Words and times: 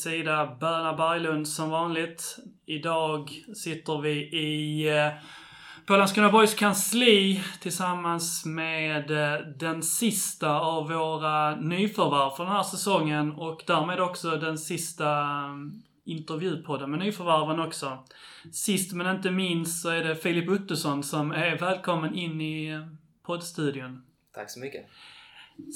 sida 0.00 0.56
Berna 0.60 0.92
Berglund 0.92 1.48
som 1.48 1.70
vanligt. 1.70 2.38
Idag 2.66 3.30
sitter 3.54 4.00
vi 4.00 4.10
i 4.38 4.88
eh, 4.88 5.12
på 5.86 5.96
Landskrona 5.96 6.30
Boys 6.30 6.54
kansli 6.54 7.42
tillsammans 7.60 8.44
med 8.44 9.10
eh, 9.10 9.40
den 9.40 9.82
sista 9.82 10.60
av 10.60 10.88
våra 10.88 11.56
nyförvärv 11.56 12.36
för 12.36 12.44
den 12.44 12.52
här 12.52 12.62
säsongen 12.62 13.32
och 13.32 13.62
därmed 13.66 14.00
också 14.00 14.30
den 14.30 14.58
sista 14.58 15.10
eh, 15.10 15.54
intervjupodden 16.04 16.90
med 16.90 16.98
nyförvärven 16.98 17.60
också. 17.60 18.04
Sist 18.52 18.92
men 18.92 19.16
inte 19.16 19.30
minst 19.30 19.82
så 19.82 19.88
är 19.88 20.04
det 20.04 20.16
Filip 20.16 20.48
Ottosson 20.48 21.02
som 21.02 21.32
är 21.32 21.58
välkommen 21.58 22.14
in 22.14 22.40
i 22.40 22.86
poddstudion. 23.26 24.02
Tack 24.34 24.50
så 24.50 24.60
mycket. 24.60 24.86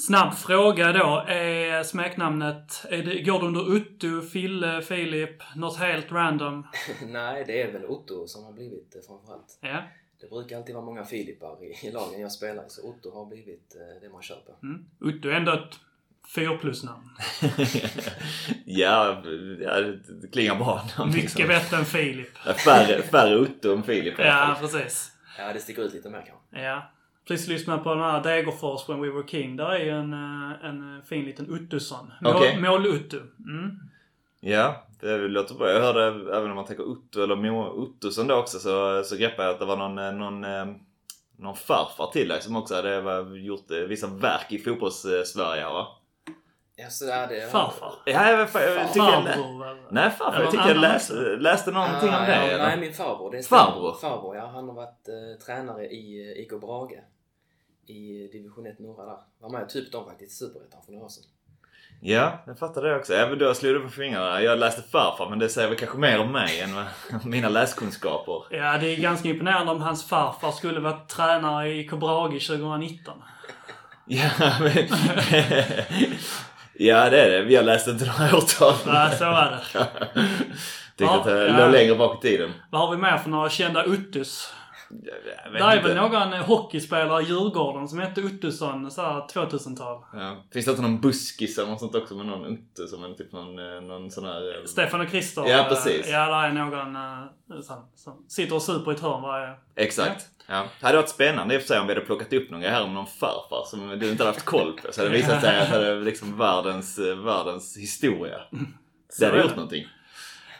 Snabb 0.07 0.33
fråga 0.33 0.91
då. 0.91 1.25
Är 1.27 1.83
smeknamnet, 1.83 2.85
är 2.89 3.03
det, 3.03 3.21
går 3.21 3.39
det 3.39 3.45
under 3.45 3.75
Otto, 3.75 4.21
Fille, 4.21 4.81
Filip, 4.81 5.43
något 5.55 5.77
helt 5.77 6.11
random? 6.11 6.67
Nej, 7.07 7.43
det 7.47 7.61
är 7.61 7.71
väl 7.71 7.85
Otto 7.85 8.27
som 8.27 8.43
har 8.43 8.53
blivit 8.53 8.91
det 8.91 9.07
framförallt. 9.07 9.59
Ja. 9.61 9.83
Det 10.21 10.29
brukar 10.29 10.57
alltid 10.57 10.75
vara 10.75 10.85
många 10.85 11.05
Filipar 11.05 11.63
i, 11.63 11.87
i 11.87 11.91
lagen 11.91 12.21
jag 12.21 12.31
spelar 12.31 12.63
så 12.67 12.89
Otto 12.89 13.11
har 13.11 13.25
blivit 13.25 13.75
eh, 13.75 14.01
det 14.01 14.09
man 14.09 14.21
köper. 14.21 14.53
Mm. 14.63 14.85
Otto 15.01 15.29
är 15.29 15.33
ändå 15.33 15.53
ett 15.53 15.79
4 16.35 16.57
plus-namn. 16.57 17.09
ja, 18.65 19.23
ja, 19.59 19.81
det 20.21 20.27
klingar 20.31 20.55
bra. 20.55 20.87
Mycket 21.13 21.47
bättre 21.47 21.77
än 21.77 21.85
Filip. 21.85 22.37
Färre, 22.37 23.01
färre 23.01 23.39
Otto 23.39 23.73
än 23.73 23.83
Filip 23.83 24.19
Ja, 24.19 24.57
precis. 24.59 25.11
Ja, 25.37 25.53
det 25.53 25.59
sticker 25.59 25.81
ut 25.81 25.93
lite 25.93 26.09
mer 26.09 26.23
kanske. 26.27 26.65
Ja. 26.65 26.91
Precis 27.27 27.47
lyssnat 27.47 27.83
på 27.83 27.89
den 27.95 28.03
här 28.03 28.23
Degerfors 28.23 28.89
When 28.89 29.01
We 29.01 29.09
Were 29.09 29.27
King. 29.27 29.55
Där 29.57 29.69
är 29.69 29.79
ju 29.83 29.89
en, 29.89 30.13
eh, 30.13 30.65
en 30.69 31.01
fin 31.09 31.25
liten 31.25 31.53
Ottosson. 31.53 32.11
Mål, 32.21 32.35
Okej. 32.35 32.61
Mål-Otto. 32.61 33.17
Mm. 33.39 33.71
Ja, 34.39 34.85
det 34.99 35.17
låter 35.17 35.55
bra. 35.55 35.69
Jag 35.69 35.81
hörde 35.81 36.35
även 36.37 36.49
om 36.49 36.55
man 36.55 36.65
tänker 36.65 36.87
Otto 36.91 37.23
eller 37.23 37.35
Mo 37.35 37.65
Ottosson 37.67 38.27
då 38.27 38.35
också 38.35 38.59
så, 38.59 39.03
så 39.03 39.15
greppade 39.15 39.43
jag 39.47 39.53
att 39.53 39.59
det 39.59 39.65
var 39.65 39.77
någon, 39.77 39.97
eh, 39.97 40.11
någon, 40.11 40.43
eh, 40.43 40.65
någon 41.37 41.55
farfar 41.55 42.07
till 42.13 42.27
dig 42.27 42.41
som 42.41 42.55
också 42.55 42.75
hade 42.75 43.21
gjort 43.39 43.71
eh, 43.71 43.77
vissa 43.77 44.07
verk 44.07 44.45
i 44.51 44.59
fotbolls-Sverige 44.59 45.63
va? 45.65 45.87
Ja, 46.77 46.89
så 46.89 47.09
är 47.09 47.27
det... 47.27 47.51
Farfar. 47.51 47.93
Ja, 48.05 48.29
jag, 48.31 48.39
jag, 48.39 48.49
jag 48.53 48.93
tycker 48.93 49.07
jag? 49.07 49.23
Nej 49.91 50.09
farfar, 50.09 50.41
jag 50.41 50.51
tycker 50.51 50.67
jag 50.67 50.77
läste, 50.77 51.13
läste 51.39 51.71
någonting 51.71 52.09
Ah, 52.09 52.19
om 52.19 52.25
det. 52.25 52.51
ja? 52.51 52.57
Nej, 52.57 52.77
min 52.79 52.93
farbror. 52.93 53.31
Det 53.31 53.43
stämmer. 53.43 53.61
Farbror? 53.63 53.93
Farbror, 53.93 54.35
ja. 54.35 54.45
Han 54.47 54.67
har 54.67 54.75
varit 54.75 55.07
eh, 55.07 55.45
tränare 55.45 55.85
i 55.85 56.31
eh, 56.31 56.41
IK 56.43 56.61
Brage. 56.61 56.99
I 57.87 58.29
division 58.31 58.67
1 58.67 58.79
norra 58.79 59.05
där. 59.05 59.17
Var 59.39 59.49
med 59.49 59.69
typ 59.69 59.91
de 59.91 60.05
faktiskt 60.05 60.37
Superettan 60.37 60.81
för 60.85 60.91
några 60.91 61.05
år 61.05 61.09
sedan. 61.09 61.23
Ja, 62.01 62.43
jag 62.47 62.59
fattar 62.59 62.81
det 62.81 62.95
också. 62.95 63.13
Men 63.13 63.39
då 63.39 63.53
slog 63.53 63.73
du 63.73 63.79
på 63.79 63.89
fingrarna. 63.89 64.41
Jag 64.41 64.59
läste 64.59 64.81
farfar 64.81 65.29
men 65.29 65.39
det 65.39 65.49
säger 65.49 65.67
väl 65.67 65.77
kanske 65.77 65.97
mer 65.97 66.19
om 66.19 66.31
mig 66.31 66.59
än 66.61 66.69
mina 67.29 67.49
läskunskaper. 67.49 68.43
Ja, 68.49 68.77
det 68.77 68.87
är 68.87 69.01
ganska 69.01 69.29
imponerande 69.29 69.71
om 69.71 69.81
hans 69.81 70.07
farfar 70.07 70.51
skulle 70.51 70.79
vara 70.79 70.99
tränare 71.07 71.73
i 71.73 71.87
Kobrage 71.87 72.47
2019. 72.47 73.13
Ja, 74.05 74.29
men... 74.59 74.71
ja, 76.73 77.09
det 77.09 77.21
är 77.21 77.43
det. 77.43 77.53
Jag 77.53 77.65
läste 77.65 77.91
inte 77.91 78.05
några 78.05 78.37
årtal. 78.37 78.73
Ja, 78.85 79.11
så 79.17 79.23
är 79.25 79.51
det. 79.51 79.87
Tyckte 80.97 81.13
att 81.13 81.23
det 81.23 81.47
Ja, 81.47 81.57
låg 81.65 81.71
längre 81.71 81.95
bak 81.95 82.25
i 82.25 82.27
tiden. 82.27 82.51
Vad 82.71 82.81
har 82.81 82.95
vi 82.95 83.01
mer 83.01 83.17
för 83.17 83.29
några 83.29 83.49
kända 83.49 83.85
Ottos? 83.85 84.53
Det 84.89 85.59
är 85.59 85.83
väl 85.83 85.95
någon 85.95 86.33
eh, 86.33 86.39
hockeyspelare 86.39 87.23
i 87.23 87.25
Djurgården 87.25 87.87
som 87.87 87.99
hette 87.99 88.23
Ottosson, 88.23 88.91
såhär 88.91 89.21
2000-tal. 89.21 90.03
Ja. 90.13 90.43
Finns 90.53 90.65
det 90.65 90.71
inte 90.71 90.81
någon 90.81 91.01
buskis 91.01 91.57
eller 91.57 91.69
något 91.69 91.79
sånt 91.79 91.95
också 91.95 92.15
med 92.15 92.25
någon 92.25 92.45
Utte 92.45 92.87
som 92.87 93.03
en 93.03 93.15
typ 93.15 93.31
någon, 93.31 93.59
eh, 93.59 93.81
någon 93.81 94.11
sån 94.11 94.25
här... 94.25 94.59
eh, 94.59 94.65
Stefan 94.65 95.01
och 95.01 95.09
Christer. 95.09 95.45
Ja, 95.47 95.65
precis. 95.69 96.07
Ja, 96.09 96.25
där 96.25 96.43
är 96.43 96.51
någon 96.51 97.63
som, 97.63 97.89
som 97.95 98.25
sitter 98.27 98.55
och 98.55 98.61
super 98.61 98.91
i 98.91 98.95
ett 98.95 99.01
hörn 99.01 99.21
varje... 99.21 99.55
Exakt. 99.75 100.25
Ja. 100.47 100.65
Det 100.79 100.85
hade 100.85 100.97
varit 100.97 101.09
spännande 101.09 101.55
i 101.55 101.57
och 101.57 101.61
för 101.61 101.67
sig 101.67 101.79
om 101.79 101.87
vi 101.87 101.93
hade 101.93 102.05
plockat 102.05 102.33
upp 102.33 102.51
någon 102.51 102.61
här 102.61 102.83
om 102.83 102.93
någon 102.93 103.07
farfar 103.07 103.63
som 103.65 103.99
du 103.99 104.11
inte 104.11 104.23
hade 104.23 104.35
haft 104.35 104.45
koll 104.45 104.73
på. 104.73 104.93
Så 104.93 105.01
hade 105.01 105.11
det 105.11 105.17
visat 105.17 105.41
sig 105.41 105.59
att 105.59 105.71
det 105.71 105.87
är 105.87 106.01
liksom 106.01 106.37
världens, 106.37 106.99
världens 106.99 107.77
historia. 107.77 108.37
Det 109.19 109.25
hade 109.25 109.37
är 109.37 109.43
gjort 109.43 109.55
någonting. 109.55 109.87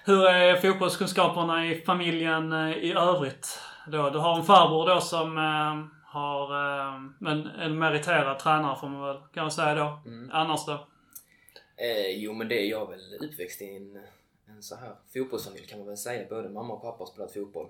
Hur 0.05 0.25
är 0.25 0.55
fotbollskunskaperna 0.55 1.67
i 1.67 1.83
familjen 1.85 2.53
i 2.53 2.93
övrigt? 2.93 3.59
Då, 3.87 4.09
du 4.09 4.19
har 4.19 4.39
en 4.39 4.45
farbror 4.45 4.85
då 4.95 5.01
som 5.01 5.37
eh, 5.37 5.85
har 6.05 6.51
eh, 6.51 7.31
en, 7.31 7.47
en 7.47 7.79
meriterad 7.79 8.39
tränare 8.39 8.79
får 8.79 8.87
man 8.89 9.01
väl 9.01 9.17
kan 9.33 9.43
man 9.43 9.51
säga 9.51 9.75
då. 9.75 10.01
Mm. 10.05 10.29
Annars 10.33 10.65
då? 10.65 10.87
Eh, 11.77 12.09
jo, 12.09 12.33
men 12.33 12.47
det 12.47 12.61
är 12.61 12.69
jag 12.69 12.89
väl 12.89 13.17
uppväxt 13.19 13.61
i 13.61 13.75
en, 13.75 13.99
en 14.45 14.63
så 14.63 14.75
här 14.75 14.95
fotbollsfamilj 15.13 15.65
kan 15.65 15.79
man 15.79 15.87
väl 15.87 15.97
säga. 15.97 16.29
Både 16.29 16.49
mamma 16.49 16.73
och 16.73 16.81
pappa 16.81 16.97
har 16.97 17.05
spelat 17.05 17.33
fotboll 17.33 17.67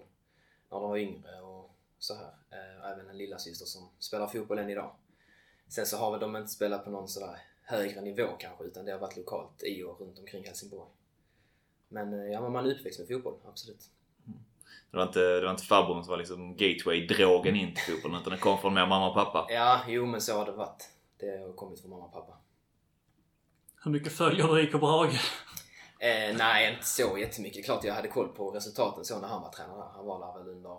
när 0.72 0.80
de 0.80 0.90
var 0.90 0.98
yngre 0.98 1.42
och 1.42 1.76
så 2.00 2.14
här. 2.16 2.34
Eh, 2.52 2.92
även 2.92 3.10
en 3.10 3.18
lilla 3.18 3.38
syster 3.38 3.66
som 3.66 3.90
spelar 4.00 4.28
fotboll 4.28 4.60
än 4.60 4.70
idag. 4.70 4.96
Sen 5.68 5.86
så 5.86 5.98
har 5.98 6.12
väl 6.12 6.20
de 6.20 6.36
inte 6.36 6.52
spelat 6.52 6.84
på 6.84 6.90
någon 6.90 7.08
sådär 7.08 7.38
högre 7.62 8.02
nivå 8.02 8.28
kanske, 8.40 8.64
utan 8.64 8.86
det 8.86 8.92
har 8.92 9.00
varit 9.00 9.18
lokalt 9.18 9.64
i 9.64 9.84
och 9.84 10.00
runt 10.00 10.20
omkring 10.20 10.46
Helsingborg. 10.46 10.90
Men 11.88 12.14
eh, 12.14 12.32
ja, 12.32 12.50
man 12.50 12.66
är 12.66 12.72
uppväxt 12.72 13.00
med 13.00 13.08
fotboll, 13.08 13.38
absolut. 13.46 13.90
Det 14.92 14.98
var 14.98 15.04
inte, 15.04 15.20
det 15.20 15.42
var 15.46 15.52
inte 15.52 15.64
farbrorn 15.64 16.04
som 16.04 16.12
var 16.12 16.18
liksom 16.18 16.56
gateway-drogen 16.58 17.56
in 17.56 17.74
till 17.76 17.94
fotbollen 17.94 18.22
utan 18.22 18.32
den 18.32 18.40
kom 18.40 18.58
från 18.58 18.74
mer 18.74 18.88
mamma 18.88 19.10
och 19.10 19.14
pappa. 19.14 19.46
Ja, 19.50 19.80
jo 19.88 20.06
men 20.06 20.22
så 20.22 20.38
har 20.38 20.46
det 20.46 20.52
varit. 20.52 20.90
Det 21.20 21.38
har 21.38 21.54
kommit 21.54 21.82
från 21.82 21.90
mamma 21.92 22.06
och 22.06 22.14
pappa. 22.14 22.34
Hur 23.84 23.92
mycket 23.92 24.14
följer 24.14 24.48
du 24.48 24.62
i 24.62 24.72
Kobrage? 24.72 25.32
Eh, 26.00 26.38
nej, 26.38 26.74
inte 26.74 26.86
så 26.86 27.18
jättemycket. 27.18 27.66
Klart 27.66 27.84
jag 27.84 27.94
hade 27.94 28.08
koll 28.08 28.28
på 28.28 28.52
resultaten 28.52 29.06
så 29.06 29.20
när 29.20 29.28
han 29.28 29.42
var 29.42 29.50
tränare. 29.50 29.86
Han 29.96 30.06
var 30.06 30.20
där 30.20 30.40
väl 30.40 30.56
under, 30.56 30.78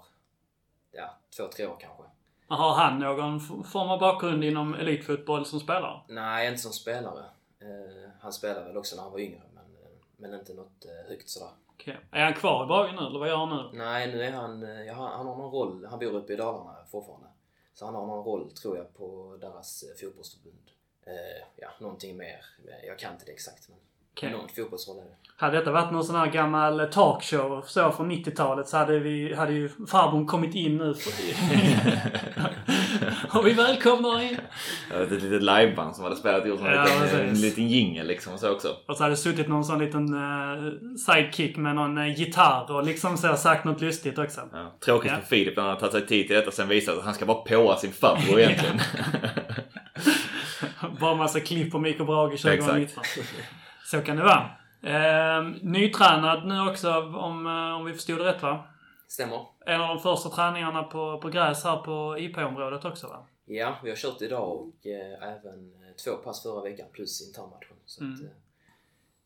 ja, 0.92 1.18
två, 1.36 1.48
tre 1.56 1.66
år 1.66 1.76
kanske. 1.80 2.02
Har 2.48 2.74
han 2.74 2.98
någon 2.98 3.40
form 3.64 3.88
av 3.88 4.00
bakgrund 4.00 4.44
inom 4.44 4.74
elitfotboll 4.74 5.46
som 5.46 5.60
spelare? 5.60 6.00
Nej, 6.08 6.48
inte 6.48 6.60
som 6.60 6.72
spelare. 6.72 7.24
Eh, 7.60 8.10
han 8.20 8.32
spelade 8.32 8.66
väl 8.66 8.76
också 8.76 8.96
när 8.96 9.02
han 9.02 9.12
var 9.12 9.18
yngre, 9.18 9.42
men, 9.54 9.64
eh, 9.64 9.90
men 10.16 10.34
inte 10.34 10.54
något 10.54 10.84
eh, 10.84 11.08
högt 11.08 11.28
sådär. 11.28 11.50
Okej. 11.76 11.96
Är 12.10 12.24
han 12.24 12.34
kvar 12.34 12.64
i 12.64 12.66
Brage 12.66 12.92
nu 12.92 13.06
eller 13.06 13.18
vad 13.18 13.28
gör 13.28 13.36
han 13.36 13.56
nu? 13.72 13.78
Nej, 13.78 14.12
nu 14.12 14.22
är 14.22 14.32
han, 14.32 14.62
eh, 14.62 14.82
ja, 14.82 14.92
han 14.92 15.26
har 15.26 15.36
någon 15.36 15.52
roll. 15.52 15.86
Han 15.90 15.98
bor 15.98 16.14
uppe 16.14 16.32
i 16.32 16.36
Dalarna 16.36 16.76
fortfarande. 16.90 17.26
Så 17.74 17.84
han 17.84 17.94
har 17.94 18.06
någon 18.06 18.24
roll, 18.24 18.50
tror 18.50 18.76
jag, 18.76 18.94
på 18.94 19.36
deras 19.40 19.82
eh, 19.82 19.96
fotbollsförbund. 20.00 20.70
Eh, 21.06 21.46
ja, 21.56 21.68
någonting 21.80 22.16
mer. 22.16 22.44
Jag 22.86 22.98
kan 22.98 23.12
inte 23.12 23.24
det 23.24 23.32
exakt, 23.32 23.68
men 23.68 23.78
Okej. 24.16 24.30
någon 24.30 24.48
fotbollsroll 24.56 24.98
är 24.98 25.02
det. 25.02 25.08
Hade 25.38 25.58
detta 25.58 25.72
varit 25.72 25.92
någon 25.92 26.04
sån 26.04 26.16
här 26.16 26.26
gammal 26.26 26.88
talkshow 26.92 27.64
så 27.66 27.92
från 27.92 28.12
90-talet 28.12 28.68
så 28.68 28.76
hade, 28.76 28.98
vi, 28.98 29.34
hade 29.34 29.52
ju 29.52 29.68
farbrorn 29.68 30.26
kommit 30.26 30.54
in 30.54 30.76
nu. 30.76 30.90
och 33.32 33.46
vi 33.46 33.52
välkomnar 33.52 34.20
er! 34.20 34.40
Jag 34.90 34.98
vet, 34.98 35.12
ett 35.12 35.22
litet 35.22 35.42
liveband 35.42 35.94
som 35.94 36.04
hade 36.04 36.16
spelat 36.16 36.46
ihop 36.46 36.60
Ja, 36.64 36.84
liten, 37.02 37.28
en 37.28 37.40
liten 37.40 37.68
jingel 37.68 38.06
liksom 38.06 38.32
och 38.32 38.40
så 38.40 38.52
också. 38.52 38.68
Och 38.88 38.96
så 38.96 39.02
hade 39.02 39.12
det 39.12 39.16
suttit 39.16 39.48
någon 39.48 39.64
sån 39.64 39.78
liten 39.78 40.14
eh, 40.14 40.72
sidekick 40.96 41.56
med 41.56 41.74
någon 41.74 41.98
uh, 41.98 42.18
gitarr 42.18 42.72
och 42.72 42.84
liksom 42.84 43.16
så 43.16 43.36
sagt 43.36 43.64
något 43.64 43.80
lustigt 43.80 44.18
också. 44.18 44.40
Ja. 44.52 44.76
Tråkigt 44.84 45.12
Ja. 45.12 45.18
för 45.18 45.26
Filip 45.26 45.56
när 45.56 45.62
han 45.62 45.72
har 45.72 45.80
tagit 45.80 45.92
sig 45.92 46.06
tid 46.06 46.26
till 46.26 46.36
detta 46.36 46.48
och 46.48 46.54
sen 46.54 46.68
visat 46.68 46.98
att 46.98 47.04
han 47.04 47.14
ska 47.14 47.26
bara 47.26 47.42
påa 47.42 47.76
sin 47.76 47.92
farbror 47.92 48.40
egentligen. 48.40 48.80
Bara 51.00 51.14
massa 51.14 51.40
klipp 51.40 51.72
på 51.72 51.78
Mikko 51.78 52.04
Brage 52.04 52.42
2019. 52.42 53.04
Så 53.90 54.00
kan 54.00 54.16
det 54.16 54.22
vara. 54.22 54.50
Eh, 54.82 55.42
nytränad 55.62 56.46
nu 56.46 56.60
också 56.70 56.90
om, 57.00 57.46
eh, 57.46 57.76
om 57.76 57.84
vi 57.84 57.92
förstod 57.92 58.18
det 58.18 58.24
rätt 58.24 58.42
va? 58.42 58.68
Stämmer. 59.08 59.46
En 59.66 59.80
av 59.80 59.88
de 59.88 59.98
första 60.02 60.28
träningarna 60.28 60.82
på, 60.82 61.20
på 61.20 61.28
gräs 61.28 61.64
här 61.64 61.76
på 61.76 62.18
IP-området 62.18 62.84
också 62.84 63.06
va? 63.06 63.26
Ja, 63.44 63.76
vi 63.82 63.90
har 63.90 63.96
kört 63.96 64.22
idag 64.22 64.52
och 64.52 64.86
eh, 64.86 65.22
även 65.22 65.72
eh, 65.84 65.94
två 66.04 66.10
pass 66.16 66.42
förra 66.42 66.62
veckan 66.62 66.86
plus 66.92 67.28
internmatchen. 67.28 67.76
Så 67.84 68.04
Mm. 68.04 68.14
att, 68.14 68.20
eh, 68.20 68.26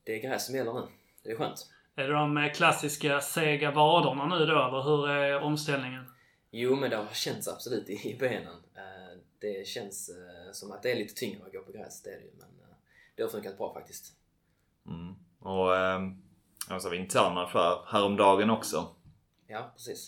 det 0.04 0.12
är 0.14 0.22
gräs 0.22 0.46
som 0.46 0.54
gäller 0.54 0.72
nu. 0.72 0.86
Det 1.24 1.30
är 1.30 1.36
skönt. 1.36 1.66
Är 1.96 2.08
det 2.08 2.12
de 2.14 2.36
eh, 2.36 2.52
klassiska 2.52 3.20
sega 3.20 3.70
vaderna 3.70 4.26
nu 4.26 4.46
då 4.46 4.52
eller 4.68 4.82
hur 4.82 5.08
är 5.08 5.40
omställningen? 5.42 6.04
Jo, 6.50 6.76
men 6.76 6.90
det 6.90 6.96
har 6.96 7.06
känts 7.12 7.48
absolut 7.48 7.88
i, 7.88 7.92
i 8.10 8.16
benen. 8.20 8.56
Eh, 8.76 9.18
det 9.40 9.66
känns 9.66 10.10
som 10.52 10.72
att 10.72 10.82
det 10.82 10.92
är 10.92 10.96
lite 10.96 11.14
tyngre 11.14 11.46
att 11.46 11.52
gå 11.52 11.62
på 11.62 11.72
gräs, 11.72 12.02
det 12.02 12.10
är 12.10 12.18
det 12.18 12.24
ju. 12.24 12.32
Men 12.38 12.48
det 13.16 13.22
har 13.22 13.30
funkat 13.30 13.58
bra 13.58 13.74
faktiskt. 13.74 14.19
Mm. 14.86 15.14
Och 15.38 15.68
jag 16.68 16.82
sa 16.82 16.88
vi 16.88 16.96
internmatch 16.96 17.54
här 17.54 17.78
häromdagen 17.86 18.50
också. 18.50 18.96
Ja, 19.46 19.70
precis. 19.74 20.06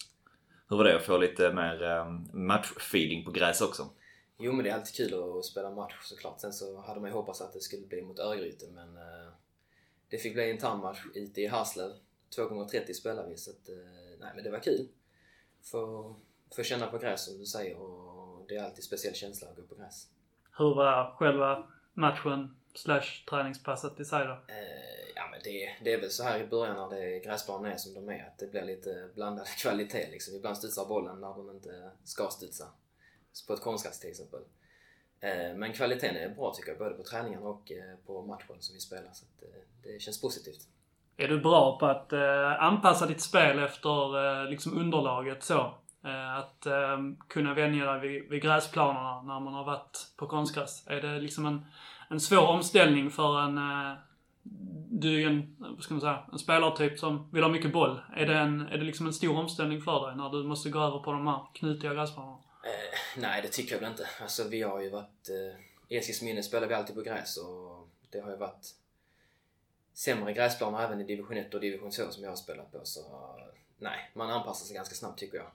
Hur 0.68 0.76
var 0.76 0.84
det 0.84 0.96
att 0.96 1.02
få 1.02 1.18
lite 1.18 1.52
mer 1.52 1.82
um, 1.82 2.30
matchfeeling 2.32 3.24
på 3.24 3.30
gräs 3.30 3.60
också? 3.60 3.90
Jo, 4.38 4.52
men 4.52 4.64
det 4.64 4.70
är 4.70 4.74
alltid 4.74 4.94
kul 4.94 5.38
att 5.38 5.44
spela 5.44 5.70
match 5.70 5.94
såklart. 6.02 6.40
Sen 6.40 6.52
så 6.52 6.80
hade 6.80 7.00
man 7.00 7.10
ju 7.10 7.16
hoppats 7.16 7.40
att 7.40 7.52
det 7.52 7.60
skulle 7.60 7.86
bli 7.86 8.02
mot 8.02 8.18
Örgryte, 8.18 8.66
men 8.74 8.96
eh, 8.96 9.32
det 10.08 10.18
fick 10.18 10.34
bli 10.34 10.44
en 10.44 10.50
internmatch 10.50 11.00
ute 11.14 11.40
i 11.40 11.46
Harslöv. 11.46 11.92
2 12.36 12.44
gånger 12.44 12.64
30 12.64 12.94
spelar 12.94 13.28
vi 13.28 13.36
så 13.36 13.50
att, 13.50 13.68
eh, 13.68 14.18
nej 14.20 14.32
men 14.34 14.44
det 14.44 14.50
var 14.50 14.58
kul. 14.58 14.88
Få, 15.62 16.14
få 16.56 16.62
känna 16.62 16.86
på 16.86 16.98
gräs 16.98 17.24
som 17.24 17.38
du 17.38 17.46
säger 17.46 17.76
och 17.76 18.46
det 18.48 18.56
är 18.56 18.64
alltid 18.64 18.84
speciell 18.84 19.14
känsla 19.14 19.48
att 19.48 19.56
gå 19.56 19.62
på 19.62 19.74
gräs. 19.74 20.08
Hur 20.58 20.74
var 20.74 21.16
själva 21.16 21.66
matchen 21.92 22.56
slash 22.74 23.24
träningspasset 23.30 24.00
i 24.00 24.04
sig 24.04 24.26
då? 24.26 24.32
Eh, 24.32 25.12
ja 25.14 25.28
men 25.30 25.40
det, 25.44 25.70
det 25.84 25.92
är 25.92 26.00
väl 26.00 26.10
så 26.10 26.22
här 26.22 26.40
i 26.40 26.46
början 26.46 26.76
när 26.76 26.96
det 26.96 27.18
gräsplanen 27.18 27.72
är 27.72 27.76
som 27.76 27.94
de 27.94 28.08
är 28.08 28.26
att 28.26 28.38
det 28.38 28.46
blir 28.46 28.62
lite 28.62 29.08
blandad 29.14 29.46
kvalitet 29.62 30.10
liksom. 30.10 30.36
Ibland 30.36 30.56
studsar 30.56 30.84
bollen 30.84 31.20
när 31.20 31.44
den 31.44 31.54
inte 31.54 31.90
ska 32.04 32.28
studsa. 32.28 32.64
På 33.46 33.52
ett 33.52 33.60
konstgräs 33.60 34.00
till 34.00 34.10
exempel. 34.10 34.40
Eh, 35.20 35.56
men 35.56 35.72
kvaliteten 35.72 36.16
är 36.16 36.28
bra 36.28 36.54
tycker 36.54 36.70
jag, 36.70 36.78
både 36.78 36.94
på 36.94 37.02
träningen 37.02 37.42
och 37.42 37.72
eh, 37.72 37.96
på 38.06 38.22
matchen 38.22 38.56
som 38.60 38.74
vi 38.74 38.80
spelar. 38.80 39.10
Så 39.12 39.24
att, 39.24 39.52
det 39.82 40.02
känns 40.02 40.20
positivt. 40.20 40.68
Är 41.16 41.28
du 41.28 41.40
bra 41.40 41.78
på 41.78 41.86
att 41.86 42.12
anpassa 42.58 43.06
ditt 43.06 43.20
spel 43.20 43.58
efter 43.58 44.50
liksom 44.50 44.78
underlaget 44.78 45.42
så? 45.42 45.74
Att 46.38 46.66
kunna 47.28 47.54
vänja 47.54 47.92
dig 47.92 48.08
vid, 48.08 48.30
vid 48.30 48.42
gräsplanerna 48.42 49.22
när 49.22 49.40
man 49.40 49.54
har 49.54 49.64
varit 49.64 49.98
på 50.16 50.26
konstgräs. 50.26 50.86
Är 50.86 51.00
det 51.00 51.20
liksom 51.20 51.46
en, 51.46 51.66
en 52.12 52.20
svår 52.20 52.46
omställning 52.46 53.10
för 53.10 53.40
en... 53.40 53.58
Eh, 53.58 53.98
du 54.94 55.14
är 55.14 55.18
ju 55.18 55.26
en, 55.26 55.56
vad 55.58 55.82
ska 55.82 55.94
man 55.94 56.00
säga, 56.00 56.26
en 56.32 56.38
spelartyp 56.38 56.98
som 56.98 57.30
vill 57.32 57.42
ha 57.42 57.50
mycket 57.50 57.72
boll. 57.72 58.00
Är 58.16 58.26
det, 58.26 58.38
en, 58.38 58.60
är 58.60 58.78
det 58.78 58.84
liksom 58.84 59.06
en 59.06 59.12
stor 59.12 59.38
omställning 59.38 59.82
för 59.82 60.06
dig 60.06 60.16
när 60.16 60.30
du 60.30 60.44
måste 60.44 60.70
gå 60.70 60.78
över 60.78 60.98
på 60.98 61.12
de 61.12 61.26
här 61.26 61.46
knutiga 61.54 61.94
gräsplanerna? 61.94 62.38
Eh, 62.64 63.20
nej, 63.20 63.42
det 63.42 63.48
tycker 63.48 63.74
jag 63.74 63.80
väl 63.80 63.90
inte. 63.90 64.08
Alltså 64.20 64.48
vi 64.48 64.62
har 64.62 64.80
ju 64.80 64.90
varit... 64.90 65.28
Eh, 65.28 65.60
I 65.88 65.96
Eskilsminne 65.96 66.42
spelar 66.42 66.66
vi 66.68 66.74
alltid 66.74 66.96
på 66.96 67.02
gräs 67.02 67.36
och 67.36 67.88
det 68.10 68.20
har 68.20 68.30
ju 68.30 68.36
varit 68.36 68.74
sämre 69.94 70.32
gräsplaner 70.32 70.84
även 70.84 71.00
i 71.00 71.04
division 71.04 71.36
1 71.36 71.54
och 71.54 71.60
division 71.60 71.90
2 71.90 72.02
som 72.10 72.22
jag 72.22 72.30
har 72.30 72.36
spelat 72.36 72.72
på. 72.72 72.80
Så 72.84 73.00
nej, 73.78 74.10
man 74.14 74.30
anpassar 74.30 74.66
sig 74.66 74.74
ganska 74.74 74.94
snabbt 74.94 75.18
tycker 75.18 75.36
jag. 75.36 75.50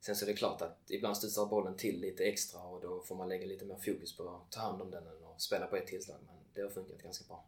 Sen 0.00 0.16
så 0.16 0.24
är 0.24 0.26
det 0.26 0.34
klart 0.34 0.62
att 0.62 0.90
ibland 0.90 1.16
studsar 1.16 1.46
bollen 1.46 1.76
till 1.76 2.00
lite 2.00 2.24
extra 2.24 2.60
och 2.60 2.80
då 2.80 3.00
får 3.00 3.16
man 3.16 3.28
lägga 3.28 3.46
lite 3.46 3.64
mer 3.64 3.76
fokus 3.76 4.16
på 4.16 4.28
att 4.28 4.52
ta 4.52 4.60
hand 4.60 4.82
om 4.82 4.90
den 4.90 5.04
och 5.34 5.42
spela 5.42 5.66
på 5.66 5.76
ett 5.76 5.86
tillslag. 5.86 6.16
Men 6.26 6.36
det 6.54 6.62
har 6.62 6.68
funkat 6.68 7.02
ganska 7.02 7.24
bra. 7.28 7.44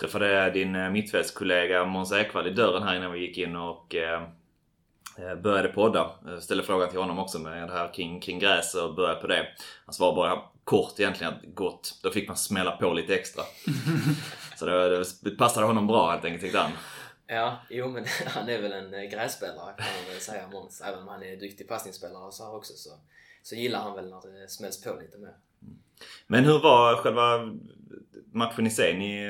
Träffade 0.00 0.50
din 0.50 0.76
eh, 0.76 0.90
mittfältskollega 0.90 1.84
Måns 1.84 2.12
Ekvall 2.12 2.46
i 2.46 2.50
dörren 2.50 2.82
här 2.82 2.96
innan 2.96 3.12
vi 3.12 3.20
gick 3.20 3.38
in 3.38 3.56
och 3.56 3.94
eh, 3.94 4.22
eh 5.18 5.34
började 5.34 5.68
podda. 5.68 6.10
Ställde 6.40 6.64
frågan 6.64 6.90
till 6.90 6.98
honom 6.98 7.18
också 7.18 7.38
med 7.38 7.68
det 7.68 7.72
här 7.72 7.92
kring, 7.94 8.20
kring 8.20 8.38
gräs 8.38 8.74
och 8.74 8.94
började 8.94 9.20
på 9.20 9.26
det. 9.26 9.46
Han 9.84 9.94
svarade 9.94 10.16
bara 10.16 10.42
kort 10.64 11.00
egentligen 11.00 11.32
att 11.32 11.54
gott. 11.54 11.98
Då 12.02 12.10
fick 12.10 12.28
man 12.28 12.36
smälla 12.36 12.76
på 12.76 12.92
lite 12.92 13.14
extra. 13.14 13.42
så 14.56 14.66
det, 14.66 15.04
det 15.20 15.30
passade 15.30 15.66
honom 15.66 15.86
bra 15.86 16.10
helt 16.10 16.24
enkelt 16.24 16.42
tyckte 16.42 16.58
han. 16.58 16.72
Ja, 17.26 17.58
jo 17.70 17.88
men 17.88 18.04
han 18.26 18.48
är 18.48 18.62
väl 18.62 18.72
en 18.72 19.10
grässpelare 19.10 19.74
kan 19.76 19.86
man 19.96 20.12
väl 20.12 20.20
säga 20.20 20.48
Måns. 20.48 20.80
Även 20.80 20.98
om 20.98 21.08
han 21.08 21.22
är 21.22 21.36
duktig 21.36 21.68
passningsspelare 21.68 22.24
och 22.24 22.34
så 22.34 22.44
här 22.44 22.54
också 22.54 22.72
så, 22.72 22.90
så 23.42 23.54
gillar 23.54 23.78
han 23.78 23.94
väl 23.94 24.10
när 24.10 24.40
det 24.40 24.48
smälls 24.48 24.82
på 24.82 24.94
lite 25.00 25.18
mer. 25.18 25.34
Men 26.26 26.44
hur 26.44 26.58
var 26.58 26.96
själva 26.96 27.52
matchen 28.32 28.66
i 28.66 28.70
sig? 28.70 28.98
Ni, 28.98 29.26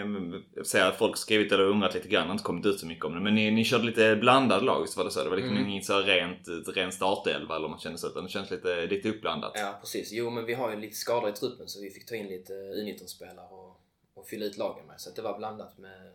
jag 0.54 0.66
ser 0.66 0.84
att 0.84 0.98
folk 0.98 1.16
skrivit 1.16 1.52
eller 1.52 1.64
undrat 1.64 1.94
lite 1.94 2.08
grann, 2.08 2.26
har 2.26 2.32
inte 2.32 2.44
kommit 2.44 2.66
ut 2.66 2.80
så 2.80 2.86
mycket 2.86 3.04
om 3.04 3.14
det. 3.14 3.20
Men 3.20 3.34
ni, 3.34 3.50
ni 3.50 3.64
körde 3.64 3.84
lite 3.84 4.16
blandad 4.16 4.64
lag, 4.64 4.88
så 4.88 5.00
var 5.00 5.04
det 5.04 5.10
så? 5.10 5.24
Det 5.24 5.30
var 5.30 5.36
liksom 5.36 5.56
mm. 5.56 5.68
inget 5.68 5.84
så 5.84 6.00
rent, 6.00 6.48
ren 6.76 6.92
startelva 6.92 7.56
eller 7.56 7.64
om 7.64 7.70
man 7.70 7.80
kände 7.80 7.98
så, 7.98 8.08
utan 8.08 8.24
det 8.24 8.30
känns 8.30 8.50
lite, 8.50 8.86
lite 8.86 9.08
uppblandat. 9.08 9.52
Ja, 9.54 9.78
precis. 9.80 10.12
Jo, 10.12 10.30
men 10.30 10.44
vi 10.44 10.54
har 10.54 10.70
ju 10.70 10.76
lite 10.76 10.96
skador 10.96 11.30
i 11.30 11.32
truppen 11.32 11.68
så 11.68 11.80
vi 11.80 11.90
fick 11.90 12.06
ta 12.06 12.14
in 12.14 12.26
lite 12.26 12.52
U19-spelare 12.52 13.46
och, 13.50 13.80
och 14.14 14.26
fylla 14.26 14.44
ut 14.44 14.58
lagen 14.58 14.86
med. 14.86 15.00
Så 15.00 15.10
det 15.10 15.22
var 15.22 15.38
blandat 15.38 15.78
med 15.78 16.12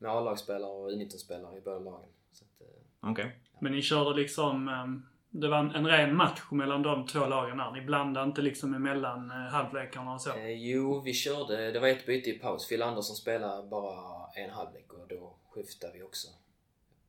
med 0.00 0.10
A-lagsspelare 0.10 0.70
och 0.70 0.90
U19-spelare 0.90 1.58
i 1.58 1.60
båda 1.60 1.78
lagen. 1.78 2.08
Eh, 2.60 2.66
Okej. 3.00 3.12
Okay. 3.12 3.24
Ja. 3.52 3.58
Men 3.60 3.72
ni 3.72 3.82
körde 3.82 4.20
liksom, 4.20 4.68
ehm, 4.68 5.02
det 5.30 5.48
var 5.48 5.58
en, 5.58 5.70
en 5.70 5.86
ren 5.86 6.16
match 6.16 6.40
mellan 6.50 6.82
de 6.82 7.06
två 7.06 7.26
lagen 7.26 7.56
där? 7.56 7.70
Ni 7.70 7.80
blandade 7.80 8.26
inte 8.26 8.42
liksom 8.42 8.74
emellan 8.74 9.30
eh, 9.30 9.36
halvlekarna 9.36 10.14
och 10.14 10.20
så? 10.20 10.30
Eh, 10.30 10.50
jo, 10.50 11.00
vi 11.00 11.14
körde, 11.14 11.72
det 11.72 11.80
var 11.80 11.88
ett 11.88 12.06
byte 12.06 12.30
i 12.30 12.38
paus. 12.38 12.68
Phil 12.68 12.82
Andersson 12.82 13.16
spelade 13.16 13.68
bara 13.68 14.26
en 14.34 14.50
halvlek 14.50 14.92
och 14.92 15.08
då 15.08 15.36
skiftade 15.50 15.92
vi 15.92 16.02
också. 16.02 16.28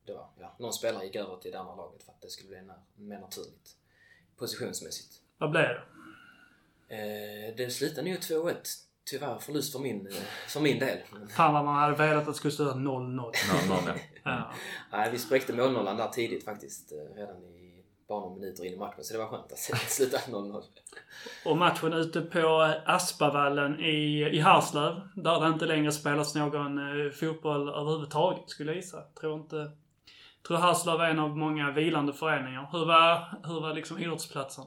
Det 0.06 0.12
var, 0.12 0.28
ja, 0.40 0.56
någon 0.58 0.72
spelare 0.72 1.04
gick 1.04 1.16
över 1.16 1.36
till 1.36 1.52
det 1.52 1.58
andra 1.60 1.74
laget 1.74 2.02
för 2.02 2.12
att 2.12 2.20
det 2.20 2.30
skulle 2.30 2.48
bli 2.48 2.58
mer 2.96 3.20
naturligt 3.20 3.76
positionsmässigt. 4.36 5.14
Vad 5.38 5.50
blev 5.50 5.62
det? 5.62 5.82
Eh, 6.88 7.56
det 7.56 7.70
slutade 7.70 8.10
nog 8.10 8.18
2-1 8.18 8.54
tyvärr 9.04 9.38
förlust 9.38 9.72
för 9.72 9.78
min, 9.78 10.08
för 10.48 10.60
min 10.60 10.78
del. 10.78 10.98
Fan 11.36 11.54
vad 11.54 11.64
man 11.64 11.74
hade 11.74 11.96
velat 11.96 12.20
att 12.20 12.26
det 12.26 12.34
skulle 12.34 12.52
stå 12.52 12.64
0-0. 12.64 13.32
0-0 13.32 13.98
ja. 14.22 14.52
Nej, 14.92 15.10
vi 15.12 15.18
spräckte 15.18 15.52
målnollan 15.52 15.96
där 15.96 16.08
tidigt 16.08 16.44
faktiskt. 16.44 16.92
Eh, 16.92 17.16
redan 17.16 17.36
i 17.44 17.71
bara 18.08 18.20
några 18.20 18.34
minuter 18.34 18.64
in 18.64 18.72
i 18.72 18.76
matchen. 18.76 19.04
Så 19.04 19.12
det 19.12 19.18
var 19.18 19.26
skönt 19.26 19.52
att 19.52 19.58
sluta 19.90 20.18
0-0. 20.18 20.62
Och 21.44 21.56
matchen 21.56 21.92
ute 21.92 22.20
på 22.20 22.74
Aspavallen 22.86 23.80
i, 23.80 24.28
i 24.32 24.38
Harslöv. 24.38 25.00
Där 25.16 25.40
det 25.40 25.48
inte 25.48 25.66
längre 25.66 25.92
spelas 25.92 26.34
någon 26.34 26.78
eh, 26.78 27.10
fotboll 27.10 27.68
överhuvudtaget 27.68 28.50
skulle 28.50 28.70
jag 28.70 28.76
gissa. 28.76 29.02
Tror 29.20 29.40
inte... 29.40 29.70
Tror 30.46 30.56
Harslöv 30.56 31.00
är 31.00 31.10
en 31.10 31.18
av 31.18 31.36
många 31.36 31.70
vilande 31.70 32.12
föreningar. 32.12 32.68
Hur 32.72 32.86
var, 32.86 33.40
hur 33.46 33.60
var 33.60 33.74
liksom 33.74 33.98
idrottsplatsen? 33.98 34.64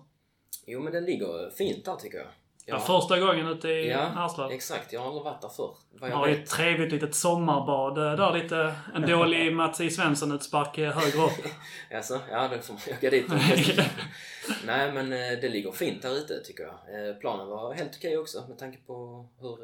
Jo 0.68 0.82
men 0.82 0.94
den 0.94 1.06
ligger 1.06 1.50
fint 1.50 1.86
där 1.86 1.96
tycker 1.96 2.18
jag. 2.18 2.28
Ja. 2.67 2.79
första 2.79 3.19
gången 3.19 3.47
ute 3.47 3.67
i 3.67 3.89
ja, 3.89 4.00
Harslöv. 4.00 4.51
exakt. 4.51 4.94
Jag 4.94 5.00
har 5.00 5.07
aldrig 5.07 5.23
varit 5.23 5.41
där 5.41 5.50
förr. 5.50 5.75
Vad 5.91 6.09
jag 6.09 6.15
har 6.15 6.27
ett 6.27 6.50
trevligt 6.50 6.91
litet 6.91 7.15
sommarbad 7.15 7.97
eh, 7.97 8.17
där 8.17 8.44
lite. 8.44 8.75
En 8.95 9.01
dålig 9.09 9.53
Mats 9.53 9.81
I. 9.81 9.89
Svensson-utspark 9.89 10.77
eh, 10.77 10.91
högre 10.91 11.25
upp. 11.25 11.45
alltså, 11.95 12.19
ja, 12.31 12.48
då 12.48 12.62
får 12.62 12.74
man 12.74 12.98
åka 12.98 13.10
dit. 13.10 13.27
Nej, 14.65 14.91
men 14.91 15.13
eh, 15.13 15.39
det 15.41 15.50
ligger 15.50 15.72
fint 15.72 16.01
där 16.01 16.17
ute 16.17 16.43
tycker 16.43 16.63
jag. 16.63 17.19
Planen 17.19 17.48
var 17.48 17.74
helt 17.74 17.95
okej 17.98 18.17
också 18.17 18.48
med 18.48 18.57
tanke 18.57 18.77
på 18.88 19.27
hur 19.39 19.57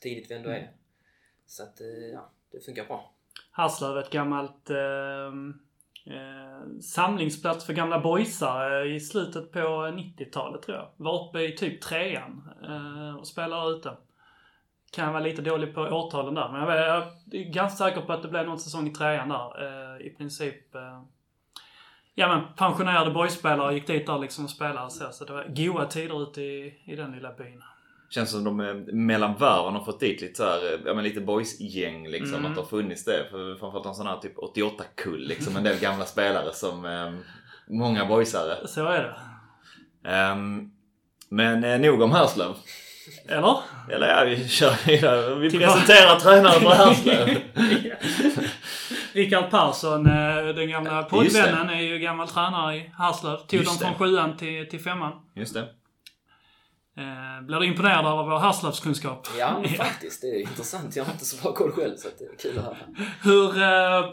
tidigt 0.00 0.30
vi 0.30 0.34
ändå 0.34 0.50
är. 0.50 0.70
Så 1.46 1.62
att, 1.62 1.80
ja, 2.12 2.30
det 2.52 2.64
funkar 2.64 2.84
bra. 2.84 3.12
Harslöv, 3.50 3.98
ett 3.98 4.10
gammalt 4.10 4.70
eh, 4.70 4.76
eh, 6.10 6.80
samlingsplats 6.80 7.66
för 7.66 7.72
gamla 7.72 8.00
boysare 8.00 8.88
eh, 8.88 8.96
i 8.96 9.00
slutet 9.00 9.52
på 9.52 9.58
90-talet 9.58 10.62
tror 10.62 10.76
jag. 10.76 10.88
Var 10.96 11.28
uppe 11.28 11.40
i 11.40 11.56
typ 11.56 11.82
trean 11.82 12.48
eh, 12.62 13.16
och 13.16 13.26
spelade 13.26 13.70
ute. 13.70 13.96
Kan 14.92 15.12
vara 15.12 15.22
lite 15.22 15.42
dålig 15.42 15.74
på 15.74 15.80
årtalen 15.80 16.34
där, 16.34 16.48
men 16.48 16.60
jag 16.60 16.78
är 16.78 17.52
ganska 17.52 17.84
säker 17.84 18.00
på 18.00 18.12
att 18.12 18.22
det 18.22 18.28
blev 18.28 18.46
någon 18.46 18.58
säsong 18.58 18.88
i 18.88 18.94
trean 18.94 19.28
där. 19.28 19.64
Eh, 19.64 20.06
I 20.06 20.10
princip 20.10 20.74
eh, 20.74 21.02
Ja 22.18 22.28
men 22.28 22.54
pensionerade 22.56 23.10
boyspelare 23.10 23.74
gick 23.74 23.86
dit 23.86 24.06
där 24.06 24.18
liksom 24.18 24.44
och 24.44 24.50
spelade 24.50 24.90
så. 24.90 25.12
Så 25.12 25.24
det 25.24 25.32
var 25.32 25.44
goa 25.48 25.86
tider 25.86 26.22
ute 26.22 26.42
i, 26.42 26.82
i 26.84 26.96
den 26.96 27.12
lilla 27.12 27.32
byn. 27.32 27.62
Känns 28.10 28.30
som 28.30 28.44
de 28.44 28.56
mellan 29.06 29.34
varven 29.34 29.74
har 29.74 29.84
fått 29.84 30.00
dit 30.00 30.20
lite 30.20 30.34
så 30.34 30.44
här, 30.44 30.80
ja 30.86 30.94
men 30.94 31.04
lite 31.04 31.20
boys-gäng 31.20 32.08
liksom. 32.08 32.34
Mm. 32.34 32.46
Att 32.46 32.54
det 32.54 32.60
har 32.60 32.68
funnits 32.68 33.04
det. 33.04 33.26
För 33.30 33.56
framförallt 33.56 33.86
en 33.86 33.94
sån 33.94 34.06
här 34.06 34.16
typ 34.16 34.36
88-kull 34.36 35.26
liksom. 35.28 35.56
En 35.56 35.64
del 35.64 35.78
gamla 35.78 36.04
spelare 36.04 36.52
som 36.52 36.84
eh, 36.84 37.12
många 37.68 38.04
boysare. 38.04 38.68
Så 38.68 38.86
är 38.86 39.02
det. 39.02 39.14
Um, 40.32 40.72
men 41.28 41.64
eh, 41.64 41.78
nog 41.80 42.02
om 42.02 42.12
Härslöv. 42.12 42.54
Eller? 43.28 43.56
Eller 43.90 44.08
ja, 44.08 44.24
vi 44.24 44.48
kör 44.48 44.86
vidare. 44.86 45.34
Vi 45.34 45.50
presenterar 45.50 46.20
tränaren 46.20 46.60
för 46.60 46.70
Härslöv. 46.70 47.28
Rickard 49.12 49.50
Persson, 49.50 50.06
eh, 50.06 50.54
den 50.54 50.70
gamla 50.70 51.02
poddvännen, 51.02 51.70
är 51.70 51.80
ju 51.80 51.98
gammal 51.98 52.28
tränare 52.28 52.76
i 52.76 52.92
Härslöv. 52.98 53.36
Tog 53.36 53.64
dem 53.64 53.78
från 53.78 53.94
sjuan 53.94 54.36
till, 54.36 54.68
till 54.68 54.80
femman. 54.80 55.12
Just 55.34 55.54
det. 55.54 55.68
Eh, 56.98 57.46
blir 57.46 57.60
du 57.60 57.66
imponerad 57.66 58.06
av 58.06 58.26
vår 58.26 58.38
Härslövskunskap? 58.38 59.28
Ja, 59.38 59.62
faktiskt. 59.76 60.20
Det 60.20 60.26
är 60.26 60.40
intressant. 60.40 60.96
Jag 60.96 61.04
har 61.04 61.12
inte 61.12 61.24
så 61.24 61.42
bra 61.42 61.52
koll 61.52 61.72
själv, 61.72 61.96
så 61.96 62.08
det 62.18 62.24
är 62.24 62.36
kul 62.38 62.58
att 62.58 62.64
höra. 62.64 62.76
Hur... 63.22 63.62
Eh, 63.62 64.10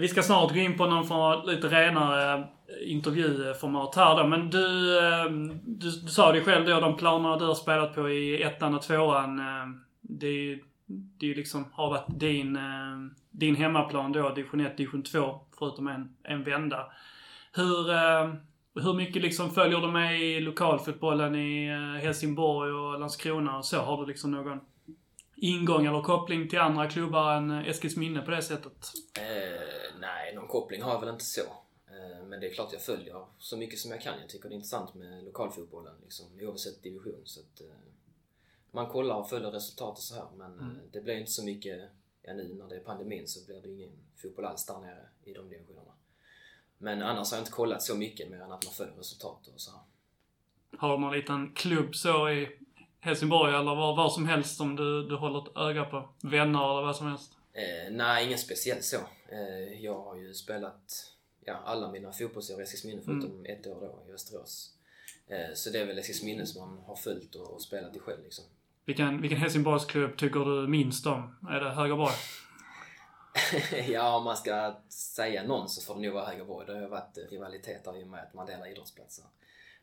vi 0.00 0.08
ska 0.08 0.22
snart 0.22 0.52
gå 0.52 0.58
in 0.58 0.78
på 0.78 0.86
någon 0.86 1.06
form 1.06 1.20
av 1.20 1.48
lite 1.48 1.68
renare 1.68 2.48
intervjuformat 2.80 3.94
här 3.94 4.16
då. 4.16 4.26
Men 4.26 4.50
du, 4.50 4.98
eh, 4.98 5.24
du, 5.64 5.90
du 5.90 6.08
sa 6.08 6.32
det 6.32 6.40
själv 6.40 6.66
då, 6.66 6.80
de 6.80 6.96
planerna 6.96 7.36
du 7.36 7.44
har 7.44 7.54
spelat 7.54 7.94
på 7.94 8.10
i 8.10 8.42
ettan 8.42 8.74
och 8.74 8.82
tvåan. 8.82 9.38
Eh, 9.38 9.66
det 10.00 10.26
är 10.26 10.32
ju 10.32 10.64
det 10.88 11.30
är 11.30 11.34
liksom, 11.34 11.64
har 11.72 11.90
varit 11.90 12.20
din, 12.20 12.56
eh, 12.56 12.96
din 13.30 13.56
hemmaplan 13.56 14.12
då, 14.12 14.30
division 14.30 14.60
1, 14.60 14.76
division 14.76 15.02
2, 15.02 15.40
förutom 15.58 15.88
en, 15.88 16.16
en 16.22 16.44
vända. 16.44 16.86
Hur 17.52 17.90
hur 18.82 18.94
mycket 18.94 19.22
liksom 19.22 19.50
följer 19.50 19.80
du 19.80 19.88
med 19.88 20.20
i 20.20 20.40
lokalfotbollen 20.40 21.34
i 21.34 21.68
eh, 21.68 22.02
Helsingborg 22.04 22.72
och 22.72 23.00
Landskrona 23.00 23.58
och 23.58 23.64
så? 23.64 23.76
Har 23.76 24.00
du 24.00 24.06
liksom 24.06 24.30
någon 24.30 24.60
ingång 25.36 25.86
eller 25.86 26.02
koppling 26.02 26.48
till 26.48 26.58
andra 26.58 26.88
klubbar 26.88 27.32
än 27.32 27.50
eh, 27.50 27.68
Eskilsminne 27.68 28.22
på 28.22 28.30
det 28.30 28.42
sättet? 28.42 28.92
Eh, 29.18 30.00
nej, 30.00 30.34
någon 30.34 30.48
koppling 30.48 30.82
har 30.82 30.92
jag 30.92 31.00
väl 31.00 31.08
inte 31.08 31.24
så. 31.24 31.40
Eh, 31.86 32.26
men 32.26 32.40
det 32.40 32.48
är 32.48 32.54
klart 32.54 32.72
jag 32.72 32.82
följer 32.82 33.26
så 33.38 33.56
mycket 33.56 33.78
som 33.78 33.90
jag 33.90 34.00
kan. 34.00 34.20
Jag 34.20 34.28
tycker 34.28 34.48
det 34.48 34.52
är 34.52 34.56
intressant 34.56 34.94
med 34.94 35.24
lokalfotbollen, 35.24 35.94
liksom, 36.02 36.26
oavsett 36.40 36.82
division. 36.82 37.22
Så 37.24 37.40
att, 37.40 37.60
eh, 37.60 37.66
man 38.70 38.88
kollar 38.88 39.16
och 39.16 39.28
följer 39.28 39.50
resultat 39.50 39.96
och 39.96 40.02
så 40.02 40.14
här, 40.14 40.26
men 40.36 40.52
mm. 40.52 40.76
det 40.92 41.00
blir 41.00 41.14
inte 41.14 41.30
så 41.30 41.44
mycket, 41.44 41.80
ja 42.22 42.34
nu 42.34 42.54
när 42.54 42.68
det 42.68 42.76
är 42.76 42.80
pandemin 42.80 43.28
så 43.28 43.46
blir 43.46 43.62
det 43.62 43.68
ingen 43.68 43.90
fotboll 44.16 44.44
alls 44.44 44.66
där 44.66 44.78
nere 44.78 45.08
i 45.24 45.32
de 45.32 45.48
divisionerna. 45.48 45.87
Men 46.78 47.02
annars 47.02 47.30
har 47.30 47.38
jag 47.38 47.42
inte 47.42 47.52
kollat 47.52 47.82
så 47.82 47.94
mycket 47.94 48.30
mer 48.30 48.36
än 48.36 48.52
att 48.52 48.64
man 48.64 48.74
följer 48.74 48.94
resultat 48.94 49.46
och 49.54 49.60
så 49.60 49.70
här. 49.70 49.80
Har 50.78 50.92
du 50.92 50.98
någon 50.98 51.12
liten 51.12 51.52
klubb 51.54 51.94
så 51.94 52.30
i 52.30 52.48
Helsingborg 53.00 53.54
eller 53.54 53.74
var, 53.74 53.96
var 53.96 54.10
som 54.10 54.26
helst 54.26 54.56
som 54.56 54.76
du, 54.76 55.08
du 55.08 55.16
håller 55.16 55.38
ett 55.38 55.56
öga 55.56 55.84
på? 55.84 56.08
Vänner 56.22 56.70
eller 56.70 56.82
vad 56.82 56.96
som 56.96 57.06
helst? 57.06 57.32
Eh, 57.52 57.92
nej, 57.92 58.26
ingen 58.26 58.38
speciell 58.38 58.82
så. 58.82 58.96
Eh, 59.28 59.84
jag 59.84 60.02
har 60.02 60.16
ju 60.16 60.34
spelat 60.34 61.14
ja, 61.44 61.62
alla 61.64 61.92
mina 61.92 62.12
fotbollsår 62.12 62.60
i 62.60 62.62
Eskilsminne 62.62 63.02
förutom 63.04 63.44
ett 63.44 63.66
år 63.66 63.80
då 63.80 64.02
i 64.08 64.12
Västerås. 64.12 64.74
Eh, 65.28 65.54
så 65.54 65.70
det 65.70 65.78
är 65.78 65.86
väl 65.86 65.98
Eskilsminne 65.98 66.46
som 66.46 66.60
man 66.60 66.78
har 66.86 66.96
följt 66.96 67.34
och, 67.34 67.54
och 67.54 67.62
spelat 67.62 67.96
i 67.96 67.98
själv 67.98 68.24
liksom. 68.24 68.44
Vilken, 68.84 69.20
vilken 69.22 69.38
Helsingborgsklubb 69.38 70.16
tycker 70.16 70.40
du 70.40 70.68
minst 70.68 71.06
om? 71.06 71.36
Är 71.50 71.60
det 71.60 71.70
Högerborg? 71.70 72.14
ja, 73.88 74.16
om 74.16 74.24
man 74.24 74.36
ska 74.36 74.74
säga 74.88 75.42
någon 75.42 75.68
så 75.68 75.82
får 75.82 75.94
det 75.94 76.00
nog 76.00 76.14
vara 76.14 76.26
Högerborg. 76.26 76.66
Det 76.66 76.72
har 76.72 76.80
ju 76.80 76.88
varit 76.88 77.18
rivaliteter 77.30 78.00
i 78.00 78.04
och 78.04 78.08
med 78.08 78.22
att 78.22 78.34
man 78.34 78.46
delar 78.46 78.70
idrottsplatser. 78.70 79.24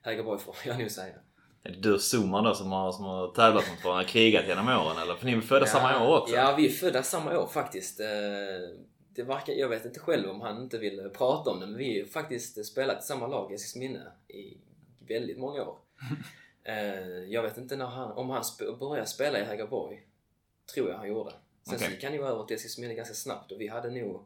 Högerborg 0.01 0.39
får 0.39 0.55
jag 0.65 0.79
nog 0.79 0.91
säga. 0.91 1.15
Är 1.63 1.69
det 1.69 1.79
du 1.79 1.93
och 1.93 2.01
Zoman 2.01 2.43
då 2.43 2.55
som 2.55 2.71
har, 2.71 2.91
som 2.91 3.05
har 3.05 3.27
tävlat 3.27 3.69
mot 3.71 3.83
varandra, 3.83 4.03
krigat 4.03 4.47
genom 4.47 4.67
åren 4.67 4.97
eller? 4.97 5.15
För 5.15 5.25
ni 5.25 5.33
är 5.33 5.41
födda 5.41 5.65
samma 5.65 6.07
år 6.07 6.21
också? 6.21 6.35
Ja, 6.35 6.55
vi 6.57 6.65
är 6.65 6.71
födda 6.71 7.03
samma 7.03 7.39
år 7.39 7.47
faktiskt. 7.47 8.00
Eh, 8.00 8.07
det 9.15 9.24
verkar, 9.24 9.53
jag 9.53 9.69
vet 9.69 9.85
inte 9.85 10.00
själv 10.00 10.29
om 10.29 10.41
han 10.41 10.63
inte 10.63 10.77
vill 10.77 11.09
prata 11.13 11.50
om 11.51 11.59
det, 11.59 11.65
men 11.65 11.77
vi 11.77 12.00
har 12.00 12.07
faktiskt 12.07 12.65
spelat 12.65 13.03
i 13.03 13.05
samma 13.05 13.27
lag 13.27 13.51
i 13.51 13.55
Eskilsminne 13.55 14.12
i 14.27 14.57
väldigt 15.07 15.38
många 15.38 15.63
år. 15.63 15.77
Eh, 16.67 17.24
jag 17.29 17.41
vet 17.41 17.57
inte 17.57 17.75
när 17.75 17.85
han, 17.85 18.12
om 18.12 18.29
han 18.29 18.43
sp 18.50 18.59
började 18.79 19.07
spela 19.07 19.39
i 19.39 19.43
Högerborg. 19.43 20.07
Tror 20.74 20.89
jag 20.89 20.97
han 20.97 21.07
gjorde. 21.07 21.31
Sen 21.67 21.75
Okej. 21.75 21.88
så 21.88 21.93
gick 21.93 22.03
han 22.03 22.13
ju 22.13 22.25
över 22.25 22.43
till 22.43 22.55
Eskilsminne 22.55 22.93
ganska 22.93 23.13
snabbt 23.15 23.51
och 23.51 23.62
vi 23.62 23.67
hade 23.67 23.89
nog 23.91 24.25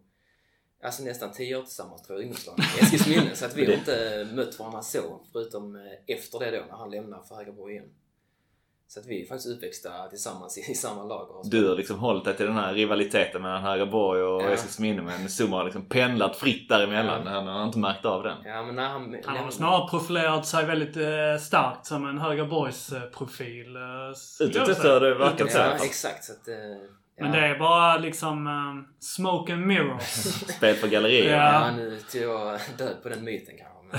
Alltså 0.83 1.03
nästan 1.03 1.31
10 1.31 1.55
år 1.55 1.61
tillsammans 1.63 2.01
tror 2.01 2.19
jag, 2.19 2.23
ungdomslaget 2.23 2.65
i 2.77 2.79
Eskilsminne. 2.83 3.35
Så 3.35 3.45
att 3.45 3.55
vi 3.55 3.65
har 3.65 3.73
inte 3.73 4.27
mött 4.33 4.59
varandra 4.59 4.81
så, 4.81 5.19
förutom 5.31 5.75
eh, 5.75 5.81
efter 6.15 6.39
det 6.39 6.51
då 6.51 6.63
när 6.71 6.77
han 6.77 6.91
lämnade 6.91 7.23
för 7.27 7.35
Högerborg 7.35 7.73
igen. 7.73 7.89
Så 8.87 8.99
att 8.99 9.05
vi 9.05 9.21
är 9.23 9.27
faktiskt 9.27 9.47
uppväxta 9.57 10.07
tillsammans 10.09 10.57
i, 10.57 10.71
i 10.71 10.75
samma 10.75 11.03
lag. 11.03 11.29
och 11.31 11.49
Du 11.49 11.67
har 11.69 11.75
liksom 11.75 11.99
hållit 11.99 12.25
dig 12.25 12.37
till 12.37 12.45
den 12.45 12.55
här 12.55 12.73
rivaliteten 12.73 13.41
mellan 13.41 13.63
Högerborg 13.63 14.21
och 14.23 14.41
Ja. 14.41 14.49
Eskilsminne 14.49 15.01
men 15.01 15.29
Zuma 15.29 15.57
har 15.57 15.63
liksom 15.63 15.85
pendlat 15.85 16.35
fritt 16.35 16.69
däremellan. 16.69 17.27
Han 17.27 17.47
har 17.47 17.63
inte 17.65 17.77
märkt 17.79 18.05
av 18.05 18.23
den. 18.23 18.37
Ja, 18.45 18.63
men 18.63 18.75
när 18.75 18.87
han, 18.89 19.01
Han 19.01 19.13
har 19.25 19.33
lämnade- 19.33 19.51
snarare 19.51 19.89
profilerat 19.89 20.47
sig 20.47 20.65
väldigt 20.65 20.97
eh, 20.97 21.37
starkt 21.41 21.85
som 21.85 22.05
en 22.05 22.17
Högerborgs-profil. 22.17 23.75
Eh, 23.75 24.47
Utåt 24.47 24.67
sett 24.67 24.83
har 24.83 24.99
det 24.99 25.13
verkat 25.15 25.51
så. 25.51 25.57
Ja, 25.57 25.75
exakt. 25.85 26.23
Så 26.23 26.31
att, 26.33 26.47
eh, 26.47 26.55
ja. 26.55 26.77
Men 27.19 27.31
det 27.31 27.47
är 27.47 27.59
bara 27.59 27.97
liksom 27.97 28.47
eh, 28.47 28.95
smoke 28.99 29.53
and 29.53 29.65
mirrors. 29.67 30.03
Spel 30.57 30.75
för 30.75 30.87
gallerier. 30.87 31.37
Ja. 31.37 31.65
Ja, 31.65 31.71
nu 31.71 31.99
tog 32.11 32.21
jag 32.21 32.59
död 32.77 33.03
på 33.03 33.09
den 33.09 33.23
myten 33.23 33.55
kanske. 33.57 33.75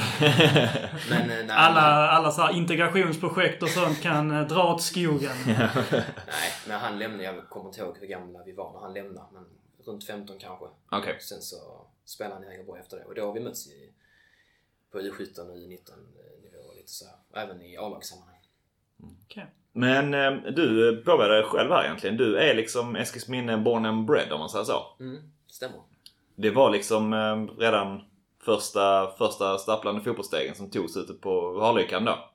Men, 1.11 1.31
eh, 1.31 1.47
nej, 1.47 1.51
Alla, 1.51 1.81
alla 2.11 2.31
så 2.31 2.43
här 2.43 2.53
integrationsprojekt 2.53 3.63
och 3.63 3.69
sånt 3.69 4.03
kan 4.03 4.31
eh, 4.31 4.47
dra 4.47 4.75
åt 4.75 4.83
skogen. 4.83 5.33
nej, 5.47 6.53
men 6.69 6.81
han 6.81 6.99
lämnade, 6.99 7.25
jag 7.25 7.49
kommer 7.49 7.67
inte 7.67 7.81
ihåg 7.81 7.97
hur 8.01 8.07
gamla 8.07 8.43
vi 8.45 8.53
var 8.53 8.73
när 8.73 8.81
han 8.81 8.95
lämnade, 8.95 9.27
men 9.33 9.45
runt 9.85 10.07
15 10.07 10.39
kanske. 10.39 10.65
Okej. 10.91 11.17
Sen 11.21 11.43
så 11.43 11.57
spelade 12.05 12.35
han 12.35 12.45
i 12.45 12.47
Hägerborg 12.47 12.81
efter 12.81 12.97
det 12.97 13.05
och 13.05 13.15
då 13.15 13.27
har 13.27 13.33
vi 13.33 13.41
mötts 13.41 13.67
i, 13.67 13.93
på 14.93 14.99
U17 14.99 15.41
och 15.41 15.57
U19 15.57 15.91
nivå 16.43 16.59
och 16.69 16.77
lite 16.77 16.93
så 16.93 17.05
här. 17.05 17.43
Även 17.43 17.63
i 17.63 17.77
A-lagssammanhang. 17.77 18.41
Okej. 19.25 19.47
Men 19.73 20.15
eh, 20.15 20.53
du 20.53 20.97
påbörjade 21.05 21.35
dig 21.35 21.45
själv 21.45 21.71
här 21.71 21.85
egentligen. 21.85 22.17
Du 22.17 22.37
är 22.37 22.55
liksom 22.55 22.97
Eskilsminne 22.97 23.59
born 23.59 23.87
and 23.87 24.07
bred 24.07 24.33
om 24.33 24.41
man 24.41 24.51
säger 24.51 24.65
så. 24.65 24.97
Mm, 25.01 25.23
stämmer. 25.47 25.81
Det 26.35 26.51
var 26.51 26.71
liksom 26.71 27.13
eh, 27.13 27.59
redan 27.59 28.03
första, 28.39 29.11
första 29.19 29.59
stapplande 29.59 30.01
fotbollsstegen 30.01 30.55
som 30.55 30.71
togs 30.71 30.97
ute 30.97 31.13
på 31.13 31.61
Harlykan 31.61 32.05
då. 32.05 32.31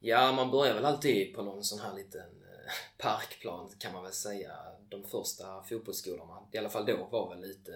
Ja, 0.00 0.32
man 0.32 0.50
börjar 0.50 0.74
väl 0.74 0.84
alltid 0.84 1.34
på 1.34 1.42
någon 1.42 1.64
sån 1.64 1.78
här 1.78 1.94
liten 1.94 2.20
eh, 2.20 2.72
parkplan 2.98 3.70
kan 3.78 3.92
man 3.92 4.02
väl 4.02 4.12
säga. 4.12 4.52
De 4.88 5.04
första 5.04 5.62
fotbollsskolorna, 5.62 6.38
i 6.52 6.58
alla 6.58 6.68
fall 6.68 6.86
då, 6.86 7.08
var 7.10 7.30
väl 7.30 7.40
lite 7.40 7.72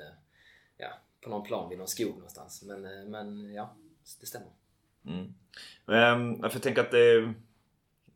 ja, 0.77 0.89
på 1.21 1.31
någon 1.31 1.43
plan 1.43 1.69
vid 1.69 1.79
någon 1.79 1.89
skog 1.89 2.15
någonstans. 2.15 2.63
Men, 2.63 2.85
eh, 2.85 3.05
men 3.05 3.55
ja, 3.55 3.75
det 4.21 4.27
stämmer. 4.27 4.49
Mm. 5.07 5.35
Ehm, 5.89 6.41
jag 6.43 6.63
tänka 6.63 6.81
att 6.81 6.91
det 6.91 7.13
är 7.13 7.35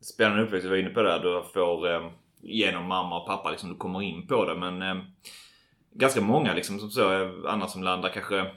spännande 0.01 0.43
uppväxt. 0.43 0.63
Du 0.63 0.69
var 0.69 0.77
inne 0.77 0.89
på 0.89 1.01
det. 1.01 1.19
Du 1.19 1.43
får 1.53 1.91
eh, 1.91 2.11
genom 2.41 2.85
mamma 2.85 3.21
och 3.21 3.27
pappa 3.27 3.51
liksom, 3.51 3.69
du 3.69 3.75
kommer 3.75 4.01
in 4.01 4.27
på 4.27 4.45
det. 4.45 4.55
Men 4.55 4.81
eh, 4.81 5.03
ganska 5.91 6.21
många 6.21 6.53
liksom 6.53 6.79
som 6.79 6.91
så, 6.91 7.21
eh, 7.21 7.29
andra 7.45 7.67
som 7.67 7.83
landar 7.83 8.09
kanske 8.09 8.51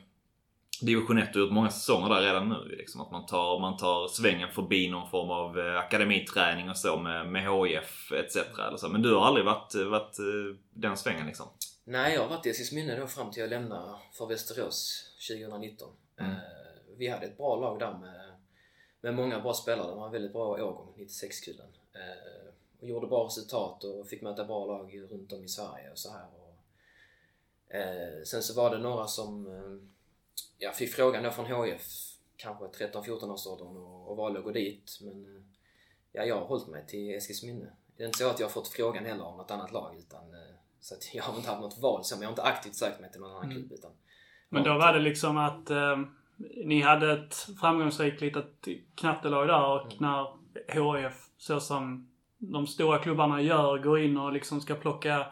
Division 0.83 1.19
1 1.19 1.37
och 1.37 1.41
gjort 1.41 1.53
många 1.53 1.71
säsonger 1.71 2.09
där 2.09 2.23
redan 2.23 2.49
nu. 2.49 2.77
Liksom, 2.77 3.01
att 3.01 3.11
man 3.11 3.27
tar, 3.27 3.61
man 3.61 3.77
tar 3.77 4.09
svängen 4.09 4.49
förbi 4.49 4.91
någon 4.91 5.11
form 5.11 5.31
av 5.31 5.59
eh, 5.59 5.79
akademiträning 5.79 6.71
och 6.71 6.77
så 6.77 6.97
med, 6.97 7.29
med 7.29 7.43
HIF 7.43 8.13
etc. 8.13 8.37
Eller 8.37 8.77
så. 8.77 8.89
Men 8.89 9.03
du 9.03 9.15
har 9.15 9.27
aldrig 9.27 9.47
varit, 9.47 9.75
varit 9.75 10.19
eh, 10.19 10.57
den 10.75 10.97
svängen 10.97 11.27
liksom? 11.27 11.47
Nej, 11.85 12.15
jag 12.15 12.23
har 12.23 12.29
varit 12.29 12.47
i 12.47 12.51
Eskilsminne 12.51 12.97
då 12.97 13.07
fram 13.07 13.31
till 13.31 13.41
jag 13.41 13.51
lämnade 13.51 13.95
för 14.19 14.27
Västerås 14.27 15.05
2019. 15.31 15.89
Mm. 16.21 16.33
Eh, 16.33 16.39
vi 16.99 17.09
hade 17.09 17.27
ett 17.27 17.37
bra 17.37 17.57
lag 17.57 17.79
där 17.79 17.99
med, 17.99 18.22
med 19.03 19.15
många 19.15 19.41
bra 19.41 19.55
spelare. 19.55 19.87
De 19.89 19.99
var 19.99 20.07
en 20.07 20.13
väldigt 20.13 20.33
bra 20.33 20.47
årgång, 20.47 20.95
96-kullen. 20.97 21.69
Eh, 21.93 22.49
och 22.81 22.89
gjorde 22.89 23.07
bra 23.07 23.25
resultat 23.27 23.85
och 23.85 24.07
fick 24.07 24.23
möta 24.23 24.45
bra 24.45 24.67
lag 24.67 25.03
runt 25.11 25.33
om 25.33 25.45
i 25.45 25.49
Sverige 25.49 25.91
och 25.91 25.99
så 25.99 26.11
här. 26.13 26.27
Och, 26.41 27.75
eh, 27.75 28.23
sen 28.25 28.43
så 28.43 28.55
var 28.55 28.71
det 28.71 28.79
några 28.79 29.07
som 29.07 29.47
eh, 29.47 29.89
ja, 30.59 30.73
fick 30.73 30.93
frågan 30.93 31.23
då 31.25 31.31
från 31.31 31.65
HIF, 31.65 31.83
kanske 32.37 32.65
13-14 32.65 33.31
års 33.33 33.47
åldern 33.47 33.77
och, 33.77 34.11
och 34.11 34.17
valde 34.17 34.39
att 34.39 34.45
gå 34.45 34.51
dit. 34.51 34.99
Men 35.03 35.37
eh, 35.37 35.43
ja, 36.13 36.25
jag 36.25 36.37
har 36.37 36.47
hållit 36.47 36.69
mig 36.69 36.87
till 36.87 37.15
Eskilsminne. 37.15 37.73
Det 37.97 38.03
är 38.03 38.07
inte 38.07 38.19
så 38.19 38.29
att 38.31 38.41
jag 38.41 38.47
har 38.47 38.53
fått 38.53 38.69
frågan 38.69 39.05
heller 39.07 39.25
om 39.25 39.37
något 39.37 39.51
annat 39.51 39.73
lag 39.73 39.97
utan 39.99 40.35
eh, 40.35 40.55
så 40.81 40.95
att 40.95 41.15
jag 41.15 41.23
har 41.23 41.37
inte 41.37 41.49
haft 41.49 41.61
något 41.63 41.79
val 41.79 42.05
så, 42.05 42.15
men 42.15 42.23
jag 42.23 42.29
har 42.29 42.33
inte 42.33 42.43
aktivt 42.43 42.75
sökt 42.75 43.01
mig 43.01 43.13
till 43.13 43.21
någon 43.21 43.31
annan 43.31 43.45
Mm. 43.45 43.57
klubb. 43.57 43.73
Utan 43.73 43.91
Men 44.49 44.63
då 44.65 44.79
var 44.79 44.93
det 44.93 45.01
liksom 45.01 45.37
att 45.37 45.71
eh, 45.71 46.01
ni 46.65 46.81
hade 46.81 47.13
ett 47.13 47.35
framgångsrikt 47.61 48.21
litet 48.21 48.69
knattelag 48.95 49.49
där 49.49 49.67
och 49.67 50.01
när 50.01 50.27
HIF, 50.69 51.15
så 51.39 51.61
som 51.61 52.09
de 52.39 52.67
stora 52.67 52.99
klubbarna 52.99 53.41
gör, 53.41 53.79
går 53.79 54.01
in 54.01 54.17
och 54.17 54.33
liksom 54.33 54.61
ska 54.61 54.75
plocka 54.75 55.27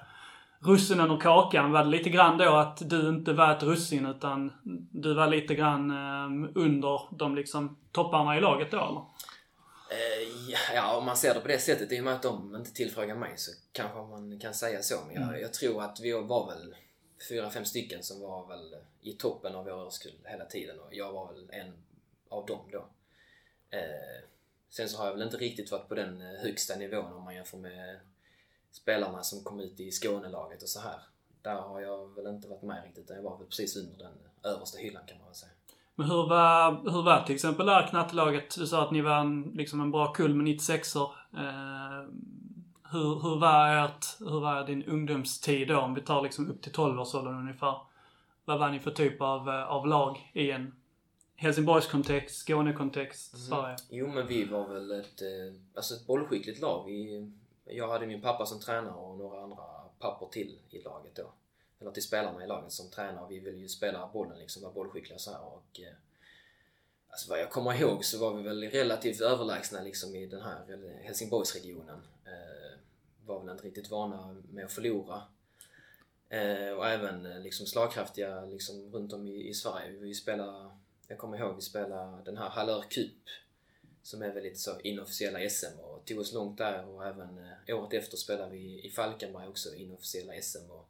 russinen 0.61 1.11
ur 1.11 1.21
kakan. 1.21 1.73
Var 1.73 1.85
det 1.85 1.90
lite 1.90 2.11
grann 2.11 2.38
då 2.38 2.57
att 2.57 2.90
du 2.90 3.09
inte 3.09 3.33
var 3.33 3.57
ett 3.57 3.62
russin 3.62 4.07
utan 4.07 4.52
du 4.93 5.14
var 5.14 5.26
lite 5.26 5.55
grann 5.55 5.90
eh, 5.90 6.50
under 6.55 7.17
de 7.19 7.35
liksom 7.35 7.76
topparna 7.93 8.37
i 8.37 8.40
laget 8.40 8.71
då 8.71 8.76
eller? 8.76 9.05
Eh, 9.90 10.75
ja, 10.75 10.97
om 10.97 11.05
man 11.05 11.17
ser 11.17 11.35
det 11.35 11.40
på 11.40 11.49
det 11.49 11.59
sättet, 11.59 11.93
i 11.93 12.00
och 12.00 12.05
med 12.05 12.14
att 12.14 12.23
de 12.23 12.57
inte 12.57 12.73
tillfrågar 12.73 13.17
mig 13.17 13.33
så 13.37 13.50
kanske 13.73 13.99
man 13.99 14.40
kan 14.40 14.55
säga 14.55 14.83
så. 14.83 14.95
Men 15.07 15.23
jag, 15.23 15.40
jag 15.40 15.55
tror 15.55 15.83
att 15.83 16.00
vi 16.00 16.12
var 16.12 16.47
väl 16.47 16.75
fyra, 17.29 17.50
fem 17.50 17.64
stycken 17.64 18.02
som 18.02 18.21
var 18.21 18.49
väl 18.49 18.75
i 19.00 19.12
toppen 19.12 19.54
av 19.54 19.64
vår 19.64 19.87
årskull 19.87 20.12
hela 20.25 20.45
tiden 20.45 20.80
och 20.80 20.95
jag 20.95 21.12
var 21.12 21.33
väl 21.33 21.50
en 21.50 21.73
av 22.28 22.47
dem 22.47 22.61
då. 22.73 22.87
Eh, 23.71 24.25
sen 24.69 24.88
så 24.88 24.99
har 24.99 25.07
jag 25.07 25.12
väl 25.12 25.23
inte 25.23 25.37
riktigt 25.37 25.71
varit 25.71 25.88
på 25.88 25.95
den 25.95 26.23
eh, 26.23 26.40
högsta 26.40 26.76
nivån 26.76 27.12
om 27.12 27.25
man 27.25 27.35
jämför 27.35 27.59
med 27.59 28.00
spelarna 28.71 29.23
som 29.23 29.45
kom 29.45 29.61
ut 29.61 29.80
i 29.80 29.90
Skånelaget 29.90 30.62
och 30.62 30.69
så 30.69 30.80
här. 30.80 31.00
Där 31.42 31.54
har 31.54 31.80
jag 31.80 32.14
väl 32.14 32.26
inte 32.26 32.49
varit 32.49 32.62
med 32.62 32.85
riktigt, 32.85 33.04
utan 33.04 33.16
jag 33.16 33.23
var 33.23 33.38
väl 33.38 33.47
precis 33.47 33.76
under 33.76 33.99
den 33.99 34.12
översta 34.52 34.78
hyllan 34.78 35.02
kan 35.07 35.19
man 35.19 35.26
väl 35.26 35.35
säga. 35.35 35.52
Men 35.95 36.07
hur 36.07 36.28
var, 36.28 36.90
hur 36.90 37.02
var 37.02 37.23
till 37.23 37.35
exempel 37.35 37.66
det 37.66 37.73
här 37.73 37.87
knattelaget? 37.87 38.54
Du 38.59 38.66
sa 38.66 38.83
att 38.83 38.90
ni 38.90 39.00
var 39.00 39.16
en, 39.16 39.42
liksom 39.42 39.80
en 39.80 39.90
bra 39.90 40.12
kull 40.12 40.35
med 40.35 40.47
96or. 40.47 41.11
Eh, 41.37 42.09
hur, 42.92 43.23
hur, 43.23 43.40
var 43.40 43.85
ert, 43.85 44.07
hur 44.19 44.40
var 44.40 44.66
din 44.66 44.85
ungdomstid 44.85 45.69
då? 45.69 45.80
Om 45.80 45.95
vi 45.95 46.00
tar 46.00 46.23
liksom 46.23 46.50
upp 46.50 46.62
till 46.62 46.73
12-årsåldern 46.73 47.35
ungefär. 47.35 47.90
Vad 48.50 48.59
var 48.59 48.71
ni 48.71 48.80
för 48.80 48.90
typ 48.90 49.21
av, 49.21 49.49
eh, 49.49 49.66
av 49.66 49.87
lag 49.87 50.30
i 50.33 50.50
en 50.50 50.75
Helsingborgskontext, 51.37 52.37
Skånekontext, 52.37 53.47
Sverige? 53.47 53.76
Jo, 53.90 54.07
men 54.07 54.26
vi 54.26 54.45
var 54.45 54.69
väl 54.69 54.90
ett, 54.90 55.23
eh, 55.23 55.54
alltså 55.75 55.95
ett 55.95 56.07
bollskickligt 56.07 56.61
lag. 56.61 56.87
Vi, 56.87 57.30
jag 57.64 57.88
hade 57.88 58.07
min 58.07 58.21
pappa 58.21 58.47
som 58.47 58.61
tränare 58.61 58.95
och 58.95 59.19
några 59.19 59.42
andra 59.42 59.64
pappor 59.99 60.28
till 60.33 60.59
i 60.71 60.83
laget 60.83 61.14
då. 61.14 61.33
Eller 61.80 61.90
till 61.90 62.02
spelarna 62.02 62.45
i 62.45 62.47
laget 62.47 62.73
som 62.73 62.90
tränare. 62.90 63.26
Vi 63.28 63.38
ville 63.38 63.59
ju 63.59 63.69
spela 63.69 64.11
bollen 64.12 64.38
liksom, 64.38 64.62
vara 64.62 64.73
bollskickliga 64.73 65.19
så 65.19 65.30
här 65.30 65.45
och 65.45 65.80
eh, 65.80 65.95
Alltså 67.09 67.30
vad 67.30 67.40
jag 67.40 67.50
kommer 67.50 67.80
ihåg 67.80 68.04
så 68.04 68.19
var 68.19 68.35
vi 68.35 68.42
väl 68.42 68.62
relativt 68.62 69.21
överlägsna 69.21 69.83
liksom 69.83 70.14
i 70.14 70.26
den 70.26 70.42
här 70.42 70.78
Helsingborgsregionen. 71.02 72.00
Eh, 72.25 72.78
var 73.26 73.40
väl 73.40 73.50
inte 73.50 73.66
riktigt 73.66 73.90
vana 73.90 74.42
med 74.49 74.64
att 74.64 74.73
förlora. 74.73 75.23
Eh, 76.31 76.71
och 76.73 76.89
även 76.89 77.27
eh, 77.27 77.41
liksom 77.41 77.67
slagkraftiga 77.67 78.45
liksom 78.45 78.93
runt 78.93 79.13
om 79.13 79.27
i, 79.29 79.49
i 79.49 79.55
Sverige. 79.55 79.91
Vi 79.91 80.15
spelade, 80.15 80.71
jag 81.09 81.19
kommer 81.19 81.39
ihåg 81.39 81.55
vi 81.57 81.63
spelade 81.63 82.23
den 82.25 82.37
här 82.37 82.49
Hallör 82.49 82.83
Cup 82.91 83.13
som 84.03 84.23
är 84.23 84.33
väl 84.33 84.43
lite 84.43 84.59
så 84.59 84.81
inofficiella 84.81 85.51
SM 85.51 85.79
och 85.81 86.05
tog 86.07 86.19
oss 86.19 86.33
långt 86.33 86.59
där 86.59 86.89
och 86.89 87.07
även 87.07 87.39
eh, 87.67 87.79
året 87.79 87.93
efter 87.95 88.17
spelade 88.17 88.51
vi 88.51 88.87
i 88.87 88.91
Falkenberg 88.91 89.49
också 89.49 89.75
inofficiella 89.75 90.33
SM 90.43 90.71
och 90.71 90.89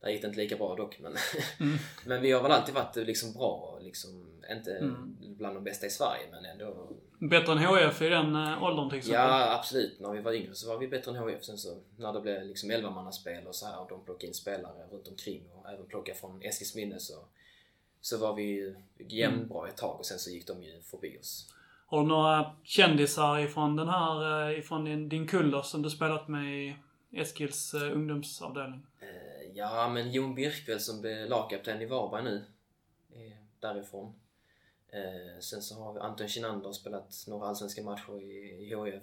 Där 0.00 0.08
gick 0.10 0.22
det 0.22 0.28
inte 0.28 0.40
lika 0.40 0.56
bra 0.56 0.76
dock 0.76 0.98
men, 0.98 1.16
Mm. 1.60 1.76
men 2.06 2.22
vi 2.22 2.32
har 2.32 2.42
väl 2.42 2.52
alltid 2.52 2.74
varit 2.74 2.96
liksom 2.96 3.32
bra. 3.32 3.78
Liksom, 3.82 4.42
inte 4.50 4.76
Mm. 4.76 5.16
bland 5.18 5.56
de 5.56 5.64
bästa 5.64 5.86
i 5.86 5.90
Sverige 5.90 6.26
men 6.30 6.44
ändå. 6.44 6.88
Bättre 7.20 7.52
än 7.52 7.58
HF 7.58 8.02
i 8.02 8.08
den 8.08 8.36
eh, 8.36 8.62
åldern 8.62 8.88
till 8.88 8.98
exempel? 8.98 9.20
Ja 9.20 9.54
absolut. 9.58 10.00
När 10.00 10.10
vi 10.10 10.20
var 10.20 10.32
yngre 10.32 10.54
så 10.54 10.68
var 10.68 10.78
vi 10.78 10.88
bättre 10.88 11.10
än 11.10 11.16
HF. 11.16 11.44
Sen 11.44 11.58
så 11.58 11.78
när 11.96 12.12
det 12.12 12.20
blev 12.20 12.46
liksom 12.46 12.70
11-mannaspel 12.70 13.46
och 13.46 13.54
så 13.54 13.66
här 13.66 13.80
och 13.80 13.88
de 13.88 14.04
plockade 14.04 14.26
in 14.26 14.34
spelare 14.34 14.86
runt 14.90 15.08
omkring 15.08 15.42
och 15.54 15.70
även 15.70 15.86
plockade 15.86 16.18
från 16.18 16.42
Eskilsminne 16.42 16.98
så, 16.98 17.14
så 18.00 18.18
var 18.18 18.34
vi 18.34 18.42
ju 18.42 18.76
jämnbra 18.98 19.68
ett 19.68 19.76
tag 19.76 19.98
och 19.98 20.06
sen 20.06 20.18
så 20.18 20.30
gick 20.30 20.46
de 20.46 20.62
ju 20.62 20.82
förbi 20.82 21.18
oss. 21.20 21.54
Har 21.86 22.00
du 22.00 22.06
några 22.06 22.56
kändisar 22.64 23.38
ifrån 23.38 23.76
den 23.76 23.88
här, 23.88 24.48
eh, 24.50 24.58
ifrån 24.58 24.84
din, 24.84 25.08
din 25.08 25.26
kull 25.26 25.62
som 25.64 25.82
du 25.82 25.90
spelat 25.90 26.28
med 26.28 26.66
i 26.66 26.76
Eskils 27.12 27.74
eh, 27.74 27.92
ungdomsavdelning? 27.92 28.86
Ja, 29.54 29.88
men 29.88 30.12
Jon 30.12 30.34
Birkveld 30.34 30.80
som 30.80 31.00
blev 31.00 31.28
lagkapten 31.28 31.82
i 31.82 31.86
Varberg 31.86 32.24
nu. 32.24 32.44
Är 33.14 33.36
därifrån. 33.60 34.14
Eh, 34.92 35.40
sen 35.40 35.62
så 35.62 35.74
har 35.74 35.92
vi 35.92 36.00
Anton 36.00 36.28
Kinander 36.28 36.72
spelat 36.72 37.24
några 37.28 37.48
allsvenska 37.48 37.82
matcher 37.82 38.20
i, 38.20 38.32
i 38.62 38.64
HIF. 38.64 39.02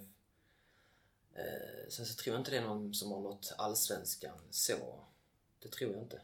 Eh, 1.34 1.88
sen 1.88 2.06
så 2.06 2.14
tror 2.14 2.34
jag 2.34 2.40
inte 2.40 2.50
det 2.50 2.56
är 2.56 2.62
någon 2.62 2.94
som 2.94 3.12
har 3.12 3.20
nått 3.20 3.54
allsvenskan 3.58 4.38
så. 4.50 5.04
Det 5.62 5.68
tror 5.68 5.92
jag 5.92 6.02
inte. 6.02 6.20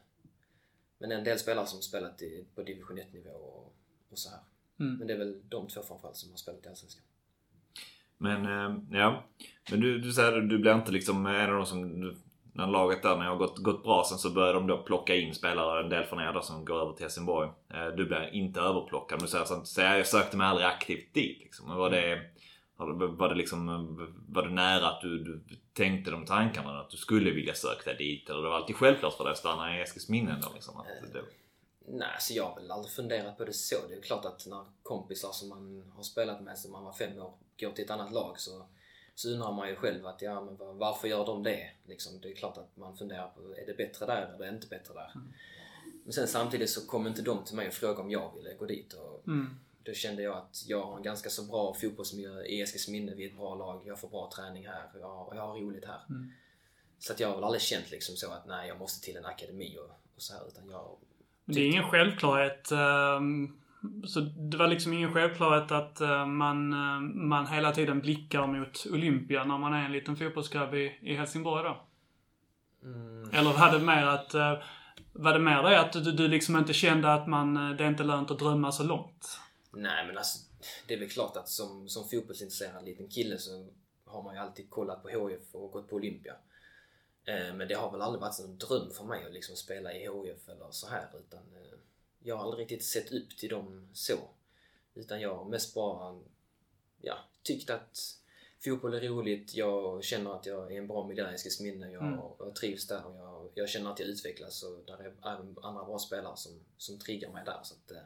Men 0.97 1.11
en 1.11 1.23
del 1.23 1.39
spelare 1.39 1.67
som 1.67 1.81
spelat 1.81 2.21
i, 2.21 2.45
på 2.55 2.63
division 2.63 2.99
1-nivå 2.99 3.29
och, 3.29 3.75
och 4.09 4.19
så 4.19 4.29
här. 4.29 4.39
Mm. 4.79 4.97
Men 4.97 5.07
det 5.07 5.13
är 5.13 5.17
väl 5.17 5.41
de 5.49 5.67
två 5.67 5.81
framförallt 5.81 6.17
som 6.17 6.29
har 6.29 6.37
spelat 6.37 6.65
i 6.65 6.69
allsvenskan. 6.69 7.03
Men 8.17 8.45
eh, 8.45 8.99
ja. 8.99 9.23
Men 9.71 9.79
du, 9.79 9.99
du 9.99 10.13
säger 10.13 10.41
att 10.41 10.49
du 10.49 10.57
blir 10.57 10.75
inte 10.75 10.91
liksom 10.91 11.25
en 11.25 11.49
av 11.49 11.55
de 11.55 11.65
som... 11.65 12.15
När 12.57 12.67
laget 12.67 13.03
där, 13.03 13.17
när 13.17 13.23
jag 13.23 13.31
har 13.31 13.37
gått, 13.37 13.57
gått 13.57 13.83
bra 13.83 14.03
sen 14.09 14.17
så 14.17 14.29
börjar 14.29 14.53
de 14.53 14.67
då 14.67 14.77
plocka 14.77 15.15
in 15.15 15.35
spelare, 15.35 15.83
en 15.83 15.89
del 15.89 16.03
från 16.03 16.19
er 16.19 16.33
då 16.33 16.41
som 16.41 16.65
går 16.65 16.81
över 16.81 16.93
till 16.93 17.03
Helsingborg. 17.03 17.49
Eh, 17.73 17.87
du 17.87 18.05
blir 18.05 18.29
inte 18.33 18.59
överplockad. 18.59 19.19
Du 19.19 19.27
säger 19.27 19.45
sånt, 19.45 19.67
så 19.67 19.81
jag 19.81 20.07
sökte 20.07 20.37
mig 20.37 20.47
aldrig 20.47 20.67
aktivt 20.67 21.13
dit 21.13 21.39
liksom. 21.39 21.67
Men 21.67 21.77
var 21.77 21.89
det... 21.89 22.21
Var 23.17 23.29
det 23.29 23.35
liksom... 23.35 23.67
Var 24.29 24.43
det 24.43 24.49
nära 24.49 24.87
att 24.87 25.01
du, 25.01 25.23
du 25.23 25.41
tänkte 25.73 26.11
de 26.11 26.25
tankarna 26.25 26.79
att 26.79 26.89
du 26.89 26.97
skulle 26.97 27.31
vilja 27.31 27.53
söka 27.53 27.93
dig 27.93 27.97
dit? 27.97 28.29
Eller 28.29 28.41
det 28.41 28.49
var 28.49 28.55
alltid 28.55 28.75
självklart 28.75 29.13
för 29.13 29.23
dig 29.23 29.31
att 29.31 29.37
stanna 29.37 29.77
i 29.77 29.81
Eskilsminne 29.81 30.39
då 30.41 30.49
liksom? 30.53 30.77
Att 30.77 30.85
det, 31.13 31.21
Nej, 31.87 32.15
så 32.19 32.33
jag 32.33 32.43
har 32.43 32.55
väl 32.55 32.71
aldrig 32.71 32.93
funderat 32.93 33.37
på 33.37 33.45
det 33.45 33.53
så. 33.53 33.75
Det 33.89 33.95
är 33.95 34.01
klart 34.01 34.25
att 34.25 34.45
när 34.47 34.65
kompisar 34.83 35.31
som 35.31 35.49
man 35.49 35.91
har 35.95 36.03
spelat 36.03 36.41
med 36.41 36.57
sedan 36.57 36.71
man 36.71 36.83
var 36.83 36.93
fem 36.93 37.19
år 37.19 37.33
går 37.59 37.71
till 37.71 37.83
ett 37.83 37.91
annat 37.91 38.11
lag 38.11 38.39
så, 38.39 38.65
så 39.15 39.29
undrar 39.29 39.51
man 39.51 39.69
ju 39.69 39.75
själv 39.75 40.05
att 40.07 40.21
ja, 40.21 40.41
men 40.41 40.57
var- 40.57 40.73
varför 40.73 41.07
gör 41.07 41.25
de 41.25 41.43
det? 41.43 41.69
Liksom, 41.87 42.19
det 42.21 42.31
är 42.31 42.35
klart 42.35 42.57
att 42.57 42.77
man 42.77 42.97
funderar 42.97 43.27
på, 43.27 43.41
är 43.41 43.65
det 43.67 43.77
bättre 43.77 44.05
där 44.05 44.21
eller 44.21 44.45
är 44.45 44.51
det 44.51 44.55
inte 44.55 44.67
bättre 44.67 44.93
där? 44.93 45.11
Men 46.03 46.13
sen 46.13 46.27
samtidigt 46.27 46.69
så 46.69 46.87
kom 46.87 47.07
inte 47.07 47.21
de 47.21 47.43
till 47.43 47.55
mig 47.55 47.67
och 47.67 47.73
frågade 47.73 48.01
om 48.01 48.11
jag 48.11 48.31
ville 48.35 48.53
gå 48.53 48.65
dit 48.65 48.93
och 48.93 49.27
Mm. 49.27 49.55
då 49.83 49.93
kände 49.93 50.21
jag 50.23 50.37
att 50.37 50.63
jag 50.67 50.85
har 50.85 50.97
en 50.97 51.03
ganska 51.03 51.29
så 51.29 51.43
bra 51.43 51.73
fotbollsmiljö 51.73 52.43
i 52.43 52.61
Eskilsminne, 52.61 53.15
vi 53.15 53.25
är 53.25 53.29
ett 53.29 53.37
bra 53.37 53.55
lag, 53.55 53.81
jag 53.85 53.99
får 53.99 54.07
bra 54.09 54.31
träning 54.35 54.67
här, 54.67 54.89
jag 54.99 55.07
har, 55.15 55.35
jag 55.35 55.47
har 55.47 55.55
roligt 55.59 55.85
här. 55.85 56.01
Mm. 56.09 56.31
Så 56.99 57.13
att 57.13 57.19
jag 57.19 57.27
har 57.27 57.35
väl 57.35 57.43
aldrig 57.43 57.61
känt 57.61 57.91
liksom 57.91 58.15
så 58.15 58.31
att 58.31 58.45
nej, 58.47 58.67
jag 58.67 58.79
måste 58.79 59.05
till 59.05 59.17
en 59.17 59.25
akademi 59.25 59.77
och, 59.77 59.89
och 60.15 60.21
så 60.21 60.33
här, 60.33 60.47
utan 60.47 60.69
jag 60.69 60.97
Men 61.45 61.55
det 61.55 61.61
är 61.61 61.67
ingen 61.67 61.89
självklarhet. 61.91 62.71
ehm, 62.71 63.59
Så 64.07 64.19
det 64.19 64.57
var 64.57 64.67
liksom 64.67 64.93
ingen 64.93 65.13
självklarhet 65.13 65.71
att 65.71 66.01
eh, 66.01 66.25
man, 66.25 66.73
eh, 66.73 66.99
man 67.15 67.47
hela 67.47 67.71
tiden 67.71 67.99
blickar 68.01 68.47
mot 68.47 68.85
Olympia 68.91 69.43
när 69.43 69.57
man 69.57 69.73
är 69.73 69.85
en 69.85 69.91
liten 69.91 70.15
fotbollsgrabb 70.15 70.73
i, 70.75 70.99
i 71.01 71.15
Helsingborg 71.15 71.63
då? 71.63 71.85
mm, 72.83 73.29
Eller 73.33 73.53
var 73.53 73.71
det 73.79 73.85
mer 73.85 74.05
att... 74.05 74.33
eh, 74.33 74.57
Var 75.13 75.33
det 75.33 75.39
mer 75.39 75.63
det 75.63 75.79
att 75.79 75.93
du, 75.93 76.11
du 76.11 76.27
liksom 76.27 76.57
inte 76.57 76.73
kände 76.73 77.13
att 77.13 77.27
man, 77.27 77.53
det 77.55 77.83
är 77.83 77.87
inte 77.87 78.03
lönt 78.03 78.31
att 78.31 78.39
drömma 78.39 78.71
så 78.71 78.83
långt? 78.83 79.39
Nej 79.73 80.07
men 80.07 80.17
alltså, 80.17 80.39
det 80.87 80.93
är 80.93 80.99
väl 80.99 81.09
klart 81.09 81.37
att 81.37 81.49
som, 81.49 81.89
som 81.89 82.09
fotbollsintresserad 82.09 82.85
liten 82.85 83.07
kille 83.09 83.37
så 83.37 83.67
har 84.05 84.23
man 84.23 84.33
ju 84.35 84.39
alltid 84.41 84.69
kollat 84.69 85.03
på 85.03 85.09
HIF 85.09 85.55
och 85.55 85.71
gått 85.71 85.89
på 85.89 85.95
Olympia. 85.95 86.33
Men 87.27 87.67
det 87.67 87.73
har 87.73 87.91
väl 87.91 88.01
aldrig 88.01 88.21
varit 88.21 88.39
en 88.39 88.57
dröm 88.57 88.91
för 88.97 89.03
mig 89.03 89.25
att 89.25 89.33
liksom 89.33 89.55
spela 89.55 89.93
i 89.93 89.99
HIF 89.99 90.49
eller 90.49 90.71
så 90.71 90.87
här 90.89 91.07
utan 91.19 91.39
jag 92.25 92.35
har 92.37 92.43
aldrig 92.43 92.61
riktigt 92.63 92.83
sett 92.85 93.11
upp 93.11 93.37
till 93.37 93.49
dem 93.49 93.89
så. 93.93 94.17
Utan 94.93 95.21
jag 95.21 95.35
har 95.35 95.45
mest 95.45 95.73
bara 95.73 96.19
ja, 97.01 97.17
tyckt 97.43 97.69
att 97.69 98.19
fotboll 98.63 98.93
är 98.93 99.01
roligt, 99.01 99.53
jag 99.55 100.03
känner 100.03 100.35
att 100.35 100.45
jag 100.45 100.65
är 100.65 100.71
i 100.71 100.77
en 100.77 100.87
bra 100.87 101.07
miljö 101.07 101.31
i 101.31 101.35
Eskilsminne, 101.35 101.91
jag, 101.91 102.03
Mm. 102.03 102.19
jag 102.39 102.55
trivs 102.55 102.87
där 102.87 103.05
och 103.05 103.15
jag, 103.15 103.49
jag 103.53 103.69
känner 103.69 103.91
att 103.91 103.99
jag 103.99 104.09
utvecklas 104.09 104.63
och 104.63 104.83
där 104.85 104.97
är 104.97 105.05
även 105.05 105.55
andra 105.61 105.85
bra 105.85 105.99
spelare 105.99 106.37
som, 106.37 106.51
som 106.77 106.99
triggar 106.99 107.29
mig 107.31 107.45
där. 107.45 107.59
Så 107.63 107.73
att, 107.75 107.91
eh, 107.91 107.97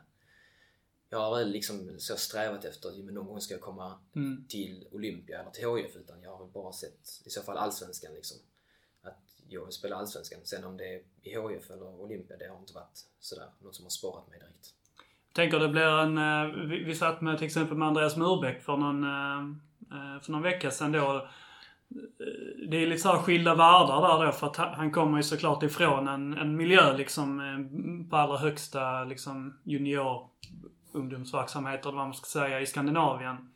jag 1.09 1.19
har 1.19 1.37
väl 1.37 1.49
liksom 1.51 1.99
så 1.99 2.15
strävat 2.17 2.65
efter 2.65 2.89
att 2.89 2.97
någon 2.97 3.25
gång 3.27 3.41
ska 3.41 3.53
jag 3.53 3.61
komma 3.61 3.99
Mm. 4.15 4.45
till 4.49 4.87
Olympia 4.91 5.41
eller 5.41 5.51
till 5.51 5.75
HIF 5.75 5.95
utan 5.95 6.21
jag 6.21 6.31
har 6.31 6.43
väl 6.43 6.53
bara 6.53 6.73
sett 6.73 7.21
i 7.25 7.29
så 7.29 7.41
fall 7.41 7.57
allsvenskan 7.57 8.13
liksom. 8.13 8.37
Jag 9.49 9.65
vill 9.65 9.73
spela 9.73 9.95
allsvenskan. 9.95 10.39
Sen 10.43 10.63
om 10.63 10.77
det 10.77 10.83
är 10.83 11.01
i 11.23 11.29
HIF 11.29 11.71
eller 11.71 12.01
Olympia, 12.01 12.37
det 12.37 12.47
har 12.47 12.59
inte 12.59 12.73
varit 12.73 13.05
sådär 13.19 13.47
något 13.59 13.75
som 13.75 13.85
har 13.85 13.89
sporrat 13.89 14.29
mig 14.29 14.39
direkt. 14.39 14.73
tänker 15.33 15.59
det 15.59 15.69
blir 15.69 15.99
en... 15.99 16.17
Eh, 16.17 16.65
vi, 16.65 16.83
vi 16.83 16.95
satt 16.95 17.21
med 17.21 17.37
till 17.37 17.45
exempel 17.45 17.77
med 17.77 17.87
Andreas 17.87 18.17
Murbeck 18.17 18.61
för 18.61 18.77
någon, 18.77 19.03
eh, 19.03 19.39
eh, 19.97 20.21
för 20.21 20.31
någon 20.31 20.41
vecka 20.41 20.71
sedan 20.71 20.91
då. 20.91 21.27
Det 22.69 22.77
är 22.77 22.87
lite 22.87 23.01
såhär 23.01 23.17
skilda 23.19 23.55
världar 23.55 24.01
där 24.01 24.25
då 24.25 24.31
för 24.31 24.47
att 24.47 24.55
han 24.55 24.91
kommer 24.91 25.17
ju 25.17 25.23
såklart 25.23 25.63
ifrån 25.63 26.07
en, 26.07 26.37
en 26.37 26.55
miljö 26.55 26.97
liksom 26.97 28.07
på 28.09 28.15
allra 28.15 28.37
högsta 28.37 29.03
liksom 29.03 29.59
junior 29.63 30.29
ungdomsverksamhet 30.91 31.85
eller 31.85 31.95
vad 31.95 32.05
man 32.05 32.13
ska 32.13 32.25
säga 32.25 32.61
i 32.61 32.65
Skandinavien. 32.65 33.51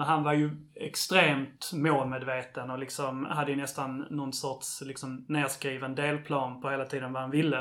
Men 0.00 0.08
han 0.08 0.22
var 0.22 0.32
ju 0.32 0.50
extremt 0.74 1.70
målmedveten 1.74 2.70
och 2.70 2.78
liksom 2.78 3.24
hade 3.26 3.50
ju 3.50 3.56
nästan 3.56 4.06
någon 4.10 4.32
sorts 4.32 4.80
liksom 4.80 5.24
nedskriven 5.28 5.94
delplan 5.94 6.60
på 6.60 6.70
hela 6.70 6.84
tiden 6.84 7.12
vad 7.12 7.22
han 7.22 7.30
ville. 7.30 7.58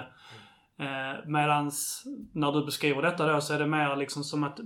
Eh, 0.80 1.26
medans 1.26 2.04
när 2.34 2.52
du 2.52 2.66
beskriver 2.66 3.02
detta 3.02 3.34
då 3.34 3.42
så 3.42 3.54
är 3.54 3.60
det 3.60 3.68
mer 3.68 3.96
liksom 3.96 4.24
som 4.24 4.44
att 4.44 4.60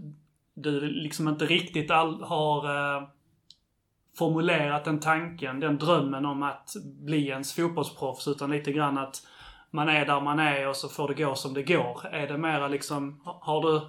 du 0.53 0.81
liksom 0.81 1.27
inte 1.27 1.45
riktigt 1.45 1.91
all, 1.91 2.23
har 2.23 2.65
eh, 2.97 3.03
formulerat 4.17 4.86
den 4.86 4.99
tanken, 4.99 5.59
den 5.59 5.77
drömmen 5.77 6.25
om 6.25 6.43
att 6.43 6.73
bli 6.83 7.27
ens 7.27 7.53
fotbollsproffs 7.53 8.27
utan 8.27 8.51
lite 8.51 8.71
grann 8.71 8.97
att 8.97 9.27
man 9.71 9.89
är 9.89 10.05
där 10.05 10.21
man 10.21 10.39
är 10.39 10.67
och 10.67 10.75
så 10.75 10.89
får 10.89 11.07
det 11.07 11.23
gå 11.23 11.36
som 11.36 11.53
det 11.53 11.63
går. 11.63 12.05
Är 12.05 12.27
det 12.27 12.38
mera 12.38 12.67
liksom, 12.67 13.21
har 13.23 13.62
du 13.62 13.81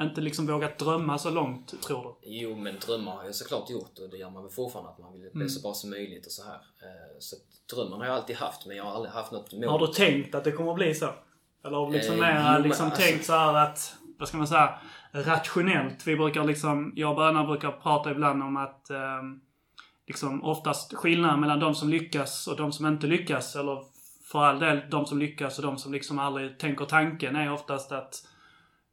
inte 0.00 0.20
liksom 0.20 0.46
vågat 0.46 0.78
drömma 0.78 1.18
så 1.18 1.30
långt 1.30 1.82
tror 1.82 2.02
du? 2.02 2.28
Jo, 2.30 2.56
men 2.56 2.76
drömmar 2.86 3.12
har 3.16 3.24
jag 3.24 3.34
såklart 3.34 3.70
gjort 3.70 3.98
och 3.98 4.10
det 4.10 4.16
gör 4.16 4.30
man 4.30 4.42
väl 4.42 4.52
fortfarande 4.52 4.90
att 4.90 4.98
man 4.98 5.12
vill 5.12 5.20
bli 5.20 5.30
Mm. 5.34 5.48
så 5.48 5.60
bra 5.62 5.74
som 5.74 5.90
möjligt 5.90 6.26
och 6.26 6.32
så 6.32 6.42
här. 6.44 6.54
Eh, 6.54 7.18
Så 7.18 7.36
drömmen 7.74 7.98
har 7.98 8.06
jag 8.06 8.14
alltid 8.14 8.36
haft 8.36 8.66
men 8.66 8.76
jag 8.76 8.84
har 8.84 8.92
aldrig 8.94 9.12
haft 9.12 9.32
något 9.32 9.52
mål. 9.52 9.68
Har 9.68 9.78
du 9.78 9.86
tänkt 9.86 10.34
att 10.34 10.44
det 10.44 10.52
kommer 10.52 10.70
att 10.70 10.76
bli 10.76 10.94
så? 10.94 11.08
Eller 11.64 11.76
har 11.76 11.86
du 11.86 11.92
liksom 11.92 12.14
Eh, 12.14 12.20
mer 12.20 12.56
jo, 12.58 12.62
liksom 12.64 12.86
alltså- 12.86 13.02
tänkt 13.02 13.24
så 13.24 13.32
här 13.32 13.54
att, 13.54 13.94
vad 14.18 14.28
ska 14.28 14.36
man 14.38 14.46
säga, 14.46 14.78
rationellt. 15.12 16.06
Vi 16.06 16.16
brukar 16.16 16.44
liksom, 16.44 16.92
jag 16.96 17.10
och 17.10 17.16
Böna 17.16 17.44
brukar 17.44 17.72
prata 17.72 18.10
ibland 18.10 18.42
om 18.42 18.56
att 18.56 18.90
ehm, 18.90 19.40
liksom 20.06 20.44
oftast 20.44 20.94
skillnaden 20.94 21.40
mellan 21.40 21.60
de 21.60 21.74
som 21.74 21.88
lyckas 21.88 22.46
och 22.46 22.56
de 22.56 22.72
som 22.72 22.86
inte 22.86 23.06
lyckas, 23.06 23.56
eller 23.56 23.82
för 24.32 24.38
all 24.44 24.58
del 24.58 24.80
de 24.90 25.06
som 25.06 25.18
lyckas 25.18 25.58
och 25.58 25.64
de 25.64 25.78
som 25.78 25.92
liksom 25.92 26.18
aldrig 26.18 26.58
tänker 26.58 26.84
tanken, 26.84 27.36
är 27.36 27.52
oftast 27.52 27.92
att 27.92 28.14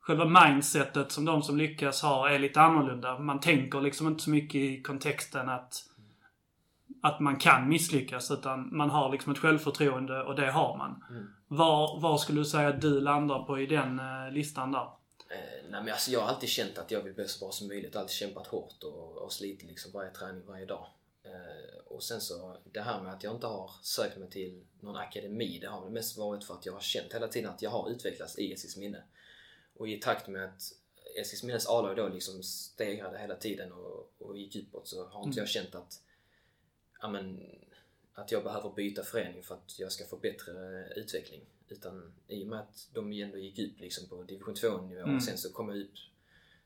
själva 0.07 0.25
mindsetet 0.25 1.11
som 1.11 1.25
de 1.25 1.43
som 1.43 1.57
lyckas 1.57 2.01
har 2.01 2.29
är 2.29 2.39
lite 2.39 2.61
annorlunda. 2.61 3.19
Man 3.19 3.39
tänker 3.39 3.81
liksom 3.81 4.07
inte 4.07 4.23
så 4.23 4.29
mycket 4.29 4.55
i 4.55 4.81
kontexten 4.81 5.49
att 5.49 5.83
att 7.01 7.19
man 7.19 7.37
kan 7.37 7.69
misslyckas 7.69 8.31
utan 8.31 8.77
man 8.77 8.89
har 8.89 9.11
liksom 9.11 9.31
ett 9.31 9.37
självförtroende 9.37 10.23
och 10.23 10.35
det 10.35 10.51
har 10.51 10.77
man. 10.77 11.03
Mm. 11.09 11.27
Var, 11.47 11.99
var 11.99 12.17
skulle 12.17 12.41
du 12.41 12.45
säga 12.45 12.67
att 12.67 12.81
du 12.81 13.01
landar 13.01 13.43
på 13.43 13.59
i 13.59 13.65
den 13.65 13.99
eh, 13.99 14.31
listan 14.31 14.71
där? 14.71 14.81
Eh, 15.29 15.69
nej 15.69 15.83
men 15.83 15.89
alltså 15.89 16.11
jag 16.11 16.21
har 16.21 16.27
alltid 16.27 16.49
känt 16.49 16.77
att 16.77 16.91
jag 16.91 17.01
vill 17.01 17.13
bli 17.13 17.27
så 17.27 17.45
bra 17.45 17.51
som 17.51 17.67
möjligt. 17.67 17.95
Alltid 17.95 18.15
kämpat 18.15 18.47
hårt 18.47 18.83
och, 18.83 19.17
och 19.17 19.33
slitit 19.33 19.67
liksom 19.69 19.91
varje 19.91 20.11
träning, 20.11 20.45
varje 20.47 20.65
dag. 20.65 20.87
Eh, 21.23 21.77
och 21.85 22.03
sen 22.03 22.21
så 22.21 22.57
det 22.73 22.81
här 22.81 23.01
med 23.01 23.13
att 23.13 23.23
jag 23.23 23.35
inte 23.35 23.47
har 23.47 23.71
sökt 23.81 24.17
mig 24.17 24.29
till 24.29 24.63
någon 24.79 24.97
akademi. 24.97 25.59
Det 25.61 25.67
har 25.67 25.81
väl 25.81 25.93
mest 25.93 26.17
varit 26.17 26.43
för 26.43 26.53
att 26.53 26.65
jag 26.65 26.73
har 26.73 26.81
känt 26.81 27.13
hela 27.13 27.27
tiden 27.27 27.49
att 27.49 27.61
jag 27.61 27.69
har 27.69 27.89
utvecklats 27.89 28.39
i 28.39 28.53
Eskilsminne. 28.53 29.03
Och 29.77 29.87
i 29.87 29.97
takt 29.99 30.27
med 30.27 30.45
att 30.45 30.73
Eskilsminnes 31.19 31.67
A-lag 31.67 31.95
då 31.97 32.07
liksom 32.07 32.43
stegrade 32.43 33.17
hela 33.19 33.35
tiden 33.35 33.71
och, 33.71 34.11
och 34.17 34.37
gick 34.37 34.55
uppåt 34.55 34.87
så 34.87 35.05
har 35.07 35.23
inte 35.23 35.37
Mm. 35.39 35.41
jag 35.43 35.49
känt 35.49 35.75
att 35.75 36.01
ja, 37.01 37.07
men, 37.09 37.45
att 38.13 38.31
jag 38.31 38.43
behöver 38.43 38.69
byta 38.69 39.03
förening 39.03 39.43
för 39.43 39.55
att 39.55 39.79
jag 39.79 39.91
ska 39.91 40.05
få 40.05 40.17
bättre 40.17 40.53
utveckling. 40.95 41.41
Utan 41.69 42.13
i 42.27 42.43
och 42.43 42.47
med 42.47 42.59
att 42.59 42.89
de 42.93 43.11
ändå 43.13 43.37
gick 43.37 43.59
upp 43.59 43.79
liksom 43.79 44.09
på 44.09 44.23
division 44.23 44.55
2-nivå 44.55 45.01
Mm. 45.01 45.15
och 45.15 45.23
sen 45.23 45.37
så 45.37 45.51
kom 45.53 45.69
jag 45.69 45.77
upp 45.77 45.93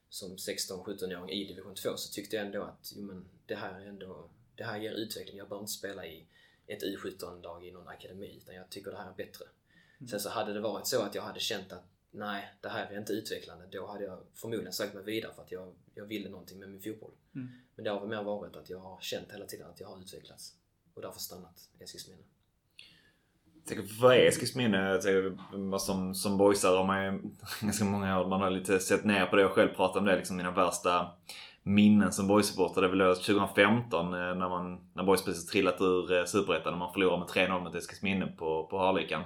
som 0.10 0.36
16-17-åring 0.38 1.30
i 1.30 1.46
division 1.46 1.76
2 1.76 1.98
så 1.98 2.14
tyckte 2.14 2.36
jag 2.36 2.46
ändå 2.46 2.64
att 2.64 2.94
jo, 2.96 3.02
men, 3.04 3.26
det 3.46 3.56
här 3.56 3.80
är 3.82 3.86
ändå 3.86 4.30
det 4.56 4.64
här 4.64 4.78
ger 4.80 4.92
utveckling. 4.92 5.38
Jag 5.38 5.48
behöver 5.50 5.64
inte 5.64 5.74
spela 5.74 6.06
i 6.06 6.26
ett 6.68 6.84
U17-lag 6.84 7.66
i 7.68 7.72
någon 7.72 7.88
akademi 7.88 8.38
utan 8.44 8.56
jag 8.56 8.70
tycker 8.70 8.92
det 8.92 8.98
här 8.98 9.10
är 9.10 9.16
bättre. 9.16 9.46
Sen 10.10 10.20
så 10.20 10.30
hade 10.30 10.54
det 10.54 10.60
varit 10.62 10.88
så 10.88 11.02
att 11.02 11.16
jag 11.16 11.22
hade 11.22 11.40
känt 11.40 11.72
att 11.72 11.84
nej, 12.12 12.54
det 12.62 12.70
här 12.70 12.92
är 12.92 12.98
inte 12.98 13.14
utvecklande. 13.14 13.66
Då 13.72 13.88
hade 13.88 14.04
jag 14.04 14.20
förmodligen 14.34 14.74
sökt 14.74 14.94
mig 14.94 15.04
vidare 15.04 15.34
för 15.34 15.42
att 15.42 15.52
jag, 15.52 15.74
jag 15.94 16.06
ville 16.06 16.30
någonting 16.30 16.60
med 16.60 16.70
min 16.70 16.82
fotboll. 16.82 17.12
Mm. 17.36 17.50
Men 17.76 17.84
det 17.84 17.92
har 17.92 18.00
väl 18.00 18.10
mer 18.10 18.24
varit 18.24 18.56
att 18.56 18.70
jag 18.70 18.80
har 18.80 18.98
känt 19.02 19.32
hela 19.32 19.46
tiden 19.46 19.68
att 19.70 19.80
jag 19.80 19.88
har 19.88 20.00
utvecklats. 20.00 20.56
Och 20.94 21.02
därför 21.02 21.20
stannat 21.20 21.70
i 21.80 21.84
Eskilsminne. 21.84 22.22
Vad 24.00 24.16
är 24.16 24.28
Eskilsminne? 24.28 25.02
Som, 25.80 26.16
som 26.16 26.38
boysare 26.38 26.78
har 26.78 26.86
man 26.86 27.06
ju 27.06 27.22
ganska 27.62 27.86
många 27.86 28.20
år, 28.20 28.28
man 28.28 28.42
har 28.42 28.50
lite 28.50 28.80
sett 28.80 29.06
ner 29.06 29.26
på 29.26 29.36
det 29.36 29.46
och 29.46 29.52
själv 29.52 29.70
pratat 29.76 29.98
om 29.98 30.06
det. 30.06 30.16
Liksom 30.16 30.38
mina 30.38 30.52
värsta 30.52 31.12
minnen 31.64 32.12
som 32.12 32.28
boysupporter. 32.28 32.82
Det 32.82 32.88
är 32.88 32.92
väl 32.92 33.16
2015 33.16 34.06
eh, 34.06 34.20
när, 34.20 34.50
man, 34.50 34.80
när 34.94 35.04
boys 35.04 35.26
precis 35.26 35.46
trillat 35.46 35.82
ur 35.82 36.14
eh, 36.14 36.26
Superettan 36.26 36.74
och 36.74 36.80
man 36.80 36.94
förlorar 36.94 37.18
med 37.18 37.28
3-0 37.28 37.64
mot 37.64 37.76
Eskilsminne 37.76 38.28
på, 38.28 38.68
på 38.68 38.78
Harlikan. 38.78 39.24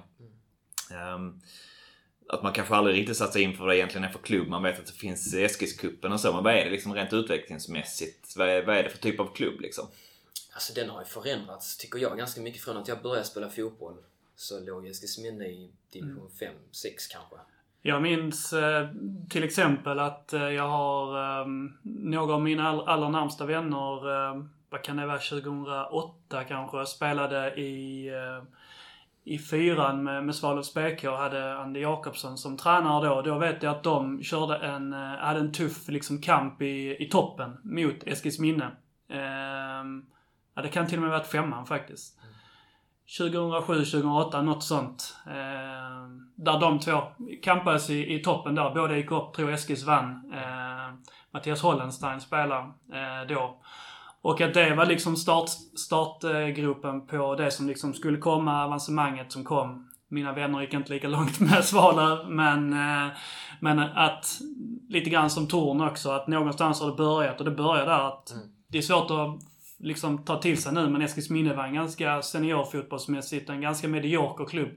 Um, 1.16 1.42
att 2.30 2.44
man 2.44 2.54
kanske 2.54 2.76
aldrig 2.76 2.98
riktigt 2.98 3.18
satt 3.18 3.34
sig 3.34 3.42
in 3.42 3.54
för 3.54 3.60
vad 3.64 3.70
det 3.70 3.78
egentligen 3.78 4.04
är 4.04 4.12
för 4.12 4.20
klubb. 4.20 4.48
Man 4.48 4.64
vet 4.64 4.80
att 4.80 4.86
det 4.86 4.94
finns 4.94 5.34
Eskilskuppen 5.34 6.12
och 6.12 6.20
så. 6.20 6.34
Men 6.34 6.44
vad 6.44 6.54
är 6.54 6.66
det 6.66 6.72
liksom 6.72 6.94
rent 6.94 7.14
utvecklingsmässigt? 7.14 8.38
Vad 8.38 8.50
är, 8.50 8.66
vad 8.66 8.78
är 8.78 8.84
det 8.84 8.90
för 8.90 8.98
typ 8.98 9.20
av 9.20 9.34
klubb 9.34 9.62
liksom? 9.62 9.88
Alltså 10.54 10.74
den 10.74 10.90
har 10.90 11.00
ju 11.02 11.06
förändrats, 11.06 11.78
tycker 11.78 12.00
jag, 12.00 12.18
ganska 12.18 12.42
mycket 12.42 12.62
från 12.62 12.78
att 12.78 12.88
jag 12.88 13.02
började 13.02 13.26
spela 13.26 13.50
fotboll. 13.50 13.98
Så 14.36 14.60
låg 14.60 14.88
Eskilsminne 14.88 15.46
i 15.46 15.72
division 15.92 16.30
5, 16.40 16.54
6 16.72 17.08
kanske. 17.08 17.36
Jag 17.82 18.02
minns 18.02 18.54
eh, 18.54 18.90
till 19.30 19.44
exempel 19.44 20.00
att 20.00 20.34
eh, 20.34 20.50
jag 20.50 20.68
har 20.68 21.42
eh, 21.42 21.48
några 21.84 22.34
av 22.34 22.42
mina 22.42 22.70
all, 22.70 22.88
allra 22.88 23.10
närmsta 23.10 23.46
vänner, 23.46 24.30
eh, 24.32 24.44
vad 24.70 24.84
kan 24.84 24.98
det 24.98 25.06
vara, 25.06 25.20
2008 25.20 26.44
kanske, 26.44 26.86
spelade 26.86 27.56
i, 27.56 28.08
eh, 28.08 28.44
i 29.26 29.40
fyran 29.40 30.04
med, 30.04 30.26
med 30.26 30.36
Svalövs 30.36 30.74
BK 30.74 31.04
och 31.04 31.18
hade 31.18 31.58
Andy 31.58 31.80
Jakobsson 31.80 32.38
som 32.38 32.58
tränare 32.58 33.08
då. 33.08 33.22
Då 33.22 33.38
vet 33.38 33.64
jag 33.64 33.76
att 33.76 33.84
de 33.84 34.24
körde 34.24 34.58
en, 34.58 34.94
eh, 34.94 35.00
hade 35.00 35.40
en 35.40 35.52
tuff 35.52 35.88
liksom 35.88 36.22
kamp 36.22 36.62
i, 36.62 37.04
i 37.04 37.10
toppen 37.12 37.58
mot 37.64 38.04
Eskilsminne. 38.06 38.72
Eh, 39.10 39.86
ja, 40.56 40.62
det 40.62 40.70
kan 40.70 40.88
till 40.88 40.98
och 40.98 41.02
med 41.02 41.12
varit 41.12 41.28
femman 41.28 41.66
faktiskt. 41.66 42.20
2007, 43.18 43.74
2008, 43.86 44.42
något 44.42 44.64
sånt. 44.64 45.16
Eh, 45.28 46.10
där 46.36 46.60
de 46.60 46.80
två 46.80 47.02
kampades 47.44 47.90
i, 47.90 48.16
i 48.16 48.20
toppen 48.20 48.56
där. 48.56 48.74
Båda 48.74 48.98
gick 48.98 49.12
upp, 49.12 49.34
tror 49.34 49.52
Eskils 49.52 49.84
vann. 49.84 50.32
Eh, 50.34 50.94
Mattias 51.32 51.62
Hollenstein 51.62 52.22
spelar 52.22 52.62
eh, 52.94 53.28
då. 53.30 53.62
Och 54.26 54.42
att 54.42 54.54
det 54.54 54.76
var 54.76 54.86
liksom 54.86 55.16
start, 55.16 55.50
startgropen 55.76 57.08
på 57.08 57.36
det 57.36 57.52
som 57.52 57.68
liksom 57.68 57.94
skulle 57.94 58.18
komma, 58.18 58.64
avancemanget 58.66 59.32
som 59.32 59.44
kom. 59.44 59.90
Mina 60.08 60.34
vänner 60.34 60.62
gick 60.62 60.74
inte 60.74 60.94
lika 60.94 61.08
långt 61.08 61.40
med 61.40 61.66
Svalöv, 61.66 62.30
men, 62.30 62.74
eh, 62.74 63.12
men 63.60 63.80
att 63.80 64.40
lite 64.90 65.10
grann 65.10 65.30
som 65.30 65.48
Torn 65.48 65.82
också, 65.82 66.12
att 66.12 66.28
någonstans 66.28 66.82
har 66.82 66.90
det 66.90 66.96
börjat 66.96 67.40
och 67.40 67.46
det 67.46 67.52
börjar 67.52 67.86
där 67.86 68.08
att 68.08 68.32
Mm. 68.32 68.44
det 68.68 68.78
är 68.78 68.82
svårt 68.82 69.12
att 69.12 69.40
liksom 69.80 70.18
ta 70.18 70.42
till 70.42 70.62
sig 70.62 70.74
nu, 70.74 70.90
men 70.90 71.02
Eskilsminne 71.02 71.54
var 71.56 71.64
en 71.64 71.74
ganska 71.74 72.22
seniorfotbollsmässigt 72.22 73.50
en 73.50 73.62
ganska 73.62 73.88
medioker 73.88 74.46
klubb. 74.46 74.70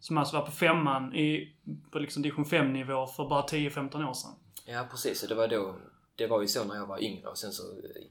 Som 0.00 0.18
alltså 0.18 0.36
var 0.36 0.44
på 0.46 0.52
femman 0.52 1.14
i, 1.14 1.54
på 1.90 1.98
liksom 1.98 2.22
division 2.22 2.44
5-nivå 2.44 3.06
för 3.06 3.28
bara 3.28 3.42
10-15 3.42 4.08
år 4.08 4.14
sedan. 4.14 4.30
Ja, 4.66 4.86
precis. 4.90 5.22
Och 5.22 5.28
det 5.28 5.34
var 5.34 5.48
då... 5.48 5.74
Det 6.16 6.26
var 6.26 6.40
ju 6.40 6.48
så 6.48 6.64
när 6.64 6.76
jag 6.76 6.86
var 6.86 7.02
yngre 7.02 7.28
och 7.28 7.38
sen 7.38 7.52
så 7.52 7.62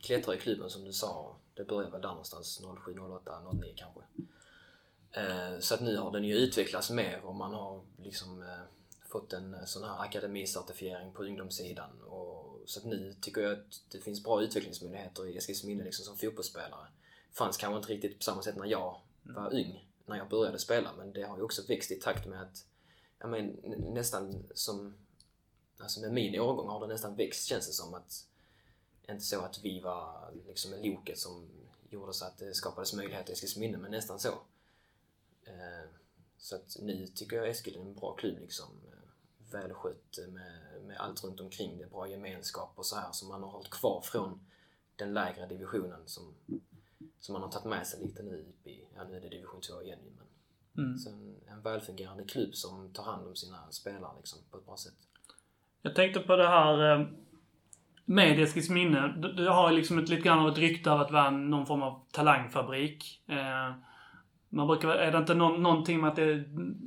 klättrade 0.02 0.38
i 0.38 0.42
klubben 0.42 0.70
som 0.70 0.84
du 0.84 0.94
sa. 0.94 1.36
Det 1.54 1.64
började 1.64 1.92
väl 1.92 2.02
där 2.02 2.10
någonstans 2.10 2.62
07, 2.86 3.00
08, 3.00 3.42
09 3.54 3.74
kanske. 3.76 4.02
Eh, 5.12 5.60
så 5.60 5.76
att 5.76 5.82
nu 5.82 5.98
har 5.98 6.12
den 6.12 6.24
ju 6.24 6.36
utvecklats 6.36 6.90
mer 6.90 7.26
och 7.26 7.36
man 7.36 7.54
har 7.54 7.82
liksom 7.98 8.42
eh, 8.42 8.48
fått 9.08 9.34
en 9.34 9.54
eh, 9.54 9.66
sån 9.66 9.84
här 9.84 10.02
akademicertifiering 10.02 11.14
på 11.14 11.24
ungdomssidan. 11.24 12.02
Och, 12.02 12.62
så 12.66 12.80
att 12.80 12.86
nu 12.86 13.16
tycker 13.22 13.42
jag 13.42 13.52
att 13.52 13.82
det 13.92 14.00
finns 14.00 14.24
bra 14.24 14.42
utvecklingsmöjligheter 14.42 15.28
i 15.28 15.38
Eskilsminne 15.38 15.84
liksom 15.84 16.06
som 16.06 16.18
fotbollsspelare. 16.18 16.88
Fanns 17.32 17.58
kanske 17.58 17.78
inte 17.78 17.94
riktigt 17.94 18.18
på 18.18 18.24
samma 18.24 18.42
sätt 18.42 18.56
när 18.56 18.66
jag 18.66 19.02
var 19.24 19.54
ung, 19.54 19.90
när 20.06 20.18
jag 20.18 20.30
började 20.30 20.60
spela. 20.60 20.94
Men 20.98 21.14
det 21.14 21.24
har 21.24 21.38
ju 21.38 21.44
också 21.44 21.62
växt 21.68 21.92
i 21.92 21.96
takt 21.96 22.28
med 22.28 22.42
att, 22.42 22.66
ja 23.20 23.28
men 23.28 23.48
nästan 23.94 24.44
som 24.54 24.94
Alltså 25.80 26.02
med 26.02 26.14
min 26.14 26.40
årgång 26.40 26.68
har 26.70 26.80
det 26.80 26.94
nästan 26.94 27.16
växt 27.16 27.46
känns 27.46 27.68
det 27.68 27.74
som 27.74 27.94
att 27.94 28.28
inte 29.10 29.24
så 29.24 29.42
att 29.42 29.60
vi 29.64 29.80
var 29.80 30.32
liksom 30.48 30.72
loket 30.84 31.20
som 31.20 31.50
gjorde 31.90 32.14
så 32.14 32.26
att 32.26 32.38
det 32.38 32.54
skapades 32.54 32.94
möjligheter 32.94 33.30
i 33.30 33.34
Eskilsminne, 33.34 33.78
men 33.78 33.92
nästan 33.92 34.20
så. 34.20 34.30
Eh, 35.44 35.90
Så 36.38 36.56
att 36.56 36.78
nu 36.82 37.08
tycker 37.08 37.38
jag 37.38 37.50
Eskil 37.50 37.76
är 37.76 37.80
en 37.82 37.94
bra 37.96 38.16
klubb 38.16 38.40
liksom. 38.40 38.66
eh, 38.88 39.52
Välskött 39.52 40.18
med, 40.30 40.82
med 40.84 40.98
allt 40.98 41.24
runt 41.24 41.40
omkring 41.40 41.78
det, 41.78 41.86
bra 41.90 42.08
gemenskap 42.08 42.72
och 42.76 42.86
så 42.86 42.96
här 42.96 43.12
som 43.12 43.28
man 43.28 43.44
har 43.44 43.50
hållit 43.50 43.70
kvar 43.70 44.02
från 44.02 44.46
den 44.96 45.14
lägre 45.14 45.48
divisionen 45.48 46.08
som, 46.08 46.36
som 47.20 47.34
man 47.34 47.42
har 47.42 47.52
tagit 47.52 47.66
med 47.70 47.88
sig 47.88 48.00
lite 48.00 48.24
nu 48.24 48.42
upp 48.50 48.68
i, 48.68 48.88
ja 48.96 49.04
nu 49.04 49.18
är 49.18 49.22
det 49.22 49.30
division 49.30 49.62
2 49.62 49.82
igen 49.82 50.00
men 50.18 50.26
Mm. 50.78 50.98
så 50.98 51.10
en, 51.10 51.36
en 51.48 51.62
välfungerande 51.62 52.24
klubb 52.24 52.56
som 52.56 52.94
tar 52.94 53.04
hand 53.04 53.28
om 53.28 53.36
sina 53.36 53.72
spelare 53.72 54.18
liksom 54.18 54.40
på 54.52 54.58
ett 54.58 54.66
bra 54.66 54.78
sätt. 54.78 54.94
Jag 55.86 55.96
tänkte 55.96 56.20
på 56.20 56.36
det 56.36 56.48
här 56.48 56.92
eh, 56.92 57.06
med 58.06 58.40
Eskilsminne. 58.40 59.14
Du, 59.18 59.34
du 59.34 59.50
har 59.50 59.70
ju 59.70 59.76
liksom 59.76 60.00
ett, 60.00 60.10
lite 60.10 60.22
grann 60.22 60.40
av 60.40 60.48
ett 60.48 60.58
rykte 60.58 60.92
av 60.92 61.02
att 61.02 61.12
vara 61.12 61.30
någon 61.30 61.66
form 61.66 61.84
av 61.84 62.02
talangfabrik. 62.12 63.22
Eh, 63.28 63.76
man 64.50 64.68
brukar, 64.68 64.90
är 64.90 65.12
det 65.12 65.18
inte 65.18 65.34
någonting 65.34 66.02
med 66.02 66.10
att 66.10 66.16
det 66.16 66.44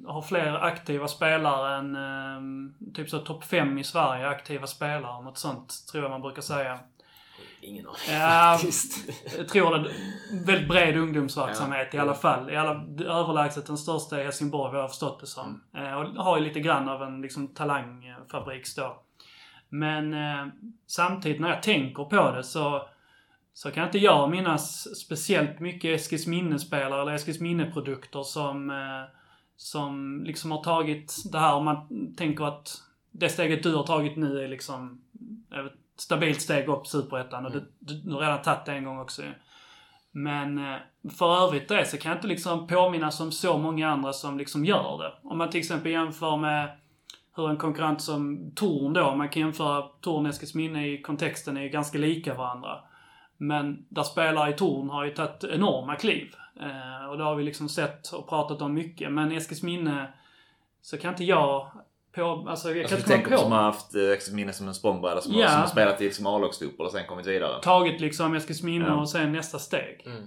har 0.06 0.22
fler 0.22 0.64
aktiva 0.64 1.08
spelare 1.08 1.76
än 1.76 1.96
eh, 1.96 2.92
typ 2.94 3.10
så 3.10 3.18
topp 3.18 3.44
5 3.44 3.78
i 3.78 3.84
Sverige, 3.84 4.28
aktiva 4.28 4.66
spelare. 4.66 5.24
Något 5.24 5.38
sånt 5.38 5.74
tror 5.92 6.04
jag 6.04 6.10
man 6.10 6.22
brukar 6.22 6.42
säga. 6.42 6.78
Ingen 7.60 7.86
aning 7.86 8.20
Ja, 8.20 8.56
faktiskt. 8.60 9.10
Jag 9.38 9.48
tror 9.48 9.78
det. 9.78 9.90
Väldigt 10.46 10.68
bred 10.68 10.96
ungdomsverksamhet 10.96 11.88
Ja. 11.92 11.98
i 11.98 12.00
alla 12.00 12.14
fall. 12.14 12.50
I 12.50 12.56
alla, 12.56 12.84
överlägset 13.00 13.66
den 13.66 13.78
största 13.78 14.20
i 14.20 14.24
Helsingborg 14.24 14.70
vad 14.72 14.78
jag 14.78 14.84
har 14.84 14.88
förstått 14.88 15.20
det 15.20 15.26
som. 15.26 15.62
Eh, 15.76 15.92
och 15.92 16.24
har 16.24 16.38
ju 16.38 16.44
lite 16.44 16.60
grann 16.60 16.88
av 16.88 17.02
en 17.02 17.20
liksom, 17.20 17.48
talangfabrik 17.48 18.76
då. 18.76 19.02
Men 19.68 20.14
eh, 20.14 20.46
samtidigt 20.86 21.40
när 21.40 21.48
jag 21.48 21.62
tänker 21.62 22.04
på 22.04 22.30
det 22.30 22.44
så, 22.44 22.88
så 23.54 23.70
kan 23.70 23.84
inte 23.84 23.98
jag 23.98 24.30
minnas 24.30 24.96
speciellt 24.96 25.60
mycket 25.60 26.00
Eskilsminne-spelare 26.00 27.02
eller 27.02 27.12
Eskilsminne-produkter 27.12 28.22
som, 28.22 28.70
eh, 28.70 29.16
som 29.56 30.22
liksom 30.24 30.50
har 30.50 30.62
tagit 30.64 31.14
det 31.32 31.38
här 31.38 31.54
om 31.54 31.64
man 31.64 32.14
tänker 32.16 32.44
att 32.44 32.82
det 33.10 33.28
steget 33.28 33.62
du 33.62 33.74
har 33.74 33.86
tagit 33.86 34.16
nu 34.16 34.44
är 34.44 34.48
liksom 34.48 35.02
stabilt 36.00 36.40
steg 36.40 36.68
upp 36.68 36.86
Superettan 36.86 37.46
och 37.46 37.52
du, 37.52 37.72
du, 37.78 37.94
du 37.94 38.12
har 38.12 38.20
redan 38.20 38.42
tagit 38.42 38.64
det 38.64 38.72
en 38.72 38.84
gång 38.84 38.98
också. 38.98 39.22
Men 40.10 40.58
eh, 40.58 40.76
för 41.18 41.44
övrigt 41.44 41.68
det 41.68 41.84
så 41.84 41.98
kan 41.98 42.10
jag 42.10 42.18
inte 42.18 42.28
liksom 42.28 42.66
påminnas 42.66 43.20
om 43.20 43.32
så 43.32 43.58
många 43.58 43.88
andra 43.88 44.12
som 44.12 44.38
liksom 44.38 44.64
gör 44.64 44.98
det. 44.98 45.28
Om 45.28 45.38
man 45.38 45.50
till 45.50 45.60
exempel 45.60 45.92
jämför 45.92 46.36
med 46.36 46.70
hur 47.36 47.50
en 47.50 47.56
konkurrent 47.56 48.02
som 48.02 48.52
Torn 48.54 48.92
då, 48.92 49.14
man 49.14 49.28
kan 49.28 49.42
jämföra 49.42 49.82
Torn 50.00 50.26
och 50.26 50.30
Eskilsminne 50.30 50.88
i 50.88 51.02
kontexten 51.02 51.56
är 51.56 51.62
ju 51.62 51.68
ganska 51.68 51.98
lika 51.98 52.34
varandra. 52.34 52.80
Men 53.36 53.84
där 53.88 54.02
spelare 54.02 54.50
i 54.50 54.52
Torn 54.52 54.90
har 54.90 55.04
ju 55.04 55.10
tagit 55.10 55.44
enorma 55.44 55.96
kliv. 55.96 56.34
Eh, 56.60 57.10
och 57.10 57.18
det 57.18 57.24
har 57.24 57.34
vi 57.34 57.44
liksom 57.44 57.68
sett 57.68 58.08
och 58.12 58.28
pratat 58.28 58.62
om 58.62 58.74
mycket. 58.74 59.12
Men 59.12 59.32
Eskilsminne 59.32 60.12
så 60.82 60.98
kan 60.98 61.10
inte 61.10 61.24
jag 61.24 61.70
på, 62.14 62.46
alltså 62.48 62.68
jag 62.70 62.78
Alltså, 62.78 62.96
kan 62.96 62.98
inte 62.98 63.08
tänker 63.08 63.24
komma 63.30 63.36
på 63.36 63.42
som 63.42 63.52
har 63.52 63.62
haft 63.62 63.94
eh, 63.94 64.02
Eskilsminne 64.02 64.52
som 64.52 64.68
en 64.68 64.74
språngbräda 64.74 65.20
som, 65.20 65.32
Ja. 65.32 65.42
har, 65.46 65.52
som 65.52 65.60
har 65.60 65.66
spelat 65.68 66.00
i 66.00 66.04
liksom 66.04 66.26
A-lagsfotboll 66.26 66.86
och 66.86 66.92
sen 66.92 67.06
kommit 67.06 67.26
vidare. 67.26 67.62
Tagit 67.62 68.00
liksom 68.00 68.34
Eskilsminne 68.34 68.86
Ja. 68.86 68.94
och 69.00 69.08
sen 69.10 69.32
nästa 69.32 69.58
steg. 69.58 70.06
Mm. 70.06 70.22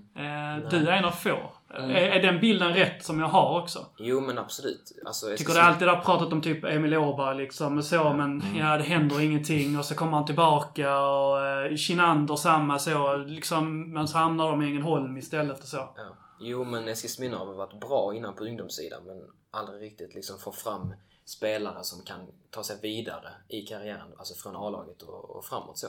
Eh, 0.62 0.70
du 0.70 0.88
är 0.88 0.92
en 0.98 1.06
av 1.06 1.12
få. 1.12 1.38
Mm. 1.78 1.90
Är, 1.90 1.96
är 1.96 2.22
den 2.22 2.40
bilden 2.40 2.74
rätt 2.74 3.06
som 3.06 3.20
jag 3.20 3.28
har 3.28 3.62
också? 3.62 3.86
Jo 3.98 4.22
men 4.22 4.38
absolut. 4.38 4.92
Alltså, 5.06 5.26
Tycker 5.26 5.44
Eskilsminne- 5.44 5.54
det 5.56 5.64
alltid 5.64 5.88
har 5.88 5.96
pratat 5.98 6.34
om 6.34 6.42
typ 6.42 6.64
Emil 6.66 6.98
Åberg 6.98 7.38
liksom 7.38 7.78
och 7.78 7.84
så 7.86 8.04
men 8.14 8.42
Mm. 8.42 8.58
ja 8.58 8.78
det 8.78 8.84
händer 8.84 9.22
ingenting 9.22 9.78
och 9.80 9.86
så 9.86 9.96
kommer 9.96 10.12
han 10.18 10.26
tillbaka 10.26 11.00
och 11.00 11.46
eh, 11.48 11.76
Kinander 11.76 12.36
samma 12.36 12.80
så 12.80 13.16
liksom 13.18 13.94
men 13.94 14.08
så 14.08 14.18
hamnar 14.18 14.50
de 14.52 14.62
i 14.62 14.66
Ängelholm 14.66 15.18
istället 15.18 15.60
och 15.60 15.66
så. 15.68 15.78
Ja. 15.78 15.94
Jo 16.40 16.64
men 16.64 16.88
Eskilsminne 16.88 17.36
har 17.38 17.46
väl 17.46 17.56
varit 17.56 17.80
bra 17.80 18.14
innan 18.16 18.36
på 18.36 18.44
ungdomssidan 18.44 19.04
men 19.06 19.16
aldrig 19.52 19.82
riktigt 19.82 20.16
liksom 20.16 20.40
få 20.40 20.52
fram 20.52 20.94
spelare 21.26 21.84
som 21.84 22.04
kan 22.06 22.20
ta 22.50 22.64
sig 22.64 22.78
vidare 22.82 23.30
i 23.48 23.62
karriären, 23.62 24.14
alltså 24.18 24.34
från 24.34 24.56
A-laget 24.56 25.02
och, 25.02 25.30
och 25.30 25.46
framåt 25.46 25.78
så. 25.78 25.88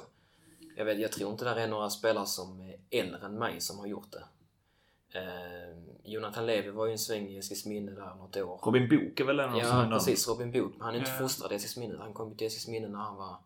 Jag, 0.76 0.84
vet, 0.84 0.98
jag 0.98 1.12
tror 1.12 1.30
inte 1.30 1.54
det 1.54 1.62
är 1.62 1.68
några 1.68 1.90
spelare 1.90 2.26
som 2.26 2.60
är 2.60 2.76
äldre 2.90 3.26
än 3.26 3.38
mig 3.38 3.60
som 3.60 3.78
har 3.78 3.86
gjort 3.86 4.10
det. 4.12 4.24
Eh, 5.18 5.76
Jonathan 6.04 6.46
Levi 6.46 6.70
var 6.70 6.86
ju 6.86 6.92
en 6.92 6.98
sväng 6.98 7.28
i 7.28 7.38
Eskilsminne 7.38 7.90
där 7.92 8.14
något 8.14 8.36
år. 8.36 8.60
Robin 8.64 8.88
Book 8.88 9.20
är 9.20 9.24
väl 9.24 9.40
en 9.40 9.50
av 9.50 9.58
Ja, 9.58 9.88
precis. 9.90 10.28
Robin 10.28 10.52
Book. 10.52 10.72
Men 10.76 10.80
han 10.84 10.94
är 10.94 10.98
inte 10.98 11.10
Ja. 11.10 11.18
fostrad 11.18 11.52
i 11.52 11.54
Eskilsminne. 11.54 11.96
Han 11.98 12.12
kom 12.14 12.34
till 12.36 12.46
Eskilsminne 12.46 12.88
när 12.88 12.98
han 12.98 13.16
var 13.16 13.36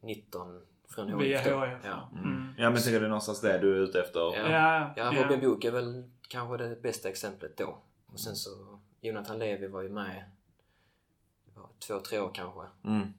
19 0.00 0.62
från 0.88 1.18
Via 1.18 1.38
HIF 1.40 1.48
då. 1.52 1.64
HIF. 1.64 1.78
Ja. 1.84 2.08
Mm. 2.12 2.54
Ja 2.58 2.70
men 2.70 2.82
tycker 2.82 3.00
det 3.00 3.06
är 3.06 3.08
någonstans 3.08 3.40
det 3.40 3.58
du 3.58 3.72
är 3.76 3.80
ute 3.80 4.00
efter. 4.00 4.20
Ja. 4.20 4.50
Ja, 4.50 4.92
Ja, 4.96 5.22
Robin 5.24 5.40
Book 5.40 5.64
är 5.64 5.70
väl 5.70 6.04
kanske 6.28 6.56
det 6.56 6.82
bästa 6.82 7.08
exemplet 7.08 7.56
då. 7.56 7.78
Och 8.06 8.20
sen 8.20 8.36
så 8.36 8.78
Jonathan 9.00 9.38
Levi 9.38 9.66
var 9.66 9.82
ju 9.82 9.88
med 9.88 10.16
ja, 10.16 10.22
två, 11.78 12.00
tre 12.00 12.18
år 12.20 12.30
kanske. 12.34 12.60
Mm. 12.84 13.14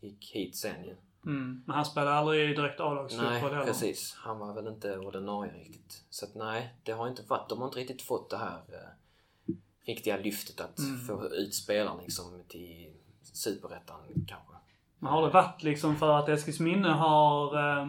Gick 0.00 0.30
hit 0.34 0.56
sen 0.56 0.84
ju. 0.84 0.96
Mm. 1.26 1.62
Men 1.66 1.76
han 1.76 1.84
spelade 1.84 2.16
aldrig 2.16 2.56
direkt 2.56 2.78
Nej, 2.78 2.88
A-lagsfotboll 2.88 3.30
heller. 3.52 3.64
precis. 3.64 4.14
Han 4.18 4.38
var 4.38 4.54
väl 4.54 4.66
inte 4.66 4.98
ordinarie 4.98 5.52
riktigt. 5.52 6.04
Så 6.10 6.24
att 6.26 6.34
nej, 6.34 6.74
det 6.82 6.92
har 6.92 7.08
inte 7.08 7.22
varit, 7.22 7.48
de 7.48 7.58
har 7.58 7.66
inte 7.66 7.78
riktigt 7.78 8.02
fått 8.02 8.30
det 8.30 8.36
här 8.36 8.56
eh, 8.68 9.54
riktiga 9.86 10.16
lyftet 10.16 10.60
att 10.60 10.78
Mm. 10.78 11.00
få 11.06 11.24
ut 11.28 11.54
spelaren 11.54 11.98
liksom 12.02 12.42
till 12.48 12.92
superettan 13.22 14.00
kanske. 14.26 14.54
Men 14.98 15.12
har 15.12 15.22
det 15.22 15.32
varit 15.32 15.62
liksom 15.62 15.96
för 15.96 16.18
att 16.18 16.28
Eskilsminne 16.28 16.88
har... 16.88 17.58
Eh, 17.80 17.88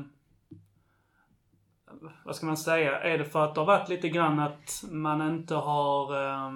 vad 2.25 2.36
ska 2.36 2.45
man 2.45 2.58
säga? 2.58 2.99
Är 2.99 3.17
det 3.17 3.25
för 3.25 3.43
att 3.45 3.56
det 3.56 3.62
har 3.62 3.65
varit 3.65 3.89
lite 3.89 4.10
grann 4.10 4.39
att 4.39 4.84
man 4.91 5.21
inte 5.36 5.56
har 5.56 6.25
eh, 6.25 6.51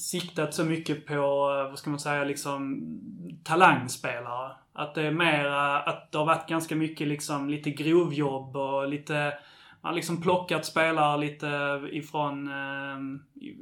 siktat 0.00 0.54
så 0.54 0.64
mycket 0.64 1.06
på, 1.06 1.14
eh, 1.14 1.70
vad 1.70 1.78
ska 1.78 1.90
man 1.90 2.00
säga, 2.00 2.24
liksom 2.24 2.80
talangspelare? 3.44 4.52
Att 4.72 4.94
det 4.94 5.02
är 5.02 5.10
mer 5.10 5.46
eh, 5.46 5.88
att 5.88 6.12
det 6.12 6.18
har 6.18 6.26
varit 6.26 6.48
ganska 6.48 6.76
mycket 6.76 7.08
liksom 7.08 7.50
lite 7.50 7.70
grovjobb 7.70 8.56
och 8.56 8.88
lite 8.88 9.32
man 9.82 9.90
har 9.90 9.96
liksom 9.96 10.22
plockat 10.22 10.66
spelare 10.66 11.18
lite 11.18 11.80
ifrån, 11.92 12.48
eh, 12.48 12.98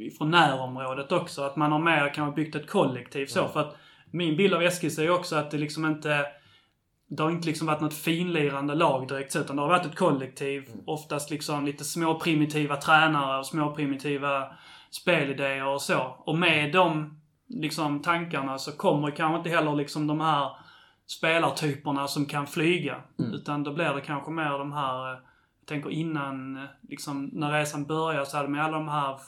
ifrån 0.07 0.31
närområdet 0.31 1.13
också. 1.13 1.43
Att 1.43 1.57
man 1.57 1.73
har 1.73 1.79
mer 1.79 2.15
kanske 2.15 2.43
byggt 2.43 2.55
ett 2.55 2.71
kollektiv 2.71 3.27
så. 3.27 3.41
Mm. 3.41 3.53
För 3.53 3.61
att 3.61 3.77
min 4.11 4.37
bild 4.37 4.55
av 4.55 4.63
Eskils 4.63 4.99
är 4.99 5.03
ju 5.03 5.11
också 5.11 5.37
att 5.37 5.51
det 5.51 5.59
liksom 5.59 5.87
inte... 5.87 6.27
Det 7.11 7.23
har 7.23 7.31
inte 7.31 7.47
liksom 7.47 7.67
varit 7.67 7.81
något 7.81 7.95
finlirande 7.95 8.75
lag 8.75 9.09
direkt 9.09 9.37
utan 9.37 9.57
det 9.57 9.63
har 9.63 9.69
varit 9.69 9.87
ett 9.87 9.97
kollektiv. 9.97 10.65
Mm. 10.67 10.81
Oftast 10.87 11.31
liksom 11.31 11.67
lite 11.67 11.85
små 11.85 12.21
primitiva 12.21 12.77
tränare 12.77 13.39
och 13.39 13.47
små 13.47 13.75
primitiva 13.75 14.47
spelidéer 14.91 15.67
och 15.67 15.83
så. 15.83 16.17
Och 16.19 16.39
med 16.39 16.73
de 16.73 17.21
liksom 17.49 18.03
tankarna 18.03 18.59
så 18.59 18.73
kommer 18.77 19.11
kanske 19.11 19.37
inte 19.39 19.51
heller 19.51 19.75
liksom 19.75 20.07
de 20.07 20.21
här 20.21 20.51
spelartyperna 21.07 22.09
som 22.09 22.27
kan 22.27 22.47
flyga. 22.47 22.97
Mm. 23.19 23.33
Utan 23.33 23.63
då 23.65 23.73
blir 23.73 23.95
det 23.95 24.01
kanske 24.01 24.31
mer 24.31 24.59
de 24.59 24.73
här, 24.73 25.13
eh, 25.13 25.19
jag 25.61 25.67
tänker 25.67 25.91
innan, 25.91 26.57
eh, 26.57 26.63
liksom 26.89 27.31
när 27.33 27.53
resan 27.53 27.85
började 27.85 28.27
så 28.27 28.37
hade 28.37 28.49
man 28.49 28.61
alla 28.61 28.77
de 28.79 28.89
här, 28.89 29.19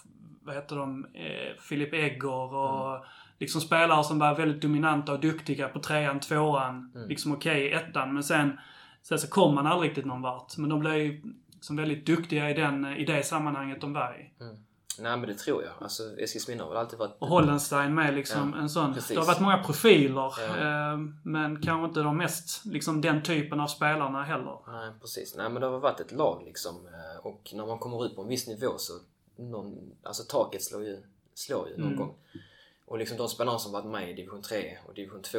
vad 0.43 0.55
heter 0.55 0.77
de, 0.77 1.07
eh, 1.15 1.61
Filip 1.69 1.95
Egger 1.95 2.55
och 2.55 3.05
liksom 3.39 3.61
spelare 3.61 4.05
som 4.05 4.19
var 4.19 4.35
väldigt 4.35 4.63
dominanta 4.63 5.13
och 5.13 5.21
duktiga 5.21 5.69
på 5.69 5.79
trean, 5.81 6.21
tvåan, 6.21 6.93
Mm. 6.95 7.09
liksom 7.09 7.33
okej 7.33 7.63
i 7.67 7.73
ettan. 7.73 8.15
Men 8.15 8.23
sen, 8.23 8.59
sen 9.03 9.19
så 9.19 9.29
kom 9.31 9.55
man 9.55 9.67
aldrig 9.67 9.91
riktigt 9.91 10.07
någon 10.07 10.23
vart. 10.23 10.57
Men 10.59 10.71
de 10.71 10.81
blev 10.81 10.97
ju 10.97 11.23
liksom 11.53 11.77
väldigt 11.77 12.07
duktiga 12.07 12.51
i, 12.51 12.55
den, 12.55 12.87
i 12.87 13.05
det 13.05 13.23
sammanhanget 13.27 13.81
de 13.81 13.93
var 13.93 14.17
i. 14.21 14.45
Nej 15.01 15.17
men 15.17 15.29
det 15.29 15.35
tror 15.35 15.63
jag. 15.65 15.73
Alltså 15.81 16.03
Eskilsminne 16.19 16.63
har 16.63 16.69
väl 16.71 16.79
alltid 16.79 16.99
varit... 16.99 17.17
Och 17.19 17.29
Hollenstein 17.29 17.95
med 17.95 18.15
liksom 18.15 18.53
Ja, 18.57 18.61
en 18.63 18.69
sån. 18.71 18.95
precis. 18.95 19.09
Det 19.09 19.21
har 19.21 19.27
varit 19.27 19.41
många 19.41 19.59
profiler. 19.65 20.35
Ja. 20.39 20.57
Eh, 20.93 20.99
men 21.25 21.63
kanske 21.63 21.85
inte 21.89 22.01
de 22.01 22.17
mest, 22.17 22.65
liksom 22.65 23.01
den 23.01 23.23
typen 23.23 23.61
av 23.61 23.67
spelarna 23.67 24.23
heller. 24.23 24.59
Nej 24.67 24.91
precis. 25.01 25.35
Nej 25.37 25.51
men 25.51 25.61
det 25.61 25.67
har 25.69 25.79
varit 25.79 26.01
ett 26.01 26.13
lag 26.13 26.43
liksom. 26.45 26.87
eh, 26.87 27.27
Och 27.27 27.51
när 27.55 27.67
man 27.67 27.79
kommer 27.79 28.05
ut 28.07 28.17
på 28.17 28.23
en 28.23 28.29
viss 28.29 28.47
nivå 28.49 28.79
så... 28.79 28.93
Någon, 29.37 29.93
alltså 30.03 30.23
taket 30.29 30.63
slår 30.63 30.83
ju, 30.85 31.03
slår 31.35 31.69
ju 31.69 31.77
någon 31.77 31.87
Mm. 31.87 31.99
gång. 31.99 32.15
Och 32.87 32.99
liksom 32.99 33.17
de 33.17 33.29
spelarna 33.29 33.59
som 33.59 33.73
varit 33.73 33.87
med 33.87 34.11
i 34.11 34.15
division 34.15 34.43
3 34.43 34.79
och 34.87 34.95
division 34.95 35.23
2 35.23 35.39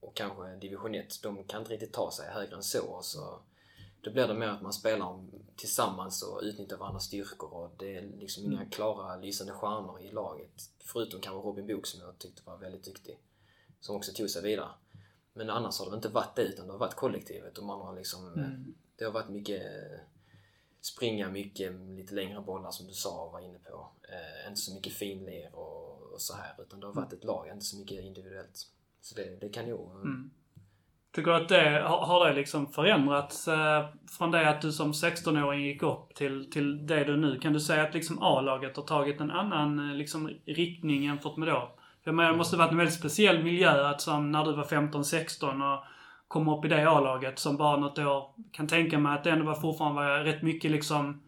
och 0.00 0.16
kanske 0.16 0.56
division 0.56 0.94
1, 0.94 1.22
de 1.22 1.44
kan 1.44 1.60
inte 1.60 1.72
riktigt 1.72 1.92
ta 1.92 2.10
sig 2.10 2.30
högre 2.30 2.56
än 2.56 2.62
så. 2.62 2.84
Och 2.86 3.04
så 3.04 3.38
då 4.04 4.10
blir 4.10 4.28
det 4.28 4.34
mer 4.34 4.48
att 4.48 4.62
man 4.62 4.72
spelar 4.72 5.24
tillsammans 5.56 6.22
och 6.22 6.40
utnyttjar 6.42 6.76
varandras 6.76 7.04
styrkor 7.04 7.54
och 7.54 7.74
det 7.78 7.96
är 7.96 8.02
liksom 8.02 8.44
inga 8.44 8.64
klara 8.66 9.16
lysande 9.16 9.52
stjärnor 9.52 10.00
i 10.00 10.12
laget. 10.12 10.70
Förutom 10.78 11.20
kanske 11.20 11.48
Robin 11.48 11.66
Book 11.66 11.86
som 11.86 12.00
jag 12.00 12.18
tyckte 12.18 12.42
var 12.44 12.56
väldigt 12.56 12.84
duktig. 12.84 13.18
Som 13.80 13.96
också 13.96 14.12
tog 14.12 14.30
sig 14.30 14.42
vidare. 14.42 14.68
Men 15.32 15.50
annars 15.50 15.78
har 15.78 15.90
det 15.90 15.96
inte 15.96 16.08
varit 16.08 16.36
det 16.36 16.42
utan 16.42 16.66
det 16.66 16.72
har 16.72 16.78
varit 16.78 16.94
kollektivet 16.94 17.58
och 17.58 17.64
man 17.64 17.80
har 17.80 17.94
liksom... 17.96 18.26
eh, 18.26 18.44
Mm. 18.44 18.74
Det 18.96 19.04
har 19.04 19.12
varit 19.12 19.28
mycket 19.28 19.62
eh, 19.62 19.98
springa 20.80 21.30
mycket, 21.30 21.72
lite 21.72 22.14
längre 22.14 22.40
bollar 22.40 22.70
som 22.70 22.86
du 22.86 22.92
sa 22.92 23.24
och 23.24 23.32
var 23.32 23.40
inne 23.40 23.58
på. 23.58 23.88
Eh, 24.08 24.48
inte 24.48 24.60
så 24.60 24.74
mycket 24.74 24.92
finlir 24.92 25.54
och, 25.54 26.02
och 26.12 26.20
så 26.20 26.34
här 26.34 26.54
utan 26.62 26.80
det 26.80 26.86
har 26.86 26.94
varit 26.94 27.12
ett 27.12 27.24
lag, 27.24 27.48
inte 27.48 27.64
så 27.64 27.76
mycket 27.76 28.04
individuellt. 28.04 28.66
Så 29.00 29.14
det, 29.14 29.36
det 29.40 29.48
kan 29.48 29.66
ju... 29.66 29.74
Mm. 29.74 30.30
Tycker 31.14 31.30
du 31.30 31.36
att 31.36 31.48
det, 31.48 31.82
har, 31.86 32.28
det 32.28 32.34
liksom 32.34 32.72
förändrats 32.72 33.48
eh, 33.48 33.84
från 34.18 34.30
det 34.30 34.48
att 34.48 34.62
du 34.62 34.72
som 34.72 34.92
16-åring 34.92 35.64
gick 35.64 35.82
upp 35.82 36.14
till, 36.14 36.50
till 36.50 36.86
det 36.86 37.04
du 37.04 37.16
nu? 37.16 37.38
Kan 37.38 37.52
du 37.52 37.60
säga 37.60 37.82
att 37.82 37.94
liksom 37.94 38.22
A-laget 38.22 38.76
har 38.76 38.84
tagit 38.84 39.20
en 39.20 39.30
annan 39.30 39.90
eh, 39.90 39.96
liksom, 39.96 40.30
riktning 40.46 41.04
jämfört 41.04 41.36
med 41.36 41.48
då? 41.48 41.72
För 42.04 42.10
jag 42.10 42.14
menar, 42.14 42.30
det 42.30 42.36
måste 42.36 42.56
varit 42.56 42.70
en 42.70 42.76
väldigt 42.76 42.98
speciell 42.98 43.44
miljö 43.44 43.88
att 43.88 44.00
som 44.00 44.32
när 44.32 44.44
du 44.44 44.52
var 44.52 44.64
15-16 44.64 45.74
och 45.74 45.84
kom 46.28 46.48
upp 46.48 46.64
i 46.64 46.68
det 46.68 46.90
A-laget 46.90 47.38
som 47.38 47.56
bara 47.56 47.76
något 47.76 47.98
år. 47.98 48.24
Kan 48.52 48.66
tänka 48.66 48.98
mig 48.98 49.14
att 49.14 49.24
det 49.24 49.30
ändå 49.30 49.44
var 49.44 49.54
fortfarande 49.54 50.02
var 50.02 50.18
rätt 50.18 50.42
mycket 50.42 50.70
liksom, 50.70 51.22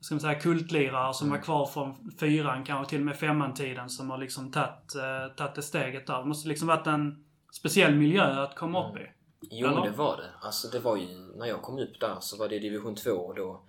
ska 0.00 0.14
man 0.14 0.20
säga, 0.20 0.40
kultlirare 0.40 1.14
som 1.14 1.30
var 1.30 1.38
kvar 1.38 1.66
från 1.66 2.10
fyran, 2.20 2.64
kanske 2.64 2.90
till 2.90 3.00
och 3.00 3.06
med 3.06 3.16
femman-tiden 3.16 3.88
som 3.88 4.10
har 4.10 4.18
liksom 4.18 4.52
tagit, 4.52 4.94
eh, 4.94 5.34
tagit 5.36 5.54
det 5.54 5.62
steget 5.62 6.06
där. 6.06 6.18
Det 6.18 6.24
måste 6.24 6.48
liksom 6.48 6.68
varit 6.68 6.86
en 6.86 7.24
speciell 7.52 7.94
miljö 7.94 8.42
att 8.42 8.56
komma 8.56 8.90
upp 8.90 8.96
i. 8.96 9.06
Jo, 9.50 9.68
Eller? 9.68 9.82
det 9.82 9.90
var 9.90 10.16
det. 10.16 10.30
Alltså 10.40 10.68
det 10.68 10.78
var 10.78 10.96
ju, 10.96 11.06
när 11.36 11.46
jag 11.46 11.62
kom 11.62 11.78
upp 11.78 12.00
där 12.00 12.20
så 12.20 12.36
var 12.36 12.48
det 12.48 12.58
division 12.58 12.94
2 12.94 13.10
och 13.10 13.34
då, 13.34 13.62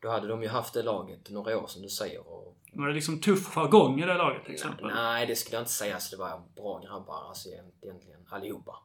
då 0.00 0.08
hade 0.10 0.28
de 0.28 0.42
ju 0.42 0.48
haft 0.48 0.74
det 0.74 0.82
laget 0.82 1.30
några 1.30 1.58
år 1.58 1.66
som 1.66 1.82
du 1.82 1.88
säger. 1.88 2.28
Och, 2.28 2.56
Var 2.72 2.88
det 2.88 2.94
liksom 2.94 3.20
tuff 3.20 3.54
jargong 3.54 4.00
i 4.02 4.06
det 4.06 4.14
laget 4.14 4.44
till 4.44 4.54
exempel? 4.54 4.86
nej, 4.86 5.26
det 5.26 5.36
skulle 5.36 5.56
jag 5.56 5.62
inte 5.62 5.72
säga. 5.72 6.00
Så 6.00 6.16
det 6.16 6.22
var 6.22 6.42
bra 6.56 6.78
grabbar 6.78 7.28
alltså 7.28 7.48
egentligen, 7.48 8.26
allihopa. 8.28 8.78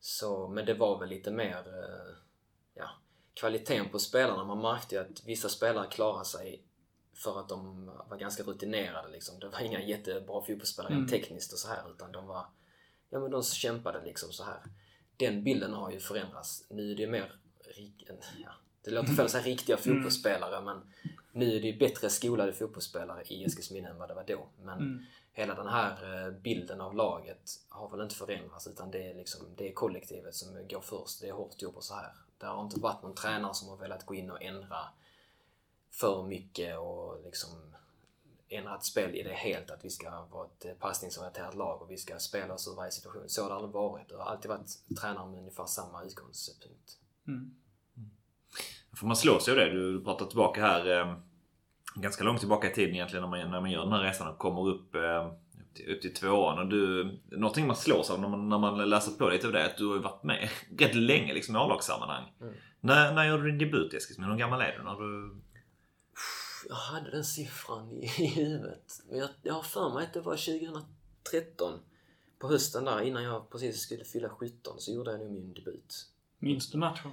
Så, 0.00 0.48
men 0.48 0.66
det 0.66 0.74
var 0.74 0.98
väl 0.98 1.08
lite 1.08 1.30
mer, 1.30 1.56
eh, 1.56 2.16
ja, 2.74 2.88
kvaliteten 3.34 3.88
på 3.88 3.98
spelarna. 3.98 4.44
Man 4.44 4.60
märkte 4.60 4.94
ju 4.94 5.00
att 5.00 5.24
vissa 5.26 5.48
spelare 5.48 5.86
klarade 5.86 6.24
sig 6.24 6.62
för 7.24 7.40
att 7.40 7.48
de 7.48 7.86
var 8.10 8.16
ganska 8.16 8.42
rutinerade 8.42 9.08
liksom. 9.08 9.38
Det 9.40 9.48
var 9.48 9.60
inga 9.60 9.80
jättebra 9.82 10.40
fotbollsspelare 10.40 10.94
Mm. 10.94 11.08
tekniskt 11.08 11.52
och 11.52 11.58
så 11.58 11.68
här 11.68 11.90
utan 11.94 12.12
de 12.12 12.26
var, 12.26 12.46
ja 13.10 13.20
men 13.20 13.30
de 13.30 13.42
kämpade 13.42 14.04
liksom 14.04 14.32
så 14.32 14.44
här. 14.44 14.62
Den 15.18 15.44
bilden 15.44 15.72
har 15.72 15.90
ju 15.90 16.00
förändrats. 16.00 16.64
Nu 16.70 16.92
är 16.92 16.96
det 16.96 17.06
mer, 17.06 17.32
ja, 18.44 18.50
det 18.84 18.90
låter 18.90 19.12
fel 19.12 19.24
att 19.24 19.30
säga 19.30 19.44
riktiga 19.44 19.76
fotbollsspelare 19.76 20.60
men 20.64 20.80
nu 21.32 21.56
är 21.56 21.60
det 21.60 21.72
bättre 21.78 22.10
skolade 22.10 22.52
fotbollsspelare 22.52 23.22
i 23.22 23.44
Eskilsminne 23.44 23.88
än 23.88 23.98
vad 23.98 24.08
det 24.08 24.14
var 24.14 24.24
då. 24.24 24.48
Men 24.62 24.78
Mm. 24.78 25.04
hela 25.32 25.54
den 25.54 25.66
här 25.68 26.24
eh, 26.26 26.30
bilden 26.32 26.80
av 26.80 26.94
laget 26.96 27.50
har 27.68 27.90
väl 27.90 28.00
inte 28.00 28.14
förändrats 28.14 28.66
utan 28.66 28.90
det 28.90 29.10
är 29.10 29.14
liksom, 29.14 29.46
det 29.56 29.68
är 29.68 29.72
kollektivet 29.72 30.34
som 30.34 30.68
går 30.68 30.80
först. 30.80 31.20
Det 31.20 31.28
är 31.28 31.32
hårt 31.32 31.62
jobb 31.62 31.76
och 31.76 31.84
så 31.84 31.94
här. 31.94 32.12
Det 32.38 32.46
har 32.46 32.62
inte 32.64 32.80
varit 32.80 33.02
någon 33.02 33.14
tränare 33.14 33.54
som 33.54 33.68
har 33.68 33.76
velat 33.76 34.06
gå 34.06 34.14
in 34.14 34.30
och 34.30 34.42
ändra 34.42 34.78
för 35.90 36.22
mycket 36.22 36.78
och 36.78 37.22
liksom 37.24 37.50
ändra 38.48 38.76
ett 38.76 38.84
spel 38.84 39.14
i 39.14 39.22
det 39.22 39.34
helt. 39.34 39.70
Att 39.70 39.84
vi 39.84 39.90
ska 39.90 40.26
vara 40.30 40.46
ett 40.46 40.64
eh, 40.64 40.72
passningsorienterat 40.72 41.54
lag 41.54 41.82
och 41.82 41.90
vi 41.90 41.96
ska 41.96 42.18
spela 42.18 42.54
oss 42.54 42.68
ur 42.68 42.76
varje 42.76 42.90
situation. 42.90 43.22
Så 43.26 43.42
har 43.42 43.48
det 43.48 43.54
aldrig 43.54 43.72
varit. 43.72 44.08
Det 44.08 44.16
har 44.16 44.24
alltid 44.24 44.48
varit 44.48 44.70
tränare 45.00 45.30
med 45.30 45.38
ungefär 45.38 45.66
samma 45.66 46.04
utgångspunkt. 46.04 46.98
Mm. 47.28 47.54
För 48.98 49.06
man 49.06 49.16
slås 49.16 49.48
ju 49.48 49.52
av 49.52 49.58
det. 49.58 49.70
Du 49.70 50.04
pratar 50.04 50.26
tillbaka 50.26 50.60
här 50.60 51.00
eh, 51.00 51.16
ganska 51.94 52.24
långt 52.24 52.40
tillbaka 52.40 52.70
i 52.70 52.74
tiden 52.74 52.94
egentligen 52.94 53.22
när 53.22 53.30
man, 53.30 53.50
när 53.50 53.60
man 53.60 53.70
gör 53.70 53.84
den 53.84 53.92
här 53.92 54.02
resan 54.02 54.28
och 54.28 54.38
kommer 54.38 54.68
upp, 54.68 54.94
eh, 54.94 55.26
upp, 55.60 55.74
till, 55.74 55.94
upp 55.94 56.00
till 56.00 56.14
tvåan. 56.14 56.58
Och 56.58 56.66
du, 56.66 57.04
någonting 57.30 57.66
man 57.66 57.76
slås 57.76 58.10
av 58.10 58.20
när 58.20 58.28
man, 58.28 58.48
när 58.48 58.58
man 58.58 58.90
läser 58.90 59.12
på 59.12 59.28
lite 59.28 59.46
av 59.46 59.52
det 59.52 59.60
är 59.60 59.66
att 59.66 59.76
du 59.76 59.86
har 59.86 59.94
ju 59.94 60.02
varit 60.02 60.22
med 60.22 60.48
rätt 60.78 60.94
länge 60.94 61.34
liksom, 61.34 61.56
i 61.56 61.58
A-lagssammanhang. 61.58 62.24
Mm. 62.40 62.54
När, 62.80 63.14
när 63.14 63.28
gjorde 63.28 63.42
du 63.42 63.50
din 63.50 63.58
debut 63.58 63.94
i 63.94 63.96
Eskilsminne? 63.96 64.32
Hur 64.32 64.38
gammal 64.38 64.60
är 64.60 64.76
du? 64.78 64.84
När 64.84 64.94
du... 64.94 65.40
Jag 66.68 66.76
hade 66.76 67.10
den 67.10 67.24
siffran 67.24 67.92
i, 67.92 68.04
i 68.18 68.26
huvudet. 68.26 69.02
Men 69.08 69.18
jag, 69.18 69.28
jag 69.42 69.54
har 69.54 69.62
för 69.62 69.94
mig 69.94 70.04
att 70.04 70.12
det 70.12 70.20
var 70.20 70.36
2013. 70.36 71.80
På 72.38 72.48
hösten 72.48 72.84
där 72.84 73.00
innan 73.00 73.22
jag 73.22 73.50
precis 73.50 73.80
skulle 73.80 74.04
fylla 74.04 74.28
17 74.28 74.80
så 74.80 74.92
gjorde 74.92 75.10
jag 75.10 75.20
nog 75.20 75.32
min 75.32 75.54
debut. 75.54 76.06
Minns 76.38 76.70
du 76.70 76.78
matchen? 76.78 77.10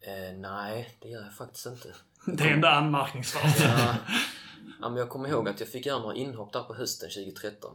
Eh, 0.00 0.36
nej, 0.36 0.98
det 1.00 1.08
gör 1.08 1.22
jag 1.22 1.34
faktiskt 1.34 1.66
inte. 1.66 1.94
Det 2.26 2.44
är 2.44 2.52
ändå 2.52 2.68
anmärkningsvärt. 2.68 3.60
Ja, 3.60 3.96
ja, 4.80 4.88
men 4.88 4.96
jag 4.96 5.08
kommer 5.08 5.28
ihåg 5.28 5.48
att 5.48 5.60
jag 5.60 5.68
fick 5.68 5.86
göra 5.86 5.98
några 5.98 6.14
inhopp 6.14 6.52
där 6.52 6.62
på 6.62 6.74
hösten 6.74 7.10
2013. 7.10 7.74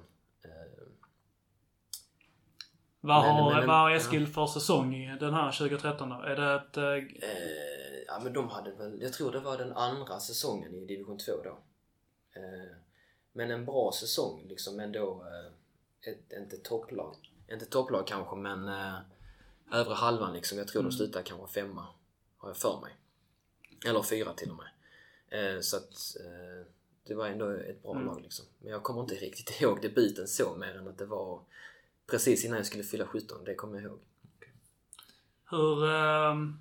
Vad 3.02 3.26
Men- 3.26 3.36
har, 3.36 3.54
men- 3.54 3.68
vad 3.68 3.78
har 3.78 3.92
Eskil 3.92 4.28
för 4.28 4.48
säsong 4.48 4.96
i 4.96 5.18
den 5.20 5.34
här 5.34 5.52
2013 5.52 6.10
då? 6.10 6.16
Är 6.16 6.36
det 6.36 6.54
ett... 6.56 6.78
eh, 6.78 6.84
eh, 7.30 8.00
ja, 8.08 8.20
men 8.24 8.34
de 8.34 8.50
hade 8.50 8.72
väl, 8.72 9.02
jag 9.02 9.14
tror 9.14 9.32
det 9.32 9.40
var 9.40 9.58
den 9.58 9.74
andra 9.74 10.20
säsongen 10.20 10.76
i 10.76 10.86
division 10.86 11.18
2 11.18 11.32
då. 11.44 11.50
Eh, 12.36 12.76
men 13.34 13.52
en 13.52 13.66
bra 13.66 13.92
säsong 13.92 14.46
liksom 14.50 14.80
ändå. 14.80 15.24
Eh, 15.28 16.12
ett, 16.12 16.34
inte 16.34 16.58
topplag. 16.58 17.16
Inte 17.52 17.66
topplag 17.66 18.08
kanske 18.08 18.36
men 18.36 18.68
eh, 18.68 18.96
övre 19.74 19.94
halvan 19.94 20.34
liksom. 20.34 20.58
Jag 20.58 20.68
tror 20.68 20.84
de 20.84 20.92
slutade 20.92 21.24
kanske 21.24 21.62
femma. 21.62 21.86
Har 22.38 22.50
jag 22.50 22.58
för 22.58 22.80
mig. 22.82 22.92
Eller 23.88 24.02
fyra 24.02 24.34
till 24.34 24.52
och 24.52 24.58
med. 24.58 24.70
Eh, 25.56 25.62
så 25.62 25.78
att 25.78 26.16
eh, 26.26 26.66
det 27.08 27.14
var 27.16 27.28
ändå 27.28 27.50
ett 27.50 27.84
bra 27.84 27.92
Mm. 27.92 28.06
lag 28.06 28.22
liksom. 28.22 28.46
Men 28.60 28.72
jag 28.72 28.84
kommer 28.84 29.02
inte 29.02 29.16
riktigt 29.16 29.62
ihåg 29.62 29.82
debuten 29.82 30.28
så 30.28 30.56
mer 30.56 30.78
än 30.78 30.88
att 30.88 30.98
det 30.98 31.06
var 31.06 31.42
precis 32.12 32.46
innan 32.46 32.58
jag 32.58 32.66
skulle 32.66 32.84
fylla 32.84 33.06
17. 33.06 33.44
Det 33.46 33.56
kommer 33.56 33.76
jag 33.76 33.84
ihåg. 33.84 34.00
Hur... 35.50 35.86
ehm, 35.90 36.54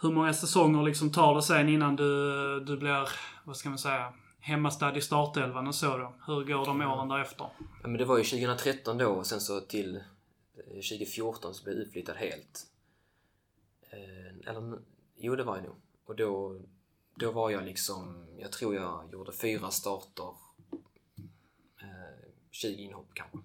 hur 0.00 0.10
många 0.10 0.34
säsonger 0.34 0.82
liksom 0.82 1.12
tar 1.12 1.34
det 1.34 1.42
sen 1.42 1.68
innan 1.68 1.96
du, 1.96 2.60
du 2.60 2.76
blir, 2.76 3.08
vad 3.44 3.56
ska 3.56 3.68
man 3.68 3.78
säga, 3.78 4.12
hemmastad 4.38 4.96
i 4.96 5.00
startelvan 5.00 5.66
och 5.66 5.74
så 5.74 5.96
då? 5.96 6.14
Hur 6.26 6.44
går 6.44 6.66
de 6.66 6.82
åren 6.82 7.08
därefter? 7.08 7.48
Ja, 7.82 7.88
men 7.88 7.98
det 7.98 8.04
var 8.04 8.18
ju 8.18 8.24
2013 8.24 8.98
då 8.98 9.08
och 9.08 9.26
sen 9.26 9.40
så 9.40 9.60
till 9.60 9.96
eh, 9.96 10.02
2014 10.74 11.54
så 11.54 11.64
blev 11.64 11.76
jag 11.76 11.86
utflyttad 11.86 12.16
helt. 12.16 12.66
Eh, 13.90 14.48
eller, 14.50 14.78
jo 15.16 15.36
det 15.36 15.44
var 15.44 15.56
jag 15.56 15.64
nog. 15.64 15.76
Och 16.06 16.16
då, 16.16 16.60
då 17.14 17.32
var 17.32 17.50
jag 17.50 17.64
liksom, 17.64 18.26
jag 18.38 18.52
tror 18.52 18.74
jag 18.74 19.08
gjorde 19.12 19.32
fyra 19.32 19.70
starter, 19.70 20.28
eh, 20.28 20.45
20 22.56 22.82
inhopp 22.82 23.08
kanske. 23.14 23.38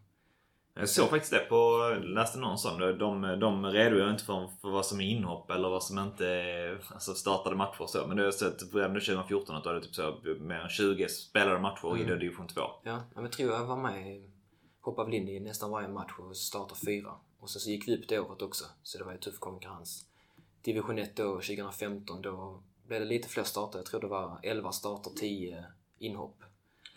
Jag 0.74 0.90
såg 0.90 1.10
faktiskt 1.10 1.34
det 1.34 1.40
på, 1.40 1.78
läste 2.04 2.40
någon 2.40 2.58
sån. 2.58 2.80
De, 2.80 3.22
de 3.40 3.66
redogör 3.66 4.12
inte 4.12 4.24
för, 4.24 4.48
för 4.62 4.70
vad 4.70 4.86
som 4.86 5.02
är 5.02 5.06
inhopp 5.06 5.52
eller 5.52 5.70
vad 5.70 5.84
som 5.84 6.00
inte 6.00 6.78
alltså 6.94 7.14
startade 7.14 7.56
matcher 7.56 7.82
och 7.82 7.90
så. 7.90 8.08
Men 8.08 8.18
det 8.18 8.24
har 8.24 8.32
sett 8.32 8.74
redan 8.74 8.94
2014 8.94 9.56
att 9.56 9.64
du 9.64 9.70
hade 9.70 9.82
typ 9.82 9.96
så 9.96 10.18
mer 10.40 10.56
än 10.60 10.70
20 10.70 11.08
spelade 11.10 11.60
matcher 11.60 11.98
i 11.98 12.04
Mm. 12.04 12.20
division 12.20 12.48
2. 12.48 12.62
Ja, 12.62 12.72
ja, 12.84 13.02
men 13.16 13.24
jag 13.24 13.32
tror 13.32 13.52
jag 13.52 13.66
var 13.66 13.78
med, 13.78 14.32
hoppade 14.82 15.06
väl 15.10 15.16
in 15.20 15.30
i 15.30 15.40
nästan 15.40 15.72
varje 15.72 15.88
match 15.88 16.12
och 16.20 16.38
startade 16.38 16.80
fyra. 16.86 17.12
Och 17.40 17.50
sen 17.50 17.60
så 17.60 17.70
gick 17.70 17.88
vi 17.88 17.98
upp 17.98 18.08
det 18.08 18.20
året 18.20 18.42
också, 18.42 18.66
så 18.84 18.98
det 18.98 19.04
var 19.04 19.12
ju 19.12 19.18
tuff 19.18 19.40
konkurrens. 19.40 20.06
Division 20.62 21.00
1 21.00 21.16
då, 21.16 21.24
2015, 21.24 22.22
då 22.22 22.64
blev 22.88 23.00
det 23.00 23.06
lite 23.06 23.30
fler 23.30 23.44
starter. 23.44 23.80
Jag 23.80 23.86
tror 23.86 24.02
det 24.02 24.08
var 24.08 24.40
11 24.44 24.72
starter, 24.72 25.12
10 25.20 25.66
inhopp. 26.00 26.44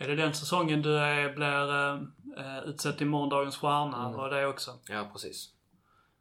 Är 0.04 0.08
det 0.08 0.16
den 0.16 0.34
säsongen 0.34 0.82
du 0.82 0.98
är, 0.98 1.34
blir 1.34 1.72
eh, 1.74 1.94
eh, 2.46 2.64
utsedd 2.64 2.98
till 2.98 3.06
morgondagens 3.06 3.56
stjärna? 3.56 4.06
Mm. 4.08 4.20
Och 4.20 4.30
det 4.30 4.46
också? 4.46 4.78
Ja, 4.88 5.10
precis. 5.12 5.50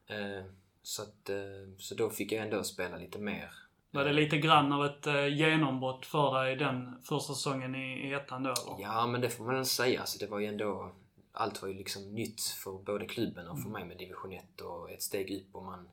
Eh, 0.07 0.45
så, 0.83 1.01
att, 1.01 1.29
eh, 1.29 1.35
så 1.77 1.95
då 1.95 2.09
fick 2.09 2.31
jag 2.31 2.43
ändå 2.43 2.63
spela 2.63 2.97
lite 2.97 3.19
mer. 3.19 3.49
Var 3.91 4.05
det 4.05 4.13
lite 4.13 4.37
grann 4.37 4.73
av 4.73 4.85
ett 4.85 5.07
eh, 5.07 5.27
genombrott 5.27 6.05
för 6.05 6.43
dig 6.43 6.55
den 6.55 7.01
första 7.03 7.33
säsongen 7.33 7.75
i, 7.75 8.07
i 8.07 8.13
ettan 8.13 8.43
då? 8.43 8.49
eller? 8.49 8.81
Ja, 8.81 9.07
men 9.07 9.21
det 9.21 9.29
får 9.29 9.45
man 9.45 9.55
väl 9.55 9.65
säga. 9.65 9.99
Alltså, 9.99 10.19
det 10.19 10.27
var 10.27 10.39
ju 10.39 10.45
ändå... 10.45 10.91
Allt 11.31 11.61
var 11.61 11.69
ju 11.69 11.75
liksom 11.75 12.13
nytt 12.13 12.41
för 12.41 12.71
både 12.71 13.05
klubben 13.05 13.47
och 13.47 13.61
för 13.61 13.69
mig 13.69 13.85
med 13.85 13.97
division 13.97 14.33
1 14.33 14.61
och 14.61 14.91
ett 14.91 15.01
steg 15.01 15.31
upp 15.31 15.55
och 15.55 15.63
man 15.63 15.89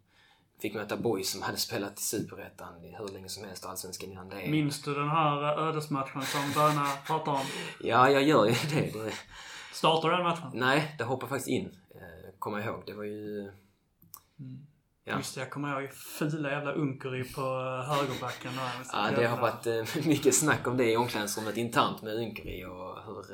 fick 0.62 0.74
möta 0.74 0.96
boys 0.96 1.30
som 1.30 1.42
hade 1.42 1.56
spelat 1.56 1.98
i 1.98 2.02
Superettan 2.02 2.74
hur 2.98 3.14
länge 3.14 3.28
som 3.28 3.44
helst 3.44 3.64
och 3.64 3.70
Allsvenskan 3.70 4.10
innan 4.10 4.28
det. 4.28 4.50
Minns 4.50 4.82
du 4.82 4.94
den 4.94 5.08
här 5.08 5.42
eh, 5.42 5.68
ödesmatchen 5.68 6.22
som 6.22 6.52
Böna 6.54 6.86
pratar 7.06 7.32
om? 7.32 7.46
Ja, 7.80 8.10
jag 8.10 8.22
gör 8.22 8.46
ju 8.46 8.52
det. 8.70 9.04
det 9.04 9.12
Startar 9.72 10.08
du 10.08 10.16
den 10.16 10.24
matchen? 10.24 10.50
nej, 10.54 10.94
det 10.98 11.04
hoppade 11.04 11.30
faktiskt 11.30 11.48
in. 11.48 11.64
Eh, 11.94 12.38
kommer 12.38 12.58
jag 12.58 12.66
ihåg. 12.66 12.82
Det 12.86 12.92
var 12.92 13.04
ju... 13.04 13.52
Ja. 15.04 15.16
Just 15.16 15.34
det, 15.34 15.40
jag 15.40 15.50
kommer 15.50 15.80
ihåg 15.80 15.92
fula 15.92 16.50
jävla 16.50 16.72
Unkeri 16.72 17.24
på 17.24 17.40
eh, 17.40 17.94
högerbacken. 17.94 18.52
där. 18.56 18.86
Ja, 18.92 19.10
det 19.16 19.26
har 19.26 19.40
varit 19.40 19.86
mycket 20.06 20.34
snack 20.34 20.66
om 20.66 20.76
det 20.76 20.92
i 20.92 20.96
omklädningsrummet 20.96 21.56
internt 21.56 22.02
med 22.02 22.14
Unkeri 22.14 22.64
och 22.64 23.04
hur... 23.06 23.24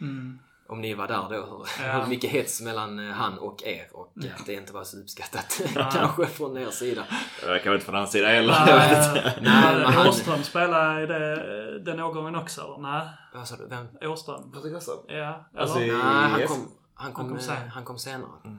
Mm. 0.00 0.38
Om 0.68 0.80
ni 0.80 0.94
var 0.94 1.08
där 1.08 1.22
då, 1.30 1.36
hur, 1.36 1.86
Ja. 1.86 1.92
hur 2.00 2.06
mycket 2.06 2.30
hets 2.30 2.60
mellan 2.62 2.98
eh, 3.08 3.14
han 3.14 3.38
och 3.38 3.62
er 3.62 3.88
och 3.92 4.12
att 4.38 4.46
det 4.46 4.52
inte 4.54 4.72
var 4.72 4.84
så 4.84 4.98
uppskattat 5.00 5.60
Ja. 5.74 5.90
kanske 5.94 6.26
från 6.26 6.58
er 6.58 6.70
sida. 6.70 7.02
Det 7.40 7.46
verkar 7.46 7.64
väl 7.70 7.74
inte 7.74 7.86
från 7.86 7.94
hans 7.94 8.12
sida 8.12 8.28
heller. 8.28 8.54
Nej, 8.66 9.38
Nej, 9.42 9.74
men 9.74 9.92
han- 9.92 10.08
Åström 10.08 10.42
spelade 10.42 11.02
i 11.02 11.06
det, 11.06 11.78
den 11.78 12.00
årgången 12.00 12.34
också, 12.36 12.60
eller? 12.60 12.78
Nej, 12.78 13.08
Vad 13.34 13.48
sa 13.48 13.56
du? 13.56 13.66
Vem? 13.66 13.86
Åström. 14.12 14.52
Patrik 14.52 14.76
Åström? 14.76 14.96
Ja, 15.08 15.14
eller? 15.14 15.60
Alltså 15.62 15.80
i- 15.80 15.90
Nej, 15.90 16.00
han 16.02 16.46
kom, 16.46 16.68
han 16.94 17.12
kom, 17.12 17.24
Han 17.24 17.28
kom 17.28 17.36
eh, 17.36 17.42
sen. 17.42 17.68
han 17.68 17.84
kom 17.84 17.98
senare. 17.98 18.30
Eh, 18.44 18.50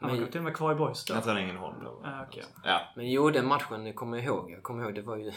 Han 0.00 0.10
var 0.10 0.16
Men, 0.16 0.30
till 0.30 0.38
och 0.38 0.44
med 0.44 0.56
kvar 0.56 0.72
i 0.72 0.74
Boys 0.74 1.04
då. 1.04 1.14
Jag 1.14 1.24
tror 1.24 1.36
Ängelholm 1.36 1.74
då. 1.84 2.00
Ja, 2.04 2.24
okej. 2.28 2.44
Ja. 2.64 2.80
men 2.96 3.10
jo, 3.10 3.30
den 3.30 3.46
matchen 3.46 3.92
kommer 3.94 4.16
jag 4.16 4.26
ihåg. 4.26 4.50
Jag 4.50 4.62
kommer 4.62 4.82
ihåg, 4.84 4.94
det 4.94 5.02
var 5.02 5.16
ju 5.16 5.32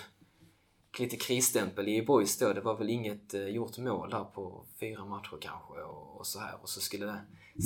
lite 1.00 1.16
krisstämpel 1.16 1.88
i 1.88 2.02
boys 2.06 2.38
då. 2.38 2.54
Det 2.54 2.62
var 2.62 2.78
väl 2.78 2.90
inget 2.90 3.34
eh, 3.34 3.48
gjort 3.48 3.78
mål 3.78 4.10
där 4.10 4.24
på 4.24 4.66
fyra 4.80 5.06
matcher 5.06 5.38
kanske 5.42 5.82
och, 5.82 6.20
och 6.20 6.28
så 6.28 6.40
här. 6.40 6.54
Och 6.62 6.70
så 6.70 6.82
skulle 6.82 7.18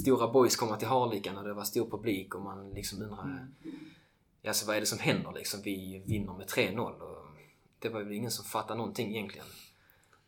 stora 0.01 0.27
boys 0.27 0.55
komma 0.55 0.77
till 0.77 0.87
Harlikan 0.87 1.37
och 1.37 1.43
det 1.43 1.53
var 1.53 1.63
stor 1.63 1.89
publik 1.89 2.35
och 2.35 2.41
man 2.41 2.71
liksom 2.71 3.01
undrade 3.01 3.47
ja, 4.41 4.53
så 4.53 4.67
vad 4.67 4.75
är 4.75 4.79
det 4.79 4.85
som 4.85 4.99
händer 4.99 5.31
liksom? 5.31 5.61
Vi 5.63 6.03
vinner 6.05 6.33
med 6.33 6.47
3-0 6.47 6.79
och 6.79 7.25
det 7.79 7.89
var 7.89 8.01
väl 8.03 8.13
ingen 8.13 8.31
som 8.31 8.45
fattade 8.45 8.77
någonting 8.77 9.15
egentligen. 9.15 9.47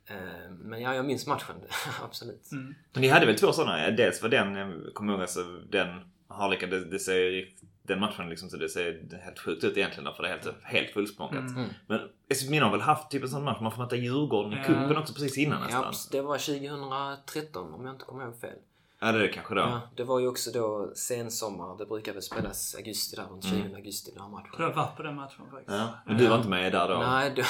Eh, 0.05 0.51
Men 0.51 0.81
ja, 0.81 0.95
jag 0.95 1.05
minns 1.05 1.27
matchen. 1.27 1.55
Absolut. 2.03 2.51
Mm. 2.51 2.75
Men 2.93 3.01
ni 3.01 3.07
hade 3.07 3.25
väl 3.25 3.37
två 3.37 3.51
sådana? 3.51 3.91
Dels 3.91 4.21
var 4.21 4.29
den, 4.29 4.55
jag 4.55 4.93
kommer 4.93 5.13
ihåg 5.13 5.21
alltså 5.21 5.43
den 5.69 6.11
Harlika, 6.27 6.67
det, 6.67 6.85
det 6.85 6.99
ser 6.99 7.15
ju 7.15 7.51
den 7.83 7.99
matchen 7.99 8.29
liksom 8.29 8.49
så 8.49 8.57
det 8.57 8.69
ser 8.69 9.19
helt 9.23 9.39
sjukt 9.39 9.63
ut 9.63 9.77
egentligen 9.77 10.13
för 10.13 10.23
det 10.23 10.29
är 10.29 10.33
helt, 10.33 10.63
helt 10.63 10.89
fullsmockat. 10.93 11.39
Mm. 11.39 11.69
Men 11.87 11.99
Eskilstuna 12.29 12.65
har 12.65 12.71
väl 12.71 12.81
haft 12.81 13.11
typ 13.11 13.23
en 13.23 13.29
sån 13.29 13.43
match, 13.43 13.57
man 13.61 13.71
får 13.71 13.83
möta 13.83 13.95
Djurgården 13.95 14.53
i 14.53 14.55
Ja. 14.57 14.63
cupen 14.63 14.97
också 14.97 15.13
precis 15.13 15.37
innan 15.37 15.61
nästan. 15.61 15.81
Ja, 15.83 15.91
det 16.11 16.21
var 16.21 16.37
2013 16.37 17.73
om 17.73 17.85
jag 17.85 17.95
inte 17.95 18.05
kommer 18.05 18.23
ihåg 18.25 18.39
fel. 18.39 18.57
Ja, 18.99 19.11
det 19.11 19.17
är 19.17 19.21
det 19.21 19.27
kanske 19.27 19.55
då. 19.55 19.61
Ja, 19.61 19.81
det 19.95 20.03
var 20.03 20.19
ju 20.19 20.27
också 20.27 20.51
då 20.51 20.91
sensommar. 20.95 21.77
Det 21.77 21.85
brukar 21.85 22.13
väl 22.13 22.21
spelas 22.21 22.75
augusti 22.75 23.15
där, 23.15 23.23
runt 23.25 23.43
20 23.45 23.55
Mm. 23.61 23.75
augusti 23.75 24.11
den 24.11 24.21
här 24.21 24.29
matchen. 24.29 24.51
Jag 24.59 24.73
var 24.73 24.87
på 24.97 25.03
den 25.03 25.15
matchen 25.15 25.45
faktiskt. 25.51 25.77
Ja. 25.77 25.87
Men 26.05 26.17
du 26.17 26.27
var 26.27 26.37
inte 26.37 26.49
med 26.49 26.71
där 26.71 26.87
då? 26.89 26.97
Nej, 26.99 27.33
då, 27.35 27.43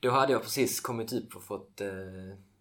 då 0.00 0.10
hade 0.10 0.32
jag 0.32 0.42
precis 0.42 0.80
kommit 0.80 1.12
upp 1.12 1.36
och 1.36 1.42
fått... 1.42 1.80
Eh, 1.80 1.88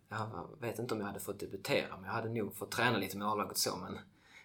jag 0.10 0.48
vet 0.62 0.80
inte 0.80 0.94
om 0.94 1.00
jag 1.00 1.08
hade 1.08 1.20
fått 1.20 1.40
debutera, 1.40 1.96
men 1.96 2.04
jag 2.06 2.12
hade 2.14 2.30
nog 2.30 2.56
fått 2.56 2.72
träna 2.72 2.98
lite 2.98 3.18
med 3.18 3.28
A-laget 3.28 3.58
så, 3.58 3.76
men 3.78 4.00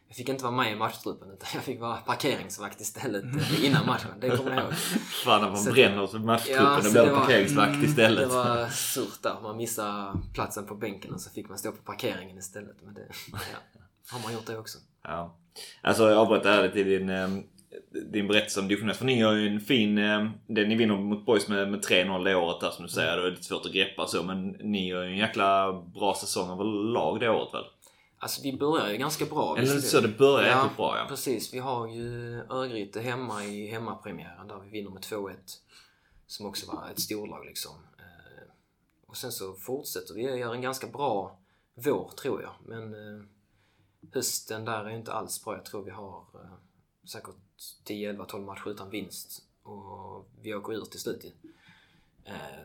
jag 0.08 0.16
fick 0.16 0.28
inte 0.28 0.44
vara 0.44 0.54
med 0.56 0.72
i 0.72 0.76
matchtruppen 0.76 1.30
utan 1.30 1.48
jag 1.54 1.62
fick 1.62 1.80
vara 1.80 1.96
parkeringsvakt 1.96 2.80
istället 2.80 3.24
eh, 3.24 3.64
innan 3.64 3.86
matchen. 3.86 4.10
Det 4.20 4.36
kommer 4.36 4.50
jag 4.50 4.62
ihåg. 4.64 4.72
Fan, 5.24 5.40
när 5.42 5.48
man 5.48 5.58
Så- 5.58 5.72
bränner 5.72 6.06
för 6.06 6.18
matchtruppen 6.18 6.64
Ja, 6.64 6.76
och 6.76 6.84
så 6.84 6.90
blir 6.92 7.14
parkeringsvakt 7.14 7.72
Mm, 7.74 7.84
istället. 7.84 8.28
Det 8.30 8.34
var 8.36 8.66
surt 8.68 9.22
där. 9.22 9.36
Man 9.42 9.56
missade 9.56 10.12
platsen 10.34 10.66
på 10.66 10.74
bänken 10.74 11.14
och 11.14 11.20
så 11.20 11.30
fick 11.30 11.48
man 11.48 11.58
stå 11.58 11.72
på 11.72 11.82
parkeringen 11.82 12.38
istället. 12.38 12.76
Men 12.84 12.94
det 12.94 13.00
ja, 13.32 13.80
har 14.10 14.22
man 14.22 14.32
gjort 14.32 14.46
det 14.46 14.58
också. 14.58 14.78
Ja. 15.04 15.36
Alltså 15.82 16.08
jag 16.10 16.18
avbröt 16.18 16.44
här 16.44 16.68
till 16.68 16.86
din, 16.86 17.08
eh, 17.10 17.28
din 18.12 18.28
berättelse 18.28 18.60
om 18.60 18.68
division 18.68 18.90
1. 18.90 18.96
För 18.96 19.04
ni 19.04 19.20
har 19.20 19.32
ju 19.32 19.48
en 19.48 19.60
fin... 19.60 19.98
eh, 19.98 20.28
Det, 20.46 20.66
ni 20.66 20.74
vinner 20.76 20.96
mot 20.96 21.26
Boys 21.26 21.48
med, 21.48 21.70
med 21.70 21.80
3-0 21.84 22.24
det 22.24 22.34
året 22.34 22.60
där 22.60 22.70
som 22.70 22.84
du 22.84 22.90
säger. 22.90 23.16
Det 23.16 23.22
var 23.22 23.30
lite 23.30 23.44
svårt 23.44 23.66
att 23.66 23.72
greppa 23.72 24.06
så. 24.06 24.22
Men 24.22 24.48
ni 24.48 24.90
har 24.92 25.02
ju 25.02 25.08
en 25.10 25.16
jäkla 25.16 25.72
bra 25.94 26.14
säsong 26.14 26.50
överlag 26.50 27.20
det 27.20 27.28
året 27.30 27.54
väl? 27.54 27.64
Alltså 28.18 28.42
vi 28.42 28.56
börjar 28.56 28.90
ju 28.90 28.96
ganska 28.96 29.24
bra. 29.24 29.56
Eller 29.58 29.74
visst 29.74 29.90
så 29.90 30.00
det 30.00 30.08
börjar 30.08 30.56
jäkligt 30.56 30.76
bra 30.76 30.98
ja. 30.98 31.06
Precis, 31.08 31.54
vi 31.54 31.58
har 31.58 31.88
ju 31.88 32.40
Örgryte 32.50 33.00
hemma 33.00 33.44
i 33.44 33.66
hemmapremiären 33.66 34.48
där 34.48 34.58
vi 34.58 34.70
vinner 34.70 34.90
med 34.90 35.02
2-1. 35.02 35.36
Som 36.26 36.46
också 36.46 36.66
var 36.72 36.88
ett 36.90 37.00
storlag 37.00 37.46
liksom. 37.46 37.72
Eh, 37.98 38.42
Och 39.06 39.16
sen 39.16 39.32
så 39.32 39.54
fortsätter 39.54 40.14
vi, 40.14 40.22
gör 40.22 40.54
en 40.54 40.62
ganska 40.62 40.86
bra 40.86 41.38
vår 41.74 42.10
tror 42.22 42.42
jag. 42.42 42.52
Men 42.66 42.94
eh, 42.94 43.24
hösten 44.12 44.64
där 44.64 44.84
är 44.84 44.90
inte 44.90 45.12
alls 45.12 45.44
bra. 45.44 45.54
Jag 45.54 45.64
tror 45.64 45.82
vi 45.82 45.90
har 45.90 46.18
eh, 46.34 46.50
säkert 47.08 47.34
10, 47.84 48.10
11, 48.10 48.24
12 48.24 48.44
matcher 48.44 48.68
utan 48.68 48.90
vinst. 48.90 49.42
Och 49.62 50.28
vi 50.42 50.54
åker 50.54 50.72
ur 50.72 50.84
till 50.84 51.00
slut 51.00 51.34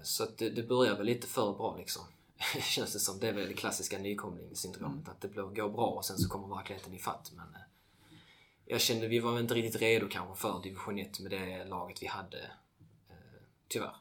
Så 0.04 0.26
det, 0.38 0.50
det 0.50 0.64
börjar 0.64 0.98
väl 0.98 1.06
lite 1.06 1.28
för 1.28 1.54
bra 1.54 1.76
liksom. 1.78 2.04
Känns 2.62 2.94
det 2.94 3.00
som. 3.00 3.20
Det 3.20 3.28
är 3.28 3.34
väl 3.34 3.48
det 3.48 3.54
klassiska 3.54 3.98
nykomlingssyndromet. 3.98 5.10
Att 5.10 5.22
det 5.22 5.28
går 5.28 5.70
bra 5.70 5.86
och 5.88 6.06
sen 6.06 6.18
så 6.18 6.30
kommer 6.30 6.56
verkligheten 6.56 6.94
ifatt. 6.94 7.32
Men 7.36 7.46
eh, 7.46 7.62
jag 8.66 8.82
kände 8.82 9.08
vi 9.08 9.20
var 9.20 9.40
inte 9.40 9.54
riktigt 9.54 9.82
redo 9.82 10.08
kanske 10.10 10.42
för 10.42 10.62
division 10.64 11.00
1 11.00 11.20
med 11.20 11.32
det 11.32 11.66
laget 11.66 12.04
vi 12.04 12.08
hade. 12.08 12.38
eh, 13.10 13.16
Tyvärr. 13.68 13.96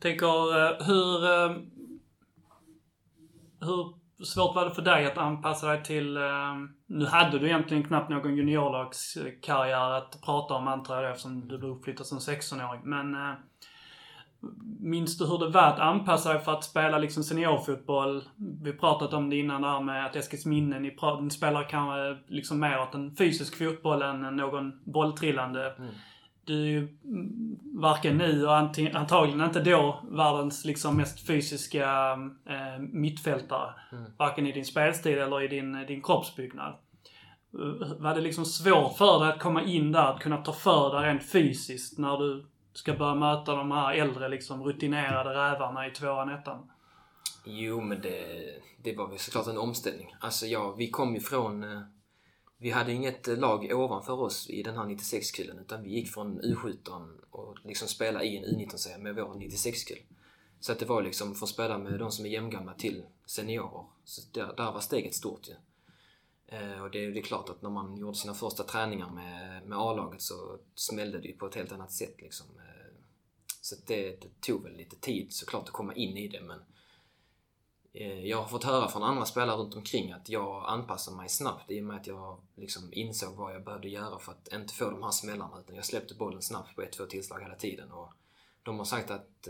Tänker, 0.00 0.58
eh, 0.58 0.86
hur... 0.86 1.68
Hur 3.60 3.94
svårt 4.24 4.54
var 4.54 4.64
det 4.64 4.74
för 4.74 4.82
dig 4.82 5.06
att 5.06 5.18
anpassa 5.18 5.66
dig 5.66 5.84
till... 5.84 6.18
Nu 6.86 7.06
hade 7.06 7.38
du 7.38 7.46
egentligen 7.46 7.84
knappt 7.84 8.10
någon 8.10 8.36
juniorlagskarriär 8.36 9.90
att 9.90 10.20
prata 10.22 10.54
om 10.54 10.68
antar 10.68 11.02
jag 11.02 11.10
eftersom 11.10 11.48
du 11.48 11.58
blev 11.58 11.70
uppflyttad 11.70 12.06
som 12.06 12.18
16-åring. 12.18 12.80
Men 12.84 13.36
Minns 14.80 15.18
du 15.18 15.26
hur 15.26 15.38
det 15.38 15.48
var 15.48 15.62
att 15.62 15.80
anpassa 15.80 16.32
dig 16.32 16.42
för 16.42 16.52
att 16.52 16.64
spela 16.64 16.98
liksom 16.98 17.22
seniorfotboll? 17.22 18.22
Vi 18.62 18.72
pratat 18.72 19.12
om 19.12 19.30
det 19.30 19.36
innan 19.36 19.62
där 19.62 19.80
med 19.80 20.06
att 20.06 20.16
Eskilsminne, 20.16 20.80
ni, 20.80 20.96
ni 21.20 21.30
spelar 21.30 21.68
kanske 21.68 22.18
liksom 22.34 22.60
mer 22.60 22.80
åt 22.80 22.94
en 22.94 23.16
fysisk 23.16 23.58
fotboll 23.58 24.02
än 24.02 24.20
någon 24.20 24.80
bolltrillande. 24.84 25.74
Mm. 25.78 25.90
Du 26.44 26.62
är 26.62 26.66
ju 26.66 26.78
mm, 26.78 27.58
varken 27.74 28.16
nu 28.16 28.46
och 28.46 28.56
antagligen 28.56 29.40
inte 29.40 29.60
då 29.60 30.00
världens 30.10 30.64
liksom 30.64 30.96
mest 30.96 31.26
fysiska 31.26 32.12
eh, 32.48 32.78
mittfältare. 32.78 33.74
Mm. 33.92 34.04
Varken 34.16 34.46
i 34.46 34.52
din 34.52 34.64
spelstil 34.64 35.18
eller 35.18 35.42
i 35.42 35.48
din, 35.48 35.86
din 35.88 36.02
kroppsbyggnad. 36.02 36.74
Eh, 37.54 37.98
Var 37.98 38.14
det 38.14 38.20
liksom 38.20 38.44
svårt 38.44 38.96
för 38.96 39.20
dig 39.20 39.32
att 39.32 39.40
komma 39.40 39.62
in 39.62 39.92
där, 39.92 40.12
att 40.12 40.20
kunna 40.20 40.36
ta 40.36 40.52
för 40.52 40.94
dig 40.94 41.10
rent 41.10 41.30
fysiskt 41.32 41.98
när 41.98 42.18
du 42.18 42.46
ska 42.72 42.94
börja 42.94 43.14
möta 43.14 43.54
de 43.54 43.70
här 43.70 43.94
äldre 43.94 44.28
liksom 44.28 44.64
rutinerade 44.64 45.30
rävarna 45.30 45.86
i 45.86 45.90
tvåan, 45.90 46.28
ettan? 46.28 46.70
Jo, 47.44 47.80
men 47.80 48.00
det, 48.00 48.24
det 48.82 48.96
var 48.96 49.08
väl 49.08 49.18
såklart 49.18 49.46
en 49.46 49.58
omställning. 49.58 50.14
Alltså 50.20 50.46
ja, 50.46 50.72
vi 50.72 50.90
kom 50.90 51.14
ju 51.14 51.20
från... 51.20 51.62
Eh, 51.62 51.80
vi 52.60 52.70
hade 52.70 52.92
inget 52.92 53.28
eh, 53.28 53.36
lag 53.36 53.72
ovanför 53.72 54.20
oss 54.20 54.50
i 54.50 54.62
den 54.62 54.76
här 54.76 54.84
96-kullen 54.84 55.58
utan 55.58 55.82
vi 55.82 55.90
gick 55.90 56.08
från 56.08 56.40
U17 56.40 57.18
och 57.30 57.56
liksom 57.64 57.88
spelade 57.88 58.24
i 58.24 58.36
en 58.36 58.44
U19-serie 58.44 58.98
med 58.98 59.14
vår 59.14 59.34
96-kull. 59.34 60.02
Så 60.60 60.72
att 60.72 60.78
det 60.78 60.86
var 60.86 61.02
liksom 61.02 61.34
från 61.34 61.48
spela 61.48 61.78
med 61.78 61.98
de 61.98 62.10
som 62.10 62.26
är 62.26 62.30
jämngamla 62.30 62.74
till 62.74 63.04
seniorer. 63.26 63.84
Så 64.04 64.22
där, 64.32 64.54
där 64.56 64.72
var 64.72 64.80
steget 64.80 65.14
stort 65.14 65.48
ju. 65.48 65.52
Ja. 65.52 65.58
Eh, 66.48 66.82
och 66.82 66.90
det, 66.90 67.10
det 67.10 67.20
är 67.20 67.22
klart 67.22 67.48
att 67.48 67.62
när 67.62 67.70
man 67.70 67.96
gjorde 67.96 68.16
sina 68.16 68.34
första 68.34 68.64
träningar 68.64 69.10
med, 69.10 69.66
med 69.66 69.78
A-laget 69.78 70.22
så 70.22 70.58
smällde 70.74 71.18
det 71.20 71.28
ju 71.28 71.36
på 71.36 71.46
ett 71.46 71.54
helt 71.54 71.72
annat 71.72 71.92
sätt 71.92 72.20
liksom. 72.20 72.46
Eh, 72.56 72.94
så 73.60 73.76
det, 73.86 74.20
det 74.20 74.40
tog 74.40 74.62
väl 74.62 74.76
lite 74.76 74.96
tid 74.96 75.32
såklart 75.32 75.64
att 75.64 75.72
komma 75.72 75.94
in 75.94 76.16
i 76.16 76.28
det 76.28 76.40
men 76.40 76.60
eh, 77.92 78.26
Jag 78.26 78.42
har 78.42 78.48
fått 78.48 78.64
höra 78.64 78.88
från 78.88 79.02
andra 79.02 79.24
spelare 79.24 79.56
runt 79.56 79.74
omkring 79.74 80.12
att 80.12 80.28
jag 80.28 80.64
anpassade 80.68 81.16
mig 81.16 81.28
snabbt 81.28 81.70
i 81.70 81.80
och 81.80 81.84
med 81.84 81.96
att 81.96 82.06
jag 82.06 82.40
liksom 82.54 82.92
insåg 82.92 83.36
vad 83.36 83.54
jag 83.54 83.64
behövde 83.64 83.88
göra 83.88 84.18
för 84.18 84.32
att 84.32 84.52
inte 84.52 84.74
få 84.74 84.90
de 84.90 85.02
här 85.02 85.10
smällarna. 85.10 85.60
Utan 85.60 85.76
jag 85.76 85.84
släppte 85.84 86.14
bollen 86.14 86.42
snabbt 86.42 86.76
på 86.76 86.82
ett, 86.82 86.92
två 86.92 87.06
tillslag 87.06 87.40
hela 87.40 87.56
tiden. 87.56 87.92
Och 87.92 88.12
de 88.62 88.78
har 88.78 88.84
sagt 88.84 89.10
att, 89.10 89.48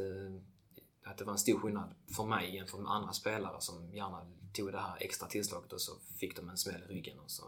att 1.10 1.18
det 1.18 1.24
var 1.24 1.32
en 1.32 1.38
stor 1.38 1.58
skillnad 1.60 1.94
för 2.16 2.24
mig 2.24 2.54
jämfört 2.56 2.80
med 2.80 2.92
andra 2.92 3.12
spelare 3.12 3.56
som 3.60 3.94
gärna 3.94 4.26
tog 4.52 4.72
det 4.72 4.78
här 4.80 4.96
extra 5.00 5.28
tillslaget 5.28 5.72
och 5.72 5.80
så 5.80 5.92
fick 6.20 6.36
de 6.36 6.48
en 6.48 6.56
smäll 6.56 6.82
i 6.88 6.94
ryggen. 6.94 7.18
Och 7.18 7.30
så. 7.30 7.42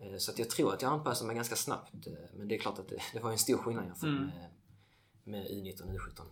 Eh, 0.00 0.16
så 0.18 0.30
att 0.30 0.38
jag 0.38 0.50
tror 0.50 0.74
att 0.74 0.82
jag 0.82 0.92
anpassade 0.92 1.26
mig 1.26 1.36
ganska 1.36 1.56
snabbt. 1.56 2.06
Eh, 2.06 2.12
Men 2.38 2.48
det 2.48 2.54
är 2.54 2.58
klart 2.58 2.78
att 2.78 2.88
det, 2.88 2.98
det 3.12 3.20
var 3.20 3.30
en 3.30 3.38
stor 3.38 3.58
skillnad 3.58 3.84
jämfört 3.84 4.04
Mm. 4.04 4.24
med, 4.26 4.50
med 5.24 5.46
U19 5.46 5.82
och 5.82 5.88
U17. 5.94 6.22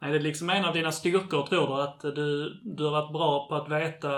Är 0.00 0.12
det 0.12 0.18
liksom 0.18 0.50
en 0.50 0.64
av 0.64 0.74
dina 0.74 0.92
styrkor, 0.92 1.46
tror 1.46 1.66
du? 1.76 1.82
Att 1.82 2.00
du, 2.00 2.60
du 2.64 2.84
har 2.84 2.90
varit 2.90 3.12
bra 3.12 3.48
på 3.48 3.54
att 3.54 3.68
veta, 3.70 4.12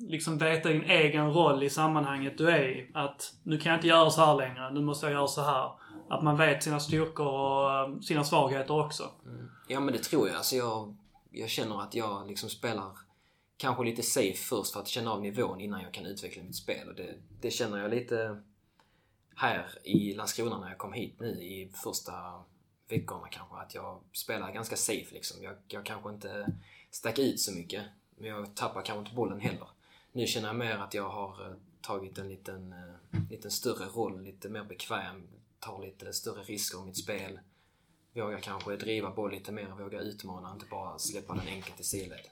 liksom 0.00 0.38
veta 0.38 0.68
din 0.68 0.82
egen 0.82 1.32
roll 1.32 1.62
i 1.62 1.70
sammanhanget 1.70 2.38
du 2.38 2.50
är 2.50 2.68
i. 2.68 2.90
Att 2.94 3.34
nu 3.42 3.58
kan 3.58 3.70
jag 3.72 3.78
inte 3.78 3.88
göra 3.88 4.10
så 4.10 4.24
här 4.24 4.34
längre, 4.36 4.70
nu 4.70 4.80
måste 4.80 5.06
jag 5.06 5.12
göra 5.12 5.26
så 5.26 5.42
här. 5.42 5.72
Att 6.08 6.22
man 6.22 6.36
vet 6.36 6.62
sina 6.62 6.80
styrkor 6.80 7.26
och 7.26 7.88
um, 7.88 8.02
sina 8.02 8.24
svagheter 8.24 8.84
också. 8.84 9.10
Mm. 9.24 9.50
Ja 9.68 9.80
men 9.80 9.94
det 9.94 10.02
tror 10.02 10.28
jag. 10.28 10.36
Alltså 10.36 10.56
jag, 10.56 10.96
jag 11.30 11.48
känner 11.48 11.82
att 11.82 11.94
jag 11.94 12.26
liksom 12.28 12.50
spelar 12.50 12.98
kanske 13.56 13.84
lite 13.84 14.02
safe 14.02 14.36
först 14.36 14.72
för 14.72 14.80
att 14.80 14.88
känna 14.88 15.12
av 15.12 15.22
nivån 15.22 15.60
innan 15.60 15.82
jag 15.82 15.94
kan 15.94 16.06
utveckla 16.06 16.42
mitt 16.42 16.56
spel. 16.56 16.88
Och 16.88 16.94
det, 16.94 17.14
det 17.40 17.50
känner 17.50 17.78
jag 17.78 17.90
lite 17.90 18.42
här 19.34 19.66
i 19.84 20.14
Landskrona 20.14 20.58
när 20.58 20.68
jag 20.68 20.78
kom 20.78 20.92
hit 20.92 21.20
nu 21.20 21.28
i 21.28 21.70
första 21.84 22.12
veckorna 22.88 23.28
kanske. 23.30 23.56
Att 23.56 23.74
jag 23.74 24.00
spelar 24.12 24.52
ganska 24.52 24.76
safe 24.76 25.14
liksom. 25.14 25.42
Jag, 25.42 25.54
jag 25.68 25.86
kanske 25.86 26.10
inte 26.10 26.52
stack 26.90 27.18
ut 27.18 27.40
så 27.40 27.52
mycket. 27.52 27.84
Men 28.16 28.28
jag 28.28 28.54
tappar 28.54 28.82
kanske 28.82 29.00
inte 29.00 29.14
bollen 29.14 29.40
heller. 29.40 29.68
Nu 30.12 30.26
känner 30.26 30.48
jag 30.48 30.56
mer 30.56 30.76
att 30.76 30.94
jag 30.94 31.08
har 31.08 31.46
eh, 31.46 31.56
tagit 31.80 32.18
en 32.18 32.28
liten, 32.28 32.72
eh, 32.72 33.20
liten 33.30 33.50
större 33.50 33.86
roll, 33.86 34.22
lite 34.22 34.48
mer 34.48 34.64
bekväm, 34.64 35.28
tar 35.60 35.82
lite 35.82 36.12
större 36.12 36.42
risker 36.42 36.82
i 36.82 36.84
mitt 36.84 36.96
spel. 36.96 37.40
Vågar 38.12 38.40
kanske 38.40 38.76
driva 38.76 39.10
boll 39.10 39.30
lite 39.30 39.52
mer, 39.52 39.68
våga 39.68 40.00
utmana, 40.00 40.52
inte 40.52 40.66
bara 40.70 40.98
släppa 40.98 41.34
den 41.34 41.48
enkelt 41.48 41.80
i 41.80 41.84
sidled. 41.84 42.26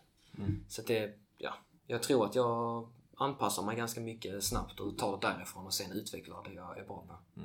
Så 0.69 0.81
att 0.81 0.87
det, 0.87 1.15
ja, 1.39 1.55
jag 1.87 2.03
tror 2.03 2.27
att 2.27 2.35
jag 2.35 2.89
anpassar 3.17 3.63
mig 3.63 3.77
ganska 3.77 4.01
mycket 4.01 4.45
snabbt 4.45 4.81
och 4.81 4.99
tar 4.99 5.13
det 5.13 5.27
därifrån 5.27 5.67
och 5.67 5.75
sen 5.75 5.93
utvecklar 5.93 6.45
det 6.45 6.55
jag 6.55 6.79
är 6.79 6.85
bra 6.85 7.05
på. 7.09 7.41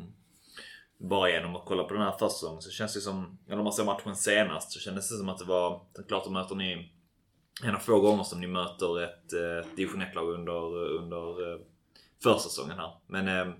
Bara 0.97 1.29
genom 1.29 1.55
att 1.55 1.65
kolla 1.65 1.83
på 1.83 1.93
den 1.93 2.03
här 2.03 2.17
försäsongen 2.17 2.61
så 2.61 2.71
känns 2.71 2.93
det 2.93 3.01
som, 3.01 3.37
eller 3.47 3.57
om 3.57 3.63
man 3.63 3.73
ser 3.73 3.85
matchen 3.85 4.15
senast 4.15 4.71
så 4.71 4.79
kändes 4.79 5.09
det 5.09 5.17
som 5.17 5.29
att 5.29 5.37
det 5.37 5.45
var, 5.45 5.81
klart 6.07 6.25
att 6.25 6.31
möter 6.31 6.55
ni 6.55 6.91
en 7.63 7.75
av 7.75 7.79
få 7.79 7.99
gånger 7.99 8.23
som 8.23 8.41
ni 8.41 8.47
möter 8.47 9.03
ett, 9.03 9.33
eh, 9.33 9.69
ett 9.69 9.75
division 9.75 10.01
1-lag 10.01 10.29
under, 10.29 10.87
under 10.89 11.53
eh, 11.53 11.59
försäsongen 12.23 12.77
här. 12.77 12.93
Men 13.07 13.27
eh, 13.27 13.55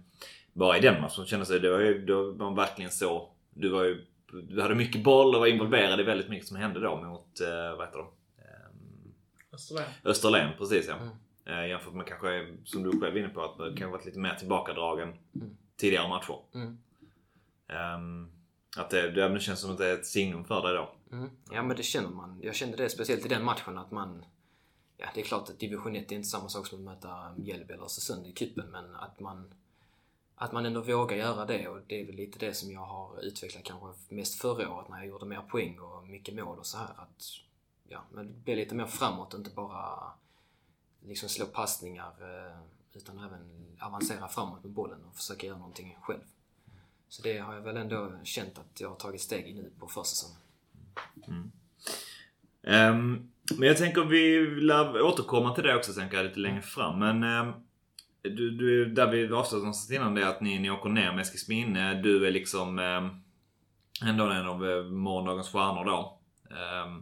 bara 0.53 0.77
i 0.77 0.81
den 0.81 1.01
matchen 1.01 1.25
kändes 1.25 1.49
det, 1.49 1.59
det 1.59 1.71
var 1.71 1.79
ju, 1.79 2.05
var 2.05 2.45
man 2.45 2.55
verkligen 2.55 2.91
så, 2.91 3.29
du 3.49 3.69
var 3.69 3.83
ju, 3.83 4.05
du 4.31 4.61
hade 4.61 4.75
mycket 4.75 5.03
boll 5.03 5.35
och 5.35 5.39
var 5.39 5.47
involverad 5.47 5.99
i 5.99 6.03
väldigt 6.03 6.29
mycket 6.29 6.47
som 6.47 6.57
hände 6.57 6.79
då 6.79 7.01
mot, 7.01 7.41
eh, 7.41 7.77
vad 7.77 7.87
heter 7.87 7.97
de? 7.97 8.07
Ehm, 8.37 9.13
Österlen. 9.53 9.85
Österlen, 10.03 10.49
precis 10.57 10.87
ja. 10.87 10.95
Mm. 10.95 11.13
Eh, 11.45 11.69
jämfört 11.69 11.93
med 11.93 12.07
kanske, 12.07 12.57
som 12.65 12.83
du 12.83 12.91
själv 12.91 13.15
är 13.15 13.19
inne 13.19 13.29
på, 13.29 13.41
att 13.43 13.57
det 13.57 13.63
kanske 13.63 13.87
varit 13.87 14.05
lite 14.05 14.19
mer 14.19 14.35
tillbakadragen 14.35 15.13
tidigare 15.77 16.09
matcher. 16.09 16.37
Mm. 16.53 16.77
Ehm, 17.67 18.31
att 18.77 18.89
det, 18.89 19.11
det, 19.11 19.39
känns 19.39 19.59
som 19.59 19.71
att 19.71 19.77
det 19.77 19.87
är 19.87 19.93
ett 19.93 20.05
signum 20.05 20.45
för 20.45 20.61
dig 20.61 20.73
då. 20.73 21.15
Mm. 21.15 21.29
Ja 21.51 21.63
men 21.63 21.77
det 21.77 21.83
känner 21.83 22.09
man. 22.09 22.39
Jag 22.41 22.55
kände 22.55 22.77
det 22.77 22.89
speciellt 22.89 23.25
i 23.25 23.29
den 23.29 23.43
matchen 23.43 23.77
att 23.77 23.91
man... 23.91 24.25
Ja 24.97 25.07
det 25.15 25.21
är 25.21 25.25
klart 25.25 25.49
att 25.49 25.59
division 25.59 25.95
1 25.95 26.11
är 26.11 26.15
inte 26.15 26.27
samma 26.27 26.49
sak 26.49 26.67
som 26.67 26.77
att 26.79 26.83
möta 26.83 27.33
Mjällby 27.37 27.73
eller 27.73 27.83
Östersund 27.83 28.27
i 28.27 28.31
cupen 28.31 28.71
men 28.71 28.95
att 28.95 29.19
man... 29.19 29.53
Att 30.41 30.51
man 30.51 30.65
ändå 30.65 30.81
vågar 30.81 31.17
göra 31.17 31.45
det 31.45 31.67
och 31.67 31.79
det 31.87 32.01
är 32.01 32.05
väl 32.05 32.15
lite 32.15 32.39
det 32.39 32.53
som 32.53 32.71
jag 32.71 32.85
har 32.85 33.21
utvecklat 33.21 33.63
kanske 33.63 34.15
mest 34.15 34.41
förra 34.41 34.73
året 34.73 34.89
när 34.89 34.97
jag 34.97 35.07
gjorde 35.07 35.25
mer 35.25 35.41
poäng 35.41 35.79
och 35.79 36.07
mycket 36.07 36.35
mål 36.35 36.59
och 36.59 36.65
så 36.65 36.77
här 36.77 36.89
att... 36.97 37.23
Ja, 37.87 38.03
men 38.11 38.41
bli 38.43 38.55
lite 38.55 38.75
mer 38.75 38.85
framåt, 38.85 39.33
och 39.33 39.39
inte 39.39 39.51
bara 39.55 40.11
liksom 41.05 41.29
slå 41.29 41.45
passningar 41.45 42.11
eh, 42.21 42.57
utan 42.93 43.19
även 43.19 43.65
avancera 43.79 44.27
framåt 44.27 44.63
med 44.63 44.73
bollen 44.73 44.99
och 45.09 45.15
försöka 45.15 45.47
göra 45.47 45.57
någonting 45.57 45.97
själv. 46.01 46.23
Så 47.09 47.21
det 47.21 47.37
har 47.37 47.53
jag 47.53 47.61
väl 47.61 47.77
ändå 47.77 48.11
känt 48.23 48.59
att 48.59 48.81
jag 48.81 48.89
har 48.89 48.95
tagit 48.95 49.21
steg 49.21 49.47
i 49.47 49.53
nu 49.53 49.71
på 49.79 49.87
försäsongen. 49.87 50.37
Mm. 51.27 51.51
Ehm, 52.63 53.31
men 53.57 53.67
jag 53.67 53.77
tänker 53.77 54.01
vi 54.01 54.45
lär 54.61 55.01
återkomma 55.01 55.55
till 55.55 55.63
det 55.63 55.75
också 55.75 55.93
tänker 55.93 56.17
jag 56.17 56.25
lite 56.25 56.39
längre 56.39 56.61
fram. 56.61 56.99
Men 56.99 57.23
um 57.23 57.53
du, 58.21 58.51
du, 58.51 58.85
där 58.85 59.07
vi 59.11 59.23
avslutade 59.23 59.61
någonstans 59.61 59.91
innan 59.91 60.15
det 60.15 60.21
är 60.21 60.27
att 60.27 60.41
ni, 60.41 60.59
ni 60.59 60.69
åker 60.69 60.89
ner 60.89 61.11
med 61.11 61.21
Eskilsminne. 61.21 62.01
Du 62.01 62.27
är 62.27 62.31
liksom 62.31 62.79
eh, 62.79 64.09
ändå 64.09 64.25
en 64.25 64.47
av 64.47 64.69
eh, 64.69 64.83
morgondagens 64.83 65.49
stjärnor 65.49 65.85
då. 65.85 66.19
Eh, 66.49 67.01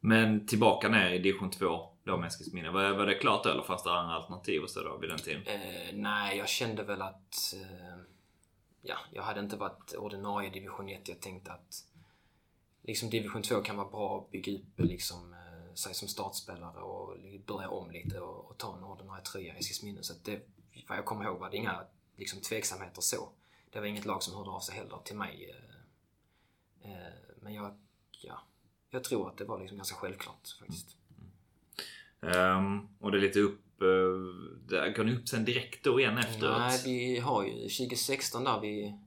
men 0.00 0.46
tillbaka 0.46 0.88
ner 0.88 1.10
i 1.10 1.18
division 1.18 1.50
2 1.50 1.88
då 2.04 2.16
med 2.16 2.26
Eskilsminne. 2.26 2.70
Var, 2.70 2.90
var 2.90 3.06
det 3.06 3.14
klart 3.14 3.44
då 3.44 3.50
eller 3.50 3.62
fanns 3.62 3.82
det 3.82 3.92
andra 3.92 4.14
alternativ 4.14 4.62
och 4.62 4.70
så 4.70 4.82
då 4.82 4.96
vid 4.96 5.10
den 5.10 5.18
tiden? 5.18 5.42
Eh, 5.46 5.94
nej, 5.94 6.38
jag 6.38 6.48
kände 6.48 6.82
väl 6.82 7.02
att... 7.02 7.54
Eh, 7.54 7.96
ja, 8.82 8.96
jag 9.12 9.22
hade 9.22 9.40
inte 9.40 9.56
varit 9.56 9.94
ordinarie 9.98 10.50
division 10.50 10.88
1. 10.88 11.08
Jag 11.08 11.20
tänkte 11.20 11.52
att 11.52 11.84
liksom 12.82 13.10
division 13.10 13.42
2 13.42 13.60
kan 13.60 13.76
vara 13.76 13.88
bra 13.88 14.18
att 14.18 14.30
bygga 14.30 14.52
upp 14.52 14.80
eh, 14.80 14.86
liksom, 14.86 15.32
eh, 15.32 15.74
sig 15.74 15.94
som 15.94 16.08
startspelare 16.08 16.80
och 16.80 17.16
börja 17.46 17.68
om 17.68 17.90
lite 17.90 18.20
och, 18.20 18.50
och 18.50 18.58
ta 18.58 18.76
en 18.76 18.84
ordinarie 18.84 19.22
tröja 19.22 19.54
i 19.54 19.58
Eskilsminne. 19.58 20.02
Så 20.02 20.12
att 20.12 20.24
det, 20.24 20.46
vad 20.88 20.98
jag 20.98 21.04
kommer 21.04 21.24
ihåg 21.24 21.38
var 21.38 21.50
det 21.50 21.56
inga 21.56 21.84
liksom, 22.16 22.40
tveksamheter 22.40 23.00
så. 23.00 23.28
Det 23.70 23.80
var 23.80 23.86
inget 23.86 24.04
lag 24.04 24.22
som 24.22 24.34
hörde 24.34 24.50
av 24.50 24.60
sig 24.60 24.74
heller 24.74 24.98
till 25.04 25.16
mig. 25.16 25.50
Eh, 25.50 26.90
eh, 26.90 27.12
men 27.40 27.54
jag, 27.54 27.78
ja, 28.10 28.42
jag 28.90 29.04
tror 29.04 29.28
att 29.28 29.36
det 29.36 29.44
var 29.44 29.60
liksom 29.60 29.76
ganska 29.76 29.96
självklart 29.96 30.48
faktiskt. 30.58 30.96
Ehm, 32.20 32.88
och 33.00 33.12
det 33.12 33.18
är 33.18 33.22
lite 33.22 33.40
upp... 33.40 33.60
Uh, 33.82 34.92
går 34.96 35.04
ni 35.04 35.16
upp 35.16 35.28
sen 35.28 35.44
direkt 35.44 35.84
då 35.84 36.00
igen 36.00 36.18
efteråt? 36.18 36.58
Nej, 36.58 36.80
vi 36.84 37.18
har 37.18 37.44
ju 37.44 37.52
2016 37.52 38.44
där 38.44 38.60
vi... 38.60 38.98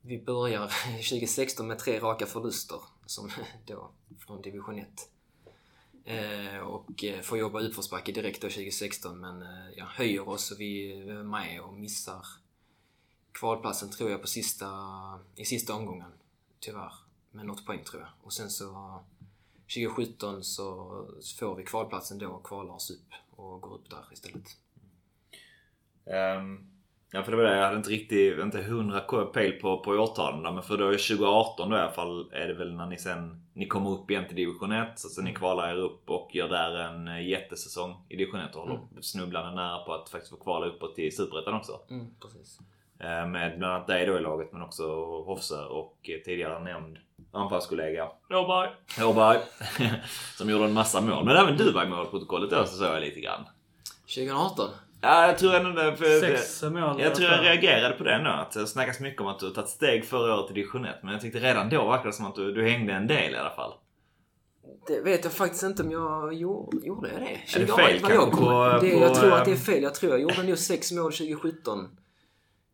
Vi 0.00 0.18
börjar 0.24 0.66
2016 1.10 1.66
med 1.66 1.78
tre 1.78 2.00
raka 2.00 2.26
förluster 2.26 2.80
som 3.06 3.30
då 3.66 3.90
från 4.26 4.42
division 4.42 4.78
1. 4.78 4.88
Eh, 6.08 6.58
och 6.58 7.04
eh, 7.04 7.20
får 7.20 7.38
jobba 7.38 7.60
utförsbacke 7.60 8.12
direkt 8.12 8.42
då 8.42 8.48
2016 8.48 9.20
men 9.20 9.42
eh, 9.42 9.70
ja, 9.76 9.84
höjer 9.84 10.28
oss 10.28 10.50
och 10.50 10.60
vi 10.60 10.92
är 10.92 11.22
med 11.22 11.60
och 11.60 11.74
missar 11.74 12.26
kvalplatsen 13.32 13.90
tror 13.90 14.10
jag 14.10 14.20
på 14.20 14.26
sista, 14.26 14.68
i 15.34 15.44
sista 15.44 15.74
omgången. 15.74 16.12
Tyvärr. 16.60 16.92
Med 17.30 17.46
något 17.46 17.66
poäng 17.66 17.84
tror 17.84 18.02
jag. 18.02 18.10
Och 18.22 18.32
sen 18.32 18.50
så 18.50 19.00
2017 19.74 20.44
så 20.44 20.64
får 21.38 21.54
vi 21.54 21.64
kvalplatsen 21.64 22.18
då 22.18 22.28
och 22.28 22.46
kvalar 22.46 22.74
oss 22.74 22.90
upp 22.90 23.12
och 23.30 23.60
går 23.60 23.74
upp 23.74 23.90
där 23.90 24.04
istället. 24.12 24.56
Um, 26.04 26.77
ja 27.12 27.22
för 27.22 27.30
det 27.30 27.36
var 27.36 27.44
det, 27.44 27.56
jag 27.56 27.64
hade 27.64 27.76
inte 27.76 27.90
riktigt, 27.90 28.38
inte 28.38 28.62
hundra 28.62 29.00
pejl 29.32 29.52
på, 29.52 29.78
på 29.78 29.90
årtalen 29.90 30.54
men 30.54 30.62
för 30.62 30.76
då 30.76 30.88
är 30.88 30.92
2018 30.92 31.70
då 31.70 31.76
i 31.76 31.80
alla 31.80 31.90
fall 31.90 32.32
är 32.32 32.48
det 32.48 32.54
väl 32.54 32.74
när 32.74 32.86
ni 32.86 32.98
sen, 32.98 33.42
ni 33.54 33.66
kommer 33.66 33.90
upp 33.90 34.10
igen 34.10 34.24
till 34.26 34.36
division 34.36 34.72
1, 34.72 34.98
så 34.98 35.08
sen 35.08 35.24
ni 35.24 35.34
kvalar 35.34 35.68
er 35.70 35.76
upp 35.76 36.10
och 36.10 36.30
gör 36.34 36.48
där 36.48 36.74
en 36.78 37.08
eh, 37.08 37.28
jättesäsong 37.28 37.96
i 38.08 38.16
division 38.16 38.40
1 38.40 38.54
och 38.54 38.62
håller 38.62 38.80
snubblande 39.00 39.62
nära 39.62 39.78
på 39.78 39.94
att 39.94 40.08
faktiskt 40.08 40.30
få 40.30 40.36
kvala 40.44 40.66
uppåt 40.66 40.94
till 40.94 41.16
Superettan 41.16 41.54
också. 41.54 41.80
Mm, 41.90 42.06
precis. 42.22 42.58
Eh, 43.00 43.26
Med 43.26 43.58
bland 43.58 43.74
annat 43.74 43.86
dig 43.86 44.06
då 44.06 44.16
i 44.18 44.20
laget 44.20 44.52
men 44.52 44.62
också 44.62 44.84
Hofse 45.22 45.64
och 45.64 45.96
eh, 46.02 46.18
tidigare 46.24 46.64
nämnd 46.64 46.98
anfallskollega 47.32 48.08
Åberg. 48.30 48.70
Åberg. 49.04 49.38
som 50.36 50.50
gjorde 50.50 50.64
en 50.64 50.72
massa 50.72 51.00
mål. 51.00 51.24
Men 51.24 51.36
även 51.36 51.56
du 51.56 51.72
var 51.72 51.84
i 51.84 51.88
målprotokollet 51.88 52.50
då 52.50 52.64
så 52.64 52.76
såg 52.76 52.86
jag 52.86 53.00
lite 53.00 53.20
grann. 53.20 53.44
2018? 54.14 54.68
Ja, 55.00 55.26
jag 55.26 55.38
tror 55.38 55.54
ändå 55.54 55.82
det. 55.82 55.96
För, 55.96 56.20
Sex 56.20 56.62
mål. 56.62 57.00
jag 57.00 57.14
tror 57.14 57.30
jag 57.30 57.44
reagerade 57.44 57.94
på 57.94 58.04
det 58.04 58.12
ändå. 58.12 58.30
Att 58.30 58.50
det 58.52 58.66
snackas 58.66 59.00
mycket 59.00 59.20
om 59.20 59.26
att 59.26 59.38
du 59.38 59.50
tagit 59.50 59.70
steg 59.70 60.04
förra 60.04 60.34
året 60.34 60.50
i 60.50 60.54
division 60.54 60.84
1. 60.84 60.96
Men 61.02 61.12
jag 61.12 61.20
tyckte 61.20 61.38
redan 61.38 61.68
då 61.68 61.88
verkade 61.88 62.08
det 62.08 62.12
som 62.12 62.26
att 62.26 62.34
du, 62.34 62.52
du 62.52 62.62
hängde 62.68 62.92
en 62.92 63.06
del 63.06 63.32
i 63.34 63.36
alla 63.36 63.50
fall. 63.50 63.72
Det 64.86 65.00
vet 65.00 65.24
jag 65.24 65.32
faktiskt 65.32 65.62
inte 65.62 65.82
om 65.82 65.90
jag 65.90 66.34
gjorde, 66.34 66.86
gjorde 66.86 67.08
jag 67.08 67.20
det. 67.20 67.24
Är 67.26 67.30
det 67.30 67.66
20, 67.66 67.66
fel 67.76 68.00
jag 68.02 68.32
kommer- 68.32 68.78
på- 68.78 68.86
det, 68.86 68.90
på, 68.90 68.98
Jag 69.00 69.14
tror 69.14 69.32
att 69.32 69.44
det 69.44 69.50
är 69.50 69.54
ehm, 69.54 69.60
fel. 69.60 69.82
Jag 69.82 69.94
tror 69.94 70.12
jag 70.12 70.20
gjorde 70.20 70.42
nog 70.42 70.58
sex 70.58 70.92
mål 70.92 71.12
2017 71.12 71.88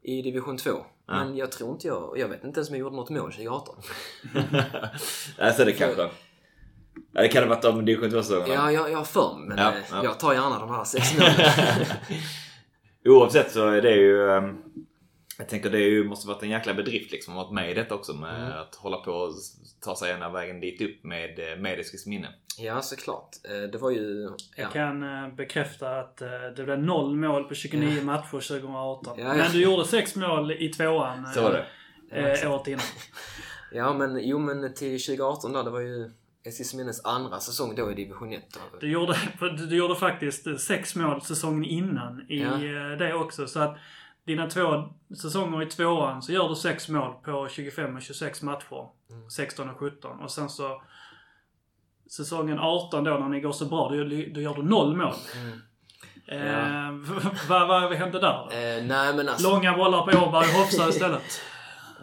i 0.02 0.22
division 0.22 0.56
2. 0.56 0.70
Men 1.06 1.36
jag 1.36 1.52
tror 1.52 1.70
inte 1.72 1.86
jag... 1.86 2.14
Jag 2.18 2.28
vet 2.28 2.44
inte 2.44 2.58
ens 2.58 2.68
om 2.68 2.74
jag 2.74 2.80
gjorde 2.80 2.96
något 2.96 3.10
mål 3.10 3.32
2018. 3.32 3.76
alltså 5.38 5.64
det 5.64 5.72
kanske... 5.72 6.08
Ja, 7.14 7.22
det 7.22 7.28
kan 7.28 7.42
ha 7.42 7.48
varit 7.50 7.62
de 7.62 7.84
division 7.84 8.10
2-säsongerna. 8.10 8.54
Ja, 8.54 8.72
jag, 8.72 8.90
jag 8.90 8.98
har 8.98 9.04
för 9.04 9.36
men 9.38 9.58
Ja, 9.58 9.68
eh, 9.72 9.74
ja. 9.90 10.04
jag 10.04 10.20
tar 10.20 10.32
gärna 10.32 10.58
de 10.58 10.70
här 10.70 10.84
sex. 10.84 11.14
Oavsett 13.04 13.50
så 13.52 13.68
är 13.68 13.82
det 13.82 13.94
ju... 13.94 14.30
ehm, 14.30 14.56
Jag 15.38 15.48
tänker 15.48 15.70
det 15.70 15.78
ju, 15.80 16.04
måste 16.04 16.28
varit 16.28 16.42
en 16.42 16.50
jäkla 16.50 16.74
bedrift 16.74 17.12
liksom 17.12 17.38
att 17.38 17.44
vara 17.46 17.54
med 17.54 17.70
i 17.70 17.74
detta 17.74 17.94
också 17.94 18.12
med 18.12 18.40
Mm. 18.46 18.58
att 18.58 18.74
hålla 18.74 18.96
på 18.96 19.10
och 19.12 19.32
ta 19.84 19.96
sig 19.96 20.10
ena 20.12 20.28
vägen 20.30 20.60
dit 20.60 20.80
upp 20.80 21.04
med, 21.04 21.38
eh, 21.52 21.58
med 21.58 21.80
Eskilsminne. 21.80 22.28
ja, 22.58 22.82
såklart. 22.82 23.28
Eh, 23.50 23.70
Det 23.70 23.78
var 23.78 23.90
ju... 23.90 24.22
Ja. 24.56 24.62
Jag 24.62 24.72
kan 24.72 25.00
bekräfta 25.36 26.00
att 26.00 26.16
det 26.56 26.64
blev 26.64 26.78
noll 26.78 27.16
mål 27.16 27.44
på 27.44 27.54
29 27.54 28.02
matcher 28.04 28.30
2018. 28.30 29.18
Ja, 29.18 29.24
ja. 29.26 29.34
Men 29.34 29.52
du 29.52 29.62
gjorde 29.62 29.84
sex 29.84 30.16
mål 30.16 30.52
i 30.52 30.68
tvåan 30.68 31.26
Så 31.34 31.42
var 31.42 31.50
det. 32.10 32.48
året 32.48 32.66
innan. 32.68 32.80
ja, 33.72 33.92
men 33.92 34.28
jo 34.28 34.38
men 34.38 34.74
till 34.74 35.00
2018 35.04 35.52
där, 35.52 35.64
det 35.64 35.70
var 35.70 35.80
ju 35.80 36.10
Eskilsminnes 36.44 37.04
andra 37.04 37.40
säsong 37.40 37.74
då 37.74 37.90
i 37.90 37.94
division 37.94 38.32
1. 38.32 38.42
då. 38.54 38.78
Du 38.80 38.90
gjorde, 38.90 39.16
du 39.68 39.76
gjorde 39.76 39.94
faktiskt 39.96 40.46
eh, 40.46 40.56
sex 40.56 40.96
mål 40.96 41.22
säsongen 41.22 41.64
innan 41.64 42.20
i 42.28 42.42
Ja. 42.42 42.52
eh, 42.54 42.98
det 42.98 43.14
också. 43.14 43.46
Så 43.46 43.60
att 43.60 43.76
dina 44.26 44.46
två 44.50 44.88
säsonger 45.22 45.62
i 45.62 45.66
tvåan 45.66 46.22
så 46.22 46.32
gör 46.32 46.48
du 46.48 46.54
sex 46.54 46.88
mål 46.88 47.12
på 47.24 47.48
25 47.50 47.96
och 47.96 48.02
26 48.02 48.42
matcher. 48.42 48.88
Mm. 49.10 49.30
16 49.30 49.68
och 49.70 49.78
17. 49.78 50.20
Och 50.20 50.30
sen 50.30 50.48
så 50.48 50.82
säsongen 52.10 52.58
18 52.58 53.04
då 53.04 53.10
när 53.10 53.28
ni 53.28 53.40
går 53.40 53.52
så 53.52 53.66
bra, 53.66 53.88
då, 53.88 53.96
då 54.34 54.40
gör 54.40 54.54
du 54.54 54.62
noll 54.62 54.96
mål. 54.96 55.14
Mm. 55.36 55.60
Eh, 56.26 57.10
vad, 57.48 57.68
vad 57.68 57.92
hände 57.92 58.20
där? 58.20 58.42
Eh, 58.50 58.84
nej 58.84 59.14
men 59.14 59.28
alltså, 59.28 59.50
Långa 59.50 59.76
bollar 59.76 60.02
på 60.02 60.26
Åberg 60.26 60.44
och 60.44 60.60
Hofsa 60.60 60.88
istället. 60.88 61.40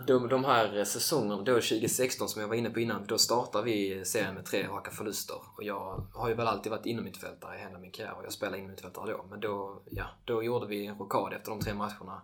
De, 0.08 0.30
de 0.30 0.43
här 0.43 0.84
säsongerna, 0.84 1.41
då 1.41 1.54
2016 1.54 2.30
som 2.30 2.41
jag 2.41 2.49
var 2.49 2.56
inne 2.56 2.70
på 2.70 2.80
innan, 2.80 3.06
då 3.08 3.18
startade 3.18 3.66
vi 3.66 4.06
serien 4.06 4.36
med 4.36 4.45
tre 4.45 4.68
raka 4.68 4.91
förluster. 4.91 5.36
Och 5.58 5.64
jag 5.64 6.08
har 6.14 6.30
ju 6.30 6.36
väl 6.36 6.47
alltid 6.47 6.72
varit 6.72 6.86
innermittfältare 6.86 7.58
i 7.58 7.62
hela 7.62 7.80
min 7.80 7.91
karriär 7.91 8.14
och 8.18 8.26
jag 8.26 8.34
spelade 8.34 8.58
innermittfältare 8.58 9.12
då. 9.12 9.26
Men 9.30 9.39
då, 9.39 9.82
ja, 9.91 10.06
då 10.26 10.43
gjorde 10.43 10.68
vi 10.68 10.86
en 10.86 10.97
rockad 10.97 11.34
efter 11.34 11.52
de 11.52 11.60
tre 11.60 11.74
matcherna. 11.74 12.22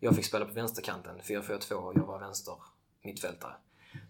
Jag 0.00 0.16
fick 0.16 0.24
spela 0.24 0.44
på 0.44 0.52
vänsterkanten, 0.52 1.20
4-4-2 1.20 1.72
och 1.72 1.92
jag 1.96 2.06
var 2.06 2.18
vänster 2.18 2.54
mittfältare. 3.02 3.52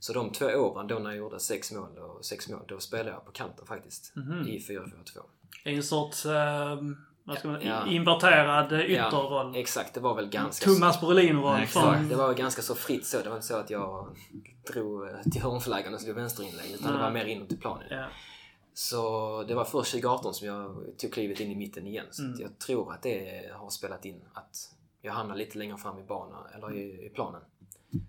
Så 0.01 0.13
de 0.13 0.33
två 0.33 0.47
åren 0.47 0.87
då 0.87 0.99
när 0.99 1.11
jag 1.11 1.19
gjorde 1.19 1.41
sex 1.41 1.73
mål 1.73 1.99
och 1.99 2.25
sex 2.25 2.49
mål, 2.49 2.65
då 2.69 2.79
spelade 2.79 3.11
jag 3.11 3.25
på 3.25 3.33
kanten 3.33 3.67
faktiskt. 3.67 4.13
I 4.47 4.59
4-4-2. 4.59 4.83
I 5.65 5.75
en 5.75 5.83
sorts, 5.83 6.27
eh, 6.27 6.79
vad 7.31 7.39
ska 7.39 7.49
man, 7.49 7.61
Ja. 7.63 7.87
inverterad 7.87 8.73
eh, 8.73 8.81
ytterroll. 8.81 9.57
exakt. 9.57 9.95
Det 9.95 10.01
var 10.01 10.15
väl 10.15 10.29
ganska... 10.29 10.65
Thomas 10.71 11.01
Brolin-roll. 11.01 11.67
Från- 11.67 12.09
Det 12.09 12.15
var 12.17 12.35
ganska 12.35 12.63
så 12.63 12.75
fritt 12.75 13.07
så. 13.07 13.19
Det 13.23 13.29
var 13.29 13.37
inte 13.37 13.47
så 13.49 13.57
att 13.57 13.71
jag 13.71 14.17
drog 14.73 15.09
eh, 15.09 15.15
till 15.33 15.43
hörnflaggan 15.43 15.95
och 15.95 16.01
slog 16.01 16.15
vänsterinlägg. 16.17 16.71
Utan 16.75 16.93
det 16.93 16.99
var 16.99 17.11
mer 17.11 17.25
inåt 17.25 17.53
i 17.53 17.57
planen. 17.57 17.87
Ja. 17.91 18.07
Så 18.75 19.43
det 19.49 19.55
var 19.55 19.65
först 19.65 19.91
2018 19.91 20.35
som 20.35 20.47
jag 20.47 20.85
tog 20.99 21.13
klivet 21.13 21.41
in 21.41 21.51
i 21.51 21.57
mitten 21.57 21.87
igen. 21.87 22.07
Så 22.11 22.23
Mm. 22.23 22.41
jag 22.41 22.59
tror 22.59 22.93
att 22.93 23.03
det 23.03 23.51
har 23.55 23.71
spelat 23.71 24.05
in. 24.05 24.23
Att 24.35 24.57
jag 25.03 25.13
hamnar 25.13 25.37
lite 25.37 25.59
längre 25.59 25.77
fram 25.77 25.99
i 25.99 26.03
banan, 26.03 26.47
eller 26.55 26.75
i, 26.77 27.07
i 27.07 27.11
planen. 27.15 27.41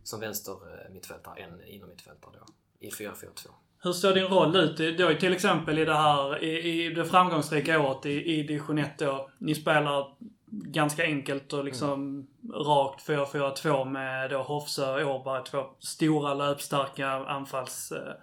Som 0.04 0.20
vänster 0.20 0.52
eh, 0.54 0.92
mittfältare 0.94 1.40
än 1.44 1.64
inom 1.68 1.90
mittfältare 1.90 2.32
då. 2.40 2.46
I 2.80 2.90
4-4-2. 2.90 3.48
Hur 3.84 3.94
ser 3.94 4.14
din 4.14 4.24
roll 4.24 4.56
ut 4.56 4.98
då 4.98 5.14
till 5.14 5.34
exempel 5.34 5.80
i 5.80 5.86
det 5.86 5.96
här, 5.96 6.44
i, 6.44 6.86
i 6.86 6.94
det 6.94 7.06
framgångsrika 7.06 7.80
året 7.80 8.06
i, 8.06 8.40
i 8.40 8.44
division 8.44 8.78
1 8.78 9.00
då? 9.00 9.30
Ni 9.38 9.56
spelar 9.56 10.06
ganska 10.52 11.04
enkelt 11.04 11.54
och 11.54 11.66
liksom 11.66 12.28
rakt 12.54 13.08
4-4-2 13.08 13.86
med 13.86 14.30
då 14.30 14.42
Hofsö 14.42 15.04
och 15.04 15.16
Åberg, 15.16 15.44
två 15.44 15.64
stora 15.80 16.34
löpstarka 16.34 17.10
anfalls, 17.10 17.92
eh, 17.92 18.14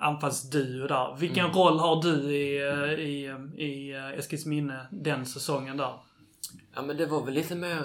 anfallsduo 0.00 0.86
där. 0.86 1.16
Vilken 1.18 1.52
roll 1.52 1.78
har 1.78 2.02
du 2.02 2.34
i, 2.34 2.68
eh, 2.68 3.04
i, 3.04 3.34
i 3.56 3.92
eh, 3.92 4.18
Eskilsminne 4.18 4.86
den 4.90 5.26
säsongen 5.26 5.76
där? 5.76 5.94
Ja 6.74 6.82
men 6.82 6.96
det 6.96 7.06
var 7.06 7.24
väl 7.24 7.34
lite 7.34 7.54
mer 7.54 7.84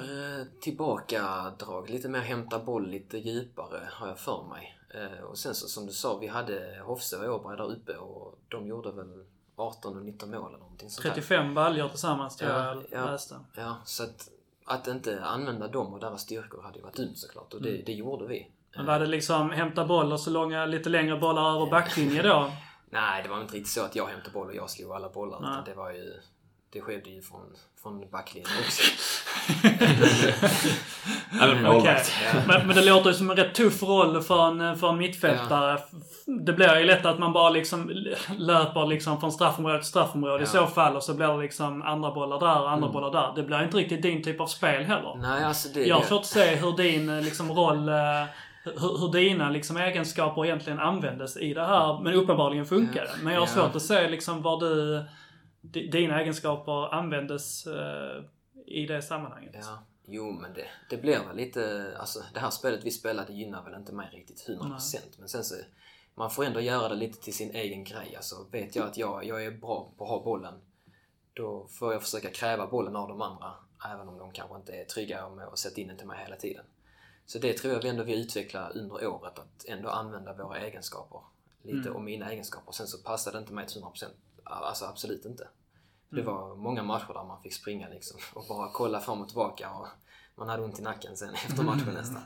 tillbakadrag, 0.62 1.90
lite 1.90 2.10
mer 2.10 2.20
hämta 2.20 2.60
boll 2.60 2.90
lite 2.90 3.18
djupare 3.18 3.80
har 3.92 4.08
jag 4.08 4.20
för 4.20 4.44
mig. 4.50 4.77
Eh, 4.90 5.24
och 5.24 5.38
sen 5.38 5.56
så 5.56 5.68
som 5.68 5.86
du 5.86 5.94
sa, 5.94 6.18
vi 6.18 6.28
hade 6.28 6.82
Hofsö 6.86 7.28
och 7.28 7.36
Åberg 7.36 7.58
där 7.58 7.72
uppe 7.72 7.98
och 7.98 8.40
de 8.48 8.68
gjorde 8.68 8.92
väl 8.92 9.26
18 9.56 9.98
och 9.98 10.06
19 10.06 10.30
mål 10.30 10.48
eller 10.50 10.58
någonting 10.58 10.90
sånt 10.90 11.04
där. 11.04 11.10
35 11.14 11.54
baljor 11.54 11.90
tillsammans 11.90 12.38
tror 12.38 12.52
Ja, 12.52 12.66
jag 12.66 12.84
ja. 12.92 13.12
läste. 13.12 13.40
Ja, 13.56 13.78
så 13.86 14.04
att, 14.04 14.30
att 14.66 14.88
inte 14.88 15.24
använda 15.26 15.68
dem 15.68 15.94
och 15.94 16.00
deras 16.00 16.22
styrkor 16.22 16.62
hade 16.62 16.78
ju 16.78 16.84
varit 16.84 16.96
dumt 16.96 17.16
såklart 17.16 17.54
och 17.54 17.62
det, 17.62 17.82
det 17.86 17.94
gjorde 17.94 18.28
vi. 18.28 18.52
Men 18.76 18.86
var 18.86 19.00
det 19.00 19.06
liksom 19.06 19.50
hämta 19.50 19.86
bollar 19.86 20.18
så 20.18 20.30
långa, 20.30 20.66
lite 20.66 20.90
längre 20.90 21.18
bollar 21.18 21.56
över 21.56 21.72
backlinje 21.72 22.22
då? 22.22 22.52
Nej, 22.90 23.24
det 23.24 23.30
var 23.30 23.42
inte 23.42 23.56
riktigt 23.56 23.74
så 23.74 23.82
att 23.86 23.96
jag 23.96 24.06
hämtade 24.08 24.34
boll 24.34 24.48
och 24.48 24.56
jag 24.56 24.70
slog 24.70 24.92
alla 24.92 25.10
bollar. 25.10 25.40
Utan 25.40 25.64
det 25.66 25.74
var 25.74 25.92
ju... 25.92 26.14
Det 26.70 26.82
skedde 26.82 27.10
ju 27.10 27.22
från, 27.22 27.56
från 27.76 28.10
backlinjen 28.10 28.52
också. 28.66 28.84
Okej. 31.42 31.62
målvakt. 31.64 32.12
Men, 32.48 32.68
men 32.68 32.76
det 32.76 32.86
låter 32.86 33.10
ju 33.10 33.14
som 33.16 33.30
en 33.30 33.36
rätt 33.38 33.54
tuff 33.56 33.84
roll 33.84 34.22
för 34.22 34.48
en, 34.48 34.78
för 34.78 34.90
en 34.90 34.98
mittfältare. 34.98 35.78
Det 36.46 36.54
blir 36.54 36.78
ju 36.80 36.86
lätt 36.86 37.06
att 37.06 37.20
man 37.20 37.34
bara 37.34 37.50
liksom 37.50 37.92
löper 38.38 38.86
liksom 38.86 39.20
från 39.20 39.32
straffområde 39.32 39.80
till 39.80 39.88
straffområde 39.88 40.44
i 40.44 40.48
Ja. 40.54 40.62
så 40.62 40.68
fall. 40.68 40.96
Och 40.96 41.04
så 41.04 41.14
blir 41.14 41.28
det 41.28 41.38
liksom 41.42 41.82
andra 41.82 42.12
bollar 42.12 42.40
där 42.40 42.62
och 42.62 42.72
andra 42.72 42.90
bollar 42.90 43.12
där. 43.12 43.32
Det 43.36 43.44
blir 43.44 43.64
inte 43.64 43.78
riktigt 43.78 44.02
din 44.02 44.24
typ 44.24 44.42
av 44.42 44.48
spel 44.48 44.84
heller. 44.84 45.16
Nej, 45.22 45.44
alltså 45.44 45.70
det... 45.74 45.86
Jag 45.86 45.96
har 45.96 46.04
svårt 46.04 46.20
att 46.22 46.26
se 46.26 46.56
hur 46.56 46.78
din 46.78 47.10
eh, 47.10 47.22
liksom, 47.22 47.52
roll, 47.52 47.90
eh, 47.90 47.96
hur, 48.64 49.00
hur 49.00 49.12
dina 49.12 49.50
liksom, 49.50 49.78
egenskaper 49.78 50.46
egentligen 50.46 50.80
användes 50.80 51.38
i 51.38 51.54
det 51.54 51.66
här. 51.66 52.00
Men 52.04 52.14
uppenbarligen 52.14 52.66
funkar 52.66 53.02
det. 53.02 53.24
Men 53.24 53.34
jag 53.34 53.42
har 53.42 53.48
Ja. 53.48 53.54
svårt 53.54 53.76
att 53.76 53.82
se 53.82 54.08
liksom 54.10 54.42
var 54.42 54.60
du, 54.60 55.04
di- 55.62 55.88
dina 55.88 56.22
egenskaper 56.22 56.94
användes 56.96 57.68
eh, 57.68 58.24
i 58.68 58.86
det 58.86 59.02
sammanhanget. 59.02 59.56
Ja, 59.60 59.84
jo 60.06 60.32
men 60.32 60.54
det, 60.54 60.68
det 60.90 60.98
blir 60.98 61.20
väl 61.20 61.36
lite... 61.36 61.94
Alltså 62.00 62.24
det 62.34 62.40
här 62.40 62.50
spelet 62.50 62.84
vi 62.84 62.92
spelade 62.92 63.34
gynnar 63.34 63.64
väl 63.64 63.74
inte 63.74 63.94
mig 63.94 64.10
riktigt 64.14 64.48
100%. 64.48 64.98
Men 65.20 65.30
sen 65.30 65.44
så... 65.44 65.56
Man 66.16 66.32
får 66.32 66.46
ändå 66.46 66.60
göra 66.60 66.90
det 66.90 66.96
lite 66.96 67.22
till 67.22 67.34
sin 67.34 67.56
egen 67.56 67.84
grej. 67.84 68.16
Alltså 68.16 68.48
vet 68.52 68.76
jag 68.76 68.88
att 68.88 68.98
jag, 68.98 69.26
jag 69.26 69.46
är 69.46 69.52
bra 69.52 69.94
på 69.98 70.04
att 70.04 70.10
ha 70.10 70.24
bollen. 70.24 70.54
Då 71.34 71.68
får 71.68 71.94
jag 71.94 72.02
försöka 72.02 72.30
kräva 72.30 72.68
bollen 72.68 72.96
av 72.96 73.10
de 73.10 73.22
andra. 73.22 73.54
Även 73.94 74.10
om 74.10 74.18
de 74.18 74.32
kanske 74.32 74.56
inte 74.56 74.74
är 74.74 74.86
trygga 74.86 75.30
med 75.30 75.48
att 75.48 75.60
sätta 75.60 75.82
in 75.82 75.88
den 75.88 75.98
till 75.98 76.08
mig 76.08 76.24
hela 76.24 76.36
tiden. 76.36 76.66
Så 77.26 77.40
det 77.40 77.54
tror 77.54 77.74
jag 77.74 77.82
vi 77.82 77.90
ändå 77.90 78.04
vi 78.04 78.22
utvecklar 78.22 78.78
under 78.78 79.08
året. 79.08 79.40
Att 79.40 79.66
ändå 79.68 79.90
använda 79.90 80.34
våra 80.34 80.58
egenskaper. 80.60 81.22
Lite 81.62 81.90
och 81.90 82.02
mina 82.02 82.32
egenskaper. 82.32 82.72
Sen 82.72 82.88
så 82.88 82.98
passar 82.98 83.32
det 83.32 83.38
inte 83.38 83.54
mig 83.54 83.68
till 83.68 83.82
100%. 83.82 84.06
Alltså 84.44 84.86
absolut 84.86 85.26
inte. 85.26 85.48
Det 86.10 86.22
var 86.22 86.56
många 86.56 86.84
matcher 86.84 87.14
där 87.14 87.24
man 87.24 87.42
fick 87.42 87.54
springa 87.54 87.90
liksom 87.90 88.20
och 88.34 88.46
bara 88.50 88.70
kolla 88.74 89.00
fram 89.00 89.22
och 89.22 89.28
tillbaka 89.28 89.72
och 89.72 89.88
man 90.36 90.50
hade 90.50 90.64
ont 90.64 90.80
i 90.80 90.82
nacken 90.82 91.18
sen 91.18 91.34
efter 91.48 91.64
matchen 91.64 91.94
nästan. 91.94 92.22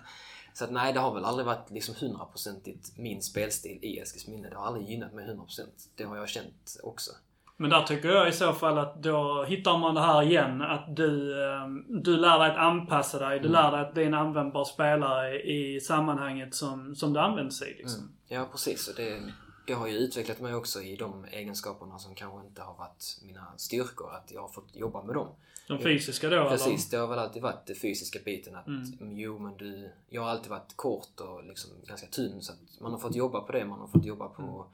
Så 0.54 0.64
att 0.64 0.72
nej, 0.72 0.94
det 0.94 1.00
har 1.00 1.14
väl 1.14 1.26
aldrig 1.26 1.46
varit 1.46 1.72
liksom 1.72 1.96
hundraprocentigt 2.00 2.98
min 2.98 3.22
spelstil 3.22 3.80
i 3.82 4.00
Eskilsminne. 4.00 4.50
Det 4.50 4.56
har 4.56 4.66
aldrig 4.66 4.90
gynnat 4.90 5.14
mig 5.14 5.26
100%. 5.26 5.62
Det 5.96 6.04
har 6.04 6.18
jag 6.18 6.30
känt 6.30 6.80
också. 6.84 7.12
Men 7.58 7.70
där 7.70 7.84
tycker 7.84 8.10
jag 8.10 8.30
i 8.30 8.32
så 8.32 8.54
fall 8.54 8.78
att 8.78 9.04
då 9.04 9.44
hittar 9.44 9.78
man 9.78 9.96
det 9.96 10.02
här 10.02 10.24
igen. 10.24 10.62
Att 10.62 10.96
du, 10.96 11.44
eh, 11.44 11.68
du 11.88 12.18
lär 12.18 12.40
dig 12.40 12.52
att 12.52 12.58
anpassa 12.58 13.20
dig. 13.20 13.40
Du 13.40 13.50
lär 13.50 13.72
dig 13.72 13.82
att 13.82 13.94
bli 13.94 14.04
en 14.04 14.14
användbar 14.14 14.64
spelare 14.64 15.42
i 15.42 15.80
sammanhanget 15.80 16.56
som, 16.56 16.96
som 16.96 17.14
du 17.14 17.20
används 17.20 17.62
i. 17.62 17.66
Liksom. 17.66 18.12
Ja, 18.28 18.48
precis. 18.52 18.88
Och 18.88 18.96
det, 18.96 19.22
det 19.68 19.74
har 19.74 19.88
ju 19.88 19.94
utvecklat 19.94 20.40
mig 20.40 20.56
också 20.56 20.82
i 20.82 20.96
de 20.96 21.26
egenskaperna 21.26 22.00
som 22.00 22.16
kanske 22.16 22.48
inte 22.48 22.62
har 22.62 22.74
varit 22.74 23.20
mina 23.26 23.48
styrkor. 23.58 24.14
Att 24.14 24.32
jag 24.32 24.42
har 24.42 24.50
fått 24.50 24.76
jobba 24.76 25.04
med 25.04 25.16
dem. 25.16 25.28
De 25.68 25.80
fysiska 25.80 26.30
då 26.30 26.50
Precis, 26.50 26.90
det 26.90 26.98
har 26.98 27.08
väl 27.08 27.20
alltid 27.20 27.42
varit 27.42 27.66
den 27.66 27.76
fysiska 27.76 28.20
biten. 28.26 28.56
Att 28.56 28.68
Mm. 28.68 29.18
jo, 29.18 29.40
men 29.40 29.58
du... 29.58 29.92
Jag 30.10 30.22
har 30.22 30.30
alltid 30.30 30.50
varit 30.50 30.74
kort 30.76 31.20
och 31.20 31.44
liksom 31.44 31.70
ganska 31.88 32.08
tunn. 32.08 32.42
Så 32.42 32.54
man 32.82 32.92
har 32.92 33.00
fått 33.00 33.16
jobba 33.16 33.42
på 33.42 33.52
det. 33.52 33.66
Man 33.66 33.80
har 33.80 33.88
fått 33.88 34.06
jobba 34.06 34.28
på 34.28 34.42
Mm. 34.42 34.56
att 34.56 34.68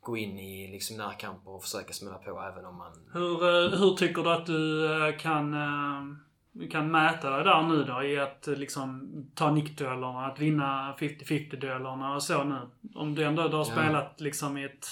gå 0.00 0.16
in 0.16 0.38
i 0.38 0.68
liksom 0.72 0.96
närkamper 0.96 1.50
och 1.50 1.62
försöka 1.62 1.92
smälla 1.92 2.18
på 2.18 2.42
även 2.52 2.64
om 2.64 2.76
man... 2.76 2.92
Hur, 3.12 3.42
eh, 3.42 3.78
hur 3.78 3.96
tycker 3.96 4.22
du 4.22 4.30
att 4.32 4.46
du 4.46 4.86
eh, 5.08 5.16
kan, 5.18 5.54
eh, 6.60 6.68
kan 6.70 6.90
mäta 6.90 7.30
dig 7.30 7.44
där 7.44 7.62
nu 7.62 7.84
då? 7.84 8.02
I 8.02 8.18
att 8.20 8.48
eh, 8.48 8.54
liksom 8.54 9.10
ta 9.34 9.50
nickduellerna, 9.50 10.26
att 10.26 10.38
vinna 10.38 10.96
50-50 10.98 11.56
duellerna 11.60 12.14
och 12.14 12.22
så 12.22 12.44
nu? 12.44 12.60
Om 12.94 13.14
du 13.14 13.24
ändå 13.24 13.42
du 13.48 13.56
har 13.56 13.66
Ja. 13.68 13.72
spelat 13.72 14.20
liksom 14.20 14.58
i 14.58 14.64
ett 14.64 14.86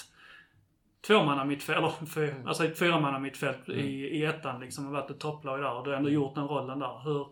tvåmanna 1.07 1.45
mittfält, 1.45 1.77
eller 1.77 2.05
fyr, 2.05 2.29
Mm. 2.33 2.47
alltså 2.47 2.65
ett 2.65 2.79
fyramanna 2.79 3.19
mittfält 3.19 3.67
Mm. 3.67 3.79
i, 3.79 3.91
i 3.93 4.25
ettan 4.25 4.59
liksom 4.59 4.85
och 4.85 4.91
varit 4.91 5.11
ett 5.11 5.19
topplag 5.19 5.59
där 5.59 5.73
och 5.73 5.83
du 5.83 5.89
har 5.89 5.97
ändå 5.97 6.09
gjort 6.09 6.35
den 6.35 6.47
rollen 6.47 6.79
där. 6.79 7.01
Hur, 7.03 7.27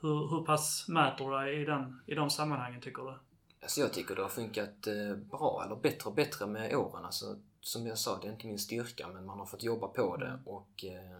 hur, 0.00 0.28
hur 0.30 0.44
pass 0.44 0.88
mäter 0.88 1.24
du 1.30 1.36
dig 1.36 1.62
i, 1.62 1.64
den, 1.64 2.00
i 2.06 2.14
de 2.14 2.30
sammanhangen 2.30 2.80
tycker 2.80 3.02
du? 3.02 3.14
Alltså 3.62 3.80
jag 3.80 3.92
tycker 3.92 4.14
det 4.16 4.22
har 4.22 4.28
funkat 4.28 4.86
eh, 4.86 5.16
bra, 5.30 5.62
eller 5.66 5.76
bättre 5.76 6.08
och 6.08 6.14
bättre 6.14 6.46
med 6.46 6.74
åren. 6.76 7.04
Alltså, 7.04 7.24
som 7.60 7.86
jag 7.86 7.98
sa, 7.98 8.18
det 8.22 8.28
är 8.28 8.32
inte 8.32 8.46
min 8.46 8.58
styrka, 8.58 9.08
men 9.08 9.26
man 9.26 9.38
har 9.38 9.46
fått 9.46 9.62
jobba 9.62 9.88
på 9.88 10.16
det 10.16 10.38
och... 10.44 10.84
Eh, 10.84 11.18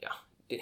ja, 0.00 0.10
det, 0.46 0.60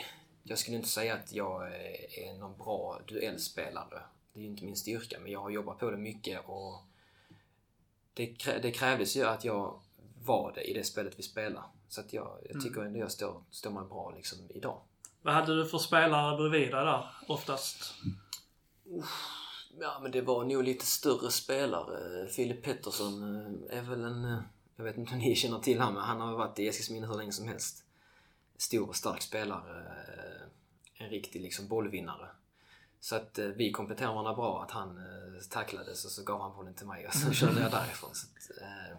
jag 0.51 0.59
skulle 0.59 0.77
inte 0.77 0.89
säga 0.89 1.15
att 1.15 1.33
jag 1.33 1.63
eh, 1.63 2.29
är 2.29 2.39
någon 2.39 2.57
bra 2.59 3.01
duellspelare. 3.09 4.03
Det 4.33 4.39
är 4.41 4.43
ju 4.43 4.49
inte 4.49 4.65
min 4.65 4.77
styrka, 4.77 5.19
men 5.21 5.33
jag 5.33 5.41
har 5.41 5.51
jobbat 5.51 5.79
på 5.79 5.91
det 5.91 5.97
mycket 5.97 6.41
och 6.47 6.83
det, 8.15 8.27
krä, 8.27 8.59
det 8.59 8.71
krävdes 8.71 9.17
ju 9.17 9.25
att 9.25 9.45
jag 9.45 9.81
var 10.25 10.53
det 10.55 10.63
i 10.63 10.75
det 10.75 10.85
spelet 10.85 11.19
vi 11.19 11.23
spelar. 11.23 11.65
Så 11.89 12.01
att 12.01 12.13
jag, 12.13 12.39
jag 12.51 12.63
tycker 12.63 12.81
ändå 12.81 12.99
jag 12.99 13.13
står, 13.13 13.43
står 13.51 13.71
mig 13.71 13.85
bra 13.85 14.11
liksom 14.17 14.39
idag. 14.49 14.81
Vad 15.23 15.35
hade 15.35 15.57
du 15.57 15.69
för 15.69 15.79
spelare 15.79 16.37
bredvid 16.37 16.61
dig 16.61 16.85
där 16.85 17.15
oftast? 17.29 17.95
Ja, 19.81 19.99
men 20.03 20.11
det 20.11 20.21
var 20.21 20.45
nog 20.45 20.65
lite 20.65 20.87
större 20.87 21.31
spelare. 21.31 22.27
Filip 22.29 22.63
Pettersson 22.63 23.35
eh, 23.71 23.79
är 23.79 23.83
väl 23.83 24.05
en... 24.05 24.25
eh, 24.25 24.39
Jag 24.77 24.85
vet 24.85 24.97
inte 24.97 25.13
om 25.13 25.19
ni 25.19 25.35
känner 25.35 25.59
till 25.59 25.79
honom, 25.81 25.95
men 25.95 26.03
han 26.03 26.21
har 26.21 26.37
varit 26.37 26.59
i 26.59 26.69
Eskilsminne 26.69 27.07
hur 27.07 27.15
länge 27.15 27.33
som 27.33 27.49
helst. 27.49 27.85
Stor 28.57 28.89
och 28.89 28.97
stark 28.97 29.23
spelare. 29.23 29.93
En 31.01 31.11
riktig 31.11 31.41
liksom 31.43 31.69
bollvinnare. 31.69 32.27
Så 33.01 33.17
att 33.17 33.39
eh, 33.39 33.47
vi 33.47 33.73
kompletterade 33.73 34.13
varandra 34.15 34.35
bra. 34.35 34.63
Att 34.63 34.71
han 34.71 34.97
eh, 34.99 35.41
tacklades 35.51 36.05
och 36.05 36.11
så 36.11 36.23
gav 36.25 36.41
han 36.41 36.57
bollen 36.57 36.75
till 36.75 36.87
mig 36.87 37.07
och 37.07 37.15
så 37.15 37.33
körde 37.41 37.61
jag 37.61 37.71
därifrån. 37.71 38.11
Så 38.15 38.27
att, 38.27 38.63
eh, 38.63 38.97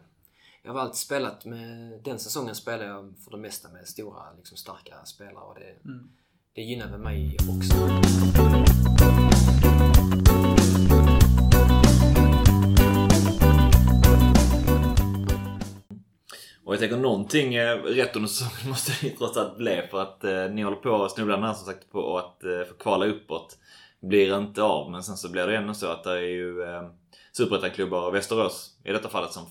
jag 0.63 0.73
har 0.73 0.79
alltid 0.79 0.95
spelat 0.95 1.45
med... 1.45 1.99
Den 2.03 2.19
säsongen 2.19 2.55
spelade 2.55 2.85
jag 2.85 3.13
för 3.23 3.31
det 3.31 3.37
mesta 3.37 3.69
med 3.69 3.87
stora, 3.87 4.33
liksom 4.37 4.57
starka 4.57 5.05
spelare 5.05 5.43
och 5.43 5.55
det, 5.55 5.75
Mm. 5.85 6.11
det 6.53 6.61
gynnar 6.61 6.87
väl 6.87 6.99
mig 6.99 7.37
också. 7.57 7.75
Och 16.72 16.76
jag 16.76 16.80
tänker 16.80 16.97
någonting 16.97 17.55
eh, 17.55 17.78
rätt 17.78 18.15
under 18.15 18.30
säsongen 18.30 18.69
måste 18.69 18.91
det 18.91 19.07
ju 19.07 19.15
trots 19.15 19.38
allt 19.38 19.57
bli 19.57 19.82
för 19.91 20.01
att 20.01 20.24
eh, 20.24 20.49
ni 20.49 20.61
håller 20.61 20.78
på 20.78 21.03
att 21.03 21.11
snubbla 21.11 21.38
här 21.38 21.53
som 21.53 21.65
sagt 21.65 21.91
på 21.91 22.17
att 22.17 22.43
eh, 22.43 22.63
få 22.69 22.74
kvala 22.74 23.05
uppåt. 23.05 23.57
Blir 24.01 24.38
inte 24.38 24.63
av 24.63 24.91
men 24.91 25.03
sen 25.03 25.17
så 25.17 25.32
blir 25.32 25.47
det 25.47 25.57
ändå 25.57 25.74
så 25.74 25.88
att 25.88 26.03
det 26.03 26.11
är 26.11 26.22
ju 26.22 26.63
eh, 26.63 26.84
superettan-klubbar 27.32 28.07
och 28.07 28.15
Västerås 28.15 28.78
i 28.84 28.91
detta 28.91 29.09
fallet 29.09 29.32
som 29.32 29.45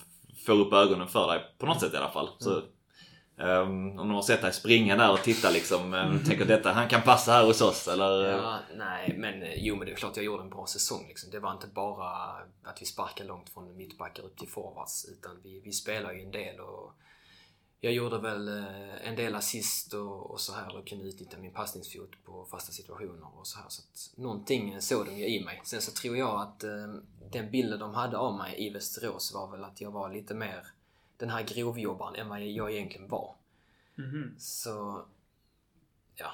får 0.47 0.53
upp 0.53 0.73
ögonen 0.73 1.09
för 1.09 1.29
dig 1.29 1.41
på 1.59 1.67
något 1.67 1.81
sätt 1.81 1.95
i 1.95 1.97
alla 1.97 2.11
fall. 2.11 2.29
Så, 2.39 2.57
eh, 3.39 3.61
om 3.61 3.97
de 3.97 4.11
har 4.11 4.23
sett 4.23 4.43
dig 4.43 4.53
springa 4.53 4.97
där 4.97 5.13
och 5.13 5.23
titta 5.23 5.51
liksom, 5.51 5.95
eh, 5.95 6.17
tänker 6.27 6.45
detta, 6.45 6.73
han 6.73 6.89
kan 6.89 7.03
passa 7.03 7.33
här 7.33 7.45
hos 7.45 7.61
oss 7.61 7.89
eller? 7.89 8.31
Ja, 8.31 8.59
nej, 8.77 9.15
men 9.19 9.43
eh, 9.43 9.55
jo 9.57 9.77
men 9.77 9.87
det 9.87 9.93
är 9.93 9.97
klart 9.97 10.17
jag 10.17 10.25
gjorde 10.25 10.43
en 10.43 10.51
bra 10.51 10.67
säsong. 10.67 11.05
Liksom. 11.09 11.31
Det 11.31 11.39
var 11.39 11.53
inte 11.53 11.67
bara 11.67 12.09
att 12.65 12.83
vi 12.83 12.87
sparkade 12.87 13.29
långt 13.29 13.51
från 13.51 13.77
mittbackar 13.77 14.23
upp 14.23 14.37
till 14.37 14.49
forwards, 14.49 15.07
utan 15.13 15.41
vi, 15.43 15.61
vi 15.65 15.73
spelar 15.73 16.13
ju 16.13 16.23
en 16.23 16.31
del 16.31 16.61
och 16.61 16.93
jag 17.81 17.93
gjorde 17.93 18.19
väl 18.19 18.49
eh, 18.49 19.09
en 19.09 19.17
del 19.17 19.35
assist 19.35 19.95
och, 19.95 20.31
och 20.31 20.41
så 20.41 20.53
här 20.53 20.77
och 20.77 20.87
kunde 20.89 21.05
utnyttja 21.05 21.39
min 21.39 21.53
passningsfot 21.53 22.11
på 22.25 22.45
fasta 22.45 22.73
situationer 22.73 23.39
och 23.39 23.47
så 23.47 23.59
här. 23.59 23.69
Så 23.69 23.83
att 23.83 24.19
någonting 24.19 24.81
såg 24.81 25.07
de 25.07 25.13
ju 25.19 25.27
i 25.27 25.45
mig. 25.45 25.61
Sen 25.65 25.81
så 25.83 25.93
tror 25.93 26.17
jag 26.17 26.41
att 26.41 26.65
eh, 26.65 26.95
den 27.31 27.51
bilden 27.51 27.79
de 27.79 27.95
hade 27.95 28.19
av 28.19 28.37
mig 28.37 28.67
i 28.67 28.71
Västerås 28.71 29.35
var 29.35 29.51
väl 29.51 29.65
att 29.65 29.81
jag 29.81 29.91
var 29.91 30.13
lite 30.13 30.35
mer 30.35 30.67
den 31.17 31.31
här 31.31 31.43
grovjobbaren 31.43 32.15
än 32.15 32.29
vad 32.29 32.43
jag 32.43 32.73
egentligen 32.73 33.09
var. 33.09 33.35
Mhm. 33.95 34.35
Så, 34.39 35.05
ja. 36.15 36.31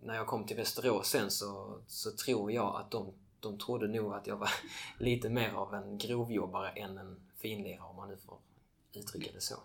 När 0.00 0.14
jag 0.14 0.26
kom 0.26 0.46
till 0.46 0.56
Västerås 0.56 1.08
sen 1.08 1.30
så, 1.30 1.78
så 1.86 2.12
tror 2.12 2.52
jag 2.52 2.76
att 2.76 2.90
de, 2.90 3.12
de 3.40 3.58
trodde 3.58 3.88
nog 3.88 4.14
att 4.14 4.26
jag 4.26 4.36
var 4.36 4.50
lite 4.98 5.30
mer 5.30 5.52
av 5.52 5.74
en 5.74 5.98
grovjobbare 5.98 6.70
än 6.70 6.98
en 6.98 7.20
finlirare 7.36 7.88
om 7.88 7.96
man 7.96 8.08
nu 8.08 8.16
får 8.16 8.38
uttrycka 8.92 9.30
det 9.34 9.40
så. 9.40 9.56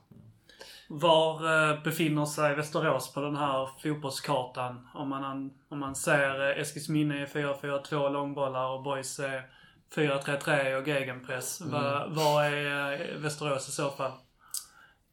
Var 0.88 1.70
eh, 1.72 1.84
befinner 1.84 2.26
sig 2.26 2.56
Västerås 2.56 3.14
på 3.14 3.22
den 3.22 3.36
här 3.36 3.70
fotbollskartan? 3.82 4.88
Om 4.94 5.10
man, 5.10 5.52
om 5.70 5.80
man 5.80 5.96
ser 5.96 6.50
eh, 6.50 6.62
Eskilsminne 6.62 7.22
i 7.24 7.26
4-4-2 7.26 8.10
långbollar 8.10 8.70
och 8.70 8.84
Boys 8.84 9.20
är 9.20 9.50
4-3-3 9.96 10.82
och 10.82 10.88
gegenpress. 10.88 11.62
Mm. 11.62 11.74
Var, 11.74 12.08
var 12.10 12.44
är 12.44 12.92
eh, 13.16 13.18
Västerås 13.18 13.70
i 13.70 13.72
så 13.72 13.90
fall? 13.90 14.12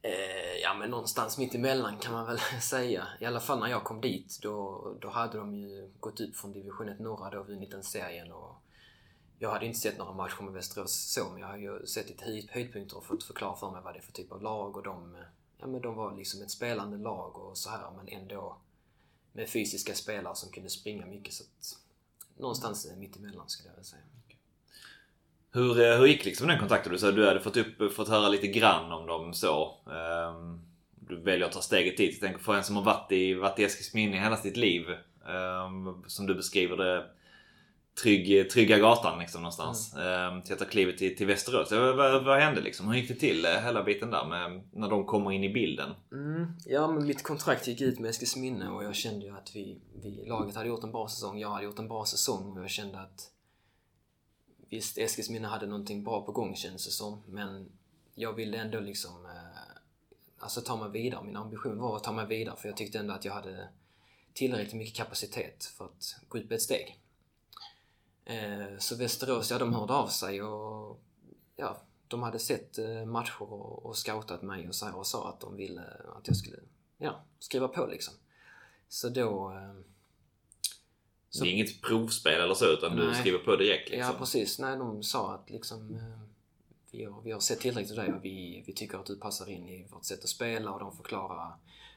Eh, 0.02 0.60
ja 0.62 0.74
men 0.74 0.90
någonstans 0.90 1.38
mitt 1.38 1.54
emellan 1.54 1.96
kan 1.98 2.12
man 2.12 2.26
väl 2.26 2.38
säga. 2.60 3.04
I 3.20 3.24
alla 3.24 3.40
fall 3.40 3.58
när 3.58 3.68
jag 3.68 3.84
kom 3.84 4.00
dit 4.00 4.38
då, 4.42 4.82
då 5.00 5.08
hade 5.08 5.38
de 5.38 5.54
ju 5.54 5.92
gått 6.00 6.20
upp 6.20 6.36
från 6.36 6.52
division 6.52 6.88
1 6.88 7.00
norra 7.00 7.30
då 7.30 7.38
och 7.38 7.46
vunnit 7.46 7.70
den 7.70 7.82
serien 7.82 8.32
och 8.32 8.60
jag 9.38 9.50
hade 9.50 9.66
inte 9.66 9.78
sett 9.78 9.98
några 9.98 10.12
matcher 10.12 10.42
med 10.42 10.52
Västerås 10.52 11.12
så 11.12 11.30
men 11.32 11.40
jag 11.40 11.48
har 11.48 11.56
ju 11.56 11.86
sett 11.86 12.08
lite 12.08 12.24
höjd- 12.24 12.50
höjdpunkter 12.50 12.96
och 12.96 13.04
fått 13.04 13.24
förklara 13.24 13.56
för 13.56 13.70
mig 13.70 13.80
vad 13.84 13.94
det 13.94 13.98
är 13.98 14.02
för 14.02 14.12
typ 14.12 14.32
av 14.32 14.42
lag 14.42 14.76
och 14.76 14.82
de, 14.82 15.16
ja, 15.64 15.68
men 15.68 15.82
de 15.82 15.94
var 15.94 16.16
liksom 16.16 16.42
ett 16.42 16.50
spelande 16.50 16.96
lag 16.96 17.38
och 17.38 17.58
så 17.58 17.70
här 17.70 17.90
men 17.96 18.08
ändå 18.08 18.56
med 19.32 19.48
fysiska 19.48 19.94
spelare 19.94 20.34
som 20.36 20.50
kunde 20.50 20.70
springa 20.70 21.06
mycket 21.06 21.34
så 21.34 21.44
att 21.44 21.78
någonstans 22.38 22.86
eh, 22.86 22.96
mitt 22.96 23.16
emellan 23.16 23.48
skulle 23.48 23.68
jag 23.68 23.74
vilja 23.74 23.84
säga. 23.84 24.02
Hur, 25.52 25.80
eh, 25.80 25.98
hur 25.98 26.06
gick 26.06 26.24
liksom 26.24 26.48
den 26.48 26.58
kontakten? 26.58 26.92
Du 26.92 26.98
sa 26.98 27.12
du 27.12 27.26
hade 27.26 27.40
fått, 27.40 27.56
upp, 27.56 27.94
fått 27.94 28.08
höra 28.08 28.28
lite 28.28 28.46
grann 28.46 28.92
om 28.92 29.06
dem 29.06 29.34
så. 29.34 29.78
Ehm, 29.90 30.60
du 30.94 31.16
väljer 31.16 31.46
att 31.46 31.52
ta 31.52 31.62
steget 31.62 31.96
dit. 31.96 32.12
Jag 32.12 32.20
tänker 32.20 32.44
för 32.44 32.54
en 32.54 32.64
som 32.64 32.76
har 32.76 32.82
varit 32.82 33.12
i, 33.12 33.34
varit 33.34 33.58
i 33.58 33.64
Eskilsminne 33.64 34.20
hela 34.20 34.36
sitt 34.36 34.56
liv. 34.56 34.90
Ehm, 35.28 36.04
som 36.06 36.26
du 36.26 36.34
beskriver 36.34 36.76
det. 36.76 37.06
Trygg, 38.02 38.50
trygga 38.50 38.78
gatan 38.78 39.18
liksom 39.18 39.42
någonstans. 39.42 39.94
Mm. 39.94 40.42
till 40.42 40.52
att 40.52 40.58
ta 40.58 40.64
klivet 40.64 40.98
till, 40.98 41.16
till 41.16 41.26
Västerås. 41.26 41.72
Vad, 41.72 42.24
vad, 42.24 42.40
hände 42.40 42.60
liksom? 42.60 42.88
Hur 42.88 42.94
gick 42.94 43.08
det 43.08 43.14
till? 43.14 43.44
eh, 43.44 43.50
Hela 43.50 43.84
biten 43.84 44.10
där 44.10 44.26
med, 44.26 44.62
när 44.72 44.88
de 44.90 45.06
kommer 45.06 45.32
in 45.32 45.44
i 45.44 45.48
bilden. 45.48 45.90
Mm, 46.12 46.46
ja, 46.66 46.92
men 46.92 47.06
mitt 47.06 47.22
kontrakt 47.22 47.66
gick 47.66 47.80
ut 47.80 47.98
med 47.98 48.10
Eskilsminne 48.10 48.68
och 48.68 48.84
jag 48.84 48.94
kände 48.94 49.26
ju 49.26 49.36
att 49.36 49.56
vi, 49.56 49.80
vi, 50.02 50.24
laget 50.26 50.56
hade 50.56 50.68
gjort 50.68 50.84
en 50.84 50.92
bra 50.92 51.08
säsong. 51.08 51.38
Jag 51.38 51.50
hade 51.50 51.64
gjort 51.64 51.78
en 51.78 51.88
bra 51.88 52.04
säsong 52.04 52.56
och 52.56 52.62
jag 52.62 52.70
kände 52.70 53.00
att 53.00 53.30
visst, 54.70 54.98
Eskilsminne 54.98 55.48
hade 55.48 55.66
någonting 55.66 56.04
bra 56.04 56.22
på 56.26 56.32
gång 56.32 56.56
kändes 56.56 56.84
det 56.84 56.92
som, 56.92 57.22
men 57.26 57.68
jag 58.14 58.32
ville 58.32 58.58
ändå 58.58 58.80
liksom 58.80 59.26
eh, 59.26 59.74
alltså 60.38 60.60
ta 60.60 60.76
mig 60.76 60.90
vidare. 60.90 61.24
Min 61.24 61.36
ambition 61.36 61.78
var 61.78 61.96
att 61.96 62.04
ta 62.04 62.12
mig 62.12 62.26
vidare 62.26 62.56
för 62.56 62.68
jag 62.68 62.76
tyckte 62.76 62.98
ändå 62.98 63.14
att 63.14 63.24
jag 63.24 63.32
hade 63.32 63.68
tillräckligt 64.32 64.74
mycket 64.74 64.96
kapacitet 64.96 65.64
för 65.64 65.84
att 65.84 66.16
gå 66.28 66.38
ut 66.38 66.48
på 66.48 66.54
ett 66.54 66.62
steg. 66.62 67.00
Eh, 68.24 68.78
så 68.78 68.96
Västerås, 68.96 69.50
ja 69.50 69.58
de 69.58 69.74
hörde 69.74 69.92
av 69.92 70.06
sig 70.08 70.42
och 70.42 71.00
ja, 71.56 71.76
de 72.08 72.22
hade 72.22 72.38
sett 72.38 72.78
eh, 72.78 73.04
matcher 73.04 73.42
och, 73.42 73.86
och 73.86 73.96
scoutat 73.96 74.42
mig 74.42 74.68
och, 74.68 74.74
så 74.74 74.92
och 74.92 75.06
sa 75.06 75.28
att 75.28 75.40
de 75.40 75.56
ville 75.56 75.82
att 76.16 76.28
jag 76.28 76.36
skulle 76.36 76.56
ja, 76.98 77.20
skriva 77.38 77.68
på 77.68 77.86
liksom. 77.86 78.14
Så 78.88 79.08
då... 79.08 79.52
Eh, 79.52 79.80
Så- 81.30 81.44
Det 81.44 81.50
är 81.50 81.52
inget 81.52 81.82
provspel 81.82 82.40
eller 82.40 82.54
så 82.54 82.66
utan 82.72 82.96
du 82.96 83.06
Nej. 83.06 83.20
skriver 83.20 83.38
på 83.38 83.56
direkt 83.56 83.90
liksom. 83.90 84.12
Ja, 84.12 84.18
precis. 84.18 84.58
Nej, 84.58 84.76
de 84.78 85.02
sa 85.02 85.34
att 85.34 85.50
liksom 85.50 85.98
vi 86.90 87.04
har, 87.04 87.20
vi 87.22 87.32
har 87.32 87.40
sett 87.40 87.60
tillräckligt 87.60 87.98
av 87.98 88.04
dig 88.04 88.14
och 88.14 88.24
vi, 88.24 88.62
vi 88.66 88.72
tycker 88.72 88.98
att 88.98 89.06
du 89.06 89.16
passar 89.16 89.50
in 89.50 89.68
i 89.68 89.86
vårt 89.90 90.04
sätt 90.04 90.22
att 90.22 90.28
spela 90.28 90.70
och 90.70 90.80
de 90.80 90.96
förklarar 90.96 91.52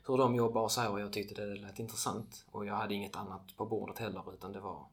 hur 0.07 0.17
de 0.17 0.36
jobbar 0.36 0.61
och 0.61 0.71
så 0.71 0.82
här 0.82 0.91
och 0.91 0.99
jag 0.99 1.13
tyckte 1.13 1.45
det 1.45 1.55
lät 1.55 1.80
intressant 1.80 2.45
och 2.51 2.65
jag 2.65 2.75
hade 2.75 2.93
inget 2.93 3.15
annat 3.15 3.57
på 3.57 3.65
bordet 3.65 3.99
heller 3.99 4.34
utan 4.34 4.51
det 4.51 4.59
var 4.59 4.86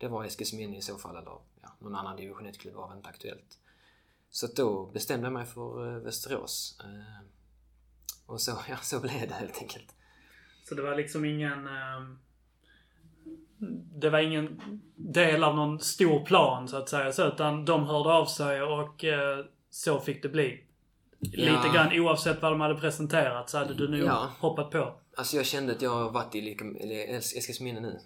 det 0.00 0.08
var 0.08 0.24
Eskilsminne 0.24 0.76
i 0.78 0.82
så 0.82 0.98
fall 0.98 1.16
eller 1.16 1.32
ja, 1.62 1.68
någon 1.78 1.94
annan 1.94 2.16
division 2.16 2.46
1-klubb 2.46 2.74
var 2.74 2.96
inte 2.96 3.08
aktuellt. 3.08 3.58
Så 4.30 4.46
då 4.46 4.86
bestämde 4.86 5.26
jag 5.26 5.32
mig 5.32 5.46
för 5.46 5.86
eh, 5.96 6.02
Västerås. 6.02 6.78
Eh, 6.84 7.26
och 8.26 8.40
så, 8.40 8.58
ja, 8.68 8.76
så 8.76 9.00
blev 9.00 9.28
det 9.28 9.34
helt 9.34 9.58
enkelt. 9.62 9.94
Så 10.68 10.74
det 10.74 10.82
var 10.82 10.96
liksom 10.96 11.24
ingen... 11.24 11.66
ehm, 11.66 12.18
det 13.94 14.10
var 14.10 14.18
ingen 14.18 14.60
del 14.96 15.44
av 15.44 15.56
någon 15.56 15.80
stor 15.80 16.24
plan 16.24 16.68
så 16.68 16.76
att 16.76 16.88
säga. 16.88 17.12
Så, 17.12 17.26
utan 17.28 17.64
de 17.64 17.84
hörde 17.86 18.12
av 18.12 18.26
sig 18.26 18.62
och 18.62 19.04
eh, 19.04 19.44
så 19.70 20.00
fick 20.00 20.22
det 20.22 20.28
bli. 20.28 20.64
Lite 21.18 21.42
Ja. 21.42 21.72
grann 21.74 22.00
oavsett 22.00 22.42
vad 22.42 22.52
de 22.52 22.60
hade 22.60 22.74
presenterat 22.74 23.50
så 23.50 23.58
hade 23.58 23.74
du 23.74 23.88
nog 23.88 24.00
Ja. 24.00 24.30
hoppat 24.38 24.70
på. 24.70 24.94
Alltså 25.16 25.36
jag 25.36 25.46
kände 25.46 25.72
att 25.72 25.82
jag 25.82 25.90
har 25.90 26.10
varit 26.10 26.34
i 26.34 26.56
Eskilsminne 27.36 27.80
nu. 27.80 28.00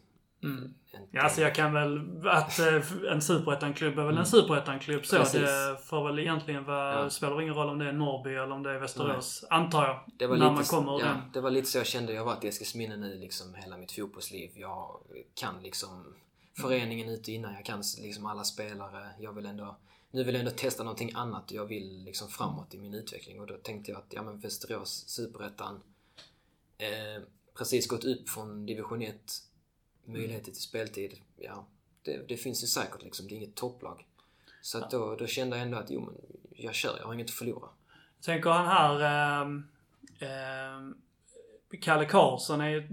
Mm. 0.44 0.74
Ja, 1.10 1.22
alltså 1.22 1.40
jag 1.40 1.54
kan 1.54 1.72
väl... 1.72 2.00
Att 2.26 2.58
eh, 2.58 3.12
en 3.12 3.22
superettan-klubb 3.22 3.98
är 3.98 4.04
väl 4.04 4.18
en 4.18 4.26
superettan-klubb 4.26 5.06
så. 5.06 5.16
Mm. 5.16 5.24
Precis. 5.24 5.40
Det 5.40 5.78
får 5.84 6.06
väl 6.06 6.18
egentligen 6.18 6.64
vara... 6.64 7.02
Ja. 7.02 7.10
spelar 7.10 7.42
ingen 7.42 7.54
roll 7.54 7.68
om 7.68 7.78
det 7.78 7.88
är 7.88 7.92
Norrby 7.92 8.30
eller 8.30 8.50
om 8.50 8.62
det 8.62 8.70
är 8.70 8.78
Västerås. 8.78 9.44
Antar 9.50 9.86
jag. 9.86 10.00
Det 10.18 10.26
var, 10.26 10.36
när 10.36 10.44
lite, 10.44 10.54
man 10.54 10.64
kommer 10.64 11.00
ja, 11.00 11.06
den. 11.06 11.16
det 11.32 11.40
var 11.40 11.50
lite 11.50 11.68
så 11.68 11.78
jag 11.78 11.86
kände. 11.86 12.12
Jag 12.12 12.20
har 12.20 12.26
varit 12.26 12.44
i 12.44 12.48
Eskilsminne 12.48 12.96
nu 12.96 13.18
liksom 13.18 13.54
hela 13.54 13.76
mitt 13.76 13.92
fotbollsliv. 13.92 14.50
Jag 14.54 15.00
kan 15.34 15.62
liksom 15.62 16.14
föreningen 16.60 17.08
ut 17.08 17.20
och 17.20 17.28
innan. 17.28 17.54
Jag 17.54 17.64
kan 17.64 17.82
liksom 18.02 18.26
alla 18.26 18.44
spelare. 18.44 19.08
Jag 19.18 19.32
vill 19.32 19.46
ändå 19.46 19.76
nu 20.14 20.24
vill 20.24 20.34
jag 20.34 20.40
ändå 20.40 20.56
testa 20.56 20.82
någonting 20.82 21.10
annat 21.14 21.50
jag 21.52 21.66
vill 21.66 22.04
liksom 22.04 22.28
framåt 22.28 22.74
i 22.74 22.78
min 22.78 22.94
utveckling. 22.94 23.40
Och 23.40 23.46
då 23.46 23.56
tänkte 23.56 23.90
jag 23.90 23.98
att, 23.98 24.06
ja 24.10 24.22
men 24.22 24.38
Västerås, 24.38 25.04
Superettan, 25.08 25.80
eh, 26.78 27.22
precis 27.58 27.88
gått 27.88 28.04
upp 28.04 28.28
från 28.28 28.66
division 28.66 29.02
1, 29.02 29.14
möjligheter 30.06 30.52
till 30.52 30.62
speltid. 30.62 31.20
Ja, 31.36 31.66
det, 32.02 32.28
det 32.28 32.36
finns 32.36 32.62
ju 32.62 32.66
säkert 32.66 33.02
liksom, 33.02 33.28
det 33.28 33.34
är 33.34 33.36
inget 33.36 33.54
topplag. 33.54 34.06
Så 34.62 34.78
att 34.78 34.90
då, 34.90 35.16
då 35.16 35.26
kände 35.26 35.56
jag 35.56 35.62
ändå 35.66 35.78
att, 35.78 35.90
jo 35.90 36.00
men 36.00 36.14
jag 36.50 36.74
kör, 36.74 36.96
jag 36.98 37.06
har 37.06 37.14
inget 37.14 37.26
att 37.26 37.30
förlora. 37.34 37.68
Tänker 38.20 38.50
han 38.50 38.66
här... 38.66 39.00
Eh, 39.00 39.48
eh, 40.28 40.80
Kalle 41.80 42.04
Karlsson 42.06 42.60
är 42.60 42.68
ju 42.68 42.88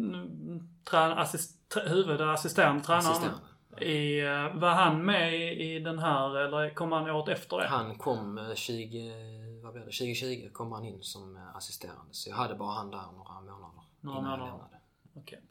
assist, 0.92 1.58
tr- 1.70 1.88
huvudassisterande 1.90 2.84
tränare. 2.84 3.12
Assisterande. 3.12 3.86
I, 3.86 4.20
eh, 4.22 4.56
var 4.60 4.70
han 4.70 5.06
med 5.06 5.36
i, 5.36 5.64
i 5.76 5.80
den 5.80 6.00
här 6.00 6.38
eller 6.38 6.74
kom 6.74 6.92
han 6.92 7.10
året 7.10 7.38
efter 7.38 7.58
det? 7.58 7.68
Han 7.68 7.98
kom 7.98 8.38
eh, 8.38 8.54
20, 8.56 9.62
vad 9.64 9.74
blev 9.74 9.86
det, 9.86 9.92
2020 9.92 10.50
kom 10.54 10.72
han 10.72 10.86
in 10.86 11.04
som 11.04 11.36
eh, 11.36 11.56
assisterande. 11.56 12.02
Så 12.12 12.30
jag 12.30 12.36
hade 12.36 12.56
bara 12.56 12.72
han 12.72 12.92
där 12.92 12.98
några 13.18 13.34
månader 13.42 13.72
Några 14.02 14.20
innan 14.20 14.32
jag 14.32 14.40
månader. 14.40 14.46
lämnade. 14.52 14.78
Okej. 15.16 15.42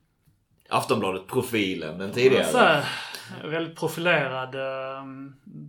Aftonbladet-profilen, 0.70 1.98
den 1.98 2.12
tidigare. 2.12 2.58
här, 2.58 2.84
väldigt 3.44 3.78
profilerad 3.78 4.54
eh, 4.54 5.04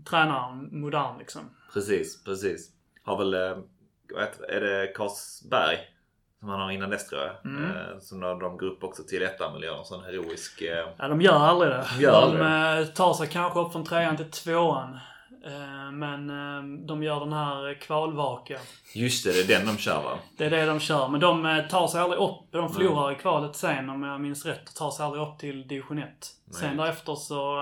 tränare, 0.10 0.56
modern 0.72 1.18
liksom. 1.20 1.42
Precis, 1.74 2.24
precis. 2.24 2.70
Har 3.04 3.18
väl, 3.18 3.34
eh, 3.34 3.58
är 4.50 4.62
det 4.62 4.94
Karlsberg? 4.96 5.78
Som 6.40 6.50
han 6.50 6.60
har 6.60 6.72
innan 6.72 6.90
dess 6.90 7.08
tror 7.10 7.22
jag. 7.22 7.46
Mm. 7.46 7.64
Eh, 7.64 8.00
som 8.00 8.20
de, 8.20 8.40
de 8.40 8.58
går 8.58 8.68
upp 8.68 8.84
också 8.84 9.04
till 9.04 9.24
ettan 9.24 9.56
och 9.56 9.62
gör 9.64 9.80
en 9.80 9.86
sån 9.86 10.04
heroisk... 10.04 10.62
Eh, 10.62 10.88
Ja, 10.98 11.08
de 11.08 11.22
gör 11.22 11.34
aldrig 11.40 11.72
det. 11.72 11.86
Gör 12.00 12.12
de 12.12 12.18
aldrig 12.18 12.88
eh, 12.88 12.94
tar 12.94 13.14
sig 13.14 13.28
kanske 13.28 13.60
upp 13.60 13.72
från 13.72 13.86
trean 13.86 14.18
till 14.18 14.32
tvåan. 14.32 15.00
Eh, 15.46 15.92
men 15.92 16.30
eh, 16.30 16.86
de 16.86 17.04
gör 17.04 17.20
den 17.20 17.34
här 17.34 17.82
kvalvaka. 17.82 18.60
just 18.94 19.26
det, 19.26 19.32
det 19.32 19.54
är 19.54 19.60
den 19.60 19.68
de 19.68 19.78
kör 19.78 20.04
va? 20.04 20.20
Det 20.38 20.46
är 20.46 20.50
det 20.50 20.66
de 20.66 20.80
kör. 20.80 21.08
Men 21.08 21.20
de 21.20 21.46
eh, 21.46 21.68
tar 21.68 21.88
sig 21.88 22.02
aldrig 22.02 22.22
upp. 22.22 22.52
De 22.52 22.74
förlorar 22.74 23.12
i 23.12 23.16
kvalet 23.16 23.56
sen 23.56 23.90
om 23.90 24.04
jag 24.04 24.22
minns 24.22 24.46
rätt. 24.46 24.70
Och 24.70 24.76
tar 24.76 24.92
sig 24.92 25.06
aldrig 25.06 25.24
upp 25.24 25.40
till 25.40 25.68
division 25.68 26.00
1. 26.00 26.10
Sen 26.52 26.68
Nej. 26.68 26.86
därefter 26.86 27.16
så 27.16 27.58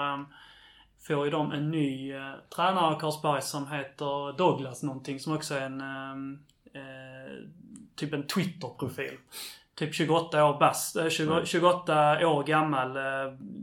får 1.10 1.26
ju 1.26 1.32
de 1.32 1.52
en 1.52 1.72
ny 1.72 2.14
eh, 2.14 2.34
tränare 2.56 2.96
i 2.96 3.00
Karlsberg 3.00 3.42
som 3.42 3.72
heter 3.72 4.38
Douglas 4.38 4.84
någonting. 4.84 5.20
Som 5.20 5.36
också 5.36 5.56
är 5.56 5.62
en 5.62 5.82
eh, 6.74 7.46
typ 7.96 8.14
en 8.14 8.28
Twitter-profil. 8.28 9.18
Typ 9.80 9.94
28 9.96 10.46
år 10.46 10.60
bast, 10.60 10.96
eh, 10.96 11.10
20, 11.10 11.32
Mm. 11.32 11.46
28 11.46 12.28
år 12.28 12.44
gammal. 12.44 12.98
Eh, 12.98 13.04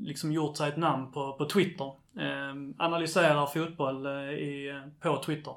liksom 0.03 0.33
gjort 0.33 0.57
sig 0.57 0.69
ett 0.69 0.77
namn 0.77 1.13
på, 1.13 1.33
på 1.33 1.45
Twitter. 1.45 1.87
Eh, 2.19 2.55
analyserar 2.79 3.47
fotboll 3.47 4.07
eh, 4.07 4.13
i, 4.31 4.81
på 5.01 5.17
Twitter. 5.17 5.55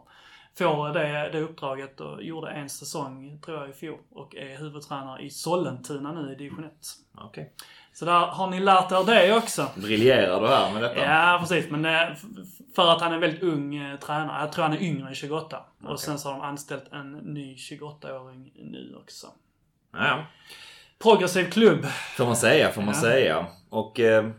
Får 0.57 0.89
det, 0.93 1.30
det 1.32 1.41
uppdraget 1.41 1.99
och 2.01 2.24
gjorde 2.24 2.49
en 2.51 2.70
säsong, 2.70 3.39
tror 3.45 3.57
jag, 3.57 3.70
i 3.70 3.74
fjol. 3.74 3.97
Och 4.12 4.36
är 4.36 4.57
huvudtränare 4.57 5.22
i 5.22 5.30
Sollentuna 5.30 6.12
nu 6.12 6.32
i 6.32 6.36
division 6.36 6.64
1. 6.66 6.72
Okej. 7.18 7.53
Så 7.93 8.05
där 8.05 8.20
har 8.20 8.47
ni 8.47 8.60
lärt 8.60 8.91
er 8.91 9.03
det 9.05 9.34
också. 9.38 9.66
Briljerar 9.76 10.41
du 10.41 10.47
här 10.47 10.74
med 10.74 10.82
detta? 10.84 10.99
Ja, 11.05 11.38
precis. 11.39 11.72
Men 11.72 11.86
eh, 11.86 12.12
f- 12.12 12.22
för 12.76 12.91
att 12.91 13.01
han 13.01 13.12
är 13.12 13.16
en 13.16 13.22
väldigt 13.22 13.43
ung 13.43 13.76
eh, 13.76 13.99
tränare. 13.99 14.41
Jag 14.41 14.51
tror 14.51 14.64
han 14.64 14.74
är 14.74 14.82
yngre 14.84 15.07
än 15.07 15.16
28. 15.16 15.57
Okej. 15.82 15.91
Och 15.93 15.99
sen 15.99 16.20
så 16.20 16.30
har 16.30 16.34
de 16.39 16.41
anställt 16.41 16.93
en 16.93 17.12
ny 17.12 17.55
28-åring 17.55 18.51
nu 18.55 18.95
också. 19.03 19.28
Ja, 19.93 20.25
Progressiv 21.03 21.51
klubb. 21.51 21.85
får 22.17 22.25
man 22.25 22.35
säga, 22.35 22.71
får 22.71 22.81
man 22.81 22.95
Ja. 22.95 23.01
säga. 23.01 23.45
Och 23.69 23.99
eh, 23.99 24.29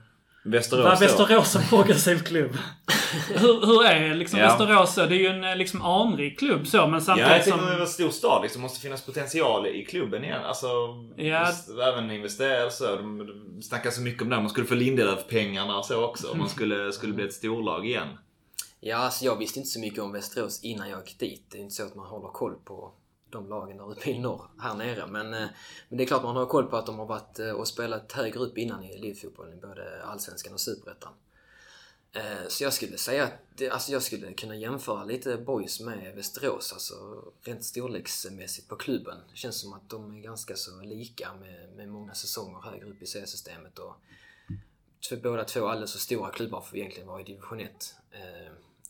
Västerås 0.44 0.84
Var? 0.84 0.96
Västerås 1.07 1.57
en 1.57 1.62
progressiv 1.68 2.18
klubb? 2.24 2.57
hur, 3.28 3.66
hur 3.66 3.84
är 3.84 4.14
liksom 4.14 4.38
Ja. 4.38 4.46
Västerås? 4.46 4.94
Det 4.94 5.03
är 5.03 5.09
ju 5.11 5.26
en 5.26 5.44
eh, 5.44 5.57
liksom 5.57 5.82
anrik 5.82 6.38
klubb 6.38 6.66
så, 6.66 6.76
men 6.86 6.92
Ja, 6.92 7.01
samtidigt 7.01 7.30
jag 7.30 7.44
tycker 7.44 7.59
som... 7.59 7.66
det 7.66 7.72
var 7.74 7.80
en 7.80 7.86
stor 7.86 8.11
stad 8.11 8.42
liksom. 8.42 8.62
måste 8.62 8.80
finnas 8.80 9.03
potential 9.07 9.66
i 9.66 9.84
klubben 9.84 10.24
igen. 10.24 10.44
Alltså, 10.44 10.66
Ja. 11.16 11.46
just, 11.48 11.68
även 11.70 12.11
investera 12.11 12.70
så. 12.70 12.96
De, 12.96 13.18
de 13.26 13.62
snackar 13.62 13.90
så 13.90 14.01
mycket 14.01 14.22
om 14.22 14.28
det. 14.28 14.36
Man 14.36 14.51
skulle 14.51 14.66
få 14.66 14.74
Lindelöf-pengarna 14.74 15.78
och 15.78 15.84
så 15.84 16.05
också. 16.05 16.30
Om 16.30 16.38
man 16.38 16.48
skulle, 16.48 16.92
skulle 16.92 17.12
bli 17.12 17.24
ett 17.24 17.34
storlag 17.34 17.86
igen. 17.86 18.09
Ja, 18.80 18.96
alltså 18.96 19.24
jag 19.24 19.36
visste 19.38 19.59
inte 19.59 19.70
så 19.70 19.80
mycket 19.80 19.98
om 20.03 20.12
Västerås 20.12 20.61
innan 20.64 20.90
jag 20.90 21.01
gick 21.07 21.18
dit. 21.18 21.44
Det 21.51 21.59
är 21.59 21.62
inte 21.62 21.74
så 21.74 21.82
att 21.86 21.94
man 21.94 22.07
håller 22.07 22.28
koll 22.28 22.55
på 22.64 22.92
de 23.33 23.49
lagen 23.49 23.76
där 23.76 23.91
uppe 23.91 24.11
i 24.11 24.18
norr, 24.18 24.43
här 24.59 24.74
nere. 24.74 25.07
Men, 25.07 25.35
eh, 25.35 25.49
men 25.89 25.99
det 25.99 26.05
är 26.05 26.07
klart 26.07 26.22
man 26.22 26.37
har 26.37 26.47
koll 26.47 26.66
på 26.66 26.76
att 26.76 26.87
de 26.87 26.99
har 26.99 27.07
varit 27.07 27.39
eh, 27.39 27.51
och 27.51 27.68
spelat 27.68 28.12
högre 28.12 28.41
upp 28.41 28.59
innan 28.59 28.85
i 28.85 28.95
elitfotbollen, 28.95 29.59
i 29.59 29.61
både 29.61 30.03
Allsvenskan 30.05 30.53
och 30.53 30.61
Superettan. 30.61 31.12
Eh, 32.12 32.49
så 32.49 32.64
jag 32.64 32.72
skulle 32.72 32.99
säga 32.99 33.24
att 33.24 33.72
alltså 33.72 33.93
jag 33.93 34.03
skulle 34.03 34.33
kunna 34.33 34.57
jämföra 34.57 35.05
lite 35.05 35.37
Boys 35.37 35.81
med 35.81 36.14
Västerås, 36.14 36.72
alltså 36.72 37.24
rent 37.43 37.64
storleksmässigt 37.64 38.68
på 38.68 38.76
klubben. 38.76 39.18
Det 39.31 39.37
känns 39.37 39.61
som 39.61 39.72
att 39.72 39.89
de 39.89 40.16
är 40.16 40.20
ganska 40.20 40.57
så 40.57 40.81
lika 40.81 41.31
med, 41.41 41.72
med 41.76 41.89
många 41.89 42.14
säsonger 42.14 42.61
högre 42.61 42.87
upp 42.87 43.03
i 43.03 43.07
seriesystemet. 43.07 43.78
Och 43.78 43.95
två, 45.09 45.16
båda 45.22 45.45
två 45.45 45.66
alldeles 45.66 45.93
för 45.93 45.99
stora 45.99 46.31
klubbar 46.31 46.61
för 46.61 46.76
egentligen 46.76 47.09
vara 47.09 47.20
i 47.20 47.24
division 47.24 47.61
1. 47.61 47.95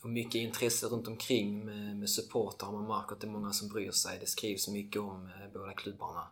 Och 0.03 0.11
mycket 0.11 0.35
intresse 0.35 0.87
runt 0.87 1.09
omkring 1.09 1.65
med, 1.65 1.97
med 1.97 2.11
supportrar. 2.11 2.73
Man 2.73 2.89
märker 2.89 3.13
att 3.13 3.21
det 3.21 3.27
är 3.27 3.31
många 3.31 3.53
som 3.53 3.69
bryr 3.69 3.91
sig. 3.91 4.19
Det 4.21 4.27
skrivs 4.27 4.69
mycket 4.69 5.03
om 5.03 5.27
eh, 5.27 5.53
båda 5.53 5.73
klubbarna. 5.73 6.27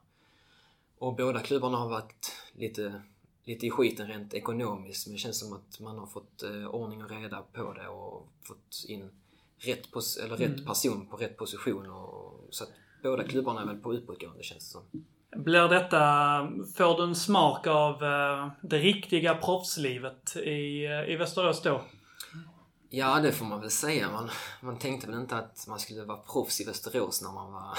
Och 0.98 1.16
båda 1.16 1.40
klubbarna 1.40 1.76
har 1.76 1.88
varit 1.88 2.32
lite, 2.52 3.02
lite 3.44 3.66
i 3.66 3.70
skiten 3.70 4.08
rent 4.08 4.34
ekonomiskt. 4.34 5.06
Men 5.06 5.14
det 5.14 5.18
känns 5.18 5.40
som 5.40 5.52
att 5.52 5.80
man 5.80 5.98
har 5.98 6.06
fått 6.06 6.42
eh, 6.42 6.66
ordning 6.66 7.04
och 7.04 7.10
reda 7.10 7.42
på 7.52 7.72
det 7.72 7.88
och 7.88 8.28
fått 8.42 8.84
in 8.88 9.10
rätt, 9.58 9.90
pos- 9.90 10.24
eller 10.24 10.36
rätt 10.36 10.66
person 10.66 11.06
på 11.06 11.16
rätt 11.16 11.36
position. 11.36 11.90
Och, 11.90 12.46
så 12.50 12.64
att 12.64 12.70
båda 13.02 13.24
klubbarna 13.24 13.62
är 13.62 13.66
väl 13.66 13.78
på 13.78 13.92
uppåtgående 13.92 14.42
känns 14.42 14.64
det 14.64 14.70
som. 14.70 14.82
Blir 15.36 15.68
detta... 15.68 15.98
Får 16.76 16.96
du 16.96 17.04
en 17.04 17.14
smak 17.14 17.66
av 17.66 18.04
eh, 18.04 18.48
det 18.62 18.78
riktiga 18.78 19.34
proffslivet 19.34 20.36
i, 20.36 20.84
eh, 20.84 21.12
i 21.12 21.16
Västerås 21.16 21.62
då? 21.62 21.80
Ja, 22.90 23.20
det 23.20 23.32
får 23.32 23.44
man 23.44 23.60
väl 23.60 23.70
säga. 23.70 24.10
Man, 24.12 24.30
man 24.60 24.78
tänkte 24.78 25.06
väl 25.06 25.20
inte 25.20 25.36
att 25.36 25.66
man 25.68 25.78
skulle 25.78 26.04
vara 26.04 26.18
proffs 26.18 26.60
i 26.60 26.64
Västerås 26.64 27.22
när 27.22 27.32
man 27.32 27.52
var 27.52 27.78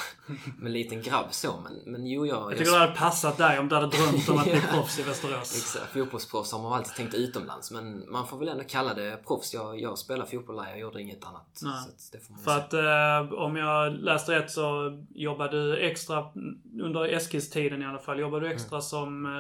en 0.65 0.73
liten 0.73 1.01
grabb 1.01 1.27
så. 1.31 1.53
Men, 1.63 1.91
men 1.91 2.07
jo, 2.07 2.25
jag... 2.25 2.51
Jag 2.51 2.57
tycker 2.57 2.71
det 2.71 2.77
hade 2.77 2.95
passat 2.95 3.37
dig 3.37 3.59
om 3.59 3.69
du 3.69 3.75
hade 3.75 3.87
drömt 3.87 4.29
om 4.29 4.37
att 4.37 4.43
bli 4.43 4.61
proffs 4.71 4.99
i 4.99 5.03
Västerås. 5.03 5.57
Exakt, 5.57 5.93
fotbollsproffs 5.93 6.51
har 6.51 6.61
man 6.61 6.73
alltid 6.73 6.93
tänkt 6.93 7.13
utomlands. 7.13 7.71
Men 7.71 8.11
man 8.11 8.27
får 8.27 8.37
väl 8.37 8.47
ändå 8.47 8.63
kalla 8.63 8.93
det 8.93 9.23
proffs. 9.27 9.53
Jag, 9.53 9.79
jag 9.79 9.97
spelar 9.97 10.25
fotboll 10.25 10.55
där, 10.55 10.69
jag 10.69 10.79
gjorde 10.79 11.01
inget 11.01 11.25
annat. 11.25 11.49
Så 11.53 11.67
det 12.11 12.19
får 12.19 12.33
man 12.33 12.43
För 12.43 12.69
säga. 12.69 13.17
att 13.17 13.31
eh, 13.31 13.33
om 13.33 13.55
jag 13.55 13.93
läste 13.93 14.31
rätt 14.31 14.51
så 14.51 14.97
jobbade 15.09 15.65
du 15.65 15.87
extra, 15.89 16.25
under 16.81 17.05
Eskilstiden 17.05 17.81
i 17.81 17.85
alla 17.85 17.99
fall, 17.99 18.19
jobbade 18.19 18.47
du 18.47 18.53
extra 18.53 18.81
som 18.81 19.25
eh, 19.25 19.31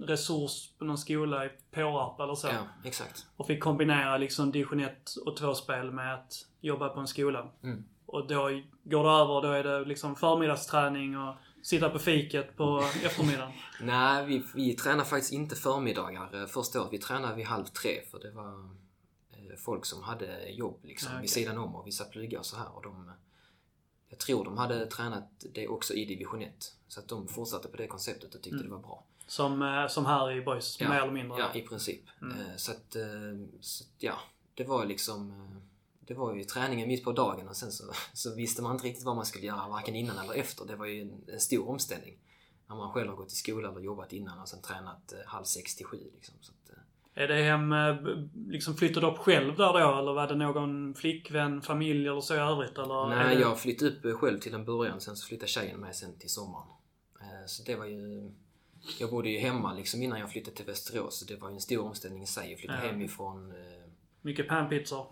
resurs 0.00 0.70
på 0.78 0.84
någon 0.84 0.98
skola 0.98 1.46
i 1.46 1.50
Påarp 1.70 2.20
eller 2.20 2.34
så. 2.34 2.46
Ja, 2.48 2.66
exakt. 2.84 3.26
Och 3.36 3.46
fick 3.46 3.62
kombinera 3.62 4.16
liksom 4.18 4.52
division 4.52 4.80
1 4.80 5.14
och 5.26 5.38
2-spel 5.38 5.90
med 5.92 6.14
att 6.14 6.46
jobba 6.60 6.88
på 6.88 7.00
en 7.00 7.06
skola. 7.06 7.50
Mm. 7.62 7.84
Och 8.06 8.26
då 8.26 8.42
går 8.84 9.04
det 9.04 9.10
över, 9.10 9.42
då 9.42 9.48
är 9.48 9.64
det 9.64 9.84
liksom 9.84 10.16
förmiddagsträning 10.16 11.18
och 11.18 11.34
sitta 11.62 11.90
på 11.90 11.98
fiket 11.98 12.56
på 12.56 12.78
eftermiddagen. 13.04 13.52
Nej, 13.82 14.26
vi, 14.26 14.42
vi 14.54 14.74
tränar 14.76 15.04
faktiskt 15.04 15.32
inte 15.32 15.56
förmiddagar 15.56 16.40
eh, 16.40 16.46
första 16.46 16.80
året. 16.80 16.92
Vi 16.92 16.98
tränade 16.98 17.34
vid 17.34 17.46
halv 17.46 17.64
tre 17.64 18.00
för 18.10 18.18
det 18.18 18.30
var 18.30 18.52
eh, 19.32 19.56
folk 19.64 19.84
som 19.86 20.02
hade 20.02 20.48
jobb 20.50 20.80
liksom 20.84 21.08
Ja, 21.10 21.14
okej. 21.16 21.20
vid 21.22 21.30
sidan 21.30 21.58
om 21.58 21.74
och 21.74 21.86
vissa 21.86 22.04
pluggar 22.04 22.38
och 22.38 22.46
så 22.46 22.56
här. 22.56 22.76
Och 22.76 22.82
de, 22.82 23.10
jag 24.08 24.18
tror 24.18 24.44
de 24.44 24.58
hade 24.58 24.86
tränat 24.86 25.44
det 25.54 25.68
också 25.68 25.94
i 25.94 26.04
division 26.04 26.42
1. 26.42 26.54
Så 26.88 27.00
att 27.00 27.08
de 27.08 27.28
fortsatte 27.28 27.68
på 27.68 27.76
det 27.76 27.86
konceptet 27.86 28.34
och 28.34 28.42
tyckte 28.42 28.56
Mm. 28.56 28.68
det 28.68 28.74
var 28.74 28.82
bra. 28.82 29.04
Som, 29.34 29.62
eh, 29.62 29.86
som 29.86 30.06
här 30.06 30.32
i 30.32 30.40
Boys, 30.42 30.80
Ja. 30.80 30.88
mer 30.88 31.00
eller 31.00 31.12
mindre. 31.12 31.38
Ja, 31.38 31.54
i 31.54 31.62
princip. 31.62 32.02
Mm. 32.22 32.40
Eh, 32.40 32.56
Så 32.56 32.72
att, 32.72 32.96
eh, 32.96 33.02
så, 33.60 33.84
ja, 33.98 34.18
det 34.54 34.64
var 34.64 34.86
liksom 34.86 35.32
det 36.00 36.14
var 36.14 36.34
ju 36.34 36.44
träningen 36.44 36.88
mitt 36.88 37.04
på 37.04 37.12
dagen 37.12 37.48
och 37.48 37.56
sen 37.56 37.72
så, 37.72 37.84
så 38.12 38.34
visste 38.34 38.62
man 38.62 38.72
inte 38.72 38.86
riktigt 38.86 39.04
vad 39.04 39.16
man 39.16 39.24
skulle 39.24 39.46
göra 39.46 39.68
varken 39.68 39.94
innan 39.94 40.18
eller 40.18 40.34
efter. 40.34 40.64
Det 40.66 40.76
var 40.76 40.86
ju 40.86 41.00
en, 41.02 41.24
en 41.32 41.40
stor 41.40 41.68
omställning. 41.68 42.18
När 42.68 42.76
man 42.76 42.92
själv 42.92 43.08
har 43.08 43.16
gått 43.16 43.32
i 43.32 43.34
skola 43.34 43.68
eller 43.68 43.80
jobbat 43.80 44.12
innan 44.12 44.38
och 44.38 44.48
sen 44.48 44.62
tränat 44.62 45.12
halv 45.26 45.44
sex 45.44 45.76
till 45.76 45.86
sju. 45.86 45.98
Liksom. 46.14 46.34
Så 46.40 46.52
att, 46.52 46.78
Är 47.14 47.28
det 47.28 47.42
hem, 47.42 47.74
liksom 48.48 48.74
flyttade 48.76 49.06
upp 49.06 49.18
själv 49.18 49.56
där 49.56 49.72
då? 49.72 49.98
Eller 49.98 50.12
var 50.12 50.26
det 50.28 50.34
någon 50.34 50.94
flickvän, 50.94 51.62
familj 51.62 52.08
eller 52.08 52.20
så 52.20 52.34
i 52.34 52.38
övrigt? 52.38 52.78
Eller 52.78 53.08
nej, 53.08 53.34
det... 53.34 53.40
jag 53.40 53.60
flyttade 53.60 53.90
upp 53.90 54.20
själv 54.20 54.38
till 54.38 54.54
en 54.54 54.64
början. 54.64 55.00
Sen 55.00 55.16
så 55.16 55.26
flyttade 55.26 55.48
tjejen 55.48 55.80
med 55.80 55.96
sen 55.96 56.18
till 56.18 56.30
sommaren. 56.30 56.68
Så 57.46 57.62
det 57.62 57.76
var 57.76 57.86
ju... 57.86 58.32
Jag 59.00 59.10
bodde 59.10 59.28
ju 59.30 59.38
hemma 59.38 59.72
liksom 59.74 60.02
innan 60.02 60.20
jag 60.20 60.30
flyttade 60.30 60.56
till 60.56 60.66
Västerås. 60.66 61.18
Så 61.18 61.24
det 61.24 61.36
var 61.36 61.48
ju 61.48 61.54
en 61.54 61.60
stor 61.60 61.84
omställning 61.84 62.22
i 62.22 62.26
sig 62.26 62.52
att 62.54 62.58
flytta 62.60 62.74
Ja. 62.74 62.90
hemifrån. 62.90 63.50
eh, 63.50 63.56
Mycket 64.22 64.48
panpizzor. 64.48 65.06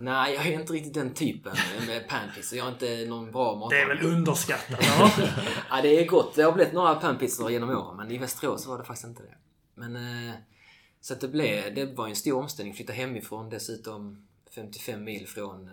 Nej, 0.00 0.34
jag 0.34 0.46
är 0.46 0.60
inte 0.60 0.72
riktigt 0.72 0.94
den 0.94 1.14
typen 1.14 1.56
med 1.86 2.08
panpizza. 2.08 2.56
Jag 2.56 2.66
är 2.66 2.72
inte 2.72 3.06
någon 3.08 3.32
bra 3.32 3.56
matare. 3.56 3.78
Det 3.78 3.82
är 3.82 3.88
väl 3.88 4.06
underskattat? 4.06 4.80
Ja, 5.70 5.82
det 5.82 5.88
är 6.02 6.06
gott. 6.06 6.34
Det 6.34 6.42
har 6.42 6.52
blivit 6.52 6.72
några 6.72 6.94
panpizzor 6.94 7.50
genom 7.50 7.70
åren, 7.70 7.96
men 7.96 8.10
i 8.10 8.18
Västerås 8.18 8.66
var 8.66 8.78
det 8.78 8.84
faktiskt 8.84 9.06
inte 9.08 9.22
det. 9.22 9.34
Men, 9.74 9.96
eh, 10.28 10.34
så 11.00 11.14
att 11.14 11.20
det 11.20 11.28
blev, 11.28 11.74
det 11.74 11.84
var 11.86 12.06
ju 12.06 12.10
en 12.10 12.16
stor 12.16 12.38
omställning. 12.42 12.74
Flytta 12.74 12.92
hemifrån 12.92 13.50
dessutom 13.50 14.28
55 14.54 15.04
mil 15.04 15.26
från, 15.28 15.68
eh, 15.68 15.72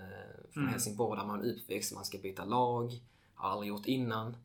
från 0.54 0.64
Mm. 0.64 0.72
Helsingborg 0.74 1.20
där 1.20 1.28
man 1.28 1.40
är 1.42 1.54
uppväxt, 1.54 1.94
man 1.94 2.06
ska 2.06 2.18
byta 2.18 2.46
lag, 2.46 2.92
har 3.36 3.50
aldrig 3.50 3.70
gjort 3.70 3.86
innan. 3.86 4.38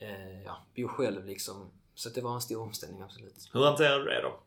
Eh, 0.00 0.42
ja, 0.44 0.56
bor 0.76 0.88
själv 0.88 1.26
liksom. 1.26 1.70
Så 1.98 2.08
att 2.08 2.14
det 2.14 2.20
var 2.20 2.34
en 2.34 2.40
stor 2.40 2.62
omställning 2.62 3.02
absolut. 3.02 3.50
Hur 3.52 3.64
hanterar 3.64 3.98
du 3.98 4.04
det 4.04 4.22
då? 4.22 4.40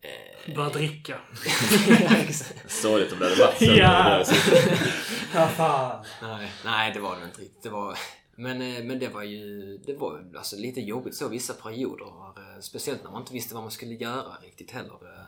Eh, 0.00 0.54
Börja 0.56 0.68
dricka. 0.70 1.20
Sorgligt 2.68 3.12
om 3.12 3.18
det 3.18 3.24
hade 3.24 3.36
varit 3.44 3.58
så. 3.58 3.64
Ja. 3.64 4.24
Ja, 5.34 5.48
fan. 5.48 6.04
nej, 6.22 6.52
nej, 6.64 6.92
det 6.92 7.00
var 7.00 7.16
det 7.20 7.24
inte 7.24 7.40
riktigt. 7.40 7.62
Det 7.62 7.68
var, 7.70 7.98
men, 8.36 8.62
eh, 8.62 8.84
men 8.84 8.98
det 8.98 9.08
var 9.08 9.22
ju 9.22 9.76
det 9.78 9.94
var 9.94 10.24
alltså 10.36 10.56
lite 10.56 10.80
jobbigt 10.80 11.14
så 11.14 11.28
vissa 11.28 11.54
perioder. 11.54 12.06
eh, 12.06 12.60
Speciellt 12.60 13.04
när 13.04 13.10
man 13.10 13.20
inte 13.22 13.32
visste 13.32 13.54
vad 13.54 13.62
man 13.64 13.72
skulle 13.72 13.94
göra 13.94 14.36
riktigt 14.42 14.70
heller. 14.70 15.26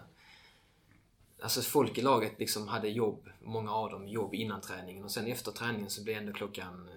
Alltså 1.43 1.63
folk 1.63 1.99
i 1.99 2.03
laget 2.03 2.33
liksom 2.39 2.69
hade 2.69 2.89
jobb, 2.89 3.29
många 3.43 3.73
av 3.73 3.91
dem 3.91 4.09
jobb 4.09 4.35
innan 4.35 4.61
träningen 4.61 5.05
och 5.05 5.11
sen 5.11 5.27
efter 5.27 5.53
träningen 5.53 5.91
så 5.91 6.03
blev 6.05 6.17
ändå 6.17 6.33
klockan 6.33 6.89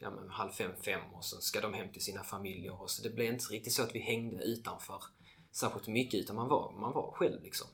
ja, 0.00 0.10
men 0.10 0.30
halv 0.30 0.50
fem, 0.50 0.70
fem 0.82 1.00
och 1.12 1.24
så 1.24 1.40
ska 1.40 1.60
de 1.60 1.74
hem 1.74 1.92
till 1.92 2.04
sina 2.04 2.24
familjer. 2.24 2.82
Och 2.82 2.90
så 2.90 3.02
det 3.02 3.10
blev 3.10 3.32
inte 3.32 3.44
riktigt 3.44 3.72
så 3.72 3.82
att 3.82 3.94
vi 3.94 3.98
hängde 3.98 4.44
utanför 4.44 5.02
särskilt 5.50 5.86
mycket 5.86 6.20
utan 6.20 6.36
man 6.36 6.48
var, 6.48 6.72
man 6.72 6.92
var 6.92 7.12
själv 7.12 7.42
liksom. 7.42 7.66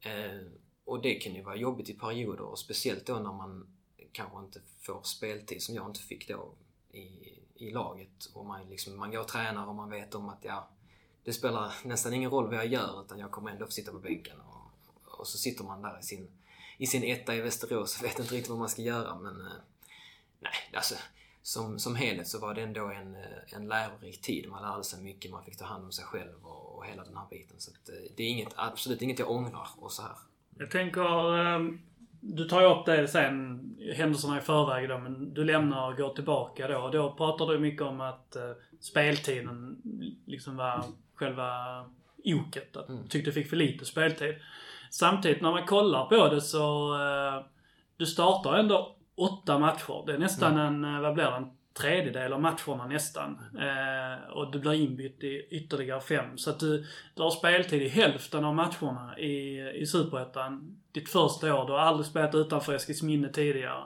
Eh, 0.00 0.46
och 0.84 1.02
det 1.02 1.14
kan 1.14 1.34
ju 1.34 1.42
vara 1.42 1.56
jobbigt 1.56 1.88
i 1.88 1.94
perioder 1.94 2.44
och 2.44 2.58
speciellt 2.58 3.06
då 3.06 3.14
när 3.14 3.32
man 3.32 3.66
kanske 4.12 4.38
inte 4.38 4.60
får 4.80 5.02
speltid 5.02 5.62
som 5.62 5.74
jag 5.74 5.88
inte 5.88 6.00
fick 6.00 6.28
då 6.28 6.54
i, 6.92 7.38
i 7.54 7.70
laget. 7.70 8.24
Och 8.34 8.46
man, 8.46 8.68
liksom, 8.70 8.96
man 8.96 9.10
går 9.10 9.20
och 9.20 9.28
tränar 9.28 9.66
och 9.66 9.74
man 9.74 9.90
vet 9.90 10.14
om 10.14 10.28
att 10.28 10.44
ja, 10.44 10.68
det 11.24 11.32
spelar 11.32 11.74
nästan 11.84 12.14
ingen 12.14 12.30
roll 12.30 12.46
vad 12.46 12.56
jag 12.56 12.66
gör 12.66 13.04
utan 13.04 13.18
jag 13.18 13.30
kommer 13.30 13.50
ändå 13.50 13.66
få 13.66 13.72
sitta 13.72 13.92
på 13.92 13.98
bänken. 13.98 14.40
Och, 14.40 15.20
och 15.20 15.26
så 15.26 15.38
sitter 15.38 15.64
man 15.64 15.82
där 15.82 15.98
i 16.00 16.02
sin, 16.02 16.30
i 16.78 16.86
sin 16.86 17.04
etta 17.04 17.34
i 17.34 17.40
Västerås 17.40 17.98
och 17.98 18.04
vet 18.04 18.18
inte 18.18 18.34
riktigt 18.34 18.50
vad 18.50 18.58
man 18.58 18.68
ska 18.68 18.82
göra 18.82 19.18
men 19.18 19.40
eh, 19.40 19.52
nej, 20.40 20.52
alltså 20.72 20.94
som, 21.42 21.78
som 21.78 21.96
helhet 21.96 22.28
så 22.28 22.38
var 22.38 22.54
det 22.54 22.62
ändå 22.62 22.86
en, 22.86 23.14
eh, 23.14 23.56
en 23.56 23.68
lärorik 23.68 24.20
tid. 24.22 24.48
Man 24.48 24.62
lärde 24.62 24.84
sig 24.84 25.02
mycket, 25.02 25.30
man 25.30 25.44
fick 25.44 25.58
ta 25.58 25.64
hand 25.64 25.84
om 25.84 25.92
sig 25.92 26.04
själv 26.04 26.34
och, 26.42 26.76
och 26.78 26.86
hela 26.86 27.04
den 27.04 27.16
här 27.16 27.26
biten. 27.30 27.56
Så 27.58 27.70
att, 27.70 27.88
eh, 27.88 28.12
det 28.16 28.22
är 28.22 28.28
inget, 28.28 28.52
absolut 28.56 29.02
inget 29.02 29.18
jag 29.18 29.30
ångrar 29.30 29.68
och 29.76 29.92
så 29.92 30.02
här. 30.02 30.16
Jag 30.58 30.70
tänker, 30.70 31.36
ehm, 31.38 31.80
du 32.20 32.48
tar 32.48 32.60
ju 32.60 32.66
upp 32.66 32.86
det 32.86 33.08
sen, 33.08 33.60
händelserna 33.96 34.38
i 34.38 34.40
förväg 34.40 34.88
då, 34.88 34.98
men 34.98 35.34
du 35.34 35.44
lämnar 35.44 35.90
och 35.90 35.96
går 35.96 36.14
tillbaka 36.14 36.68
då. 36.68 36.90
Då 36.90 37.14
pratar 37.14 37.46
du 37.46 37.58
mycket 37.58 37.82
om 37.82 38.00
att 38.00 38.36
eh, 38.36 38.52
speltiden 38.80 39.82
liksom 40.26 40.56
var 40.56 40.84
själva 41.14 41.50
oket. 42.24 42.76
Att 42.76 42.86
du 42.86 43.08
tyckte 43.08 43.30
du 43.30 43.34
fick 43.34 43.48
för 43.48 43.56
lite 43.56 43.84
speltid. 43.84 44.34
Samtidigt 44.90 45.42
när 45.42 45.50
man 45.50 45.66
kollar 45.66 46.06
på 46.06 46.28
det 46.28 46.40
så, 46.40 46.96
du 47.96 48.06
startar 48.06 48.54
ändå 48.54 48.96
åtta 49.16 49.58
matcher. 49.58 50.06
Det 50.06 50.12
är 50.14 50.18
nästan 50.18 50.58
en, 50.58 50.84
eh, 50.84 51.00
vad 51.00 51.14
blir 51.14 51.24
det, 51.24 51.36
en 51.36 51.50
tredjedel 51.74 52.32
av 52.32 52.40
matcherna 52.40 52.86
nästan. 52.86 53.38
Eh, 53.58 54.30
och 54.30 54.52
du 54.52 54.58
blir 54.58 54.72
inbytt 54.72 55.24
i 55.24 55.48
ytterligare 55.50 56.00
fem. 56.00 56.38
Så 56.38 56.50
att 56.50 56.60
du, 56.60 56.86
du 57.14 57.22
har 57.22 57.30
speltid 57.30 57.82
i 57.82 57.88
hälften 57.88 58.44
av 58.44 58.54
matcherna 58.54 59.18
i, 59.18 59.60
i 59.74 59.86
Superettan. 59.86 60.76
Ditt 60.92 61.08
första 61.08 61.54
år. 61.54 61.66
Du 61.66 61.72
har 61.72 61.78
aldrig 61.78 62.06
spelat 62.06 62.34
utanför 62.34 62.74
Eskilsminne 62.74 63.28
tidigare. 63.28 63.84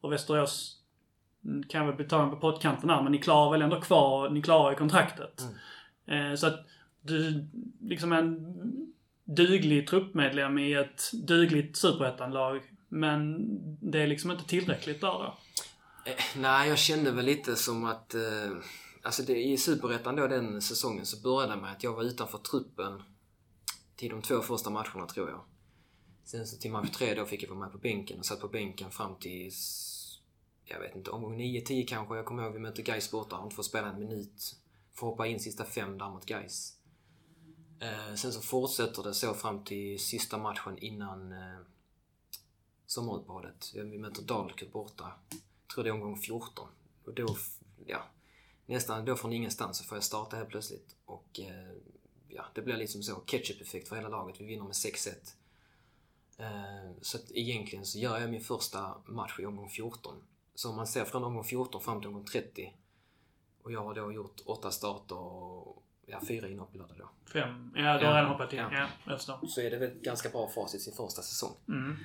Och 0.00 0.12
Västerås 0.12 0.76
mm, 1.44 1.62
kan 1.62 1.86
väl 1.86 1.96
bli 1.96 2.04
tagen 2.04 2.30
på 2.30 2.36
pottkanten 2.36 2.90
här, 2.90 3.02
men 3.02 3.12
ni 3.12 3.18
klarar 3.18 3.50
väl 3.50 3.62
ändå 3.62 3.80
kvar, 3.80 4.30
ni 4.30 4.42
klarar 4.42 4.70
ju 4.70 4.76
kontraktet. 4.76 5.42
Eh, 6.06 6.34
så 6.34 6.46
att 6.46 6.66
du, 7.00 7.46
liksom 7.80 8.12
en 8.12 8.56
duglig 9.24 9.86
truppmedlem 9.86 10.58
i 10.58 10.72
ett 10.72 11.10
dugligt 11.12 11.76
Superettan-lag. 11.76 12.60
Men 12.88 13.46
det 13.90 14.02
är 14.02 14.06
liksom 14.06 14.30
inte 14.30 14.44
tillräckligt 14.44 15.00
där 15.00 15.12
då. 15.12 15.36
Eh, 16.04 16.24
nej, 16.36 16.68
jag 16.68 16.78
kände 16.78 17.10
väl 17.10 17.24
lite 17.24 17.56
som 17.56 17.84
att... 17.84 18.14
Eh, 18.14 18.50
alltså 19.02 19.22
det, 19.22 19.42
i 19.44 19.56
Superettan 19.56 20.16
då 20.16 20.26
den 20.26 20.62
säsongen 20.62 21.06
så 21.06 21.22
började 21.22 21.54
det 21.54 21.60
med 21.60 21.72
att 21.72 21.82
jag 21.82 21.92
var 21.92 22.02
utanför 22.02 22.38
truppen 22.38 23.02
till 23.96 24.10
de 24.10 24.22
två 24.22 24.40
första 24.40 24.70
matcherna 24.70 25.06
tror 25.06 25.30
jag. 25.30 25.44
Sen 26.24 26.46
så 26.46 26.56
till 26.56 26.70
match 26.70 26.90
tre 26.90 27.14
då 27.14 27.26
fick 27.26 27.42
jag 27.42 27.48
vara 27.48 27.58
med 27.58 27.72
på 27.72 27.78
bänken 27.78 28.18
och 28.18 28.26
satt 28.26 28.40
på 28.40 28.48
bänken 28.48 28.90
fram 28.90 29.14
till... 29.16 29.52
Jag 30.64 30.80
vet 30.80 30.96
inte, 30.96 31.10
omgång 31.10 31.40
9-10 31.40 31.86
kanske. 31.86 32.16
Jag 32.16 32.24
kommer 32.24 32.42
ihåg 32.42 32.52
vi 32.52 32.58
mötte 32.58 32.82
Gais 32.82 33.10
borta. 33.10 33.36
Har 33.36 33.44
inte 33.44 33.56
fått 33.56 33.66
spela 33.66 33.88
en 33.88 33.98
minut. 33.98 34.56
Får 34.94 35.06
hoppa 35.06 35.26
in 35.26 35.40
sista 35.40 35.64
fem 35.64 35.98
där 35.98 36.08
mot 36.08 36.26
Gais. 36.26 36.74
Eh, 37.80 38.14
sen 38.14 38.32
så 38.32 38.40
fortsätter 38.40 39.02
det 39.02 39.14
så 39.14 39.34
fram 39.34 39.64
till 39.64 39.98
sista 39.98 40.38
matchen 40.38 40.78
innan 40.78 41.32
eh, 41.32 41.58
sommaruppehållet. 42.88 43.72
Vi 43.74 43.98
möter 43.98 44.22
Dalkurd 44.22 44.70
borta. 44.70 45.12
Tror 45.74 45.84
det 45.84 45.90
är 45.90 45.94
omgång 45.94 46.18
14. 46.18 46.68
Och 47.04 47.14
då, 47.14 47.36
ja, 47.86 48.02
nästan 48.66 49.04
då 49.04 49.16
från 49.16 49.32
ingenstans 49.32 49.78
så 49.78 49.84
får 49.84 49.96
jag 49.96 50.04
starta 50.04 50.36
helt 50.36 50.48
plötsligt. 50.48 50.96
Och 51.04 51.40
eh, 51.40 51.72
ja, 52.28 52.44
det 52.54 52.62
blir 52.62 52.76
liksom 52.76 53.02
så 53.02 53.14
ketchup-effekt 53.14 53.88
för 53.88 53.96
hela 53.96 54.08
laget. 54.08 54.40
Vi 54.40 54.44
vinner 54.44 54.64
med 54.64 54.72
6-1. 54.72 55.08
Eh, 56.38 56.92
så 57.02 57.16
att 57.16 57.30
egentligen 57.30 57.86
så 57.86 57.98
gör 57.98 58.18
jag 58.18 58.30
min 58.30 58.44
första 58.44 58.94
match 59.06 59.38
i 59.38 59.46
omgång 59.46 59.70
14. 59.70 60.14
Så 60.54 60.70
om 60.70 60.76
man 60.76 60.86
ser 60.86 61.04
från 61.04 61.24
omgång 61.24 61.44
14 61.44 61.80
fram 61.80 62.00
till 62.00 62.08
omgång 62.08 62.24
30 62.24 62.74
och 63.62 63.72
jag 63.72 63.84
har 63.84 63.94
då 63.94 64.12
gjort 64.12 64.40
åtta 64.46 64.70
starter 64.70 65.18
och 65.18 65.82
ja, 66.06 66.20
fyra 66.28 66.48
inhopp 66.48 66.74
i 66.74 66.78
lördag 66.78 66.96
då. 66.98 67.10
Fem. 67.32 67.72
Ja, 67.76 67.98
du 67.98 68.06
har 68.06 68.14
redan 68.14 68.26
hoppat 68.26 68.52
in. 68.52 68.58
Ja. 68.58 68.88
Ja. 69.06 69.18
Så 69.48 69.60
är 69.60 69.70
det 69.70 69.76
väl 69.76 69.90
ganska 70.02 70.28
bra 70.28 70.48
facit 70.48 70.82
sin 70.82 70.94
första 70.94 71.22
säsong. 71.22 71.54
Mm. 71.68 71.96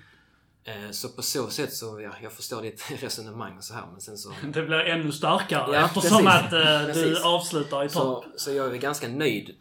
Eh, 0.65 0.91
så 0.91 1.09
på 1.09 1.21
så 1.21 1.49
sätt 1.49 1.73
så, 1.73 2.01
ja, 2.01 2.13
jag 2.21 2.31
förstår 2.31 2.61
ditt 2.61 2.91
resonemang 3.01 3.57
och 3.57 3.63
så 3.63 3.73
här 3.73 3.85
men 3.91 4.01
sen 4.01 4.17
så... 4.17 4.33
Det 4.53 4.63
blir 4.63 4.79
ännu 4.79 5.11
starkare 5.11 5.75
Ja, 5.75 5.85
eftersom 5.85 6.25
precis. 6.25 6.53
att 6.53 6.53
eh, 6.97 7.03
du 7.03 7.23
avslutar 7.23 7.85
i 7.85 7.89
topp. 7.89 8.23
Så, 8.23 8.39
så 8.39 8.51
jag 8.51 8.75
är 8.75 8.77
ganska 8.77 9.07
nöjd 9.07 9.55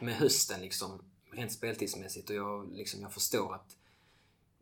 med 0.00 0.14
hösten 0.14 0.60
liksom, 0.60 1.04
rent 1.32 1.52
speltidsmässigt 1.52 2.30
och 2.30 2.36
jag, 2.36 2.72
liksom, 2.76 3.00
jag 3.00 3.12
förstår 3.12 3.54
att 3.54 3.76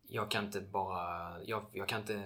jag 0.09 0.30
kan 0.30 0.45
inte 0.45 0.61
bara, 0.61 1.42
jag, 1.45 1.66
jag 1.72 1.88
kan 1.88 2.01
inte 2.01 2.22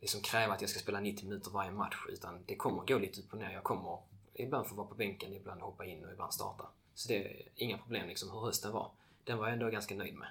liksom 0.00 0.20
kräva 0.20 0.54
att 0.54 0.60
jag 0.60 0.70
ska 0.70 0.80
spela 0.80 1.00
90 1.00 1.28
minuter 1.28 1.50
varje 1.50 1.70
match 1.70 1.96
utan 2.08 2.44
det 2.46 2.56
kommer 2.56 2.86
gå 2.86 2.98
lite 2.98 3.20
upp 3.20 3.32
och 3.32 3.38
ner. 3.38 3.50
Jag 3.50 3.64
kommer 3.64 3.98
ibland 4.34 4.66
få 4.66 4.74
vara 4.74 4.86
på 4.86 4.94
bänken, 4.94 5.32
ibland 5.32 5.60
hoppa 5.60 5.84
in 5.84 6.04
och 6.04 6.12
ibland 6.12 6.34
starta. 6.34 6.64
Så 6.94 7.08
det 7.08 7.16
är 7.16 7.48
inga 7.56 7.78
problem 7.78 8.08
liksom 8.08 8.30
hur 8.30 8.40
hösten 8.40 8.72
var. 8.72 8.90
Den 9.24 9.38
var 9.38 9.44
jag 9.46 9.52
ändå 9.52 9.70
ganska 9.70 9.94
nöjd 9.94 10.14
med. 10.14 10.28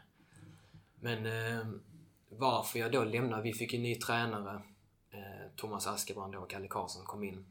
Men 1.00 1.26
eh, 1.26 1.68
varför 2.30 2.80
jag 2.80 2.92
då 2.92 3.04
lämnade, 3.04 3.42
vi 3.44 3.54
fick 3.54 3.74
en 3.74 3.84
ny 3.84 3.96
tränare. 3.96 4.62
Eh, 5.12 5.20
Thomas 5.56 5.88
Askebrand 5.88 6.36
och 6.36 6.50
Kalle 6.50 6.68
Karlsson 6.68 7.06
kom 7.06 7.24
in. 7.24 7.46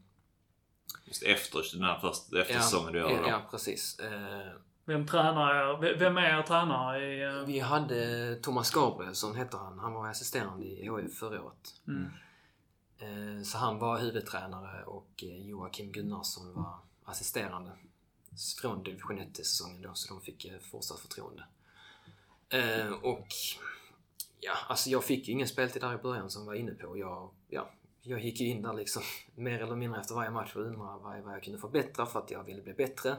Just 1.05 1.23
efter 1.23 1.63
den 1.73 1.83
här 1.83 1.99
första, 1.99 2.41
efter 2.41 2.53
säsongen 2.59 2.93
du 2.93 2.99
gör 2.99 3.09
ja, 3.11 3.21
då. 3.21 3.27
ja, 3.27 3.41
precis. 3.51 3.99
Eh, 3.99 4.51
Vem 4.85 5.07
tränar 5.07 5.55
er? 5.83 5.95
Vem 5.99 6.17
är 6.17 6.37
er 6.39 6.43
tränare 6.43 7.05
i... 7.05 7.23
eh, 7.23 7.45
Vi 7.45 7.59
hade 7.59 8.35
Thomas 8.41 8.71
Gabrielsson 8.71 9.35
hette 9.35 9.57
han. 9.57 9.79
Han 9.79 9.93
var 9.93 10.07
assisterande 10.09 10.65
i 10.65 10.81
HIF 11.01 11.17
förra 11.17 11.43
året. 11.43 11.73
Mm. 11.87 12.09
Eh, 13.37 13.43
Så 13.43 13.57
han 13.57 13.79
var 13.79 13.99
huvudtränare 13.99 14.83
och 14.83 15.09
Joakim 15.23 15.91
Gunnarsson 15.91 16.53
var 16.53 16.79
assisterande. 17.05 17.71
Från 18.61 18.83
division 18.83 19.19
1-säsongen 19.19 19.81
då, 19.81 19.93
så 19.93 20.13
de 20.13 20.21
fick 20.21 20.51
fortsatt 20.71 20.99
förtroende. 20.99 21.43
Eh, 22.49 22.87
Och 22.91 23.27
ja, 24.39 24.53
alltså 24.67 24.89
jag 24.89 25.03
fick 25.03 25.27
ju 25.27 25.33
ingen 25.33 25.47
speltid 25.47 25.81
där 25.81 25.93
i 25.93 25.97
början 25.97 26.29
som 26.29 26.45
var 26.45 26.53
inne 26.53 26.71
på. 26.71 26.97
Jag, 26.97 27.29
ja, 27.47 27.69
jag 28.01 28.19
gick 28.19 28.39
ju 28.39 28.47
in 28.47 28.61
där 28.61 28.73
liksom 28.73 29.01
mer 29.35 29.63
eller 29.63 29.75
mindre 29.75 30.01
efter 30.01 30.15
varje 30.15 30.31
match 30.31 30.55
och 30.55 30.61
undrade 30.61 30.99
vad, 31.03 31.21
vad 31.23 31.33
jag 31.33 31.43
kunde 31.43 31.59
förbättra 31.59 32.05
för 32.05 32.19
att 32.19 32.31
jag 32.31 32.43
ville 32.43 32.61
bli 32.61 32.73
bättre. 32.73 33.15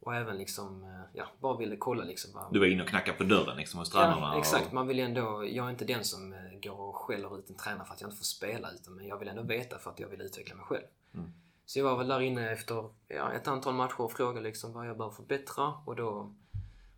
Och 0.00 0.14
även 0.14 0.38
liksom, 0.38 0.84
eh, 0.84 1.00
ja, 1.12 1.24
bara 1.40 1.56
ville 1.56 1.76
kolla 1.76 2.04
liksom 2.04 2.30
vad, 2.34 2.52
Du 2.52 2.58
var 2.58 2.66
inne 2.66 2.82
och 2.82 2.88
knackade 2.88 3.18
på 3.18 3.24
dörren 3.24 3.56
liksom 3.56 3.78
hos 3.78 3.90
tränarna. 3.90 4.32
Ja, 4.32 4.38
exakt. 4.38 4.66
Och, 4.66 4.72
Man 4.74 4.86
vill 4.86 4.98
ju 4.98 5.04
ändå, 5.04 5.46
jag 5.46 5.66
är 5.66 5.70
inte 5.70 5.84
den 5.84 6.04
som 6.04 6.32
eh, 6.32 6.38
går 6.62 6.80
och 6.80 6.96
skäller 6.96 7.38
ut 7.38 7.50
en 7.50 7.56
tränare 7.56 7.84
för 7.84 7.94
att 7.94 8.00
jag 8.00 8.08
inte 8.08 8.18
får 8.18 8.24
spela 8.24 8.70
utan 8.70 8.94
men 8.94 9.06
jag 9.06 9.18
vill 9.18 9.28
ändå 9.28 9.42
veta 9.42 9.78
för 9.78 9.90
att 9.90 10.00
jag 10.00 10.08
vill 10.08 10.20
utveckla 10.20 10.54
mig 10.54 10.64
själv. 10.64 10.84
Mm. 11.14 11.32
Så 11.66 11.78
jag 11.78 11.84
var 11.84 11.96
väl 11.96 12.08
där 12.08 12.20
inne 12.20 12.50
efter 12.50 12.90
ja, 13.08 13.32
ett 13.32 13.48
antal 13.48 13.74
matcher 13.74 14.00
och 14.00 14.12
frågade 14.12 14.40
liksom 14.40 14.72
vad 14.72 14.88
jag 14.88 14.96
behöver 14.96 15.16
förbättra 15.16 15.74
och 15.86 15.96
då 15.96 16.34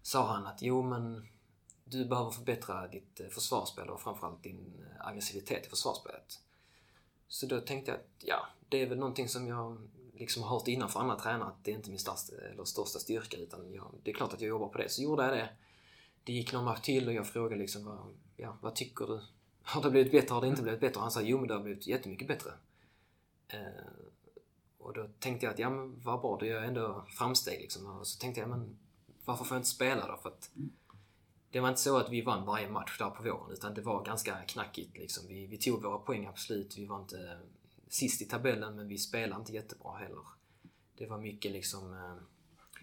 sa 0.02 0.26
han 0.26 0.46
att 0.46 0.62
jo 0.62 0.82
men 0.82 1.28
du 1.92 2.04
behöver 2.04 2.30
förbättra 2.30 2.88
ditt 2.88 3.20
eh, 3.20 3.28
försvarsspel 3.28 3.90
och 3.90 4.00
framförallt 4.00 4.42
din 4.42 4.72
eh, 4.80 5.06
aggressivitet 5.06 5.66
i 5.66 5.70
försvarsspelet. 5.70 6.40
Så 7.28 7.46
då 7.46 7.60
tänkte 7.60 7.90
jag 7.90 8.00
att 8.00 8.06
ja, 8.18 8.46
det 8.68 8.82
är 8.82 8.88
väl 8.88 8.98
någonting 8.98 9.28
som 9.28 9.46
jag 9.46 9.78
liksom 10.14 10.42
har 10.42 10.50
hört 10.50 10.68
innan 10.68 10.88
för 10.88 11.00
andra 11.00 11.16
tränare 11.16 11.48
att 11.48 11.64
det 11.64 11.70
är 11.70 11.74
inte 11.74 11.90
min 11.90 11.98
största, 11.98 12.36
eller 12.36 12.64
största 12.64 12.98
styrka 12.98 13.36
utan 13.36 13.72
jag, 13.72 13.94
det 14.02 14.10
är 14.10 14.14
klart 14.14 14.32
att 14.32 14.40
jag 14.40 14.48
jobbar 14.48 14.68
på 14.68 14.78
det. 14.78 14.88
Så 14.88 15.02
gjorde 15.02 15.24
jag 15.24 15.32
det. 15.32 15.48
Det 16.24 16.32
gick 16.32 16.52
någon 16.52 16.64
match 16.64 16.80
till 16.80 17.08
och 17.08 17.14
jag 17.14 17.26
frågade 17.26 17.62
liksom 17.62 17.84
vad, 17.84 18.14
ja, 18.36 18.56
vad 18.60 18.74
tycker 18.74 19.06
du? 19.06 19.20
Har 19.62 19.82
det 19.82 19.90
blivit 19.90 20.12
bättre? 20.12 20.34
Har 20.34 20.40
det 20.40 20.46
inte 20.46 20.62
blivit 20.62 20.80
bättre? 20.80 21.00
Han 21.00 21.10
sa 21.10 21.20
jo 21.20 21.38
men 21.38 21.48
det 21.48 21.54
har 21.54 21.62
blivit 21.62 21.86
jättemycket 21.86 22.28
bättre. 22.28 22.50
Eh, 23.48 23.58
och 24.78 24.92
då 24.92 25.08
tänkte 25.18 25.46
jag 25.46 25.52
att 25.52 25.58
ja 25.58 25.70
men 25.70 26.00
vad 26.00 26.20
bra, 26.20 26.36
då 26.40 26.46
gör 26.46 26.56
jag 26.56 26.64
ändå 26.64 27.04
framsteg 27.08 27.60
liksom. 27.60 27.86
Och 27.86 28.06
så 28.06 28.18
tänkte 28.18 28.40
jag 28.40 28.50
men 28.50 28.78
varför 29.24 29.44
får 29.44 29.54
jag 29.54 29.60
inte 29.60 29.68
spela 29.68 30.06
då? 30.06 30.16
För 30.16 30.28
att 30.28 30.50
det 31.52 31.60
var 31.60 31.68
inte 31.68 31.80
så 31.80 31.96
att 31.98 32.10
vi 32.10 32.22
vann 32.22 32.46
varje 32.46 32.68
match 32.68 32.98
där 32.98 33.10
på 33.10 33.22
våren 33.22 33.52
utan 33.52 33.74
det 33.74 33.80
var 33.80 34.04
ganska 34.04 34.42
knackigt. 34.42 34.98
Liksom. 34.98 35.26
Vi, 35.28 35.46
vi 35.46 35.58
tog 35.58 35.82
våra 35.82 35.98
poäng 35.98 36.26
absolut. 36.26 36.78
Vi 36.78 36.86
var 36.86 37.00
inte 37.00 37.18
eh, 37.18 37.38
sist 37.88 38.22
i 38.22 38.24
tabellen 38.24 38.76
men 38.76 38.88
vi 38.88 38.98
spelade 38.98 39.40
inte 39.40 39.52
jättebra 39.52 39.96
heller. 39.96 40.24
Det 40.98 41.06
var 41.06 41.18
mycket 41.18 41.52
liksom 41.52 41.92
eh, 41.92 42.16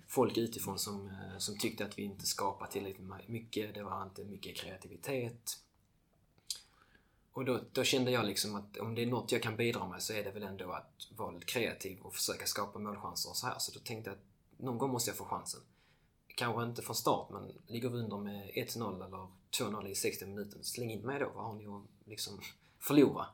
folk 0.07 0.37
utifrån 0.37 0.79
som, 0.79 1.07
eh, 1.07 1.37
som 1.37 1.57
tyckte 1.57 1.85
att 1.85 1.97
vi 1.97 2.03
inte 2.03 2.25
skapade 2.25 2.71
tillräckligt 2.71 3.09
mycket. 3.27 3.73
Det 3.73 3.83
var 3.83 4.03
inte 4.03 4.23
mycket 4.23 4.57
kreativitet. 4.57 5.57
Och 7.31 7.45
då, 7.45 7.59
då, 7.71 7.83
kände 7.83 8.11
jag 8.11 8.25
liksom 8.25 8.55
att 8.55 8.77
om 8.77 8.95
det 8.95 9.01
är 9.01 9.07
något 9.07 9.31
jag 9.31 9.43
kan 9.43 9.55
bidra 9.55 9.87
med 9.87 10.03
så 10.03 10.13
är 10.13 10.23
det 10.23 10.31
väl 10.31 10.43
ändå 10.43 10.71
att 10.71 11.07
vara 11.15 11.31
lite 11.31 11.45
kreativ 11.45 11.99
och 12.01 12.13
försöka 12.13 12.45
skapa 12.45 12.79
målchanser 12.79 13.29
och 13.29 13.37
så 13.37 13.47
här. 13.47 13.59
Så 13.59 13.71
då 13.71 13.79
tänkte 13.79 14.09
jag 14.09 14.17
att 14.17 14.25
någon 14.57 14.77
gång 14.77 14.91
måste 14.91 15.09
jag 15.09 15.17
få 15.17 15.25
chansen. 15.25 15.61
Kanske 16.39 16.63
inte 16.63 16.81
från 16.81 16.95
start, 16.95 17.29
men 17.29 17.51
ligger 17.67 17.89
vi 17.89 17.97
under 17.97 18.17
med 18.17 18.51
1-0 18.55 19.05
eller 19.05 19.27
2-0 19.59 19.87
i 19.87 19.95
60 19.95 20.25
minuter, 20.25 20.59
släng 20.61 20.91
in 20.91 21.01
mig 21.01 21.19
då. 21.19 21.31
Vad 21.35 21.45
har 21.45 21.53
ni 21.53 21.67
att 21.67 22.07
liksom 22.09 22.39
förlora? 22.79 23.25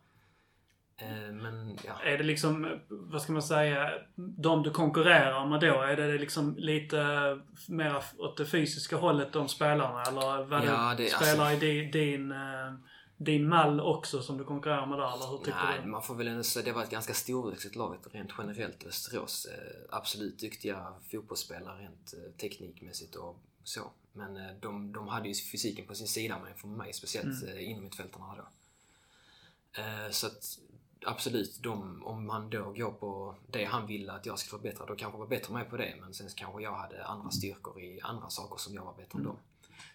Eh, 0.97 1.33
men, 1.33 1.77
ja. 1.85 2.01
Är 2.03 2.17
det 2.17 2.23
liksom, 2.23 2.79
vad 2.87 3.21
ska 3.21 3.33
man 3.33 3.43
säga, 3.43 3.91
de 4.15 4.63
du 4.63 4.71
konkurrerar 4.71 5.45
med 5.45 5.59
då, 5.59 5.81
är 5.81 5.95
det 5.95 6.17
liksom 6.17 6.55
lite 6.57 6.97
mer 7.67 8.03
åt 8.17 8.37
det 8.37 8.45
fysiska 8.45 8.97
hållet 8.97 9.33
de 9.33 9.47
spelarna? 9.47 10.03
Eller 10.03 10.43
vad 10.43 10.65
ja, 10.65 10.95
du 10.97 11.07
spelar 11.07 11.45
alltså... 11.45 11.65
i 11.65 11.91
din, 11.91 12.31
eh, 12.31 12.73
din 13.17 13.47
mall 13.49 13.79
också 13.79 14.21
som 14.21 14.37
du 14.37 14.43
konkurrerar 14.43 14.85
med 14.85 14.99
där? 14.99 15.13
Eller 15.15 15.27
hur 15.27 15.37
tycker 15.37 15.65
Nej, 15.65 15.81
du? 15.83 15.89
man 15.89 16.03
får 16.03 16.15
väl 16.15 16.27
ändå 16.27 16.43
säga 16.43 16.65
det 16.65 16.71
var 16.71 16.83
ett 16.83 16.89
ganska 16.89 17.13
storvuxet 17.13 17.75
lag 17.75 17.97
rent 18.11 18.31
generellt, 18.37 18.85
Västerås. 18.85 19.45
Eh, 19.45 19.81
absolut 19.89 20.39
duktiga 20.39 20.93
fotbollsspelare 21.11 21.81
rent 21.81 22.13
teknikmässigt 22.37 23.15
och 23.15 23.39
så. 23.63 23.91
Men 24.13 24.59
de, 24.59 24.93
de 24.93 25.07
hade 25.07 25.27
ju 25.27 25.33
fysiken 25.33 25.85
på 25.87 25.95
sin 25.95 26.07
sida, 26.07 26.39
men 26.43 26.55
för 26.55 26.67
mig 26.67 26.93
speciellt 26.93 27.43
mm. 27.43 27.59
inom 27.59 27.83
mittfältarna 27.83 28.35
då. 28.35 28.47
Så 30.11 30.27
att 30.27 30.59
absolut, 31.05 31.59
de, 31.63 32.03
om 32.03 32.29
han 32.29 32.49
då 32.49 32.71
går 32.71 32.91
på 32.91 33.35
det 33.47 33.65
han 33.65 33.87
vill 33.87 34.09
att 34.09 34.25
jag 34.25 34.39
ska 34.39 34.49
förbättra, 34.49 34.85
då 34.85 34.95
kanske 34.95 35.15
jag 35.15 35.19
var 35.19 35.27
bättre 35.27 35.53
med 35.53 35.69
på 35.69 35.77
det. 35.77 35.95
Men 36.01 36.13
sen 36.13 36.27
kanske 36.35 36.61
jag 36.61 36.75
hade 36.75 37.05
andra 37.05 37.31
styrkor 37.31 37.81
i 37.81 38.01
andra 38.01 38.29
saker 38.29 38.57
som 38.57 38.73
jag 38.73 38.85
var 38.85 38.93
bättre 38.93 39.19
än 39.19 39.25
mm. 39.25 39.27
dem. 39.27 39.37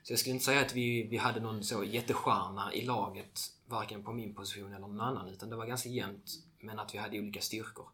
Så 0.03 0.13
jag 0.13 0.19
skulle 0.19 0.33
inte 0.33 0.45
säga 0.45 0.61
att 0.61 0.75
vi, 0.75 1.03
vi 1.03 1.17
hade 1.17 1.41
någon 1.41 1.65
så 1.65 1.85
jättestjärna 1.85 2.75
i 2.75 2.85
laget, 2.85 3.41
varken 3.67 4.05
på 4.05 4.13
min 4.13 4.35
position 4.35 4.73
eller 4.73 4.87
någon 4.87 5.01
annan, 5.01 5.29
utan 5.29 5.51
det 5.51 5.57
var 5.57 5.67
ganska 5.67 5.89
jämnt, 5.89 6.31
men 6.59 6.79
att 6.79 6.95
vi 6.95 6.99
hade 6.99 7.19
olika 7.19 7.41
styrkor. 7.41 7.89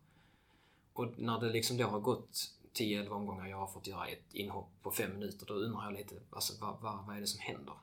Och 0.92 1.18
när 1.18 1.40
det 1.40 1.50
liksom 1.50 1.76
då 1.76 1.86
har 1.86 2.00
gått 2.00 2.50
10-11 2.74 3.09
omgångar 3.09 3.46
jag 3.46 3.57
har 3.57 3.66
fått 3.66 3.86
göra 3.86 4.07
ett 4.07 4.34
inhopp 4.34 4.68
på 4.82 4.90
5 4.90 5.12
minuter, 5.12 5.46
då 5.46 5.54
undrar 5.54 5.84
jag 5.84 5.92
lite, 5.92 6.14
alltså 6.30 6.52
vad, 6.61 6.80
vad, 6.80 7.07
vad 7.07 7.16
är 7.16 7.20
det 7.20 7.26
som 7.26 7.40
händer? 7.40 7.74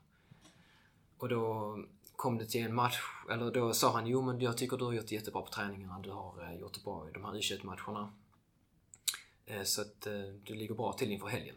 Och 1.18 1.30
då 1.30 1.78
kom 2.16 2.38
det 2.38 2.46
till 2.46 2.64
en 2.64 2.76
match, 2.76 3.00
eller 3.32 3.52
då 3.52 3.74
sa 3.74 3.92
han 3.92 4.08
jo 4.08 4.22
men 4.22 4.40
jag 4.40 4.58
tycker 4.58 4.78
du 4.78 4.86
har 4.86 4.94
gjort 4.94 5.12
jättebra 5.12 5.42
på 5.42 5.52
träningarna, 5.52 6.00
du 6.00 6.12
har 6.12 6.44
eh, 6.44 6.60
gjort 6.60 6.74
det 6.74 6.84
bra 6.84 7.10
i 7.10 7.12
de 7.12 7.26
här 7.26 7.34
U21-matcherna. 7.34 8.14
Eh, 9.46 9.64
så 9.64 9.82
att 9.82 10.08
eh, 10.08 10.14
du 10.44 10.56
ligger 10.56 10.76
bra 10.76 10.94
till 10.94 11.12
inför 11.12 11.28
helgen. 11.28 11.56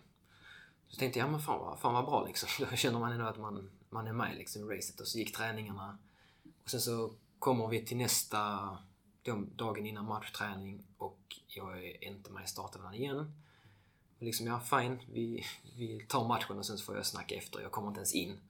Så 0.88 0.96
tänkte 0.96 1.18
jag, 1.18 1.26
ja 1.26 1.30
men 1.30 1.40
fan 1.40 1.58
vad, 1.58 1.78
fan 1.78 1.94
vad 1.94 2.04
bra 2.04 2.26
liksom. 2.26 2.48
Då 2.70 2.76
känner 2.76 2.98
man 2.98 3.12
ändå 3.12 3.26
att 3.26 3.38
man, 3.38 3.70
man 3.90 4.06
är 4.06 4.12
med 4.12 4.36
liksom 4.36 4.62
i 4.70 4.76
racet. 4.76 5.00
Och 5.00 5.08
så 5.08 5.18
gick 5.18 5.36
träningarna. 5.36 5.98
Och 6.64 6.70
sen 6.70 6.80
så 6.80 7.12
kommer 7.38 7.68
vi 7.68 7.84
till 7.84 7.96
nästa, 7.96 8.70
dagen 9.56 9.86
innan 9.86 10.04
matchträning 10.04 10.84
och 10.98 11.40
jag 11.46 11.84
är 11.84 12.04
inte 12.04 12.30
med 12.30 12.44
i 12.44 12.46
startelvan 12.46 12.94
igen. 12.94 13.42
Och 14.18 14.22
liksom, 14.22 14.46
ja 14.46 14.60
fine, 14.60 14.98
vi, 15.12 15.44
vi 15.76 16.06
tar 16.08 16.28
matchen 16.28 16.58
och 16.58 16.66
sen 16.66 16.78
så 16.78 16.84
får 16.84 16.96
jag 16.96 17.06
snacka 17.06 17.34
efter. 17.34 17.60
Jag 17.60 17.72
kommer 17.72 17.88
inte 17.88 17.98
ens 17.98 18.14
in. 18.14 18.40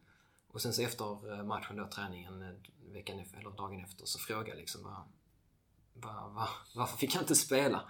Och 0.49 0.63
sen 0.63 0.73
så 0.73 0.83
efter 0.83 1.33
eh, 1.33 1.45
matchen 1.45 1.77
då, 1.77 1.89
träningen 1.89 2.43
eh, 2.43 2.93
veckan 2.93 3.25
eller 3.39 3.51
dagen 3.51 3.85
efter, 3.85 4.07
så 4.07 4.19
frågade 4.19 4.49
jag 4.49 4.59
liksom 4.59 4.83
vad, 4.83 5.03
vad, 5.95 6.33
vad, 6.33 6.49
varför 6.75 6.97
fick 6.97 7.15
jag 7.15 7.23
inte 7.23 7.35
spela? 7.35 7.83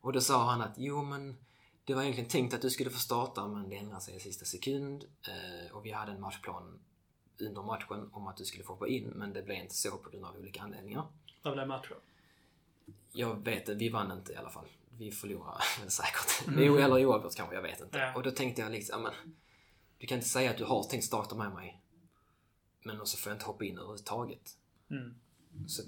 Och 0.00 0.12
då 0.12 0.20
sa 0.20 0.50
han 0.50 0.60
att 0.60 0.74
jo 0.76 1.02
men 1.02 1.36
det 1.84 1.94
var 1.94 2.02
egentligen 2.02 2.30
tänkt 2.30 2.54
att 2.54 2.62
du 2.62 2.70
skulle 2.70 2.90
få 2.90 2.98
starta 2.98 3.48
men 3.48 3.68
det 3.68 3.76
ändrade 3.76 4.00
sig 4.00 4.16
i 4.16 4.20
sista 4.20 4.44
sekund 4.44 5.04
eh, 5.22 5.76
och 5.76 5.86
vi 5.86 5.90
hade 5.90 6.12
en 6.12 6.20
matchplan 6.20 6.78
under 7.38 7.62
matchen 7.62 8.10
om 8.12 8.26
att 8.26 8.36
du 8.36 8.44
skulle 8.44 8.64
få 8.64 8.72
hoppa 8.72 8.88
in 8.88 9.12
men 9.16 9.32
det 9.32 9.42
blev 9.42 9.62
inte 9.62 9.74
så 9.74 9.98
på 9.98 10.10
grund 10.10 10.24
av 10.24 10.36
olika 10.36 10.62
anledningar. 10.62 11.06
Vad 11.42 11.54
blev 11.54 11.68
matchen? 11.68 11.96
Jag 13.12 13.44
vet 13.44 13.58
inte, 13.58 13.74
vi 13.74 13.88
vann 13.88 14.12
inte 14.12 14.32
i 14.32 14.36
alla 14.36 14.50
fall. 14.50 14.66
Vi 14.98 15.10
förlorade 15.10 15.62
säkert. 15.88 16.48
Mm. 16.48 16.78
eller 16.78 17.06
oavgjort 17.06 17.34
kanske, 17.36 17.54
jag 17.54 17.62
vet 17.62 17.80
inte. 17.80 17.98
Ja. 17.98 18.14
Och 18.14 18.22
då 18.22 18.30
tänkte 18.30 18.62
jag 18.62 18.72
liksom, 18.72 19.02
men 19.02 19.12
du 19.98 20.06
kan 20.06 20.18
inte 20.18 20.28
säga 20.28 20.50
att 20.50 20.58
du 20.58 20.64
har 20.64 20.82
tänkt 20.82 21.04
starta 21.04 21.34
med 21.34 21.52
mig 21.52 21.80
men 22.82 23.06
så 23.06 23.16
får 23.16 23.30
jag 23.30 23.36
inte 23.36 23.46
hoppa 23.46 23.64
in 23.64 23.78
överhuvudtaget. 23.78 24.56
Mm. 24.90 25.14
Så, 25.66 25.82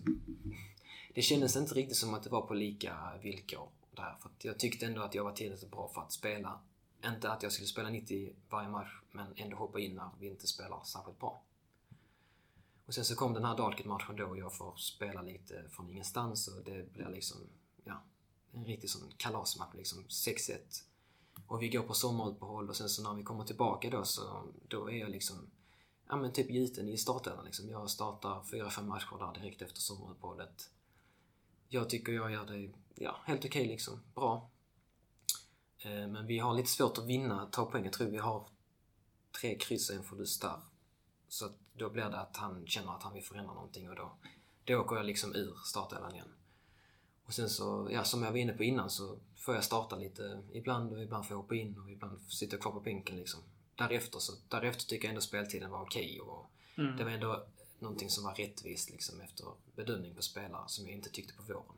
det 1.15 1.23
kändes 1.23 1.57
inte 1.57 1.75
riktigt 1.75 1.97
som 1.97 2.15
att 2.15 2.23
det 2.23 2.31
var 2.31 2.47
på 2.47 2.55
lika 2.55 3.19
villkor 3.23 3.69
där. 3.97 4.17
För 4.21 4.31
jag 4.39 4.59
tyckte 4.59 4.87
ändå 4.87 5.03
att 5.03 5.15
jag 5.15 5.25
var 5.25 5.33
tillräckligt 5.33 5.71
bra 5.71 5.89
för 5.89 6.01
att 6.01 6.13
spela. 6.13 6.61
Inte 7.05 7.31
att 7.31 7.43
jag 7.43 7.53
skulle 7.53 7.69
spela 7.69 7.91
90 7.91 8.33
varje 8.51 8.69
match, 8.69 9.01
men 9.11 9.27
ändå 9.37 9.57
hoppa 9.57 9.81
in 9.81 9.95
när 9.95 10.11
vi 10.19 10.29
inte 10.29 10.47
spelar 10.47 10.85
särskilt 10.85 11.19
bra. 11.19 11.43
Och 12.87 12.95
sen 12.95 13.05
så 13.05 13.17
kom 13.17 13.35
den 13.35 13.45
här 13.45 13.57
Dalkit-matchen 13.57 14.17
då 14.17 14.25
och 14.25 14.39
jag 14.39 14.57
får 14.57 14.77
spela 14.77 15.23
lite 15.23 15.65
från 15.71 15.91
ingenstans 15.91 16.49
och 16.49 16.65
det 16.65 16.93
blir 16.93 17.09
liksom, 17.09 17.39
ja, 17.85 18.03
en 18.53 18.65
riktig 18.65 18.91
sån 18.91 19.13
kalasmatch 19.17 19.75
liksom. 19.75 20.05
6-1. 20.05 20.59
Och 21.47 21.63
vi 21.63 21.69
går 21.69 21.83
på 21.83 21.95
sommaruppehåll 21.95 22.69
och 22.69 22.77
sen 22.77 22.89
så 22.89 23.03
när 23.03 23.15
vi 23.15 23.23
kommer 23.23 23.45
tillbaka 23.45 23.91
då 23.91 24.05
så, 24.05 24.49
då 24.69 24.91
är 24.91 24.97
jag 24.97 25.11
liksom 25.11 25.51
ja, 26.09 26.17
men 26.17 26.33
typ 26.33 26.51
gjuten 26.51 26.89
i 26.89 26.99
startelvan. 26.99 27.45
Liksom. 27.45 27.71
Jag 27.71 27.91
startar 27.91 28.43
fyra, 28.51 28.71
fem 28.71 28.89
matcher 28.89 29.19
där 29.19 29.41
direkt 29.41 29.63
efter 29.63 29.81
sommaruppehållet. 29.81 30.71
Jag 31.75 31.91
tycker 31.91 32.13
jag 32.13 32.33
gör 32.33 32.47
det 32.47 32.71
ja, 32.95 33.21
helt 33.25 33.45
okej 33.45 33.49
okay, 33.63 33.67
liksom. 33.67 34.01
Bra. 34.15 34.51
Eh, 35.79 36.09
men 36.09 36.27
vi 36.27 36.39
har 36.39 36.55
lite 36.55 36.69
svårt 36.69 36.99
att 36.99 37.07
vinna, 37.07 37.47
ta 37.47 37.67
poäng. 37.67 37.85
Jag 37.85 37.93
tror 37.93 38.09
vi 38.09 38.19
har 38.19 38.47
tre 39.41 39.59
kryss 39.59 39.91
och 39.91 39.97
en 39.97 40.03
förlust 40.03 40.43
där. 40.43 40.61
Så 41.29 41.49
då 41.73 41.91
blir 41.91 42.03
det 42.03 42.19
att 42.19 42.37
han 42.37 42.67
känner 42.67 42.97
att 42.97 43.03
han 43.03 43.15
vill 43.15 43.23
förändra 43.23 43.55
någonting 43.55 43.91
och 43.91 43.97
då, 43.97 44.13
då 44.65 44.79
åker 44.79 44.97
jag 44.97 45.07
liksom 45.07 45.35
ur 45.35 45.55
startelvan 45.65 46.15
igen. 46.15 46.33
Och 47.25 47.35
sen 47.35 47.49
så, 47.49 47.89
ja 47.93 48.05
som 48.05 48.23
jag 48.23 48.31
var 48.31 48.39
inne 48.39 48.53
på 48.53 48.65
innan 48.65 48.91
så 48.91 49.19
får 49.37 49.55
jag 49.55 49.65
starta 49.65 49.97
lite 49.97 50.43
ibland 50.53 50.93
och 50.93 51.03
ibland 51.03 51.27
får 51.27 51.35
jag 51.35 51.43
hoppa 51.43 51.55
in 51.55 51.79
och 51.79 51.91
ibland 51.91 52.21
sitter 52.21 52.55
jag 52.55 52.63
kvar 52.63 52.73
på 52.73 52.81
bänken 52.81 53.17
liksom 53.17 53.41
därefter, 53.75 54.19
så, 54.19 54.33
därefter 54.49 54.87
tycker 54.87 55.05
jag 55.05 55.11
ändå 55.11 55.21
speltiden 55.21 55.71
var 55.71 55.83
okej. 55.83 56.21
Okay 56.21 56.21
och 56.21 56.51
mm. 56.79 56.97
Det 56.97 57.05
var 57.05 57.11
ändå 57.11 57.47
någonting 57.83 58.11
som 58.11 58.25
var 58.25 58.35
rättvist 58.35 58.91
liksom, 58.91 59.21
efter 59.21 59.47
bedömning 59.77 60.15
på 60.15 60.23
spelare 60.23 60.65
som 60.67 60.87
jag 60.87 60.95
inte 60.95 61.11
tyckte 61.11 61.35
på 61.35 61.43
våren. 61.43 61.77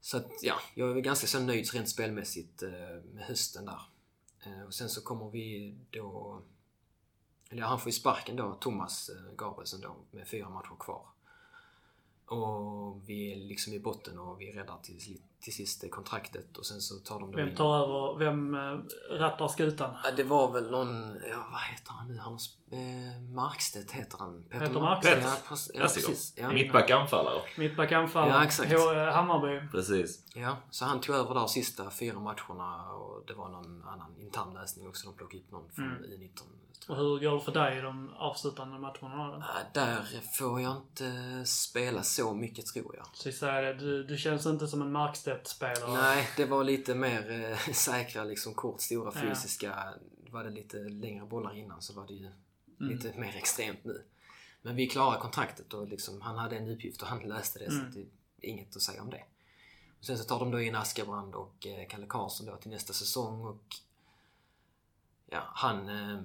Så 0.00 0.16
att, 0.16 0.30
ja, 0.42 0.60
jag 0.74 0.96
är 0.96 1.00
ganska 1.00 1.26
så 1.26 1.40
nöjd 1.40 1.74
rent 1.74 1.88
spelmässigt 1.88 2.62
eh, 2.62 2.70
med 3.14 3.24
hösten 3.24 3.64
där. 3.64 3.80
Eh, 4.44 4.62
och 4.62 4.74
sen 4.74 4.88
så 4.88 5.00
kommer 5.00 5.30
vi 5.30 5.74
då... 5.90 6.42
Eller 7.50 7.62
han 7.62 7.80
får 7.80 7.88
ju 7.88 7.92
sparken 7.92 8.36
då, 8.36 8.54
Thomas 8.54 9.08
eh, 9.08 9.34
Gabrielsson 9.36 9.80
då, 9.80 9.96
med 10.10 10.28
fyra 10.28 10.48
matcher 10.48 10.76
kvar. 10.80 11.06
Och 12.26 13.08
vi 13.08 13.32
är 13.32 13.36
liksom 13.36 13.72
i 13.72 13.78
botten 13.78 14.18
och 14.18 14.40
vi 14.40 14.52
räddar 14.52 14.78
till, 14.82 15.20
till 15.40 15.54
sist 15.54 15.90
kontraktet 15.90 16.56
och 16.56 16.66
sen 16.66 16.80
så 16.80 16.94
tar 16.94 17.20
de 17.20 17.30
Vem 17.30 17.48
in. 17.48 17.56
tar 17.56 17.76
över? 17.76 18.18
Vem 18.18 18.54
äh, 18.54 18.78
rattar 19.10 19.48
skutan? 19.48 19.96
Ja, 20.04 20.10
det 20.16 20.24
var 20.24 20.52
väl 20.52 20.70
någon, 20.70 21.16
ja 21.30 21.46
vad 21.52 21.60
heter 21.60 21.92
han 21.92 22.08
nu? 22.08 22.18
Han, 22.18 22.38
eh, 22.70 23.22
Markstedt 23.34 23.90
heter 23.90 24.18
han. 24.18 24.44
Peter, 24.50 24.66
Peter 24.66 24.80
Markstedt? 24.80 25.22
Ja, 25.24 25.36
precis, 25.48 25.70
ja, 25.74 25.80
precis. 25.80 26.34
Ja. 26.36 26.52
Mittback 26.52 26.90
anfallare. 26.90 27.40
Mittback 27.56 27.92
anfallare. 27.92 28.30
Ja, 28.30 28.44
exakt. 28.44 28.72
H 28.72 28.92
eh, 28.92 29.12
Hammarby. 29.14 29.68
Precis. 29.70 30.24
Ja, 30.34 30.56
så 30.70 30.84
han 30.84 31.00
tog 31.00 31.16
över 31.16 31.34
där 31.34 31.46
sista 31.46 31.90
fyra 31.90 32.20
matcherna 32.20 32.92
och 32.92 33.24
det 33.26 33.34
var 33.34 33.48
någon 33.48 33.82
annan 33.82 34.16
intern 34.18 34.54
läsning 34.54 34.88
också. 34.88 35.06
De 35.06 35.16
plockade 35.16 35.42
upp 35.42 35.50
någon 35.50 35.70
från 35.70 35.96
mm. 35.96 36.02
I19 36.02 36.40
och 36.90 36.96
hur 36.96 37.20
går 37.20 37.34
det 37.34 37.40
för 37.40 37.52
dig 37.52 37.78
i 37.78 37.80
de 37.80 38.10
avslutande 38.18 38.78
matcherna? 38.78 39.44
Där 39.74 40.04
får 40.38 40.60
jag 40.60 40.76
inte 40.76 41.42
spela 41.46 42.02
så 42.02 42.34
mycket 42.34 42.66
tror 42.66 42.96
jag. 42.96 43.06
Så 43.12 43.32
säga 43.32 43.60
det, 43.60 43.74
du, 43.74 44.04
du 44.04 44.16
känns 44.16 44.46
inte 44.46 44.66
som 44.66 44.82
en 44.82 44.92
Markstedt-spelare? 45.30 45.92
Nej, 45.92 46.28
det 46.36 46.44
var 46.44 46.64
lite 46.64 46.94
mer 46.94 47.30
eh, 47.30 47.72
säkra 47.72 48.24
liksom 48.24 48.54
kort, 48.54 48.80
stora 48.80 49.12
fysiska. 49.12 49.94
Var 50.30 50.44
det 50.44 50.50
lite 50.50 50.76
längre 50.76 51.26
bollar 51.26 51.56
innan 51.56 51.82
så 51.82 51.92
var 51.92 52.06
det 52.06 52.14
ju 52.14 52.26
mm. 52.26 52.92
lite 52.92 53.18
mer 53.18 53.36
extremt 53.36 53.84
nu. 53.84 54.04
Men 54.62 54.76
vi 54.76 54.86
klarade 54.86 55.20
kontraktet 55.20 55.74
och 55.74 55.88
liksom, 55.88 56.20
han 56.20 56.38
hade 56.38 56.56
en 56.56 56.68
uppgift 56.68 57.02
och 57.02 57.08
han 57.08 57.18
löste 57.18 57.58
det. 57.58 57.66
Mm. 57.66 57.92
Så 57.92 57.98
det 57.98 58.46
är 58.46 58.50
inget 58.50 58.76
att 58.76 58.82
säga 58.82 59.02
om 59.02 59.10
det. 59.10 59.24
Och 59.98 60.04
sen 60.04 60.18
så 60.18 60.24
tar 60.24 60.38
de 60.38 60.50
då 60.50 60.60
in 60.60 60.74
Askabrand 60.74 61.34
och 61.34 61.66
eh, 61.66 61.88
Kalle 61.88 62.06
Karlsson 62.06 62.46
då 62.46 62.56
till 62.56 62.70
nästa 62.70 62.92
säsong 62.92 63.44
och 63.44 63.64
ja, 65.26 65.42
han 65.54 65.88
eh, 65.88 66.20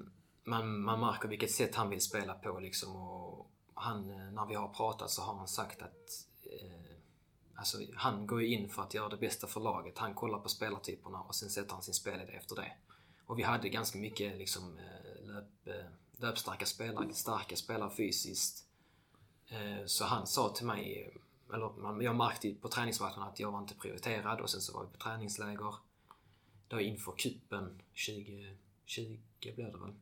man, 0.46 0.80
man 0.80 1.00
märker 1.00 1.28
vilket 1.28 1.52
sätt 1.52 1.76
han 1.76 1.90
vill 1.90 2.02
spela 2.02 2.34
på 2.34 2.60
liksom 2.60 2.96
och 2.96 3.52
han, 3.74 4.10
eh, 4.10 4.32
när 4.32 4.46
vi 4.46 4.56
har 4.56 4.68
pratat 4.68 5.12
så 5.12 5.22
har 5.22 5.36
han 5.36 5.48
sagt 5.48 5.82
att 5.82 6.26
alltså, 7.56 7.78
han 7.96 8.28
går 8.28 8.42
ju 8.42 8.48
in 8.48 8.70
för 8.70 8.82
att 8.82 8.94
göra 8.94 9.10
det 9.10 9.18
bästa 9.18 9.48
för 9.48 9.60
laget. 9.60 9.98
Han 9.98 10.14
kollar 10.14 10.40
på 10.40 10.50
spelartyperna 10.50 11.22
och 11.22 11.36
sen 11.36 11.50
sätter 11.50 11.74
han 11.74 11.84
sin 11.84 11.94
spelidé 11.94 12.34
efter 12.34 12.56
det. 12.56 12.72
Och 13.26 13.40
vi 13.40 13.44
hade 13.44 13.70
ganska 13.70 14.00
mycket 14.00 14.38
liksom, 14.38 14.78
eh, 14.78 15.28
löp, 15.28 15.68
eh, 15.68 15.86
löpstarka 16.18 16.66
spelare, 16.66 17.14
starka 17.14 17.56
spelare 17.56 17.92
fysiskt. 17.96 18.66
Eh, 19.48 19.86
så 19.86 20.06
han 20.06 20.28
sa 20.28 20.50
till 20.50 20.66
mig, 20.66 21.14
eller 21.54 22.04
jag 22.04 22.16
märkte 22.16 22.54
på 22.54 22.70
träningsmatcherna 22.70 23.26
att 23.26 23.40
jag 23.40 23.52
var 23.52 23.60
inte 23.60 23.76
prioriterad 23.76 24.42
och 24.42 24.50
sen 24.50 24.62
så 24.62 24.74
var 24.74 24.86
vi 24.86 24.92
på 24.92 24.98
träningsläger. 24.98 25.76
Då 26.68 26.80
inför 26.80 27.12
kuppen 27.12 27.82
2020 28.06 29.18
blev 29.56 29.72
det 29.72 29.78
väl. 29.78 29.94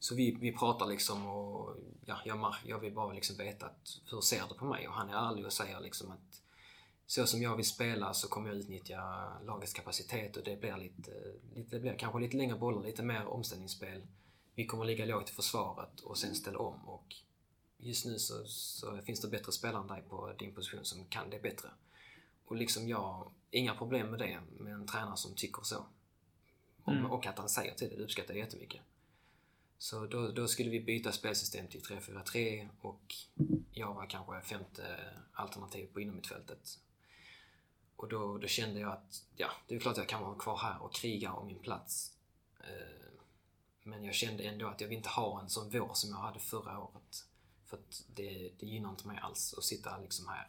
Så 0.00 0.14
vi, 0.14 0.36
vi 0.40 0.52
pratar 0.52 0.86
liksom 0.86 1.26
och 1.26 1.76
ja, 2.04 2.20
jag, 2.24 2.54
jag 2.66 2.78
vill 2.78 2.94
bara 2.94 3.12
liksom 3.12 3.36
veta 3.36 3.66
att, 3.66 4.00
hur 4.10 4.20
ser 4.20 4.42
du 4.48 4.54
på 4.54 4.64
mig? 4.64 4.88
Och 4.88 4.94
han 4.94 5.10
är 5.10 5.30
ärlig 5.30 5.46
och 5.46 5.52
säger 5.52 5.80
liksom 5.80 6.10
att 6.10 6.42
så 7.06 7.26
som 7.26 7.42
jag 7.42 7.56
vill 7.56 7.66
spela 7.66 8.14
så 8.14 8.28
kommer 8.28 8.48
jag 8.48 8.58
utnyttja 8.58 9.32
lagets 9.44 9.72
kapacitet 9.72 10.36
och 10.36 10.44
det 10.44 10.60
blir 10.60 10.76
lite, 10.76 11.10
lite 11.54 11.76
det 11.76 11.80
blir 11.80 11.94
kanske 11.98 12.20
lite 12.20 12.36
längre 12.36 12.58
bollar, 12.58 12.82
lite 12.82 13.02
mer 13.02 13.26
omställningsspel. 13.26 14.06
Vi 14.54 14.66
kommer 14.66 14.84
ligga 14.84 15.04
lågt 15.04 15.30
i 15.30 15.32
försvaret 15.32 16.00
och 16.00 16.18
sen 16.18 16.34
ställa 16.34 16.58
om 16.58 16.88
och 16.88 17.14
just 17.78 18.06
nu 18.06 18.18
så, 18.18 18.44
så 18.44 18.98
finns 18.98 19.20
det 19.20 19.28
bättre 19.28 19.52
spelare 19.52 19.82
än 19.82 19.86
dig 19.86 20.02
på 20.08 20.32
din 20.38 20.54
position 20.54 20.84
som 20.84 21.04
kan 21.04 21.30
det 21.30 21.42
bättre. 21.42 21.68
Och 22.44 22.56
liksom 22.56 22.88
jag, 22.88 23.30
inga 23.50 23.74
problem 23.74 24.10
med 24.10 24.18
det 24.18 24.40
med 24.50 24.74
en 24.74 24.86
tränare 24.86 25.16
som 25.16 25.34
tycker 25.34 25.62
så. 25.62 25.86
Och, 26.84 26.92
Mm. 26.92 27.10
och 27.10 27.26
att 27.26 27.38
han 27.38 27.48
säger 27.48 27.74
till 27.74 27.88
det, 27.90 27.96
det 27.96 28.02
uppskattar 28.02 28.34
jag 28.34 28.44
jättemycket. 28.44 28.80
Så 29.82 30.06
då, 30.06 30.28
då 30.28 30.48
skulle 30.48 30.70
vi 30.70 30.80
byta 30.80 31.12
spelsystem 31.12 31.66
till 31.68 31.80
3-4-3 31.80 32.68
och 32.80 33.14
jag 33.72 33.94
var 33.94 34.06
kanske 34.06 34.40
femte 34.40 34.82
alternativ 35.32 35.86
på 35.92 36.00
innermittfältet. 36.00 36.78
Och 37.96 38.08
då, 38.08 38.38
då 38.38 38.46
kände 38.46 38.80
jag 38.80 38.92
att, 38.92 39.22
ja, 39.36 39.48
det 39.68 39.74
är 39.74 39.78
klart 39.80 39.92
att 39.92 39.98
jag 39.98 40.08
kan 40.08 40.22
vara 40.22 40.34
kvar 40.38 40.56
här 40.56 40.82
och 40.82 40.94
kriga 40.94 41.32
om 41.32 41.46
min 41.46 41.58
plats. 41.58 42.12
Eh, 42.60 43.10
Men 43.82 44.04
jag 44.04 44.14
kände 44.14 44.42
ändå 44.44 44.66
att 44.68 44.80
jag 44.80 44.88
vill 44.88 44.96
inte 44.96 45.08
ha 45.08 45.40
en 45.40 45.48
sån 45.48 45.70
vår 45.70 45.90
som 45.94 46.10
jag 46.10 46.16
hade 46.18 46.38
förra 46.38 46.78
året. 46.78 47.24
För 47.66 47.76
att 47.76 48.04
det, 48.14 48.50
det 48.58 48.66
gynnar 48.66 48.90
inte 48.90 49.06
mig 49.06 49.18
alls 49.22 49.54
att 49.58 49.64
sitta 49.64 49.98
liksom 49.98 50.28
här. 50.28 50.46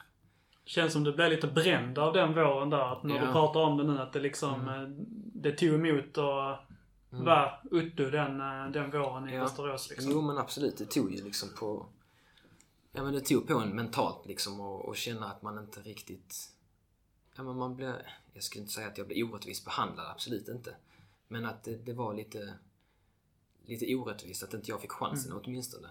Känns 0.66 0.94
som 0.94 1.04
du 1.04 1.14
blev 1.14 1.30
lite 1.32 1.48
bränd 1.48 1.98
av 1.98 2.14
den 2.14 2.34
våren 2.34 2.70
där. 2.70 2.94
Att 2.98 3.04
när 3.04 3.16
Ja. 3.16 3.26
du 3.26 3.32
pratar 3.32 3.60
om 3.60 3.78
det 3.78 3.84
nu 3.84 4.00
att 4.00 4.14
det 4.14 4.20
liksom, 4.20 4.62
Mm. 4.62 4.84
eh, 4.84 4.90
det 5.34 5.52
tog 5.52 5.74
emot 5.74 6.18
och 6.18 6.58
Mm. 7.14 7.26
var 7.26 7.62
Uttu 7.72 8.09
den, 8.12 8.41
eh, 8.41 8.72
den 8.72 8.91
våren 8.91 9.30
i 9.30 9.36
Ja. 9.36 9.43
Västerås 9.43 9.89
liksom. 9.89 10.12
Jo 10.12 10.22
men 10.22 10.38
absolut, 10.38 10.78
det 10.78 10.86
tog 10.86 11.12
ju 11.12 11.24
liksom 11.24 11.49
på... 11.59 11.86
Ja 12.91 13.03
men 13.03 13.14
det 13.14 13.22
tog 13.22 13.47
på 13.47 13.53
en 13.59 13.70
mentalt 13.76 14.26
liksom 14.26 14.59
och, 14.59 14.86
och 14.86 14.97
känna 14.97 15.32
att 15.32 15.41
man 15.41 15.57
inte 15.59 15.80
riktigt... 15.82 16.51
Ja 17.36 17.43
men 17.43 17.55
man 17.57 17.76
blev... 17.76 17.95
Jag 18.34 18.43
skulle 18.43 18.62
inte 18.62 18.74
säga 18.74 18.88
att 18.88 18.97
jag 18.97 19.07
blev 19.07 19.30
orättvist 19.30 19.66
behandlad, 19.66 20.12
absolut 20.12 20.47
inte. 20.47 20.76
Men 21.28 21.45
att 21.45 21.64
det, 21.64 21.76
det 21.78 21.93
var 21.93 22.14
lite... 22.14 22.53
Lite 23.66 23.95
orättvist 23.95 24.43
att 24.43 24.53
inte 24.53 24.72
jag 24.72 24.82
fick 24.82 24.91
chansen 24.91 25.32
Mm. 25.32 25.43
åtminstone. 25.45 25.89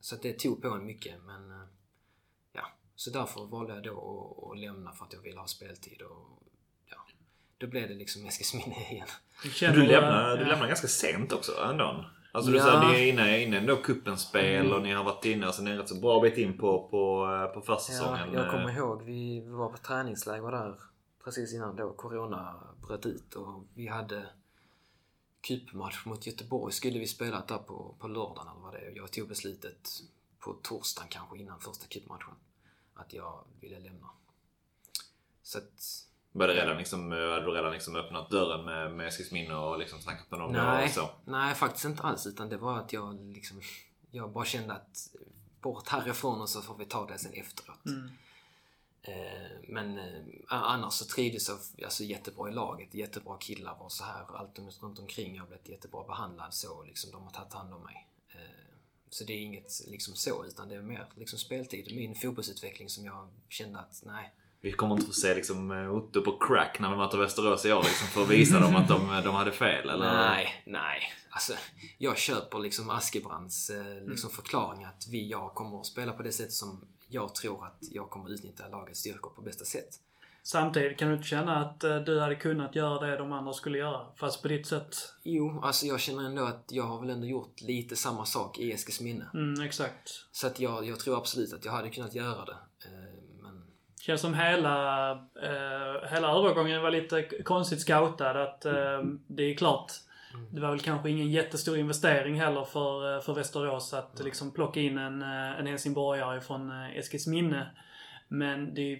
Så 0.00 0.14
att 0.14 0.22
det 0.22 0.38
tog 0.38 0.62
på 0.62 0.68
en 0.68 0.86
mycket 0.86 1.22
men... 1.24 1.50
eh, 1.50 1.66
Ja, 2.52 2.66
så 2.96 3.10
därför 3.10 3.44
valde 3.46 3.74
jag 3.74 3.82
då 3.82 3.92
att, 3.92 4.50
att 4.52 4.58
lämna 4.58 4.92
för 4.92 5.04
att 5.04 5.12
jag 5.12 5.20
ville 5.20 5.40
ha 5.40 5.46
speltid 5.46 6.02
och... 6.02 6.42
Då 7.58 7.66
blev 7.66 7.88
det 7.88 7.94
liksom 7.94 8.26
Eskilsminne 8.26 8.90
igen. 8.90 9.06
Du 9.42 9.66
du, 9.72 9.86
lämnar, 9.86 10.36
du 10.36 10.44
lämnar 10.44 10.66
ganska 10.68 10.88
sent 10.88 11.32
också 11.32 11.52
ändå. 11.70 12.04
Alltså 12.32 12.50
du 12.50 12.56
Ja. 12.58 12.64
sa 12.64 12.88
ni 12.88 12.94
är 12.94 13.12
inne, 13.12 13.42
inne 13.42 13.58
ändå 13.58 13.76
kuppens-spel 13.76 14.72
och 14.72 14.82
ni 14.82 14.92
har 14.92 15.04
varit 15.04 15.24
inne, 15.24 15.46
alltså 15.46 15.62
ni 15.62 15.70
är 15.70 15.76
rätt 15.76 15.88
så 15.88 15.94
bra 15.94 16.20
bit 16.20 16.38
in 16.38 16.58
på, 16.58 16.88
på, 16.88 17.32
eh, 17.32 17.54
på 17.54 17.60
försäsongen. 17.60 18.32
Ja, 18.32 18.42
jag 18.42 18.50
kommer 18.50 18.76
ihåg, 18.76 19.02
vi 19.02 19.40
var 19.40 19.68
på 19.68 19.76
träningsläger 19.76 20.50
där 20.50 20.80
precis 21.24 21.54
innan 21.54 21.76
då 21.76 21.92
Corona 21.92 22.62
bröt 22.88 23.06
ut 23.06 23.34
och 23.34 23.66
vi 23.74 23.86
hade 23.86 24.26
cupmatch 25.40 26.06
mot 26.06 26.26
Göteborg 26.26 26.72
skulle 26.72 26.98
vi 26.98 27.06
spela 27.06 27.44
där 27.48 27.58
på, 27.58 27.96
på 28.00 28.08
lördagen 28.08 28.48
eller 28.48 28.60
vad 28.60 28.72
det 28.72 28.78
är. 28.78 28.96
Jag 28.96 29.12
tog 29.12 29.28
beslutet 29.28 29.88
på 30.38 30.52
torsdagen 30.62 31.08
kanske 31.10 31.38
innan 31.38 31.60
första 31.60 31.86
cupmatchen 31.86 32.34
att 32.94 33.12
jag 33.12 33.44
ville 33.60 33.78
lämna. 33.78 34.08
Så 35.42 35.58
att, 35.58 36.06
Var 36.38 36.48
det 36.48 36.54
redan 36.54 36.76
liksom, 36.76 37.12
eh, 37.12 37.18
hade 37.18 37.44
du 37.44 37.50
redan 37.50 37.72
liksom 37.72 37.96
öppnat 37.96 38.30
dörren 38.30 38.64
med, 38.64 38.92
med 38.92 39.08
Eskilsminne 39.08 39.54
och 39.54 39.78
liksom 39.78 40.00
snackat 40.00 40.30
med 40.30 40.40
dem 40.40 40.52
nej, 40.52 40.84
och 40.84 40.90
så? 40.90 41.10
nej, 41.24 41.54
faktiskt 41.54 41.84
inte 41.84 42.02
alls 42.02 42.26
utan 42.26 42.48
det 42.48 42.56
var 42.56 42.78
att 42.78 42.92
jag 42.92 43.20
liksom, 43.20 43.60
jag 44.10 44.32
bara 44.32 44.44
kände 44.44 44.74
att 44.74 45.10
bort 45.60 45.88
härifrån 45.88 46.40
och 46.40 46.48
så 46.48 46.62
får 46.62 46.76
vi 46.76 46.84
ta 46.84 47.06
det 47.06 47.18
sen 47.18 47.32
efteråt. 47.32 47.86
Mm. 47.86 48.10
Eh, 49.02 49.50
Men 49.68 49.98
eh, 49.98 50.22
annars 50.48 50.92
så 50.92 51.04
trivdes 51.04 51.48
jag 51.48 51.58
alltså, 51.84 52.04
jättebra 52.04 52.48
i 52.48 52.52
laget. 52.52 52.94
Jättebra 52.94 53.36
killar 53.40 53.82
och 53.82 53.92
så 53.92 54.04
här. 54.04 54.36
Allt 54.36 54.58
runt 54.82 54.98
omkring. 54.98 55.34
Jag 55.34 55.42
har 55.42 55.48
blivit 55.48 55.68
jättebra 55.68 56.04
behandlad 56.04 56.54
så. 56.54 56.82
Liksom, 56.82 57.10
de 57.10 57.22
har 57.22 57.30
tagit 57.30 57.52
hand 57.52 57.74
om 57.74 57.82
mig. 57.82 58.06
Så 59.10 59.24
det 59.24 59.32
är 59.32 59.40
inget 59.40 59.82
liksom 59.86 60.14
så, 60.14 60.44
utan 60.44 60.68
det 60.68 60.74
är 60.74 60.82
mer 60.82 61.06
liksom 61.14 61.38
speltid. 61.38 61.96
Min 61.96 62.14
fotbollsutveckling 62.14 62.88
som 62.88 63.04
jag 63.04 63.28
kände 63.48 63.78
att 63.78 64.02
nej. 64.06 64.34
Vi 64.66 64.72
kommer 64.72 64.94
inte 64.94 65.06
få 65.06 65.12
se 65.12 65.34
liksom 65.34 65.70
eh, 65.70 65.94
Otto 65.94 66.22
på 66.22 66.38
crack 66.38 66.78
när 66.80 66.90
vi 66.90 66.96
möter 66.96 67.18
Västerås 67.18 67.64
i 67.64 67.72
år 67.72 67.82
liksom, 67.82 68.08
för 68.08 68.22
att 68.22 68.30
visa 68.30 68.60
dem 68.60 68.76
att 68.76 68.88
de, 68.88 69.22
de 69.24 69.34
hade 69.34 69.52
fel 69.52 69.88
eller? 69.88 70.12
Nej, 70.12 70.62
nej. 70.66 71.02
Alltså, 71.30 71.52
jag 71.98 72.18
köper 72.18 72.58
liksom 72.58 72.90
Askebrands 72.90 73.70
eh, 73.70 74.08
liksom 74.08 74.30
förklaring 74.30 74.84
att 74.84 75.06
vi, 75.10 75.30
jag 75.30 75.54
kommer 75.54 75.80
att 75.80 75.86
spela 75.86 76.12
på 76.12 76.22
det 76.22 76.32
sätt 76.32 76.52
som 76.52 76.88
jag 77.08 77.34
tror 77.34 77.66
att 77.66 77.78
jag 77.80 78.10
kommer 78.10 78.32
utnyttja 78.32 78.68
lagets 78.68 79.00
styrkor 79.00 79.30
på 79.30 79.42
bästa 79.42 79.64
sätt. 79.64 79.88
Samtidigt 80.42 80.98
kan 80.98 81.08
du 81.08 81.14
inte 81.14 81.28
känna 81.28 81.56
att 81.56 81.84
eh, 81.84 81.96
du 81.96 82.20
hade 82.20 82.34
kunnat 82.34 82.74
göra 82.74 83.06
det 83.06 83.16
de 83.16 83.32
andra 83.32 83.52
skulle 83.52 83.78
göra? 83.78 84.06
Fast 84.16 84.42
på 84.42 84.48
ditt 84.48 84.66
sätt? 84.66 84.96
Jo, 85.22 85.60
alltså 85.62 85.86
jag 85.86 86.00
känner 86.00 86.24
ändå 86.24 86.44
att 86.44 86.64
jag 86.68 86.84
har 86.84 87.00
väl 87.00 87.10
ändå 87.10 87.26
gjort 87.26 87.60
lite 87.60 87.96
samma 87.96 88.24
sak 88.24 88.58
i 88.58 88.72
Eskilsminne. 88.72 89.30
Mm, 89.34 89.66
exakt. 89.66 90.10
Så 90.32 90.46
att 90.46 90.60
jag, 90.60 90.86
jag 90.86 91.00
tror 91.00 91.18
absolut 91.18 91.52
att 91.52 91.64
jag 91.64 91.72
hade 91.72 91.90
kunnat 91.90 92.14
göra 92.14 92.44
det. 92.44 92.56
Känns 94.06 94.20
som 94.20 94.34
hela, 94.34 95.10
eh, 95.42 96.10
hela 96.10 96.28
övergången 96.38 96.82
var 96.82 96.90
lite 96.90 97.22
konstigt 97.22 97.80
scoutad. 97.80 98.42
Att 98.42 98.64
eh, 98.64 99.02
det 99.26 99.42
är 99.42 99.54
klart, 99.56 99.92
det 100.52 100.60
var 100.60 100.70
väl 100.70 100.80
kanske 100.80 101.10
ingen 101.10 101.30
jättestor 101.30 101.78
investering 101.78 102.40
heller 102.40 102.64
för, 102.64 103.14
eh, 103.16 103.20
för 103.20 103.34
Västerås 103.34 103.94
att 103.94 104.20
liksom 104.24 104.50
plocka 104.54 104.80
in 104.80 104.98
en, 104.98 105.22
eh, 105.22 105.58
en 105.60 105.66
helsingborgare 105.66 106.40
från 106.40 106.70
eh, 106.70 106.96
Eskilsminne. 106.96 107.70
Men 108.28 108.74
det 108.74 108.92
är 108.92 108.98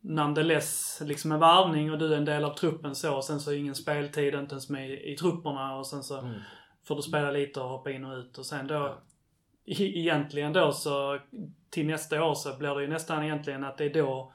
nonetheless 0.00 1.02
liksom 1.04 1.32
en 1.32 1.38
varvning 1.38 1.92
och 1.92 1.98
du 1.98 2.12
är 2.12 2.16
en 2.16 2.24
del 2.24 2.44
av 2.44 2.54
truppen 2.54 2.94
så. 2.94 3.16
Och 3.16 3.24
sen 3.24 3.40
så 3.40 3.50
är 3.52 3.56
ingen 3.56 3.74
speltid, 3.74 4.34
inte 4.34 4.52
ens 4.52 4.70
med 4.70 4.90
i, 4.90 5.12
i 5.12 5.16
trupperna. 5.16 5.76
Och 5.76 5.86
sen 5.86 6.02
så 6.02 6.18
Mm. 6.18 6.40
får 6.84 6.96
du 6.96 7.02
spela 7.02 7.30
lite 7.30 7.60
och 7.60 7.68
hoppa 7.68 7.90
in 7.90 8.04
och 8.04 8.16
ut. 8.18 8.38
Och 8.38 8.46
sen 8.46 8.66
då, 8.66 8.98
egentligen 9.68 10.52
då 10.52 10.72
så, 10.72 11.18
till 11.70 11.86
nästa 11.86 12.24
år 12.24 12.34
så 12.34 12.56
blir 12.58 12.74
det 12.74 12.82
ju 12.82 12.88
nästan 12.88 13.24
egentligen 13.24 13.64
att 13.64 13.78
det 13.78 13.84
är 13.84 13.94
då 13.94 14.32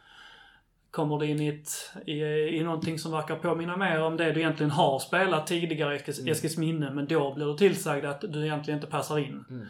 kommer 0.91 1.17
du 1.17 1.25
in 1.25 1.39
i, 1.39 1.47
ett, 1.47 1.69
i, 2.07 2.19
i 2.57 2.63
någonting 2.63 2.99
som 2.99 3.11
verkar 3.11 3.35
påminna 3.35 3.77
mer 3.77 4.01
om 4.01 4.17
det 4.17 4.31
du 4.31 4.39
egentligen 4.39 4.71
har 4.71 4.99
spelat 4.99 5.47
tidigare 5.47 5.93
i 5.93 5.95
Eskils, 5.97 6.19
Mm. 6.19 6.31
Eskilsminne. 6.31 6.91
Men 6.91 7.07
då 7.07 7.33
blir 7.33 7.45
du 7.45 7.57
tillsagd 7.57 8.05
att 8.05 8.21
du 8.21 8.43
egentligen 8.45 8.77
inte 8.77 8.91
passar 8.91 9.17
in. 9.19 9.45
Mm. 9.49 9.67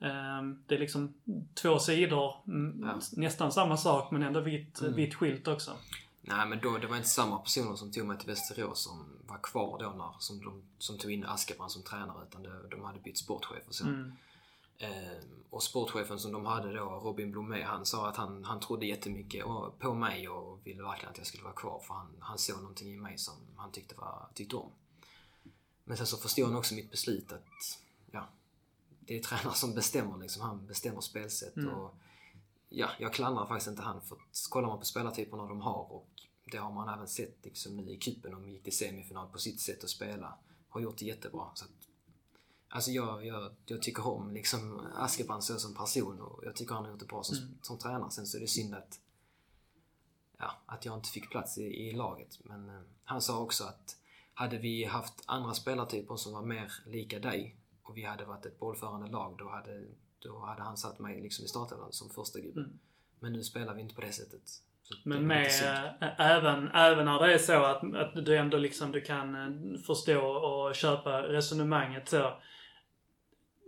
Ehm, 0.00 0.62
det 0.66 0.74
är 0.74 0.78
liksom 0.78 1.14
två 1.54 1.78
sidor, 1.78 2.34
mm, 2.46 2.82
Ja. 2.86 3.00
nästan 3.16 3.52
samma 3.52 3.76
sak 3.76 4.10
men 4.10 4.22
ändå 4.22 4.40
vitt, 4.40 4.80
Mm. 4.80 4.94
vitt 4.94 5.14
skilt 5.14 5.48
också. 5.48 5.70
Nej, 6.22 6.46
men 6.46 6.58
då, 6.62 6.78
det 6.78 6.86
var 6.86 6.96
inte 6.96 7.08
samma 7.08 7.38
personer 7.38 7.76
som 7.76 7.92
tog 7.92 8.06
mig 8.06 8.18
till 8.18 8.28
Västerås 8.28 8.84
som 8.84 9.04
var 9.26 9.38
kvar 9.42 9.78
då 9.78 9.90
när, 9.90 10.10
som, 10.18 10.38
de, 10.44 10.62
som 10.78 10.98
tog 10.98 11.12
in 11.12 11.24
Askebrand 11.24 11.70
som 11.72 11.82
tränare, 11.82 12.22
utan 12.28 12.42
det, 12.42 12.50
de 12.70 12.84
hade 12.84 12.98
bytt 13.00 13.18
sportchef 13.18 13.62
och 13.68 13.74
så. 13.74 13.84
Mm. 13.86 14.12
Eh, 14.78 15.18
och 15.50 15.62
sportchefen 15.62 16.18
som 16.18 16.32
de 16.32 16.46
hade 16.46 16.72
då, 16.72 16.84
Robin 16.84 17.30
Blomé, 17.30 17.62
han 17.62 17.86
sa 17.86 18.08
att 18.08 18.16
han, 18.16 18.44
han 18.44 18.60
trodde 18.60 18.86
jättemycket 18.86 19.44
på 19.78 19.94
mig 19.94 20.28
och 20.28 20.66
ville 20.66 20.82
verkligen 20.82 21.10
att 21.10 21.18
jag 21.18 21.26
skulle 21.26 21.42
vara 21.44 21.54
kvar 21.54 21.80
för 21.86 21.94
han, 21.94 22.16
han 22.20 22.38
såg 22.38 22.60
någonting 22.60 22.92
i 22.94 22.96
mig 22.96 23.18
som 23.18 23.34
han 23.56 23.72
tyckte, 23.72 23.94
var, 23.94 24.28
tyckte 24.34 24.56
om. 24.56 24.70
Men 25.84 25.96
sen 25.96 26.06
så 26.06 26.16
förstod 26.16 26.46
han 26.46 26.56
också 26.56 26.74
mitt 26.74 26.90
beslut 26.90 27.32
att 27.32 27.44
ja, 28.10 28.28
det 29.00 29.16
är 29.16 29.22
tränaren 29.22 29.54
som 29.54 29.74
bestämmer 29.74 30.18
liksom. 30.18 30.42
Han 30.42 30.66
bestämmer 30.66 31.00
spelsätt 31.00 31.56
Mm. 31.56 31.74
och 31.74 31.94
ja, 32.68 32.88
jag 32.98 33.14
klandrar 33.14 33.46
faktiskt 33.46 33.68
inte 33.68 33.82
han 33.82 34.00
för 34.00 34.16
att 34.16 34.46
kollar 34.50 34.68
man 34.68 34.78
på 34.78 34.84
spelartyperna 34.84 35.46
de 35.46 35.60
har 35.60 35.92
och 35.92 36.08
det 36.44 36.56
har 36.56 36.72
man 36.72 36.94
även 36.94 37.08
sett 37.08 37.44
liksom 37.44 37.76
nu 37.76 37.92
i 37.92 37.98
kuppen 37.98 38.32
de 38.32 38.48
gick 38.48 38.62
till 38.62 38.76
semifinal 38.76 39.28
på 39.28 39.38
sitt 39.38 39.60
sätt 39.60 39.84
att 39.84 39.90
spela. 39.90 40.38
Har 40.68 40.80
gjort 40.80 40.98
det 40.98 41.04
jättebra. 41.04 41.50
Så 41.54 41.64
att, 41.64 41.70
alltså 42.68 42.90
jag, 42.90 43.26
jag, 43.26 43.54
jag 43.66 43.82
tycker 43.82 44.06
om 44.06 44.30
liksom 44.30 44.86
Askebrand 44.94 45.44
så 45.44 45.58
som 45.58 45.74
person 45.74 46.20
och 46.20 46.44
jag 46.44 46.56
tycker 46.56 46.74
han 46.74 46.84
har 46.84 46.90
gjort 46.90 47.00
det 47.00 47.06
bra 47.06 47.22
som, 47.22 47.36
Mm. 47.36 47.58
som 47.62 47.78
tränare. 47.78 48.10
Sen 48.10 48.26
så 48.26 48.36
är 48.36 48.40
det 48.40 48.48
synd 48.48 48.74
att, 48.74 49.00
ja, 50.38 50.50
att 50.66 50.84
jag 50.84 50.94
inte 50.94 51.08
fick 51.08 51.30
plats 51.30 51.58
i, 51.58 51.62
i 51.62 51.92
laget. 51.92 52.38
Men 52.44 52.68
eh, 52.68 52.80
han 53.04 53.22
sa 53.22 53.38
också 53.38 53.64
att 53.64 53.96
hade 54.34 54.58
vi 54.58 54.84
haft 54.84 55.14
andra 55.26 55.54
spelartyper 55.54 56.16
som 56.16 56.32
var 56.32 56.42
mer 56.42 56.72
lika 56.86 57.18
dig 57.18 57.56
och 57.82 57.96
vi 57.96 58.04
hade 58.04 58.24
varit 58.24 58.46
ett 58.46 58.58
bollförande 58.58 59.06
lag 59.10 59.36
då 59.38 59.48
hade, 59.48 59.84
då 60.18 60.38
hade 60.38 60.62
han 60.62 60.76
satt 60.76 60.98
mig 60.98 61.20
liksom 61.20 61.44
i 61.44 61.48
startelvan 61.48 61.92
som 61.92 62.10
första 62.10 62.40
gubbe. 62.40 62.60
Mm. 62.60 62.78
Men 63.20 63.32
nu 63.32 63.42
spelar 63.42 63.74
vi 63.74 63.80
inte 63.80 63.94
på 63.94 64.00
det 64.00 64.12
sättet. 64.12 64.42
Men 65.04 65.26
med, 65.26 65.46
äh, 65.46 66.20
även, 66.20 66.68
även 66.68 67.04
när 67.04 67.26
det 67.26 67.34
är 67.34 67.38
så 67.38 67.64
att, 67.64 67.94
att 67.94 68.24
du 68.24 68.36
ändå 68.36 68.58
liksom 68.58 68.92
du 68.92 69.00
kan 69.00 69.34
äh, 69.34 69.80
förstå 69.80 70.20
och 70.26 70.74
köpa 70.74 71.22
resonemanget 71.22 72.08
så. 72.08 72.32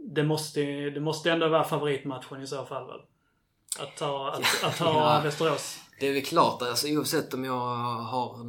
Det 0.09 0.23
måste, 0.25 0.61
det 0.91 1.01
måste 1.01 1.31
ändå 1.31 1.49
vara 1.49 1.65
favoritmatchen 1.65 2.43
i 2.43 2.47
så 2.47 2.67
fall 2.67 2.87
väl? 2.87 3.01
Att 3.79 3.97
ta, 3.97 4.31
att, 4.33 4.65
att 4.65 4.77
ta 4.79 4.85
Ja. 5.17 5.21
Västerås. 5.25 5.79
Det 6.01 6.09
är 6.09 6.13
väl 6.13 6.23
klart, 6.25 6.63
alltså, 6.63 6.89
oavsett 6.89 7.35
om 7.35 7.45
jag 7.45 7.77
har 7.87 8.41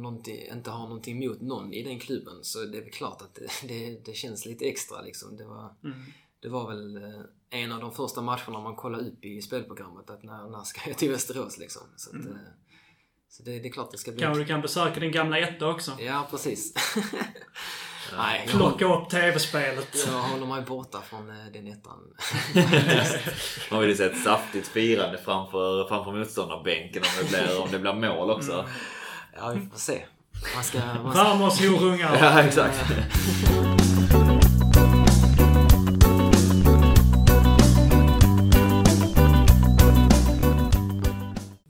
inte 0.52 0.70
har 0.70 0.82
någonting 0.82 1.24
emot 1.24 1.40
någon 1.40 1.72
i 1.72 1.82
den 1.82 2.00
klubben 2.00 2.38
så 2.42 2.58
det 2.64 2.78
är 2.78 2.82
väl 2.82 2.90
klart 2.90 3.22
att 3.22 3.34
det, 3.34 3.68
det, 3.68 4.04
det 4.04 4.12
känns 4.12 4.46
lite 4.46 4.64
extra 4.64 5.00
liksom. 5.00 5.36
Det 5.36 5.44
var, 5.44 5.74
Mm. 5.84 5.98
det 6.40 6.48
var 6.48 6.68
väl 6.68 6.96
eh, 6.96 7.60
en 7.62 7.72
av 7.72 7.80
de 7.80 7.92
första 7.92 8.20
matcherna 8.22 8.60
man 8.60 8.76
kollade 8.76 9.04
upp 9.08 9.24
i 9.24 9.42
spelprogrammet 9.42 10.10
att 10.10 10.22
när, 10.22 10.48
när 10.50 10.62
ska 10.64 10.80
jag 10.90 10.98
till 10.98 11.10
Västerås 11.10 11.58
liksom. 11.58 11.82
Så, 11.96 12.10
att, 12.10 12.16
Mm. 12.16 12.32
eh, 12.32 12.38
så 13.28 13.42
det, 13.42 13.58
det 13.58 13.68
är 13.68 13.72
klart 13.72 13.90
det 13.90 13.98
ska 13.98 14.12
bli... 14.12 14.20
Kanske 14.20 14.42
du 14.42 14.46
kan 14.48 14.60
besöka 14.60 15.00
din 15.00 15.12
gamla 15.12 15.38
etta 15.38 15.68
också. 15.68 15.92
Ja, 16.00 16.26
precis. 16.30 16.74
Nej, 18.16 18.46
Plocka 18.48 18.84
upp 18.84 19.08
tv-spelet. 19.10 20.06
jag 20.06 20.18
håller 20.18 20.46
mig 20.46 20.62
borta 20.62 20.98
från 21.10 21.30
eh, 21.30 21.52
den 21.52 21.66
ettan. 21.66 21.98
Man 23.70 23.80
vill 23.80 23.88
ju 23.90 23.96
se 23.96 24.04
ett 24.04 24.22
saftigt 24.24 24.68
firande 24.68 25.18
framför, 25.24 25.88
framför 25.88 26.12
motståndarbänken 26.12 27.02
om 27.02 27.24
det 27.24 27.28
blir, 27.28 27.62
om 27.62 27.68
det 27.70 27.78
blir 27.78 27.92
mål 27.94 28.30
också. 28.30 28.52
Mm. 28.52 28.66
Ja, 29.36 29.52
vi 29.54 29.68
får 29.70 29.78
se. 29.78 30.02
Man 30.54 30.64
ska... 30.64 30.78
Man 31.38 31.50
ska 31.52 31.68
horungar. 31.68 32.16
Ja, 32.20 32.40
exakt. 32.40 32.84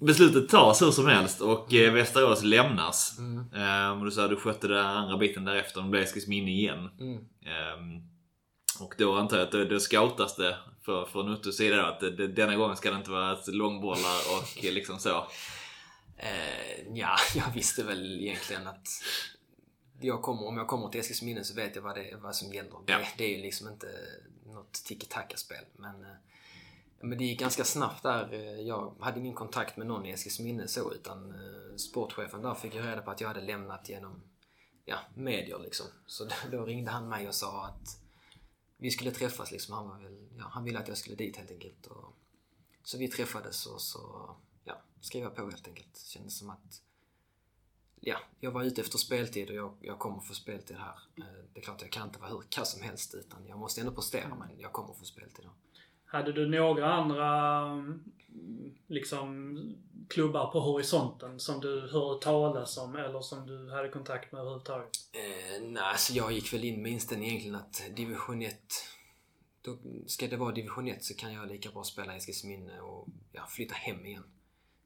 Beslutet 0.01 0.49
tas 0.49 0.83
hur 0.83 0.91
som 0.91 1.07
helst 1.07 1.41
och 1.41 1.75
eh, 1.75 1.93
Västerås 1.93 2.43
lämnas. 2.43 3.19
Mm. 3.19 3.32
Ehm, 3.55 3.99
och 3.99 4.05
du 4.05 4.11
sa 4.11 4.25
att 4.25 4.31
du 4.31 4.37
skötte 4.37 4.69
den 4.69 4.87
andra 4.87 5.17
biten 5.17 5.45
därefter. 5.45 5.81
De 5.81 5.91
blev 5.91 6.03
Eskilsminne 6.03 6.51
igen. 6.51 6.91
Mm. 7.01 7.17
Ehm, 7.47 8.03
och 8.81 8.95
då 8.99 9.17
antar 9.17 9.37
jag 9.37 9.47
att 9.47 9.53
det, 9.53 9.65
det 9.65 9.81
scoutas 9.81 10.37
det 10.37 10.59
för, 10.85 11.05
från 11.05 11.33
Uttus 11.33 11.57
sida 11.57 11.77
då, 11.77 11.83
att 11.83 12.01
det, 12.01 12.11
det, 12.11 12.29
denna 12.29 12.57
gången 12.57 12.77
ska 12.77 12.91
det 12.91 12.97
inte 12.97 13.11
vara 13.11 13.39
långbollar 13.47 14.17
och 14.37 14.63
liksom 14.65 14.99
så. 14.99 15.27
Eh, 16.17 16.95
ja, 16.95 17.17
jag 17.35 17.55
visste 17.55 17.85
väl 17.85 18.21
egentligen 18.21 18.67
att 18.67 18.89
jag 20.01 20.23
kommer, 20.23 20.47
om 20.47 20.57
jag 20.57 20.69
kommer 20.69 20.89
till 20.89 21.01
Eskilsminne 21.01 21.45
så 21.45 21.55
vet 21.55 21.77
jag 21.77 21.83
vad, 21.83 21.95
det, 21.95 22.17
vad 22.23 22.37
som 22.37 22.53
gäller. 22.53 22.71
Ja. 22.87 22.99
Det, 22.99 23.07
det 23.19 23.25
är 23.25 23.37
ju 23.37 23.43
liksom 23.43 23.69
inte 23.69 23.87
något 24.47 24.73
tiki-taka-spel. 24.73 25.65
Men, 25.77 26.03
eh, 26.03 26.17
men 27.03 27.19
det 27.19 27.25
gick 27.25 27.41
ganska 27.41 27.65
snabbt 27.65 28.03
där. 28.03 28.33
Eh, 28.33 28.61
Jag 28.61 28.95
hade 29.01 29.21
ingen 29.21 29.35
kontakt 29.35 29.77
med 29.77 29.87
någon 29.87 30.07
i 30.07 30.11
Eskilsminne 30.11 30.69
så 30.69 30.93
utan 30.95 31.31
eh, 31.31 31.77
sportchefen 31.77 32.43
där 32.43 32.55
fick 32.55 32.75
jag 32.75 32.87
reda 32.87 33.03
på 33.03 33.11
att 33.11 33.21
jag 33.21 33.29
hade 33.29 33.41
lämnat 33.41 33.89
genom 33.89 34.23
ja, 34.85 34.99
medier 35.15 35.59
liksom. 35.59 35.87
Så 36.07 36.29
då, 36.51 36.65
ringde 36.65 36.91
han 36.91 37.09
mig 37.09 37.29
och 37.29 37.35
sa 37.35 37.67
att 37.67 38.01
vi 38.77 38.91
skulle 38.91 39.11
träffas 39.11 39.51
liksom. 39.53 39.75
Han, 39.75 39.89
var 39.89 39.99
väl, 39.99 40.29
ja, 40.39 40.45
han 40.51 40.65
ville 40.65 40.79
att 40.79 40.89
jag 40.89 40.97
skulle 40.99 41.17
dit 41.17 41.37
helt 41.37 41.51
enkelt. 41.51 41.87
Och, 41.87 42.15
så 42.85 42.99
vi 42.99 43.09
träffades 43.09 43.67
och 43.67 43.81
så 43.81 44.37
ja, 44.65 44.83
skrev 45.01 45.23
jag 45.23 45.35
på 45.35 45.43
helt 45.51 45.69
enkelt. 45.69 45.95
Det 45.95 46.07
kändes 46.11 46.39
som 46.39 46.51
att 46.51 46.83
ja, 48.01 48.17
jag 48.41 48.51
var 48.51 48.63
ute 48.63 48.81
efter 48.81 48.99
speltid 48.99 49.49
och 49.51 49.57
jag, 49.57 49.75
jag 49.81 49.99
kommer 49.99 50.21
få 50.21 50.35
speltid 50.35 50.77
här. 50.77 50.99
Eh, 51.17 51.25
Det 51.55 51.61
är 51.61 51.65
klart 51.65 51.83
jag 51.83 51.91
kan 51.93 52.07
inte 52.07 52.19
vara 52.19 52.31
hur 52.31 52.43
kass 52.49 52.73
som 52.73 52.83
helst 52.83 53.15
utan 53.15 53.47
jag 53.47 53.59
måste 53.59 53.81
ändå 53.81 53.93
prestera 53.93 54.35
men 54.35 54.49
jag 54.59 54.73
kommer 54.73 54.95
få 54.95 55.05
speltid. 55.05 55.45
här. 55.45 55.55
Hade 56.13 56.33
du 56.33 56.49
några 56.49 56.93
andra 56.93 57.61
mm, 57.67 58.05
liksom 58.87 59.59
klubbar 60.09 60.53
på 60.53 60.61
horisonten 60.61 61.41
som 61.41 61.61
du 61.61 61.89
hörde 61.93 62.21
talas 62.21 62.79
om 62.79 62.97
eller 62.97 63.21
som 63.21 63.47
du 63.47 63.71
hade 63.71 63.89
kontakt 63.89 64.33
med 64.33 64.41
överhuvudtaget? 64.41 64.89
Eh, 65.13 65.63
nej, 65.63 65.99
så 65.99 66.17
jag 66.17 66.33
gick 66.33 66.53
väl 66.53 66.65
in 66.65 66.83
med 66.83 66.93
inställningen 66.93 67.31
egentligen 67.31 67.57
att 67.57 67.97
division 67.97 68.43
1 68.43 68.57
då 69.63 69.77
ska 70.07 70.29
det 70.29 70.37
vara 70.37 70.53
division 70.53 70.89
1 70.89 71.05
så 71.05 71.15
kan 71.15 71.33
jag 71.33 71.49
lika 71.49 71.71
bra 71.71 71.85
spela 71.85 72.15
i 72.15 72.17
Eskilsminne 72.17 72.81
och 72.81 73.09
ja, 73.33 73.47
flytta 73.49 73.75
hem 73.75 74.07
igen. 74.07 74.25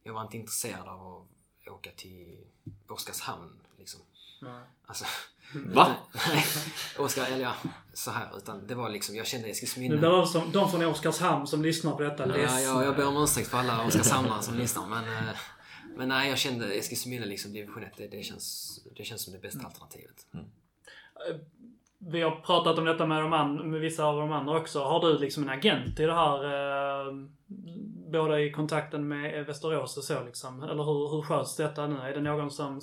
Jag 0.02 0.14
var 0.14 0.22
inte 0.22 0.36
intresserad 0.36 0.88
av 0.88 1.28
att 1.66 1.72
åka 1.72 1.90
till 1.96 2.36
Oskarshamn 2.88 3.60
liksom. 3.78 4.00
Nej. 4.40 4.62
Alltså, 4.86 5.04
Va? 5.54 5.96
Nej, 6.28 6.44
Oskar, 6.98 7.26
eller 7.26 7.42
ja, 7.42 7.52
så 7.92 8.10
här. 8.10 8.28
Utan 8.36 8.66
det 8.66 8.74
var 8.74 8.88
liksom, 8.90 9.16
jag 9.16 9.26
kände 9.26 9.48
Eskilsminne. 9.48 9.94
Nu 9.94 10.00
blir 10.00 10.08
de, 10.08 10.26
som, 10.26 10.52
de 10.52 10.70
från 10.70 10.84
Oskarshamn 10.84 11.46
som 11.46 11.62
lyssnar 11.62 11.92
på 11.92 12.02
detta 12.02 12.38
Ja, 12.38 12.60
ja, 12.60 12.84
jag 12.84 12.96
ber 12.96 13.06
om 13.08 13.22
ursäkt 13.22 13.48
för 13.48 13.58
alla 13.58 13.86
Oskarshamnare 13.86 14.42
som 14.42 14.54
lyssnar. 14.58 14.86
Men, 14.86 15.04
eh, 15.04 15.36
men 15.96 16.08
nej, 16.08 16.28
jag 16.28 16.38
kände 16.38 16.72
Eskilsminne 16.72 17.26
liksom 17.26 17.52
division 17.52 17.82
1. 17.82 17.92
Det, 17.96 18.06
det, 18.06 18.22
känns, 18.22 18.78
det 18.96 19.04
känns 19.04 19.24
som 19.24 19.32
det 19.32 19.38
bästa 19.38 19.66
alternativet. 19.66 20.26
Vi 21.98 22.22
har 22.22 22.30
pratat 22.30 22.78
om 22.78 22.84
detta 22.84 23.06
med, 23.06 23.22
de 23.22 23.32
an, 23.32 23.70
med 23.70 23.80
vissa 23.80 24.04
av 24.04 24.20
de 24.20 24.32
andra 24.32 24.60
också. 24.60 24.84
Har 24.84 25.00
du 25.00 25.18
liksom 25.18 25.42
en 25.42 25.48
agent 25.48 26.00
i 26.00 26.02
det 26.02 26.14
här? 26.14 26.44
Eh, 26.44 27.14
både 28.12 28.40
i 28.40 28.52
kontakten 28.52 29.08
med 29.08 29.46
Västerås 29.46 29.96
och 29.96 30.04
så 30.04 30.24
liksom? 30.24 30.62
Eller 30.62 30.84
hur, 30.84 31.10
hur 31.10 31.22
sköts 31.22 31.56
detta 31.56 31.86
nu? 31.86 32.00
Är 32.00 32.14
det 32.14 32.20
någon 32.20 32.50
som 32.50 32.80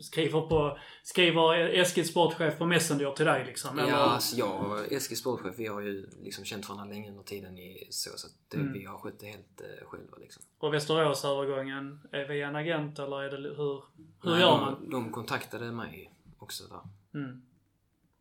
skriver 0.00 0.40
på, 0.40 0.78
skriver 1.02 1.54
Eskils 1.80 2.08
sportchef 2.10 2.58
på 2.58 2.66
Messenger 2.66 3.10
till 3.12 3.26
dig 3.26 3.44
liksom? 3.46 3.78
Eller? 3.78 3.90
Ja, 3.90 3.96
alltså 3.96 4.36
jag 4.36 4.70
och 4.70 4.92
Eskil 4.92 5.16
sportchef, 5.16 5.54
vi 5.58 5.66
har 5.66 5.80
ju 5.80 6.06
liksom 6.22 6.44
känt 6.44 6.68
varandra 6.68 6.94
länge 6.94 7.10
under 7.10 7.22
tiden 7.22 7.58
i 7.58 7.86
så. 7.90 8.10
Så 8.16 8.26
att 8.26 8.54
Mm. 8.54 8.72
vi 8.72 8.84
har 8.84 8.98
skött 8.98 9.20
det 9.20 9.26
helt 9.26 9.60
eh, 9.60 9.86
själva 9.88 10.16
liksom. 10.16 10.42
Och 10.58 10.74
Västerås-övergången, 10.74 12.00
är 12.12 12.28
vi 12.28 12.42
en 12.42 12.56
agent 12.56 12.98
eller 12.98 13.22
är 13.22 13.30
det, 13.30 13.36
hur, 13.48 13.82
hur 14.22 14.30
Nej, 14.30 14.40
gör 14.40 14.50
de, 14.50 14.60
man? 14.60 14.90
De 14.90 15.12
kontaktade 15.12 15.72
mig 15.72 16.12
också 16.38 16.64
där. 16.68 17.20
Mm. 17.20 17.42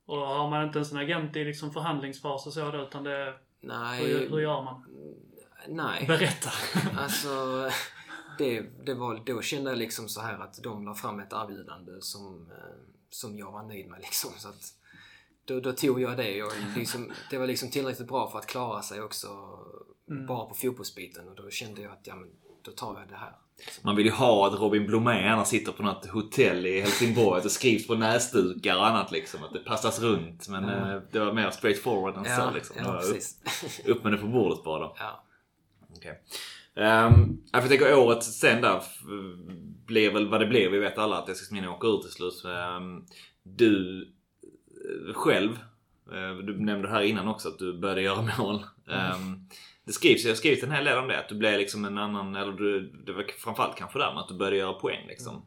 Och 0.05 0.17
har 0.17 0.49
man 0.49 0.63
inte 0.65 0.77
ens 0.79 0.91
en 0.91 0.97
agent 0.97 1.35
i 1.35 1.43
liksom 1.43 1.73
förhandlingsfas 1.73 2.47
och 2.47 2.53
så 2.53 2.71
då, 2.71 2.81
utan 2.81 3.03
det 3.03 3.33
Nej, 3.61 4.03
hur, 4.07 4.29
hur 4.29 4.39
gör 4.39 4.61
man? 4.63 4.85
nej. 5.67 6.05
Berätta! 6.07 6.49
Alltså, 6.97 7.27
det, 8.37 8.61
det 8.85 8.93
var, 8.93 9.21
då 9.25 9.41
kände 9.41 9.69
jag 9.69 9.77
liksom 9.77 10.09
så 10.09 10.21
här 10.21 10.39
att 10.39 10.63
de 10.63 10.85
la 10.85 10.95
fram 10.95 11.19
ett 11.19 11.33
erbjudande 11.33 12.01
som, 12.01 12.51
eh, 12.51 12.57
som 13.09 13.37
jag 13.37 13.51
var 13.51 13.63
nöjd 13.63 13.87
med 13.89 13.99
liksom. 14.01 14.31
Så 14.37 14.49
att, 14.49 14.73
då, 15.45 15.59
då 15.59 15.71
tog 15.71 16.01
jag 16.01 16.17
det. 16.17 16.31
Jag 16.37 16.51
liksom, 16.77 17.11
det 17.29 17.37
var 17.37 17.47
liksom 17.47 17.71
tillräckligt 17.71 18.07
bra 18.07 18.31
för 18.31 18.39
att 18.39 18.47
klara 18.47 18.81
sig 18.81 19.01
också 19.01 19.27
Mm. 20.09 20.25
bara 20.25 20.45
på 20.45 20.53
fotbollsbiten 20.55 21.27
och 21.29 21.35
då 21.35 21.49
kände 21.49 21.81
jag 21.81 21.91
att 21.91 22.07
ja, 22.07 22.15
men, 22.15 22.29
då 22.61 22.71
tar 22.71 22.99
jag 22.99 23.09
det 23.09 23.15
här. 23.15 23.35
Liksom. 23.57 23.81
Man 23.85 23.95
vill 23.95 24.05
ju 24.05 24.11
ha 24.11 24.47
att 24.47 24.59
Robin 24.59 24.87
Blomé 24.87 25.21
gärna 25.21 25.45
sitter 25.45 25.71
på 25.71 25.83
något 25.83 26.05
hotell 26.05 26.65
i 26.65 26.81
Helsingborg. 26.81 27.37
Att 27.37 27.43
det 27.43 27.49
skrivs 27.49 27.87
på 27.87 27.95
näsdukar 27.95 28.77
och 28.77 28.87
annat 28.87 29.11
liksom. 29.11 29.43
Att 29.43 29.53
det 29.53 29.59
passas 29.59 29.99
runt. 30.01 30.49
Men 30.49 30.69
eh, 30.69 31.01
det 31.11 31.19
var 31.19 31.33
mer 31.33 31.51
straight 31.51 31.81
forward 31.81 32.17
än 32.17 32.23
Ja, 32.23 32.35
så 32.37 32.51
liksom. 32.51 32.75
Det 32.75 32.83
ja 33.85 33.91
upp, 33.93 34.03
med 34.03 34.13
det 34.13 34.17
på 34.17 34.27
bordet 34.27 34.63
bara 34.63 34.79
då. 34.79 34.95
ja. 34.99 35.23
Okej. 35.95 36.21
Um, 36.75 37.43
jag 37.51 37.69
tänker 37.69 37.97
året 37.97 38.23
sen 38.23 38.61
där 38.61 38.83
blir 39.05 39.85
blev 39.85 40.13
väl 40.13 40.27
vad 40.27 40.39
det 40.39 40.47
blev. 40.47 40.71
Vi 40.71 40.79
vet 40.79 40.97
alla 40.97 41.17
att 41.17 41.29
Eskilsminne 41.29 41.67
åker 41.67 41.95
ut 41.95 42.01
till 42.01 42.11
slut. 42.11 42.43
Um, 42.45 43.05
du 43.43 44.01
eh, 45.07 45.13
själv, 45.13 45.51
eh, 46.11 46.37
du 46.45 46.59
nämnde 46.59 46.89
här 46.89 47.01
innan 47.01 47.27
också 47.27 47.49
att 47.49 47.59
du 47.59 47.77
började 47.77 48.01
göra 48.01 48.21
mål. 48.37 48.63
Ehm, 48.89 49.47
det 49.85 49.93
skrivs, 49.93 50.23
jag 50.23 50.31
har 50.31 50.35
skrivit 50.35 50.63
en 50.63 50.71
hel 50.71 50.85
del 50.85 50.97
om 50.97 51.07
det. 51.07 51.19
Att 51.19 51.29
du 51.29 51.35
blev 51.35 51.57
liksom 51.59 51.85
en 51.85 51.97
annan, 51.97 52.35
eller 52.35 52.53
du, 52.53 52.81
det 53.05 53.13
var 53.13 53.25
framförallt 53.37 53.77
kanske 53.77 53.99
där 53.99 54.13
med 54.13 54.21
att 54.21 54.27
du 54.27 54.35
började 54.35 54.57
göra 54.57 54.73
poäng 54.73 55.07
liksom. 55.07 55.45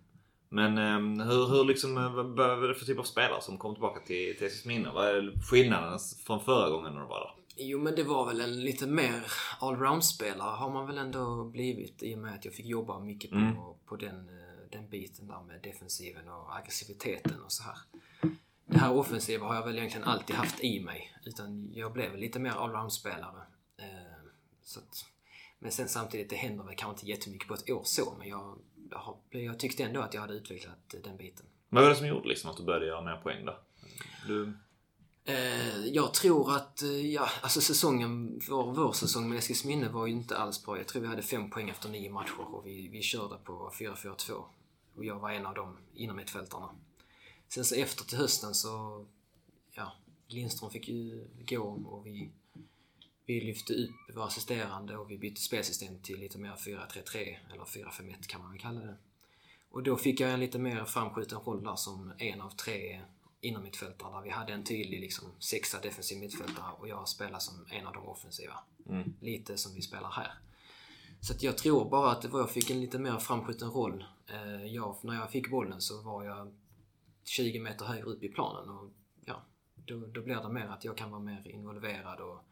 Men 0.48 0.78
um, 0.78 1.20
hur, 1.20 1.48
hur 1.48 1.64
liksom, 1.64 1.96
eh, 1.96 2.14
vad 2.14 2.26
vad 2.26 2.60
var 2.60 2.68
det 2.68 2.74
för 2.74 2.86
typ 2.86 2.98
av 2.98 3.02
spelare 3.02 3.42
som 3.42 3.58
kom 3.58 3.74
tillbaka 3.74 4.00
till, 4.00 4.36
till 4.36 4.46
Eskilsminne? 4.46 4.90
Vad 4.94 5.08
är 5.08 5.32
skillnaden 5.50 5.98
från 6.26 6.40
förra 6.40 6.70
gången 6.70 6.92
när 6.92 7.00
du 7.00 7.06
var 7.06 7.20
där? 7.20 7.37
Jo 7.60 7.78
men 7.78 7.94
det 7.94 8.02
var 8.02 8.26
väl 8.26 8.40
en 8.40 8.60
lite 8.60 8.86
mer 8.86 9.22
allround-spelare 9.60 10.56
har 10.56 10.70
man 10.70 10.86
väl 10.86 10.98
ändå 10.98 11.44
blivit 11.44 12.02
i 12.02 12.14
och 12.14 12.18
med 12.18 12.34
att 12.34 12.44
jag 12.44 12.54
fick 12.54 12.66
jobba 12.66 13.00
mycket 13.00 13.30
på, 13.30 13.36
Mm. 13.36 13.56
på 13.86 13.96
den, 13.96 14.28
eh, 14.28 14.70
den 14.70 14.88
biten 14.88 15.26
där 15.26 15.42
med 15.42 15.62
defensiven 15.62 16.28
och 16.28 16.56
aggressiviteten 16.56 17.42
och 17.42 17.52
så 17.52 17.62
här. 17.62 17.76
Det 18.66 18.78
här 18.78 18.92
offensiva 18.92 19.46
har 19.46 19.54
jag 19.54 19.66
väl 19.66 19.78
egentligen 19.78 20.08
alltid 20.08 20.36
haft 20.36 20.64
i 20.64 20.80
mig. 20.80 21.14
Utan 21.24 21.70
jag 21.74 21.92
blev 21.92 22.16
lite 22.16 22.38
mer 22.38 22.50
allround-spelare. 22.50 23.42
Eh, 23.78 23.86
så 24.62 24.80
att, 24.80 25.04
men 25.58 25.72
sen 25.72 25.88
samtidigt, 25.88 26.30
det 26.30 26.36
händer 26.36 26.64
väl 26.64 26.76
kanske 26.76 26.94
inte 26.94 27.06
jättemycket 27.10 27.48
på 27.48 27.54
ett 27.54 27.70
år 27.70 27.82
så, 27.84 28.14
men 28.18 28.28
jag, 28.28 28.58
jag, 29.30 29.58
tyckte 29.58 29.84
ändå 29.84 30.00
att 30.00 30.14
jag 30.14 30.20
hade 30.20 30.34
utvecklat 30.34 30.94
den 31.04 31.16
biten. 31.16 31.46
Vad 31.68 31.82
var 31.82 31.90
det 31.90 31.96
som 31.96 32.06
gjorde 32.06 32.28
liksom 32.28 32.50
att 32.50 32.56
du 32.56 32.64
började 32.64 32.86
göra 32.86 33.00
mer 33.02 33.16
poäng 33.16 33.44
då? 33.44 33.58
Du, 34.26 34.42
Eh, 34.42 34.48
Eh, 35.28 35.86
jag 35.86 36.14
tror 36.14 36.56
att, 36.56 36.82
eh, 36.82 37.06
ja, 37.12 37.28
alltså 37.42 37.60
säsongen, 37.60 38.40
vår, 38.48 38.72
vår 38.72 38.92
säsong 38.92 39.28
med 39.28 39.38
Eskilsminne 39.38 39.88
var 39.88 40.06
ju 40.06 40.12
inte 40.12 40.38
alls 40.38 40.64
bra. 40.64 40.76
Jag 40.76 40.88
tror 40.88 41.02
vi 41.02 41.08
hade 41.08 41.22
fem 41.22 41.50
poäng 41.50 41.68
efter 41.68 41.88
nio 41.88 42.10
matcher 42.10 42.54
och 42.54 42.66
vi, 42.66 42.88
vi 42.88 43.02
körde 43.02 43.36
på 43.44 43.72
4-4-2. 43.78 44.44
Och 44.96 45.04
jag 45.04 45.18
var 45.18 45.30
en 45.30 45.46
av 45.46 45.54
dem 45.54 45.76
inom 45.94 46.16
mittfältarna. 46.16 46.70
Sen 47.48 47.64
så 47.64 47.74
efter 47.74 48.04
till 48.04 48.18
hösten 48.18 48.54
så, 48.54 49.06
ja, 49.72 49.92
Lindström 50.26 50.70
fick 50.70 50.88
ju 50.88 51.28
gå 51.48 51.64
och 51.64 52.06
vi, 52.06 52.30
vi 53.26 53.40
lyfte 53.40 53.74
upp 53.74 54.16
våra 54.16 54.24
assisterande 54.24 54.96
och 54.96 55.10
vi 55.10 55.18
bytte 55.18 55.40
spelsystem 55.40 56.02
till 56.02 56.20
lite 56.20 56.38
mer 56.38 56.52
4-3-3 56.52 57.36
eller 57.52 57.64
4-5-1 57.64 58.26
kan 58.26 58.40
man 58.40 58.50
väl 58.50 58.60
kalla 58.60 58.80
det. 58.80 58.96
Och 59.70 59.82
då 59.82 59.96
fick 59.96 60.20
jag 60.20 60.30
en 60.30 60.40
lite 60.40 60.58
mer 60.58 60.84
framskjuten 60.84 61.38
roll 61.38 61.62
där 61.62 61.76
som 61.76 62.12
en 62.18 62.40
av 62.40 62.50
tre 62.50 63.00
inom 63.40 63.62
mittfältare 63.62 64.12
där 64.12 64.22
vi 64.22 64.30
hade 64.30 64.52
en 64.52 64.64
tydlig 64.64 65.00
liksom, 65.00 65.32
sexa 65.38 65.80
defensiv 65.80 66.18
mittfältare 66.18 66.72
och 66.78 66.88
jag 66.88 67.08
spelade 67.08 67.40
som 67.40 67.66
en 67.70 67.86
av 67.86 67.92
de 67.92 68.08
offensiva. 68.08 68.54
Mm. 68.88 69.14
Lite 69.20 69.58
som 69.58 69.74
vi 69.74 69.82
spelar 69.82 70.10
här. 70.10 70.32
Så 71.20 71.34
jag 71.40 71.58
tror 71.58 71.90
bara 71.90 72.10
att 72.10 72.22
det 72.22 72.28
var, 72.28 72.40
jag 72.40 72.50
fick 72.50 72.70
en 72.70 72.80
lite 72.80 72.98
mer 72.98 73.18
framskjuten 73.18 73.70
roll. 73.70 74.04
Eh, 74.26 74.66
jag, 74.66 74.96
när 75.02 75.14
jag 75.14 75.30
fick 75.30 75.50
bollen 75.50 75.80
så 75.80 76.02
var 76.02 76.24
jag 76.24 76.54
20 77.24 77.60
meter 77.60 77.84
högre 77.84 78.04
upp 78.04 78.22
i 78.22 78.28
planen 78.28 78.68
och 78.68 78.90
ja, 79.24 79.42
då, 79.74 80.06
då 80.06 80.22
blir 80.22 80.34
det 80.34 80.48
mer 80.48 80.66
att 80.66 80.84
jag 80.84 80.96
kan 80.96 81.10
vara 81.10 81.22
mer 81.22 81.48
involverad 81.48 82.20
och, 82.20 82.44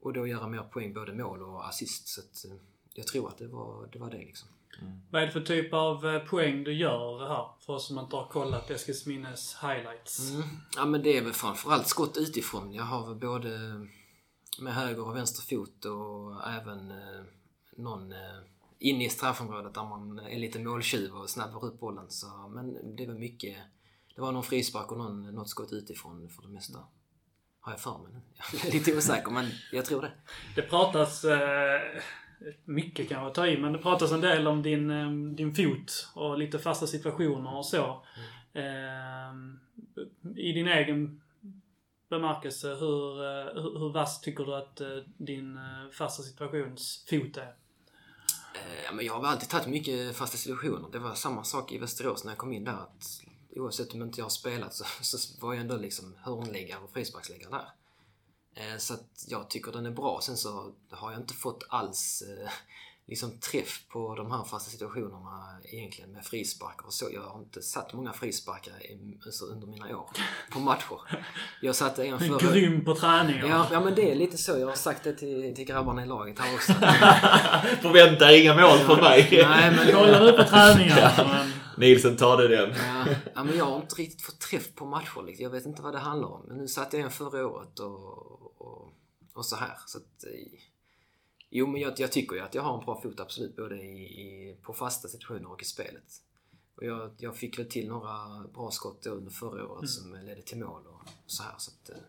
och 0.00 0.12
då 0.12 0.26
göra 0.26 0.48
mer 0.48 0.62
poäng, 0.62 0.94
både 0.94 1.14
mål 1.14 1.42
och 1.42 1.68
assist. 1.68 2.08
Så 2.08 2.20
att, 2.20 2.44
eh, 2.44 2.58
jag 2.94 3.06
tror 3.06 3.28
att 3.28 3.38
det 3.38 3.48
var 3.48 3.88
det, 3.92 3.98
var 3.98 4.10
det 4.10 4.18
liksom. 4.18 4.48
Vad 5.10 5.22
är 5.22 5.26
det 5.26 5.32
för 5.32 5.40
typ 5.40 5.74
av 5.74 6.06
eh, 6.06 6.18
poäng 6.18 6.64
du 6.64 6.72
gör 6.72 7.28
här? 7.28 7.46
För 7.66 7.72
oss 7.72 7.86
som 7.86 7.98
inte 7.98 8.16
har 8.16 8.26
kollat 8.26 8.70
Eskilsminnes 8.70 9.56
highlights. 9.62 10.30
Mm. 10.30 10.48
Ja 10.76 10.84
men 10.84 11.02
det 11.02 11.18
är 11.18 11.24
väl 11.24 11.32
framförallt 11.32 11.86
skott 11.86 12.16
utifrån. 12.16 12.72
Jag 12.72 12.84
har 12.84 13.06
väl 13.06 13.16
både 13.16 13.50
med 14.60 14.74
höger 14.74 15.08
och 15.08 15.16
vänster 15.16 15.56
fot 15.56 15.84
och 15.84 16.48
även 16.48 16.90
eh, 16.90 17.24
någon 17.76 18.12
eh, 18.12 18.18
inne 18.78 19.04
i 19.04 19.08
straffområdet 19.08 19.74
där 19.74 19.84
man 19.84 20.18
är 20.18 20.38
lite 20.38 20.58
måltjuv 20.58 21.16
och 21.16 21.30
snabbar 21.30 21.64
upp 21.64 21.80
bollen. 21.80 22.10
Så, 22.10 22.26
men 22.48 22.96
det 22.96 23.06
var 23.06 23.14
mycket. 23.14 23.56
Det 24.14 24.20
var 24.20 24.32
någon 24.32 24.42
frispark 24.42 24.92
och 24.92 24.98
någon, 24.98 25.34
något 25.34 25.48
skott 25.48 25.72
utifrån 25.72 26.28
för 26.28 26.42
det 26.42 26.48
mesta. 26.48 26.78
Har 27.60 27.72
jag 27.72 27.80
för 27.80 27.98
mig 27.98 28.12
nu. 28.12 28.20
Jag 28.58 28.66
är 28.66 28.72
lite 28.72 28.96
osäker 28.96 29.30
men 29.30 29.50
jag 29.72 29.84
tror 29.84 30.02
det. 30.02 30.12
Det 30.54 30.62
pratas, 30.62 31.24
eh, 31.24 31.80
mycket 32.64 33.08
kan 33.08 33.22
jag 33.22 33.34
ta 33.34 33.46
i, 33.46 33.58
men 33.58 33.72
det 33.72 33.78
pratas 33.78 34.12
en 34.12 34.20
del 34.20 34.46
om 34.46 34.62
din, 34.62 34.90
eh, 34.90 35.34
din 35.34 35.54
fot 35.54 36.08
och 36.14 36.38
lite 36.38 36.58
fasta 36.58 36.86
situationer 36.86 37.56
och 37.56 37.66
så. 37.66 38.04
Eh, 38.52 39.32
I 40.36 40.52
din 40.52 40.68
egen 40.68 41.20
bemärkelse, 42.10 42.68
hur, 42.68 43.24
eh, 43.24 43.62
hur, 43.62 43.78
hur 43.78 43.92
vass 43.92 44.20
tycker 44.20 44.44
du 44.44 44.54
att 44.54 44.80
eh, 44.80 44.88
din 45.16 45.58
fasta 45.92 45.98
fasta 45.98 46.22
situationsfot 46.22 47.36
är? 47.36 47.42
Eh, 48.54 48.84
Ja, 48.84 48.92
men 48.92 49.06
jag 49.06 49.12
har 49.12 49.20
väl 49.20 49.30
alltid 49.30 49.48
tagit 49.48 49.66
mycket 49.66 50.16
fasta 50.16 50.36
situationer. 50.36 50.88
Det 50.92 50.98
var 50.98 51.14
samma 51.14 51.44
sak 51.44 51.72
i 51.72 51.78
Västerås 51.78 52.24
när 52.24 52.32
jag 52.32 52.38
kom 52.38 52.52
in 52.52 52.64
där. 52.64 52.72
Att 52.72 53.22
oavsett 53.56 53.94
om 53.94 54.02
inte 54.02 54.20
jag 54.20 54.24
har 54.24 54.30
spelat 54.30 54.74
så, 54.74 54.84
så 55.00 55.46
var 55.46 55.54
jag 55.54 55.60
ändå 55.60 55.76
liksom 55.76 56.16
hörnläggare 56.18 56.80
och 56.80 56.90
frisparksläggare 56.90 57.50
där. 57.50 57.68
Eh, 58.54 58.78
Så 58.78 58.94
att 58.94 59.24
jag 59.28 59.50
tycker 59.50 59.72
den 59.72 59.86
är 59.86 59.90
bra. 59.90 60.20
Sen 60.22 60.36
så 60.36 60.72
har 60.90 61.12
jag 61.12 61.20
inte 61.20 61.34
fått 61.34 61.66
alls 61.68 62.22
eh, 62.22 62.50
liksom 63.06 63.38
träff 63.38 63.82
på 63.88 64.14
de 64.14 64.30
här 64.30 64.44
fasta 64.44 64.70
situationerna 64.70 65.58
egentligen 65.64 66.10
med 66.12 66.24
frisparkar 66.24 66.86
och 66.86 66.92
så. 66.92 67.08
Jag 67.12 67.22
har 67.22 67.38
inte 67.40 67.62
satt 67.62 67.92
många 67.92 68.12
frisparkar 68.12 68.72
i, 68.82 69.18
alltså 69.26 69.44
under 69.44 69.66
mina 69.66 69.96
år 69.98 70.10
på 70.52 70.58
matcher. 70.60 71.24
Jag 71.60 71.76
satte 71.76 72.04
en 72.04 72.18
förra... 72.28 72.52
Grym 72.52 72.84
på 72.84 72.94
träningar. 72.94 73.46
Ja, 73.46 73.66
ja, 73.72 73.80
men 73.80 73.94
det 73.94 74.10
är 74.10 74.14
lite 74.14 74.38
så. 74.38 74.58
Jag 74.58 74.66
har 74.68 74.74
sagt 74.74 75.04
det 75.04 75.12
till, 75.12 75.54
till 75.56 75.64
grabbarna 75.64 76.02
i 76.02 76.06
laget 76.06 76.38
här 76.38 76.54
också. 76.54 76.72
Förvänta 77.82 78.34
inga 78.36 78.54
mål 78.54 78.78
från 78.78 79.00
mig. 79.00 79.28
Nej, 79.48 79.70
men... 79.70 79.92
Kolla 79.92 80.20
nu 80.20 80.32
på 80.32 80.44
träningarna. 80.44 81.46
Nilsen 81.80 82.16
tar 82.16 82.36
det 82.36 82.48
den. 82.48 82.70
Ja, 82.70 83.06
ja, 83.34 83.44
men 83.44 83.56
jag 83.56 83.64
har 83.64 83.76
inte 83.76 83.94
riktigt 83.94 84.22
fått 84.22 84.40
träff 84.40 84.74
på 84.74 84.86
matcher. 84.86 85.22
Liksom. 85.22 85.42
Jag 85.42 85.50
vet 85.50 85.66
inte 85.66 85.82
vad 85.82 85.94
det 85.94 85.98
handlar 85.98 86.28
om. 86.28 86.44
Men 86.48 86.56
nu 86.56 86.68
satte 86.68 86.96
jag 86.96 87.04
en 87.04 87.10
förra 87.10 87.46
året 87.46 87.78
och, 87.78 88.60
och, 88.60 88.92
och 89.34 89.46
så 89.46 89.56
här. 89.56 89.78
Så 89.86 89.98
att, 89.98 90.24
eh, 90.24 90.60
jo, 91.50 91.66
men 91.66 91.80
jag, 91.80 92.00
jag 92.00 92.12
tycker 92.12 92.36
ju 92.36 92.42
att 92.42 92.54
jag 92.54 92.62
har 92.62 92.78
en 92.78 92.84
bra 92.84 93.00
fot 93.02 93.20
absolut. 93.20 93.56
Både 93.56 93.76
i, 93.82 94.02
i, 94.02 94.56
på 94.62 94.72
fasta 94.72 95.08
situationer 95.08 95.52
och 95.52 95.62
i 95.62 95.64
spelet. 95.64 96.22
Och 96.76 96.84
jag, 96.84 97.10
jag 97.18 97.36
fick 97.36 97.58
väl 97.58 97.68
till 97.68 97.88
några 97.88 98.44
bra 98.54 98.70
skott 98.70 99.06
under 99.06 99.30
förra 99.30 99.66
året 99.66 99.90
som 99.90 100.12
ledde 100.12 100.42
till 100.42 100.58
mål 100.58 100.86
och 100.86 101.08
så 101.26 101.42
här. 101.42 101.54
Så 101.58 101.70
att, 101.70 101.90
eh, 101.90 102.02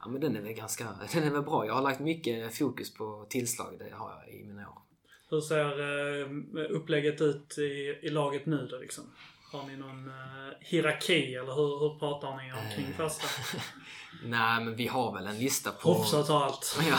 ja, 0.00 0.08
men 0.08 0.20
den 0.20 0.36
är 0.36 0.40
väl 0.40 0.52
ganska 0.52 0.84
den 1.12 1.22
är 1.22 1.30
väl 1.30 1.42
bra. 1.42 1.66
Jag 1.66 1.74
har 1.74 1.82
lagt 1.82 2.00
mycket 2.00 2.58
fokus 2.58 2.94
på 2.94 3.26
tillslag. 3.28 3.78
Det 3.78 3.90
har 3.94 4.10
jag 4.10 4.34
i 4.34 4.44
mina 4.44 4.68
år. 4.68 4.87
Hur 5.30 5.40
ser 5.40 5.80
eh, 6.20 6.70
upplägget 6.70 7.20
ut 7.20 7.58
i, 7.58 7.98
i 8.02 8.10
laget 8.10 8.46
nu 8.46 8.68
då 8.70 8.78
liksom? 8.78 9.04
Har 9.52 9.62
ni 9.62 9.76
någon 9.76 10.08
eh, 10.08 10.54
hierarki 10.60 11.34
eller 11.34 11.54
hur, 11.54 11.78
hur 11.78 11.98
pratar 11.98 12.36
ni 12.36 12.52
om 12.52 12.58
kring 12.76 12.94
fasta? 12.94 13.26
Nej, 14.24 14.64
men 14.64 14.76
vi 14.76 14.86
har 14.86 15.14
väl 15.14 15.26
en 15.26 15.38
lista 15.38 15.70
på... 15.72 15.88
Hoppsa 15.92 16.22
ta 16.22 16.44
allt. 16.44 16.78
Ja, 16.90 16.98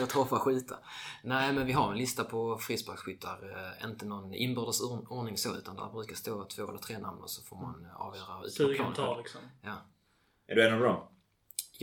låt 0.00 0.12
hoppa 0.12 0.38
skjuta. 0.38 0.78
Nej, 1.22 1.52
men 1.52 1.66
vi 1.66 1.72
har 1.72 1.92
en 1.92 1.98
lista 1.98 2.24
på 2.24 2.58
frisparksskyttar. 2.58 3.38
Eh, 3.82 3.88
inte 3.90 4.06
någon 4.06 4.34
inbördes 4.34 4.80
or- 4.80 5.06
ordning 5.12 5.36
så, 5.36 5.56
utan 5.56 5.76
där 5.76 5.90
brukar 5.92 6.14
stå 6.14 6.44
två 6.44 6.68
eller 6.68 6.78
tre 6.78 6.98
namn 6.98 7.22
och 7.22 7.30
så 7.30 7.42
får 7.42 7.56
man 7.56 7.84
eh, 7.86 8.00
avgöra 8.00 8.38
ut 8.38 8.42
på 8.44 8.50
Sugen 8.50 8.92
planen. 8.94 9.18
liksom. 9.18 9.40
Ja. 9.62 9.76
Är 10.46 10.54
du 10.54 10.66
en 10.68 10.74
av 10.74 10.80
dem? 10.80 11.02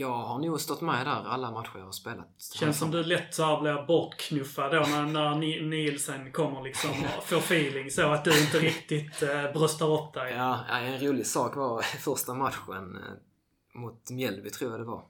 Jag 0.00 0.12
har 0.18 0.38
nog 0.38 0.60
stått 0.60 0.80
med 0.80 1.06
där 1.06 1.24
alla 1.24 1.50
matcher 1.50 1.70
jag 1.74 1.84
har 1.84 1.92
spelat. 1.92 2.28
Känns 2.54 2.78
som 2.78 2.90
du 2.90 3.04
lätt 3.04 3.34
så 3.34 3.44
här 3.44 3.60
blir 3.60 3.86
bortknuffad 3.86 4.72
då 4.72 4.80
när, 4.80 5.06
när 5.06 5.34
Ni- 5.34 5.60
Nielsen 5.60 6.32
kommer 6.32 6.62
liksom 6.62 6.90
och 7.18 7.24
får 7.24 7.36
feeling 7.36 7.90
så 7.90 8.12
att 8.12 8.24
du 8.24 8.40
inte 8.40 8.58
riktigt 8.58 9.22
eh, 9.22 9.52
bröstar 9.52 10.02
upp 10.02 10.14
dig. 10.14 10.32
Ja, 10.32 10.64
en 10.66 11.00
rolig 11.00 11.26
sak 11.26 11.56
var 11.56 11.82
första 12.00 12.34
matchen 12.34 12.96
eh, 12.96 13.80
mot 13.80 14.10
Mjällby, 14.10 14.50
tror 14.50 14.70
jag 14.70 14.80
det 14.80 14.84
var. 14.86 15.04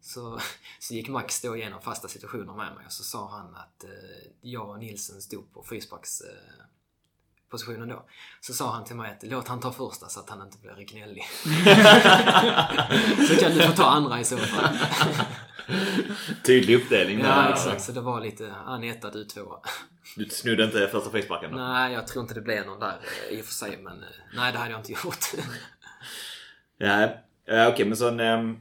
Så, 0.00 0.40
så 0.78 0.94
gick 0.94 1.08
Max 1.08 1.42
då 1.42 1.56
igenom 1.56 1.80
fasta 1.82 2.08
situationer 2.08 2.54
med 2.54 2.74
mig 2.74 2.86
och 2.86 2.92
så 2.92 3.02
sa 3.04 3.28
han 3.30 3.54
att 3.54 3.84
eh, 3.84 3.90
jag 4.40 4.68
och 4.70 4.78
Nilsen 4.78 5.22
stod 5.22 5.52
på 5.52 5.62
frisparks 5.62 6.20
eh, 6.20 6.64
positionen 7.50 7.88
då. 7.88 8.06
Så 8.40 8.52
sa 8.52 8.72
han 8.72 8.84
till 8.84 8.96
mig 8.96 9.10
att 9.10 9.22
låt 9.22 9.48
han 9.48 9.60
ta 9.60 9.72
första 9.72 10.08
så 10.08 10.20
att 10.20 10.30
han 10.30 10.42
inte 10.42 10.58
blir 10.58 10.84
gnällig. 10.86 11.22
så 13.28 13.36
kan 13.36 13.52
du 13.52 13.62
få 13.62 13.72
ta 13.72 13.86
andra 13.86 14.20
i 14.20 14.24
så 14.24 14.36
fall. 14.36 14.76
Tydlig 16.44 16.76
uppdelning 16.76 17.18
där. 17.18 17.28
ja, 17.28 17.52
exakt. 17.52 17.82
Så 17.82 17.92
det 17.92 18.00
var 18.00 18.20
lite, 18.20 18.54
han 18.64 18.84
etta, 18.84 19.10
du 19.10 19.24
tvåa. 19.24 19.60
Du 20.16 20.28
snodde 20.28 20.64
inte 20.64 20.88
första 20.88 21.10
frisparken 21.10 21.50
då? 21.50 21.56
Nej, 21.58 21.92
jag 21.92 22.06
tror 22.06 22.22
inte 22.22 22.34
det 22.34 22.40
blev 22.40 22.66
någon 22.66 22.80
där 22.80 22.98
eh, 23.30 23.38
i 23.38 23.40
och 23.40 23.44
för 23.44 23.52
sig, 23.52 23.78
men 23.82 24.02
eh, 24.02 24.08
nej, 24.34 24.52
det 24.52 24.58
hade 24.58 24.70
jag 24.70 24.80
inte 24.80 24.92
gjort. 24.92 25.24
Ja, 26.78 27.08
ja 27.46 27.68
okej 27.68 27.86
men 27.86 27.96
så 27.96 28.08
en, 28.08 28.20
ehm, 28.20 28.56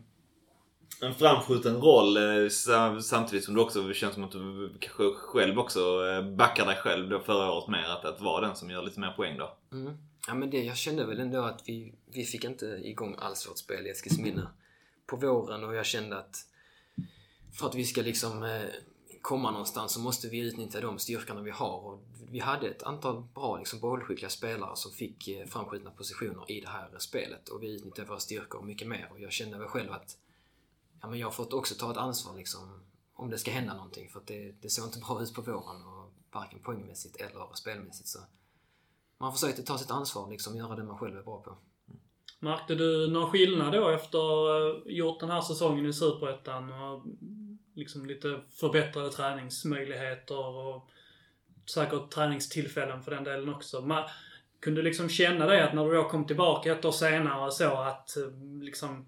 en 1.01 1.13
framskjuten 1.13 1.76
roll 1.76 2.17
eh, 2.17 2.49
samtidigt 3.01 3.45
som 3.45 3.53
du 3.53 3.61
också 3.61 3.93
känns 3.93 4.13
som 4.13 4.23
att 4.23 4.31
du 4.31 4.73
kanske 4.80 5.03
själv 5.13 5.59
också 5.59 5.80
eh, 5.80 6.35
backar 6.35 6.65
dig 6.65 6.76
själv 6.76 7.09
då 7.09 7.19
förra 7.19 7.51
året 7.51 7.67
mer 7.67 7.84
att, 7.84 8.05
att 8.05 8.22
vara 8.22 8.47
den 8.47 8.55
som 8.55 8.69
gör 8.69 8.84
lite 8.84 8.99
mer 8.99 9.11
poäng 9.11 9.38
då. 9.38 9.57
Mm. 9.72 9.97
Ja, 10.27 10.34
men 10.34 10.49
det, 10.49 10.63
jag 10.63 10.77
kände 10.77 11.05
väl 11.05 11.19
ändå 11.19 11.43
att 11.43 11.61
vi, 11.65 11.93
vi 12.05 12.23
fick 12.23 12.43
inte 12.43 12.65
igång 12.65 13.15
alls 13.19 13.49
vårt 13.49 13.57
spel 13.57 13.88
i 13.88 13.89
Eskilsminne 13.89 14.47
på 15.07 15.15
våren 15.15 15.63
och 15.63 15.76
jag 15.76 15.85
kände 15.85 16.17
att 16.17 16.38
för 17.53 17.67
att 17.67 17.76
vi 17.76 17.84
ska 17.84 18.01
liksom 18.01 18.43
eh, 18.43 18.61
komma 19.22 19.51
någonstans 19.51 19.93
så 19.93 19.99
måste 19.99 20.27
vi 20.27 20.39
utnyttja 20.39 20.81
de 20.81 20.99
styrkorna 20.99 21.41
vi 21.41 21.51
har. 21.51 21.80
Och 21.85 21.99
vi 22.31 22.39
hade 22.39 22.67
ett 22.67 22.84
antal 22.84 23.23
bra 23.35 23.57
liksom, 23.57 23.80
bollskickliga 23.80 24.30
spelare 24.30 24.76
som 24.76 24.91
fick 24.91 25.30
framskjutna 25.47 25.91
positioner 25.91 26.51
i 26.51 26.61
det 26.61 26.69
här 26.69 26.89
spelet 26.97 27.49
och 27.49 27.63
vi 27.63 27.76
utnyttjade 27.76 28.09
våra 28.09 28.19
styrkor 28.19 28.61
mycket 28.61 28.88
mer 28.88 29.07
och 29.11 29.19
jag 29.19 29.31
kände 29.31 29.57
väl 29.57 29.67
själv 29.67 29.91
att 29.91 30.17
ja, 31.06 31.10
men 31.10 31.19
jag 31.19 31.27
har 31.27 31.32
fått 31.32 31.53
också 31.53 31.76
ta 31.76 31.91
ett 31.91 31.98
ansvar 31.98 32.38
liksom, 32.38 32.84
om 33.14 33.30
det 33.30 33.38
ska 33.38 33.52
hända 33.52 33.73
någonting 33.73 34.10
för 34.10 34.19
att 34.19 34.27
det, 34.27 34.56
det 34.61 34.69
såg 34.69 34.86
inte 34.86 34.99
bra 35.07 35.22
ut 35.22 35.34
på 35.34 35.41
våren 35.41 35.86
och 35.86 36.14
varken 36.34 36.60
poängmässigt 36.60 37.15
eller 37.15 37.56
spelmässigt. 37.56 38.07
Så 38.07 38.19
man 39.18 39.34
försökte 39.34 39.64
ta 39.64 39.77
sitt 39.77 39.91
ansvar, 39.91 40.30
liksom 40.30 40.57
göra 40.57 40.76
det 40.76 40.84
man 40.84 40.98
själv 40.98 41.18
är 41.18 41.23
bra 41.23 41.41
på. 41.41 41.57
Märkte 42.40 42.76
du 42.76 43.07
någon 43.11 43.32
skillnad 43.32 43.73
då 43.73 43.90
efter 43.90 44.18
att 44.18 44.84
ha 44.84 44.91
gjort 44.91 45.19
den 45.19 45.30
här 45.30 45.41
säsongen 45.41 45.86
i 45.86 45.94
Superettan 45.94 46.72
och 46.73 47.03
liksom 47.76 48.06
lite 48.06 48.41
förbättrade 48.49 49.11
träningsmöjligheter 49.11 50.45
och 50.45 50.90
säkert 51.65 52.11
träningstillfällen 52.11 53.03
för 53.03 53.11
den 53.11 53.23
delen 53.23 53.49
också. 53.49 53.82
Man 53.82 54.03
kunde 54.60 54.82
liksom 54.82 55.10
känna 55.10 55.45
det 55.45 55.68
att 55.68 55.73
när 55.73 55.86
du 55.86 55.95
då 55.95 56.10
kom 56.10 56.27
tillbaka 56.27 56.72
ett 56.72 56.86
år 56.86 56.91
senare 56.91 57.52
så 57.52 57.73
att 57.73 58.18
eh, 58.18 58.23
liksom 58.61 59.06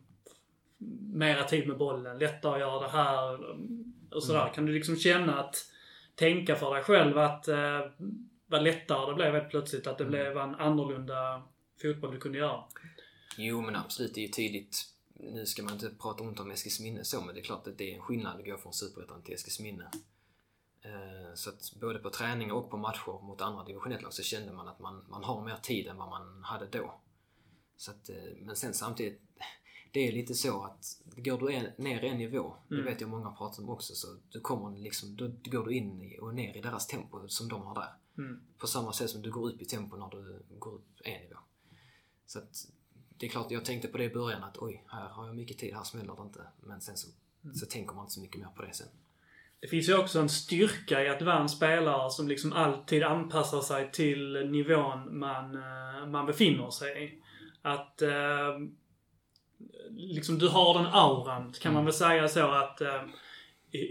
mera 1.14 1.44
tid 1.44 1.68
med 1.68 1.78
bollen, 1.78 2.18
lättare 2.20 2.54
att 2.54 2.60
göra 2.60 2.80
det 2.80 2.90
här 2.90 3.40
och 4.12 4.24
sådär. 4.24 4.52
Kan 4.54 4.66
du 4.66 4.74
liksom 4.74 4.96
känna 4.98 5.40
att 5.40 5.56
tänka 6.16 6.56
för 6.56 6.74
dig 6.74 6.84
själv 6.84 7.18
att 7.18 7.48
eh, 7.48 7.80
vad 8.48 8.64
lättare 8.64 9.10
det 9.10 9.16
blev 9.16 9.34
helt 9.34 9.50
plötsligt, 9.50 9.88
att 9.88 9.98
det 9.98 10.06
blev 10.06 10.38
en 10.38 10.56
annorlunda 10.56 11.44
fotboll 11.82 12.12
du 12.12 12.20
kunde 12.20 12.38
göra? 12.38 12.64
Jo, 13.38 13.62
men 13.62 13.76
absolut, 13.76 14.14
det 14.14 14.20
är 14.22 14.28
ju 14.28 14.32
tydligt. 14.32 14.78
Nu 15.14 15.46
ska 15.46 15.64
man 15.64 15.74
inte 15.74 15.90
prata 16.02 16.24
ont 16.24 16.40
om 16.40 16.52
Eskilsminne 16.52 17.04
så, 17.04 17.22
men 17.22 17.36
det 17.36 17.42
är 17.42 17.44
klart 17.44 17.68
att 17.68 17.78
det 17.78 17.92
är 17.92 17.96
en 17.96 18.02
skillnad 18.02 18.40
att 18.40 18.46
gå 18.46 18.58
från 18.58 18.74
Superettan 18.74 19.22
till 19.24 19.34
Eskilsminne. 19.34 19.90
Eh, 20.82 21.34
Så 21.36 21.50
att 21.50 21.74
både 21.82 22.00
på 22.00 22.10
träningar 22.10 22.54
och 22.54 22.70
på 22.70 22.78
matcher 22.78 23.24
mot 23.26 23.42
andra 23.42 23.64
division 23.64 23.94
1-lag 23.94 24.14
så 24.14 24.24
kände 24.24 24.54
man 24.54 24.68
att 24.68 24.80
man, 24.80 25.06
man 25.10 25.24
har 25.24 25.46
mer 25.46 25.56
tid 25.62 25.88
än 25.88 25.98
vad 25.98 26.10
man 26.10 26.44
hade 26.44 26.66
då. 26.66 27.00
Så 27.78 27.92
att, 27.92 28.10
eh, 28.10 28.16
men 28.42 28.56
sen 28.56 28.74
samtidigt, 28.74 29.22
det 29.92 30.08
är 30.08 30.12
lite 30.12 30.34
så 30.34 30.64
att 30.64 31.02
går 31.18 31.38
du 31.38 31.54
en, 31.54 31.68
ner 31.78 32.04
en 32.04 32.18
nivå, 32.18 32.54
Mm. 32.72 32.84
det 32.86 32.92
vet 32.92 33.02
jag 33.02 33.10
många 33.10 33.32
pratar 33.32 33.64
om 33.64 33.70
också, 33.70 33.94
så 33.96 34.08
du 34.30 34.40
kommer 34.40 34.78
liksom, 34.80 35.16
då 35.16 35.32
går 35.52 35.66
du 35.66 35.74
in 35.74 36.02
i, 36.02 36.20
och 36.20 36.36
ner 36.36 36.58
i 36.58 36.62
deras 36.62 36.88
tempo 36.88 37.28
som 37.28 37.48
de 37.48 37.62
har 37.62 37.76
där. 37.76 37.90
Mm. 38.18 38.42
På 38.58 38.68
samma 38.68 38.94
sätt 38.94 39.10
som 39.10 39.22
du 39.22 39.32
går 39.32 39.50
upp 39.50 39.62
i 39.62 39.66
tempo 39.66 39.98
när 39.98 40.10
du 40.10 40.40
går 40.60 40.74
upp 40.74 40.88
en 41.04 41.22
nivå. 41.22 41.38
Så 42.26 42.40
att 42.40 42.68
det 43.18 43.26
är 43.26 43.30
klart, 43.30 43.52
jag 43.52 43.66
tänkte 43.66 43.88
på 43.88 43.98
det 43.98 44.04
i 44.04 44.10
början 44.10 44.44
att 44.44 44.58
oj, 44.58 44.84
här 44.88 45.08
har 45.10 45.28
jag 45.28 45.36
mycket 45.36 45.58
tid, 45.58 45.74
här 45.74 45.84
smäller 45.84 46.16
det 46.16 46.22
inte. 46.22 46.42
Men 46.62 46.82
sen 46.82 46.98
så, 46.98 47.08
så 47.54 47.66
tänker 47.66 47.94
man 47.96 48.04
inte 48.04 48.14
så 48.14 48.22
mycket 48.22 48.42
mer 48.42 48.48
på 48.56 48.62
det 48.62 48.74
sen. 48.74 48.88
Det 49.60 49.68
finns 49.68 49.90
ju 49.90 49.98
också 49.98 50.20
en 50.20 50.30
styrka 50.30 51.04
i 51.04 51.10
att 51.10 51.22
vara 51.22 51.40
en 51.40 51.50
spelare 51.50 52.12
som 52.12 52.28
liksom 52.28 52.54
alltid 52.54 53.04
anpassar 53.04 53.62
sig 53.62 53.92
till 53.92 54.50
nivån 54.52 55.20
man, 55.20 55.56
eh, 55.56 56.08
man 56.08 56.26
befinner 56.26 56.70
sig 56.70 57.04
i. 57.06 57.22
Att 57.62 58.02
eh, 58.02 58.10
liksom 59.96 60.40
du 60.40 60.48
har 60.48 60.74
den 60.74 60.94
auran, 60.94 61.54
kan 61.62 61.74
man 61.74 61.86
väl 61.86 61.94
säga 61.94 62.28
så 62.28 62.52
att 62.52 62.82
eh, 62.82 63.02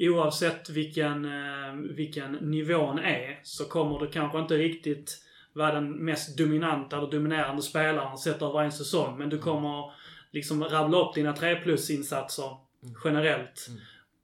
oavsett 0.00 0.70
vilken, 0.70 1.24
eh, 1.24 1.74
vilken 1.96 2.32
nivån 2.32 2.98
är 2.98 3.40
så 3.42 3.64
kommer 3.64 3.98
du 3.98 4.10
kanske 4.10 4.38
inte 4.38 4.56
riktigt 4.56 5.22
vara 5.52 5.74
den 5.74 5.90
mest 5.90 6.38
dominanta 6.38 6.96
eller 6.96 7.10
dominerande 7.10 7.62
spelaren 7.62 8.18
sett 8.18 8.42
över 8.42 8.62
en 8.62 8.72
säsong. 8.72 9.18
Men 9.18 9.28
du 9.28 9.38
kommer 9.38 9.92
liksom 10.30 10.64
rabbla 10.64 10.98
upp 10.98 11.14
dina 11.14 11.32
3 11.32 11.56
plus-insatser 11.56 12.56
generellt. 13.04 13.68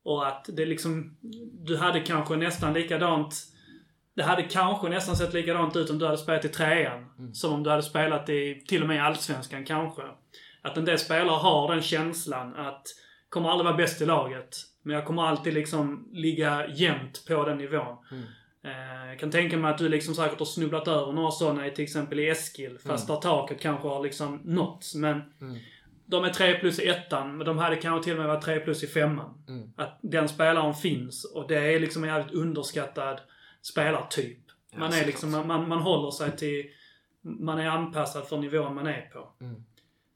Och 0.05 0.27
att 0.29 0.49
det 0.53 0.67
liksom, 0.67 1.17
du 1.53 1.77
hade 1.77 2.01
kanske 2.01 2.37
nästan 2.37 2.75
likadant 2.75 3.53
det 4.15 4.23
hade 4.23 4.43
kanske 4.43 4.89
nästan 4.89 5.17
sett 5.17 5.35
likadant 5.35 5.77
ut 5.77 5.91
om 5.91 5.99
du 5.99 6.07
hade 6.07 6.19
spelat 6.19 6.45
i 6.45 6.49
trean. 6.49 7.33
Som 7.33 7.53
om 7.53 7.63
du 7.63 7.71
hade 7.71 7.83
spelat 7.83 8.29
i, 8.29 8.65
till 8.69 8.83
och 8.83 8.89
med 8.89 8.97
i 8.97 9.01
Allsvenskan 9.01 9.65
kanske. 9.65 10.03
Att 10.63 10.77
en 10.77 10.85
del 10.85 10.99
spelare 10.99 11.37
har 11.37 11.73
den 11.75 11.83
känslan 11.83 12.55
att 12.57 12.87
kommer 13.29 13.49
aldrig 13.51 13.65
vara 13.65 13.77
bäst 13.77 14.01
i 14.01 14.07
laget. 14.07 14.57
Men 14.83 14.97
jag 14.97 15.07
kommer 15.07 15.23
alltid 15.23 15.55
liksom 15.55 16.09
ligga 16.13 16.67
jämnt 16.69 17.25
på 17.29 17.45
den 17.45 17.59
nivån. 17.59 17.97
Eh, 18.65 19.09
Jag 19.09 19.19
kan 19.19 19.31
tänka 19.31 19.57
mig 19.57 19.71
att 19.71 19.79
du 19.79 19.89
liksom 19.89 20.15
säkert 20.15 20.39
har 20.39 20.47
snubblat 20.47 20.89
över 20.89 21.13
några 21.13 21.31
sådana 21.31 21.67
i 21.67 21.71
till 21.71 21.85
exempel 21.85 22.21
i 22.21 22.29
Eskil. 22.29 22.79
Fast 22.79 23.07
där 23.07 23.17
taket 23.17 23.61
kanske 23.61 23.89
har 23.89 24.03
liksom 24.03 24.41
nåtts. 24.45 24.95
Men 24.95 25.23
de 26.07 26.25
är 26.25 26.31
3 26.31 26.55
plus 26.59 26.79
i 26.79 26.89
ettan, 26.89 27.37
men 27.37 27.47
de 27.47 27.59
hade 27.59 27.77
kanske 27.77 28.05
till 28.05 28.13
och 28.13 28.19
med 28.19 28.29
varit 28.29 28.45
3 28.45 28.61
plus 28.61 28.83
i 28.85 28.87
femman. 28.87 29.45
Att 29.77 29.99
den 30.03 30.29
spelaren 30.29 30.75
finns 30.75 31.25
och 31.35 31.49
det 31.49 31.75
är 31.75 31.81
liksom 31.81 32.05
en 32.05 32.11
jävligt 32.11 32.35
underskattad 32.35 33.21
spelartyp. 33.63 34.39
Man 34.77 34.93
är 34.93 35.07
liksom, 35.07 35.31
man, 35.47 35.69
man 35.69 35.79
håller 35.79 36.11
sig 36.11 36.37
till, 36.37 36.65
man 37.23 37.59
är 37.59 37.67
anpassad 37.69 38.25
för 38.29 38.37
nivån 38.39 38.75
man 38.75 38.87
är 38.87 39.01
på. 39.13 39.33
Mm. 39.41 39.65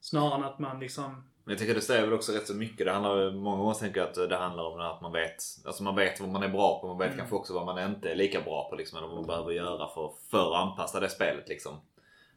Snarare 0.09 0.35
än 0.35 0.43
att 0.43 0.59
man 0.59 0.79
liksom, 0.79 1.23
Men 1.43 1.51
jag 1.51 1.57
tänker 1.57 1.75
det 1.75 1.81
säger 1.81 2.01
väl 2.01 2.13
också 2.13 2.31
rätt 2.31 2.47
så 2.47 2.53
mycket. 2.53 2.85
Det 2.85 2.91
handlar, 2.91 3.31
många 3.31 3.57
gånger 3.57 3.73
tänker 3.73 3.99
jag 3.99 4.09
att 4.09 4.29
det 4.29 4.37
handlar 4.37 4.63
om 4.63 4.79
att 4.79 5.01
man 5.01 5.11
vet, 5.11 5.43
alltså 5.65 5.83
man 5.83 5.95
vet 5.95 6.19
vad 6.19 6.29
man 6.29 6.43
är 6.43 6.49
bra 6.49 6.81
på. 6.81 6.87
Man 6.87 6.97
vet 6.97 7.17
kanske 7.17 7.35
också 7.35 7.53
vad 7.53 7.65
man 7.65 7.91
inte 7.91 8.11
är 8.11 8.15
lika 8.15 8.41
bra 8.41 8.69
på. 8.69 8.75
Liksom, 8.75 8.97
eller 8.97 9.07
vad 9.07 9.15
man 9.17 9.25
behöver 9.25 9.51
göra 9.51 9.87
för, 9.87 10.11
för 10.31 10.53
att 10.53 10.67
anpassa 10.67 10.99
det 10.99 11.09
spelet. 11.09 11.49
Liksom. 11.49 11.73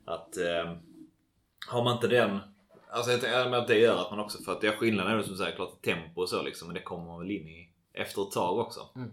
Att 0.05 0.37
eh, 0.37 0.75
har 1.69 1.85
man 1.85 1.95
inte 1.95 2.09
den 2.09 2.39
Alltså 2.93 3.11
jag 3.11 3.21
tänker 3.21 3.57
att 3.57 3.69
det 3.69 3.79
gör 3.79 4.01
att 4.01 4.11
man 4.11 4.21
också, 4.21 4.43
för 4.43 4.53
att 4.53 4.61
det 4.61 4.67
är 4.67 4.77
skillnaden 4.77 5.13
är 5.13 5.17
väl 5.17 5.27
som 5.27 5.37
sagt 5.37 5.57
klart 5.57 5.83
tempo 5.83 6.21
och 6.21 6.29
så 6.29 6.43
liksom. 6.43 6.69
Men 6.69 6.75
det 6.75 6.83
kommer 6.83 7.05
man 7.05 7.19
väl 7.19 7.31
in 7.31 7.49
i 7.49 7.73
efter 7.93 8.23
ett 8.23 8.31
tag 8.31 8.59
också. 8.59 8.81
Mm. 8.97 9.11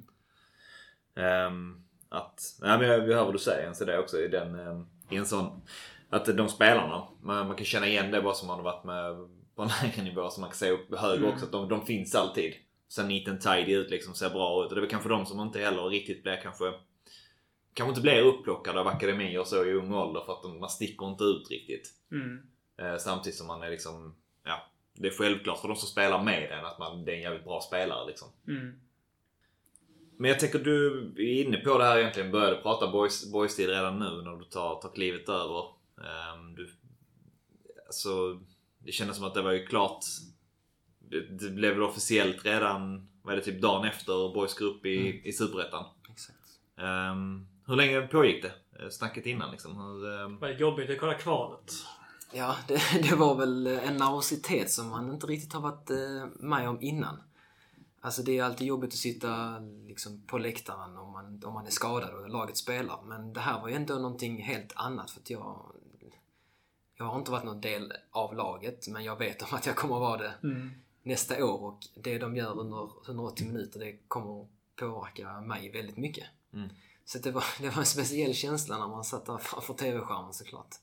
Ehm, 1.16 1.84
att, 2.10 2.42
nej 2.62 2.80
men 2.80 2.88
jag, 2.88 3.10
jag 3.10 3.16
hör 3.16 3.26
vad 3.26 3.34
du 3.34 3.40
säger. 3.40 3.74
Så 3.74 3.86
det 3.86 3.94
är 3.94 4.00
också 4.00 4.20
i 4.20 4.28
den, 4.28 4.60
ehm, 4.60 4.88
i 5.10 5.16
en 5.16 5.26
sån, 5.26 5.62
att 6.10 6.38
de 6.38 6.50
spelarna, 6.50 7.08
man, 7.22 7.48
man 7.48 7.56
kan 7.56 7.66
känna 7.66 7.88
igen 7.88 8.12
det 8.12 8.22
bara 8.22 8.34
som 8.34 8.48
man 8.48 8.58
har 8.58 8.64
varit 8.64 8.84
med 8.84 9.16
på 9.56 9.62
en 9.64 9.70
lägre 9.84 10.04
nivå. 10.04 10.30
Så 10.30 10.42
man 10.42 10.50
kan 10.50 10.58
se 10.58 10.72
upp 10.72 10.96
högre 10.96 11.18
Mm. 11.18 11.34
också, 11.34 11.46
att 11.46 11.52
de, 11.52 11.70
de 11.70 11.86
finns 11.86 12.16
alltid. 12.16 12.54
Ser 12.90 13.04
neat 13.04 13.28
and 13.28 13.42
tidy 13.42 13.74
ut 13.74 13.90
liksom, 13.90 14.14
ser 14.14 14.30
bra 14.30 14.64
ut. 14.66 14.70
Och 14.70 14.76
det 14.76 14.80
är 14.80 14.82
väl 14.82 14.90
kanske 14.90 15.10
de 15.10 15.26
som 15.26 15.40
inte 15.40 15.60
heller 15.60 15.84
riktigt 15.84 16.24
blir 16.24 16.40
kanske 16.44 16.74
Kanske 17.74 17.90
inte 17.90 18.02
blir 18.02 18.22
upplockade 18.22 18.80
av 18.80 18.88
akademier 18.88 19.44
så 19.44 19.66
i 19.66 19.74
ung 19.74 19.94
ålder 19.94 20.22
för 20.22 20.34
att 20.34 20.42
de, 20.44 20.60
man 20.60 20.70
sticker 20.70 21.08
inte 21.10 21.24
ut 21.24 21.50
riktigt. 21.52 21.90
mm, 22.12 22.42
Eh, 22.80 22.98
samtidigt 22.98 23.38
som 23.38 23.48
man 23.48 23.64
är 23.64 23.70
liksom, 23.70 24.16
ja, 24.46 24.62
det 24.94 25.08
är 25.08 25.12
självklart 25.12 25.60
för 25.62 25.68
de 25.68 25.78
som 25.78 25.88
spelar 25.90 26.24
med 26.24 26.52
en 26.52 26.66
att 26.66 26.80
man 26.80 27.06
det 27.06 27.12
är 27.12 27.16
en 27.16 27.22
jävligt 27.22 27.44
bra 27.44 27.62
spelare 27.62 28.08
liksom. 28.08 28.28
mm. 28.48 28.74
Men 30.18 30.30
jag 30.30 30.40
tänker 30.40 30.60
du 30.60 31.14
är 31.18 31.46
inne 31.46 31.58
på 31.58 31.78
det 31.78 31.84
här 31.84 31.98
egentligen, 31.98 32.32
började 32.32 32.56
prata 32.62 32.92
boys, 32.92 33.32
boys-tid 33.32 33.70
redan 33.70 34.00
nu 34.00 34.22
när 34.22 34.36
du 34.36 34.46
tar, 34.46 34.82
tar 34.82 34.90
klivet 34.90 35.30
över. 35.30 35.66
Um, 35.98 36.56
du, 36.56 36.70
alltså, 37.86 38.40
det 38.80 38.92
kändes 38.92 39.18
som 39.18 39.26
att 39.26 39.34
det 39.34 39.42
var 39.42 39.52
ju 39.52 39.66
klart. 39.66 40.06
Det, 41.00 41.22
det 41.22 41.50
blev 41.50 41.74
väl 41.74 41.84
officiellt 41.84 42.46
redan, 42.46 43.08
vad 43.22 43.34
är 43.34 43.38
det, 43.38 43.44
typ 43.44 43.62
dagen 43.62 43.88
efter 43.88 44.34
Boys 44.34 44.54
grupp 44.54 44.86
i, 44.86 45.22
i 45.26 45.34
Superettan. 45.34 45.86
Exakt. 46.12 46.38
Ehm, 46.78 47.48
hur 47.68 47.76
länge 47.76 48.02
pågick 48.02 48.44
det? 48.44 48.84
Eh, 48.84 48.90
Snacket 48.90 49.26
innan 49.26 49.52
liksom? 49.52 49.78
Hur, 49.78 50.22
ehm, 50.22 50.40
Vad 50.40 50.60
jobbigt 50.60 50.90
att 50.90 51.00
kolla 51.00 51.14
kvalet. 51.14 51.74
Ja, 52.34 52.56
det, 52.68 52.82
det 53.10 53.16
var 53.16 53.36
väl 53.36 53.68
en 53.68 53.98
nervositet 53.98 54.72
som 54.72 54.90
man 54.90 55.14
inte 55.14 55.28
riktigt 55.28 55.54
har 55.54 55.62
varit 55.62 55.90
eh, 55.90 56.26
med 56.40 56.70
om 56.70 56.82
innan. 56.82 57.18
Alltså 58.02 58.24
det 58.24 58.38
är 58.38 58.44
alltid 58.44 58.68
jobbigt 58.68 58.94
att 58.94 59.00
sitta 59.00 59.60
liksom, 59.88 60.22
på 60.28 60.38
läktaren 60.38 60.98
om 60.98 61.12
man, 61.12 61.42
om 61.46 61.54
man 61.54 61.66
är 61.66 61.72
skadad 61.72 62.14
och 62.14 62.30
laget 62.30 62.58
spelar. 62.58 63.02
Men 63.06 63.34
det 63.34 63.40
här 63.40 63.62
var 63.62 63.68
ju 63.70 63.76
ändå 63.76 63.96
någonting 63.96 64.44
helt 64.44 64.74
annat 64.76 65.12
för 65.12 65.20
att 65.20 65.30
jag... 65.30 65.72
Jag 66.98 67.06
har 67.06 67.20
inte 67.20 67.32
varit 67.32 67.44
någon 67.44 67.62
del 67.62 67.94
av 68.12 68.36
laget, 68.36 68.88
men 68.88 69.04
jag 69.04 69.16
vet 69.16 69.42
om 69.52 69.58
att 69.58 69.66
jag 69.66 69.76
kommer 69.76 69.96
att 69.96 70.02
vara 70.02 70.18
det 70.18 70.34
Mm. 70.44 70.72
nästa 71.04 71.46
år 71.46 71.62
och 71.64 71.80
det 71.96 72.18
de 72.18 72.36
gör 72.36 72.60
under 72.60 72.90
180 73.06 73.48
minuter 73.48 73.80
det 73.80 73.98
kommer 74.08 74.42
att 74.42 74.48
påverka 74.76 75.42
mig 75.42 75.70
väldigt 75.72 75.98
mycket. 75.98 76.28
Mm. 76.54 76.70
Så 77.06 77.18
det 77.20 77.32
var, 77.32 77.44
det 77.62 77.70
var 77.70 77.80
en 77.80 77.86
speciell 77.86 78.34
känsla 78.34 78.78
när 78.78 78.88
man 78.88 79.04
satt 79.04 79.26
där 79.26 79.38
framför 79.38 79.74
TV-skärmen 79.74 80.34
såklart. 80.34 80.76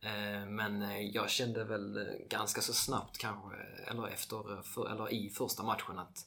Eh, 0.00 0.46
Men 0.46 0.82
eh, 0.82 1.00
jag 1.00 1.30
kände 1.30 1.64
väl 1.64 1.96
eh, 1.96 2.26
ganska 2.28 2.60
så 2.60 2.72
snabbt 2.72 3.18
kanske, 3.18 3.56
eller 3.86 4.08
efter, 4.08 4.62
för, 4.62 4.90
eller 4.90 5.12
i 5.12 5.30
första 5.30 5.62
matchen 5.62 5.98
att 5.98 6.26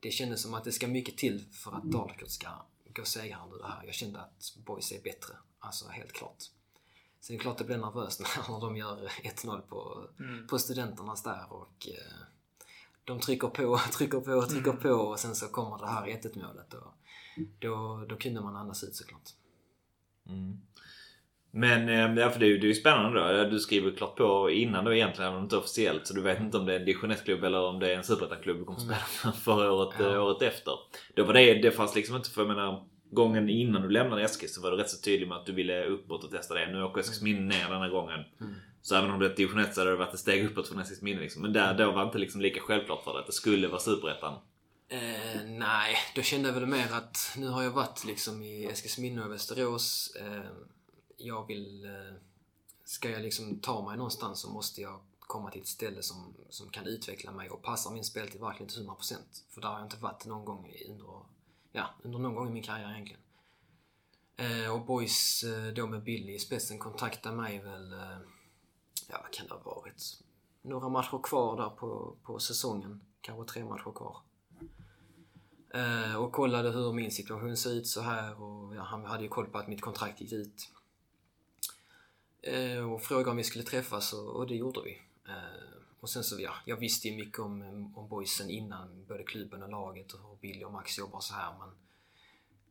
det 0.00 0.10
kändes 0.10 0.42
som 0.42 0.54
att 0.54 0.64
det 0.64 0.72
ska 0.72 0.88
mycket 0.88 1.16
till 1.18 1.44
för 1.52 1.72
att 1.76 1.84
Dalkurd 1.84 2.28
ska 2.28 2.48
gå 2.94 3.04
segrande 3.04 3.58
det 3.58 3.66
här. 3.66 3.82
Jag 3.84 3.94
kände 3.94 4.20
att 4.20 4.56
Boys 4.66 4.92
är 4.92 5.02
bättre. 5.02 5.34
Alltså 5.58 5.88
helt 5.88 6.12
klart. 6.12 6.44
Sen 7.22 7.34
är 7.34 7.38
det 7.38 7.42
klart 7.42 7.58
det 7.58 7.64
blir 7.64 7.76
nervöst 7.76 8.20
när 8.48 8.60
de 8.60 8.76
gör 8.76 8.96
1-0 9.44 9.60
på, 9.60 10.04
Mm. 10.20 10.46
på 10.46 10.58
studenternas 10.58 11.22
där 11.22 11.44
och 11.52 11.88
eh, 11.88 12.12
de 13.04 13.20
trycker 13.20 13.48
på, 13.48 13.78
trycker 13.92 14.20
på, 14.20 14.42
trycker 14.42 14.72
på 14.72 14.88
och 14.88 15.18
sen 15.18 15.34
så 15.34 15.48
kommer 15.48 15.78
det 15.78 15.86
här 15.86 16.08
1 16.08 16.34
målet 16.36 16.74
och 16.74 16.92
då, 17.58 18.04
då 18.08 18.16
kunde 18.16 18.40
man 18.40 18.56
andas 18.56 18.84
ut 18.84 18.94
såklart. 18.96 19.28
Mm. 20.28 20.60
Men 21.50 21.88
eh, 21.88 22.22
ja, 22.24 22.30
för 22.30 22.40
det, 22.40 22.46
är 22.46 22.48
ju- 22.48 22.58
det 22.58 22.66
är 22.66 22.68
ju 22.68 22.74
spännande 22.74 23.44
då. 23.44 23.50
Du 23.50 23.58
skriver 23.58 23.96
klart 23.96 24.16
på 24.16 24.50
innan 24.50 24.84
då 24.84 24.94
egentligen, 24.94 25.28
även 25.30 25.36
om 25.36 25.42
det 25.42 25.44
inte 25.46 25.56
är 25.56 25.60
officiellt. 25.60 26.06
Så 26.06 26.14
du 26.14 26.20
vet 26.22 26.40
inte 26.40 26.58
om 26.58 26.66
det 26.66 26.74
är 26.74 26.78
en 26.80 26.84
division 26.86 27.12
1-klubb 27.12 27.44
eller 27.44 27.60
om 27.60 27.78
det 27.78 27.92
är 27.92 27.96
en 27.96 28.04
superettan-klubb 28.04 28.58
du 28.58 28.64
kommer 28.64 28.78
spela 28.80 28.96
för 28.96 29.30
förra 29.30 29.72
året, 29.72 29.94
Ja. 29.98 30.20
året 30.20 30.42
efter. 30.42 30.72
Då 31.14 31.24
var 31.24 31.34
det, 31.34 31.54
det 31.54 31.70
fanns 31.70 31.94
liksom 31.94 32.16
inte, 32.16 32.30
för 32.30 32.40
jag 32.40 32.48
menar, 32.48 32.86
gången 33.12 33.48
innan 33.48 33.82
du 33.82 33.90
lämnade 33.90 34.22
Eskil 34.22 34.52
så 34.52 34.60
var 34.60 34.70
du 34.70 34.76
rätt 34.76 34.90
så 34.90 35.00
tydlig 35.00 35.28
med 35.28 35.36
att 35.36 35.46
du 35.46 35.52
ville 35.52 35.84
uppåt 35.84 36.24
och 36.24 36.30
testa 36.30 36.54
det. 36.54 36.72
Nu 36.72 36.82
åker 36.82 37.00
Eskilsminne 37.00 37.40
ner 37.40 37.68
den 37.68 37.80
här 37.80 37.88
gången. 37.88 38.24
Mm. 38.40 38.54
Så 38.82 38.94
även 38.96 39.10
om 39.10 39.20
det 39.20 39.26
är 39.26 39.36
division 39.36 39.60
1 39.60 39.74
så 39.74 39.80
hade 39.80 39.90
det 39.90 39.96
varit 39.96 40.14
ett 40.14 40.20
steg 40.20 40.44
uppåt 40.44 40.68
från 40.68 40.78
Eskilsminne 40.78 41.20
liksom. 41.20 41.42
Men 41.42 41.52
där, 41.52 41.74
då 41.74 41.92
var 41.92 42.00
det 42.00 42.06
inte 42.06 42.18
liksom 42.18 42.40
lika 42.40 42.60
självklart 42.60 43.04
för 43.04 43.12
dig 43.12 43.20
att 43.20 43.26
det 43.26 43.32
skulle 43.32 43.68
vara 43.68 43.80
superettan. 43.80 44.34
Eh, 44.88 45.42
nej, 45.44 45.96
då 46.14 46.22
kände 46.22 46.48
jag 46.48 46.54
väl 46.54 46.66
mer 46.66 46.92
att 46.92 47.34
nu 47.36 47.48
har 47.48 47.62
jag 47.62 47.70
varit 47.70 48.04
liksom 48.04 48.42
i 48.42 48.64
Eskilsminne 48.64 49.24
och 49.24 49.32
Västerås. 49.32 50.16
Eh, 50.20 50.50
jag 51.16 51.46
vill... 51.46 51.84
Eh, 51.84 52.14
ska 52.84 53.10
jag 53.10 53.22
liksom 53.22 53.58
ta 53.58 53.88
mig 53.88 53.96
någonstans 53.96 54.40
så 54.40 54.50
måste 54.50 54.80
jag 54.80 55.00
komma 55.20 55.50
till 55.50 55.60
ett 55.60 55.66
ställe 55.66 56.02
som, 56.02 56.34
som 56.50 56.68
kan 56.68 56.86
utveckla 56.86 57.32
mig 57.32 57.50
och 57.50 57.62
passa 57.62 57.90
min 57.90 58.04
speltid 58.04 58.40
verkligen 58.40 58.68
till 58.68 58.82
100%. 58.82 59.14
För 59.50 59.60
där 59.60 59.68
har 59.68 59.78
jag 59.78 59.86
inte 59.86 59.96
varit 59.96 60.26
någon 60.26 60.44
gång 60.44 60.72
under, 60.88 61.20
ja, 61.72 61.94
under 62.02 62.18
någon 62.18 62.34
gång 62.34 62.48
i 62.48 62.52
min 62.52 62.62
karriär 62.62 62.90
egentligen. 62.92 63.22
Eh, 64.36 64.74
och 64.74 64.84
Boys 64.86 65.42
eh, 65.42 65.74
då 65.74 65.86
med 65.86 66.02
Billy 66.02 66.34
i 66.34 66.38
spetsen 66.38 66.78
kontaktade 66.78 67.36
mig 67.36 67.58
väl, 67.58 67.92
eh, 67.92 68.18
ja 69.08 69.18
vad 69.22 69.30
kan 69.30 69.46
det 69.46 69.54
ha 69.54 69.62
varit? 69.62 70.22
Några 70.62 70.88
matcher 70.88 71.20
kvar 71.22 71.56
där 71.56 71.70
på, 71.70 72.16
på 72.22 72.38
säsongen. 72.38 73.00
Kanske 73.20 73.52
tre 73.52 73.64
matcher 73.64 73.92
kvar. 73.94 74.16
Eh, 75.74 76.16
och 76.16 76.32
kollade 76.32 76.70
hur 76.70 76.92
min 76.92 77.10
situation 77.10 77.56
såg 77.56 77.72
ut 77.72 77.86
så 77.86 78.00
här 78.00 78.42
och 78.42 78.76
ja, 78.76 78.82
han 78.82 79.04
hade 79.04 79.22
ju 79.22 79.28
koll 79.28 79.46
på 79.46 79.58
att 79.58 79.68
mitt 79.68 79.80
kontrakt 79.80 80.20
gick 80.20 80.32
ut. 80.32 80.70
Eh, 82.42 82.92
och 82.92 83.02
frågade 83.02 83.30
om 83.30 83.36
vi 83.36 83.44
skulle 83.44 83.64
träffas 83.64 84.12
och, 84.12 84.36
och 84.36 84.46
det 84.46 84.54
gjorde 84.54 84.80
vi. 84.84 85.02
Eh, 85.28 85.81
och 86.02 86.10
sen 86.10 86.24
så, 86.24 86.40
ja, 86.40 86.54
jag 86.64 86.76
visste 86.76 87.08
ju 87.08 87.16
mycket 87.16 87.38
om, 87.38 87.62
om 87.96 88.08
boysen 88.08 88.50
innan, 88.50 89.04
både 89.08 89.22
klubben 89.22 89.62
och 89.62 89.70
laget 89.70 90.12
och 90.12 90.20
hur 90.20 90.36
Billy 90.36 90.64
och 90.64 90.72
Max 90.72 90.98
jobbar 90.98 91.20
så 91.20 91.34
här 91.34 91.54
men 91.58 91.68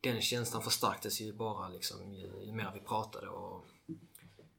den 0.01 0.21
känslan 0.21 0.61
förstärktes 0.63 1.21
ju 1.21 1.33
bara 1.33 1.69
liksom 1.69 2.13
ju, 2.13 2.45
ju 2.45 2.51
mer 2.51 2.71
vi 2.73 2.79
pratade 2.79 3.27
och 3.27 3.65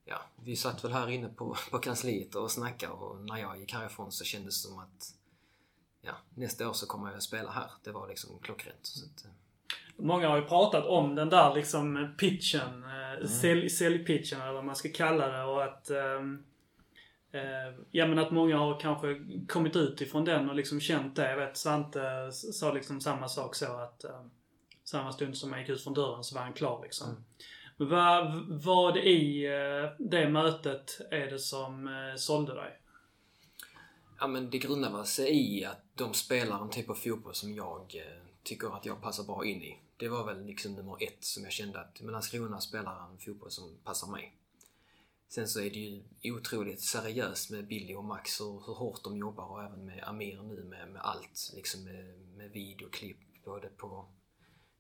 ja, 0.05 0.23
vi 0.45 0.57
satt 0.57 0.85
väl 0.85 0.93
här 0.93 1.11
inne 1.11 1.29
på, 1.29 1.57
på 1.71 1.79
kansliet 1.79 2.35
och 2.35 2.51
snackade 2.51 2.93
och 2.93 3.25
när 3.25 3.37
jag 3.37 3.61
gick 3.61 3.73
härifrån 3.73 4.13
så 4.13 4.25
kändes 4.25 4.63
det 4.63 4.69
som 4.69 4.79
att 4.79 5.15
ja, 6.01 6.15
nästa 6.35 6.69
år 6.69 6.73
så 6.73 6.87
kommer 6.87 7.09
jag 7.09 7.17
att 7.17 7.23
spela 7.23 7.51
här. 7.51 7.71
Det 7.85 7.93
var 7.93 8.09
liksom 8.09 8.39
klockrent. 8.39 8.87
Så 8.87 9.07
att, 9.07 9.25
eh, 9.25 9.31
Många 9.97 10.29
har 10.29 10.37
ju 10.37 10.45
pratat 10.45 10.87
om 10.87 11.15
den 11.15 11.29
där 11.29 11.55
liksom 11.55 12.15
pitchen, 12.19 12.85
mm. 12.85 13.29
sälj, 13.29 13.71
säljpitchen 13.71 14.41
eller 14.41 14.53
vad 14.53 14.65
man 14.65 14.77
ska 14.77 14.89
kalla 14.89 15.29
det 15.29 15.43
och 15.43 15.65
att 15.65 15.91
eh, 15.91 16.21
Ja 17.91 18.07
men 18.07 18.19
att 18.19 18.31
många 18.31 18.57
har 18.57 18.81
kanske 18.81 19.21
kommit 19.49 19.77
ut 19.77 20.01
ifrån 20.01 20.25
den 20.25 20.49
och 20.51 20.55
liksom 20.55 20.81
känt 20.81 21.17
det. 21.17 21.31
Jag 21.31 21.37
vet 21.37 21.57
Svante 21.57 22.33
sa 22.33 22.73
liksom 22.73 23.01
samma 23.01 23.29
sak 23.29 23.55
så 23.55 23.73
att 23.73 24.05
eh, 24.05 24.25
samma 24.85 25.13
stund 25.13 25.37
som 25.37 25.53
jag 25.53 25.61
gick 25.61 25.69
ut 25.69 25.83
från 25.83 25.95
dörren 25.95 26.25
så 26.25 26.35
var 26.35 26.43
han 26.43 26.53
klar 26.53 26.83
liksom. 26.83 27.09
Mm. 27.09 27.23
Vad, 27.77 28.45
vad 28.65 28.97
i 28.97 29.47
eh, 29.47 29.91
det 29.99 30.29
mötet 30.29 31.01
är 31.11 31.31
det 31.31 31.39
som 31.39 31.89
eh, 31.89 32.17
sålde 32.17 32.55
dig? 32.55 32.79
Ja 34.19 34.27
men 34.27 34.51
det 34.51 34.59
grundar 34.59 35.05
sig 35.05 35.59
i 35.59 35.65
att 35.65 35.85
de 35.95 36.15
spelar 36.15 36.63
en 36.63 36.71
typ 36.71 36.91
av 36.91 36.95
fotboll 36.95 37.35
som 37.35 37.55
jag 37.55 37.95
eh, 37.95 38.23
tycker 38.43 38.77
att 38.77 38.87
jag 38.87 39.03
passar 39.03 39.25
bra 39.25 39.45
in 39.45 39.63
i. 39.63 39.79
Det 39.97 40.09
var 40.09 40.27
väl 40.27 40.47
liksom 40.47 40.75
nummer 40.75 40.97
ett 41.01 41.25
som 41.25 41.43
jag 41.43 41.53
kände 41.53 41.81
att 41.81 42.01
Landskrona 42.01 42.61
spelar 42.61 43.11
en 43.11 43.19
fotboll 43.19 43.51
som 43.51 43.79
passar 43.85 44.09
mig. 44.09 44.37
Sen 45.35 45.49
så 45.49 45.61
är 45.61 45.71
det 45.71 45.79
ju 45.79 46.03
otroligt 46.33 46.81
seriöst 46.81 47.51
med 47.51 47.67
Billy 47.67 47.95
och 47.95 48.05
Max 48.05 48.41
och 48.41 48.67
hur 48.67 48.75
hårt 48.75 49.05
de 49.05 49.17
jobbar 49.17 49.45
och 49.45 49.63
även 49.63 49.85
med 49.85 50.05
Amir 50.05 50.43
nu 50.43 50.65
med, 50.65 50.89
med 50.89 51.03
allt. 51.03 51.53
Liksom 51.55 51.85
med, 51.85 52.19
med 52.37 52.51
videoklipp 52.51 53.17
både 53.45 53.69
på, 53.69 54.09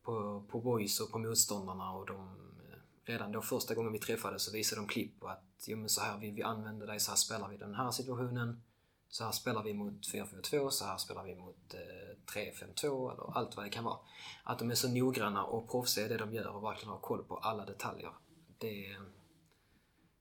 på, 0.02 0.44
på 0.50 0.60
boys 0.60 1.00
och 1.00 1.10
på 1.10 1.18
motståndarna 1.18 1.92
och 1.92 2.06
de 2.06 2.28
eh, 2.70 2.78
redan 3.04 3.32
då 3.32 3.42
första 3.42 3.74
gången 3.74 3.92
vi 3.92 3.98
träffades 3.98 4.42
så 4.42 4.52
visade 4.52 4.80
de 4.80 4.88
klipp 4.88 5.20
på 5.20 5.28
att 5.28 5.64
jo, 5.66 5.78
men 5.78 5.88
så 5.88 6.00
här 6.00 6.18
vill 6.18 6.34
vi 6.34 6.42
använda 6.42 6.86
dig, 6.86 7.00
så 7.00 7.10
här 7.10 7.16
spelar 7.16 7.48
vi 7.48 7.56
den 7.56 7.74
här 7.74 7.90
situationen. 7.90 8.62
Så 9.08 9.24
här 9.24 9.32
spelar 9.32 9.62
vi 9.62 9.74
mot 9.74 10.08
4-4-2, 10.12 10.70
så 10.70 10.84
här 10.84 10.96
spelar 10.98 11.24
vi 11.24 11.34
mot 11.34 11.74
eh, 11.74 12.32
3-5-2 12.34 13.12
eller 13.12 13.38
allt 13.38 13.56
vad 13.56 13.66
det 13.66 13.70
kan 13.70 13.84
vara. 13.84 13.98
Att 14.44 14.58
de 14.58 14.70
är 14.70 14.74
så 14.74 14.88
noggranna 14.88 15.44
och 15.44 15.70
proffsiga 15.70 16.06
i 16.06 16.08
det 16.08 16.16
de 16.16 16.34
gör 16.34 16.48
och 16.48 16.64
verkligen 16.64 16.90
har 16.92 17.00
koll 17.00 17.24
på 17.24 17.36
alla 17.36 17.64
detaljer. 17.64 18.12
Det, 18.58 18.96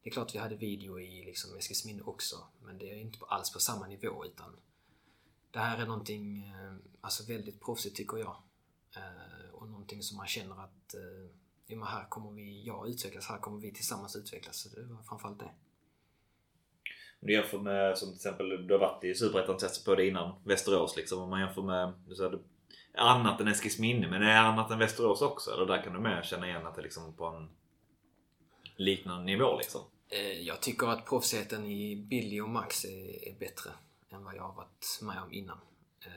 det 0.03 0.10
är 0.10 0.11
klart 0.11 0.36
vi 0.36 0.40
hade 0.40 0.56
video 0.56 0.99
i 0.99 1.26
liksom 1.26 1.57
Eskilsminne 1.57 2.03
också, 2.03 2.36
men 2.61 2.78
det 2.78 2.91
är 2.91 2.95
inte 2.95 3.18
alls 3.28 3.53
på 3.53 3.60
samma 3.60 3.88
nivå 3.88 4.26
utan 4.26 4.56
det 5.52 5.60
här 5.60 5.82
är 5.82 5.86
någonting 5.86 6.44
eh, 6.48 6.73
alltså 7.02 7.34
väldigt 7.34 7.61
proffsigt 7.61 7.95
tycker 7.95 8.18
jag. 8.18 8.36
Eh, 8.95 9.49
och 9.53 9.68
någonting 9.68 10.03
som 10.03 10.18
man 10.18 10.28
känner 10.28 10.64
att 10.64 10.94
eh, 10.94 11.30
ja, 11.68 11.78
men 11.78 11.88
här 11.88 12.06
kommer 12.10 12.32
vi, 12.32 12.64
jag 12.64 12.90
utvecklas, 12.90 13.28
här 13.28 13.38
kommer 13.38 13.61
vi 13.61 13.73
tillsammans 13.73 14.15
utvecklas. 14.15 14.57
Så 14.57 14.69
det 14.69 14.84
var 14.84 15.03
framförallt 15.03 15.40
det. 15.40 15.52
Om 17.22 17.28
du 17.28 17.34
jämför 17.34 17.60
med 17.60 17.98
som 17.98 18.07
till 18.07 18.15
exempel, 18.15 18.68
du 18.68 18.73
har 18.73 18.80
varit 18.80 19.03
i 19.03 19.15
Superettan 19.15 19.57
testat 19.57 19.86
på 19.86 19.95
det 19.95 20.07
innan 20.07 20.41
Västerås 20.44 20.98
liksom. 20.98 21.22
Om 21.22 21.30
man 21.30 21.40
jämför 21.40 21.61
med, 21.61 21.94
du 22.07 22.15
sa 22.15 22.40
annat 22.94 23.41
än 23.41 23.48
Eskilsminne, 23.48 24.07
men 24.07 24.22
är 24.22 24.28
det 24.28 24.40
annat 24.40 24.72
än 24.72 24.80
Västerås 24.80 25.22
också? 25.22 25.52
Eller 25.52 25.65
där 25.65 25.84
kan 25.84 25.94
du 25.94 25.99
mer 25.99 26.22
känna 26.22 26.48
igen 26.48 26.68
att 26.68 26.76
det 26.76 26.82
liksom 26.82 27.14
på 27.14 27.26
en 27.26 27.49
liknande 28.81 29.23
nivå 29.23 29.57
liksom? 29.57 29.81
Eh, 30.09 30.39
jag 30.41 30.61
tycker 30.61 30.87
att 30.87 31.05
proffsigheten 31.05 31.65
i 31.65 31.95
Billy 31.95 32.41
och 32.41 32.49
Max 32.49 32.85
är, 32.85 33.39
bättre 33.39 33.69
än 34.09 34.23
vad 34.23 34.35
jag 34.35 34.43
har 34.43 34.53
varit 34.53 34.99
med 35.01 35.21
om 35.21 35.33
innan. 35.33 35.57
Eh, 36.05 36.11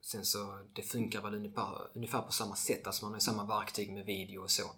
sen 0.00 0.24
så, 0.24 0.58
det 0.72 0.82
funkar 0.82 1.22
väl 1.22 1.34
ungefär, 1.34 1.88
ungefär 1.94 2.22
på 2.22 2.32
samma 2.32 2.56
sätt. 2.56 2.86
Alltså 2.86 3.04
man 3.04 3.12
har 3.12 3.16
ju 3.16 3.20
samma 3.20 3.60
verktyg 3.60 3.92
med 3.92 4.06
video 4.06 4.42
och 4.42 4.50
så. 4.50 4.70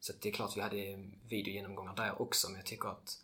Så 0.00 0.12
det 0.20 0.28
är 0.28 0.32
klart 0.32 0.56
vi 0.56 0.60
hade 0.60 1.08
videogenomgångar 1.28 1.96
där 1.96 2.22
också, 2.22 2.48
men 2.48 2.56
jag 2.56 2.66
tycker 2.66 2.88
att 2.88 3.18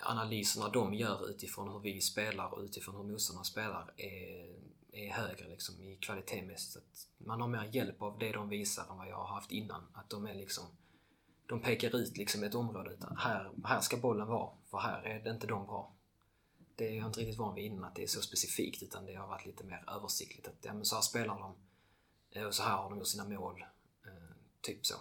analyserna 0.00 0.68
de 0.68 0.94
gör 0.94 1.30
utifrån 1.30 1.68
hur 1.68 1.80
vi 1.80 2.00
spelar 2.00 2.54
och 2.54 2.62
utifrån 2.62 2.96
hur 2.96 3.02
motståndarna 3.02 3.44
spelar 3.44 3.92
är, 3.96 4.56
är 4.92 5.10
högre 5.10 5.48
liksom, 5.48 5.82
i 5.82 5.96
kvalitetmässigt. 5.96 7.08
Man 7.18 7.40
har 7.40 7.48
mer 7.48 7.70
hjälp 7.72 8.02
av 8.02 8.18
det 8.18 8.32
de 8.32 8.48
visar 8.48 8.90
än 8.90 8.96
vad 8.96 9.08
jag 9.08 9.16
har 9.16 9.34
haft 9.34 9.52
innan. 9.52 9.86
Att 9.92 10.10
de 10.10 10.26
är 10.26 10.34
liksom 10.34 10.64
de 11.48 11.60
pekar 11.60 11.96
ut 11.96 12.16
liksom 12.16 12.44
ett 12.44 12.54
område. 12.54 12.90
Utan 12.90 13.16
här, 13.16 13.50
här 13.64 13.80
ska 13.80 13.96
bollen 13.96 14.26
vara, 14.26 14.50
för 14.70 14.78
här 14.78 15.02
är 15.02 15.20
det 15.24 15.30
inte 15.30 15.46
de 15.46 15.66
bra. 15.66 15.92
Det 16.76 16.88
är 16.88 16.96
jag 16.96 17.06
inte 17.06 17.20
riktigt 17.20 17.38
van 17.38 17.54
vid 17.54 17.64
innan, 17.64 17.84
att 17.84 17.94
det 17.94 18.02
är 18.02 18.06
så 18.06 18.20
specifikt. 18.20 18.82
Utan 18.82 19.06
det 19.06 19.14
har 19.14 19.28
varit 19.28 19.46
lite 19.46 19.64
mer 19.64 19.84
översiktligt. 19.96 20.48
Att 20.48 20.54
ja, 20.62 20.74
men 20.74 20.84
så 20.84 20.94
här 20.94 21.02
spelar 21.02 21.38
de. 21.38 21.54
Eh, 22.30 22.46
och 22.46 22.54
så 22.54 22.62
här 22.62 22.76
har 22.76 22.90
de 22.90 22.98
gjort 22.98 23.06
sina 23.06 23.24
mål. 23.24 23.64
Eh, 24.04 24.36
typ 24.60 24.86
så. 24.86 24.94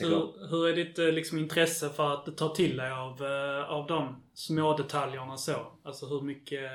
Hur, 0.00 0.48
hur 0.48 0.68
är 0.68 0.76
ditt 0.76 0.98
eh, 0.98 1.06
liksom, 1.06 1.38
intresse 1.38 1.90
för 1.90 2.14
att 2.14 2.36
ta 2.36 2.54
till 2.54 2.76
dig 2.76 2.90
av, 2.90 3.22
av 3.68 3.86
de 3.86 4.22
små 4.34 4.76
detaljerna 4.76 5.36
så? 5.36 5.72
Alltså 5.82 6.06
hur 6.06 6.20
mycket... 6.20 6.70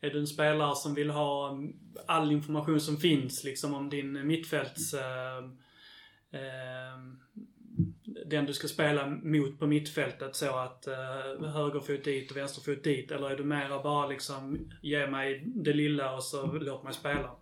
Är 0.00 0.10
du 0.10 0.18
en 0.18 0.26
spelare 0.26 0.76
som 0.76 0.94
vill 0.94 1.10
ha 1.10 1.48
mm, 1.48 1.76
all 2.06 2.32
information 2.32 2.80
som 2.80 2.96
finns 2.96 3.44
liksom 3.44 3.74
om 3.74 3.90
din 3.90 4.26
mittfälts... 4.26 4.94
Eh, 4.94 5.50
Ehm, 6.34 7.18
den 8.26 8.46
du 8.46 8.52
ska 8.52 8.68
spela 8.68 9.06
mot 9.06 9.58
på 9.58 9.66
mittfältet 9.66 10.36
så 10.36 10.56
att 10.56 10.86
eh, 10.86 11.48
högerfot 11.50 12.04
dit 12.04 12.30
och 12.30 12.36
vänsterfot 12.36 12.84
dit? 12.84 13.10
Eller 13.10 13.30
är 13.30 13.36
du 13.36 13.44
mera 13.44 13.82
bara 13.82 14.06
liksom, 14.06 14.70
ge 14.82 15.06
mig 15.06 15.42
det 15.46 15.72
lilla 15.72 16.14
och 16.14 16.24
så 16.24 16.46
låt 16.46 16.84
mig 16.84 16.94
spela? 16.94 17.36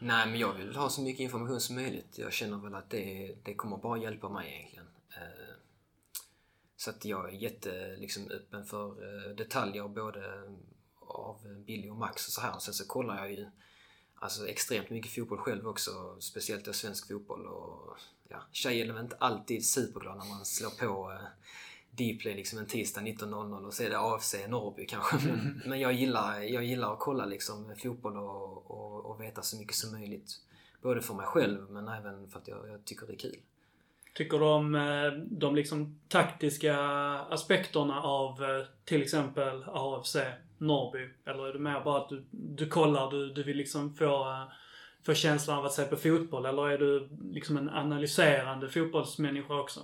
Nej, 0.00 0.26
men 0.26 0.38
jag 0.38 0.52
vill 0.52 0.76
ha 0.76 0.88
så 0.88 1.02
mycket 1.02 1.20
information 1.20 1.60
som 1.60 1.76
möjligt. 1.76 2.18
Jag 2.18 2.32
känner 2.32 2.58
väl 2.58 2.74
att 2.74 2.90
det, 2.90 3.36
det 3.42 3.54
kommer 3.54 3.76
bara 3.76 3.98
hjälpa 3.98 4.28
mig 4.28 4.52
egentligen. 4.52 4.86
Eh, 5.16 5.54
så 6.76 6.90
att 6.90 7.04
jag 7.04 7.28
är 7.28 7.32
jätte 7.32 7.96
liksom, 7.96 8.30
öppen 8.30 8.64
för 8.64 8.88
eh, 8.88 9.34
detaljer 9.36 9.88
både 9.88 10.22
av 11.00 11.64
Billy 11.66 11.90
och 11.90 11.96
Max 11.96 12.26
och 12.26 12.32
så 12.32 12.40
här. 12.40 12.58
Sen 12.58 12.74
så 12.74 12.86
kollar 12.86 13.16
jag 13.16 13.32
ju 13.32 13.46
alltså, 14.14 14.48
extremt 14.48 14.90
mycket 14.90 15.14
fotboll 15.14 15.38
själv 15.38 15.68
också. 15.68 16.16
Speciellt 16.20 16.64
då 16.64 16.72
svensk 16.72 17.08
fotboll. 17.08 17.46
Och, 17.46 17.96
ja, 18.32 18.42
tjejen 18.52 18.96
är 18.96 19.00
inte 19.00 19.16
alltid 19.16 19.66
superglad 19.66 20.18
när 20.18 20.28
man 20.34 20.44
slår 20.44 20.70
på 20.70 21.12
eh, 21.12 21.18
Dplay 21.92 22.34
liksom 22.34 22.58
en 22.58 22.66
tisdag 22.66 23.00
19.00 23.00 23.66
och 23.66 23.74
så 23.74 23.82
är 23.82 23.90
det 23.90 23.98
AFC 23.98 24.34
Norrby 24.48 24.86
kanske. 24.86 25.16
Men, 25.16 25.62
men 25.66 25.80
jag, 25.80 25.92
gillar, 25.92 26.40
jag 26.40 26.64
gillar 26.64 26.92
att 26.92 26.98
kolla 26.98 27.24
liksom 27.24 27.74
fotboll 27.82 28.16
och, 28.16 28.70
och, 28.70 29.06
och, 29.06 29.20
veta 29.20 29.42
så 29.42 29.56
mycket 29.56 29.74
som 29.74 29.92
möjligt. 29.92 30.40
Både 30.82 31.02
för 31.02 31.14
mig 31.14 31.26
själv 31.26 31.70
men 31.70 31.88
även 31.88 32.28
för 32.28 32.38
att 32.38 32.48
jag, 32.48 32.68
jag 32.68 32.84
tycker 32.84 33.06
det 33.06 33.12
är 33.12 33.18
kul. 33.18 33.36
Tycker 34.14 34.38
du 34.38 34.44
om 34.44 34.74
eh, 34.74 35.12
de 35.30 35.54
liksom 35.54 36.00
taktiska 36.08 36.78
aspekterna 37.30 38.02
av 38.02 38.44
eh, 38.44 38.66
till 38.84 39.02
exempel 39.02 39.64
AFC 39.66 40.16
Norrby? 40.58 41.08
Eller 41.24 41.46
är 41.46 41.52
det 41.52 41.58
mer 41.58 41.80
bara 41.84 42.02
att 42.02 42.08
du, 42.08 42.24
du 42.30 42.68
kollar, 42.68 43.10
du, 43.10 43.32
du 43.32 43.42
vill 43.42 43.56
liksom 43.56 43.94
få, 43.94 44.30
eh, 44.30 44.52
få 45.02 45.14
känslan 45.14 45.58
av 45.58 45.64
att 45.64 45.72
se 45.72 45.84
på 45.84 45.96
fotboll? 45.96 46.46
Eller 46.46 46.68
är 46.68 46.78
du 46.78 47.08
liksom 47.22 47.56
en 47.56 47.68
analyserande 47.68 48.68
fotbollsmänniska 48.68 49.60
också? 49.60 49.80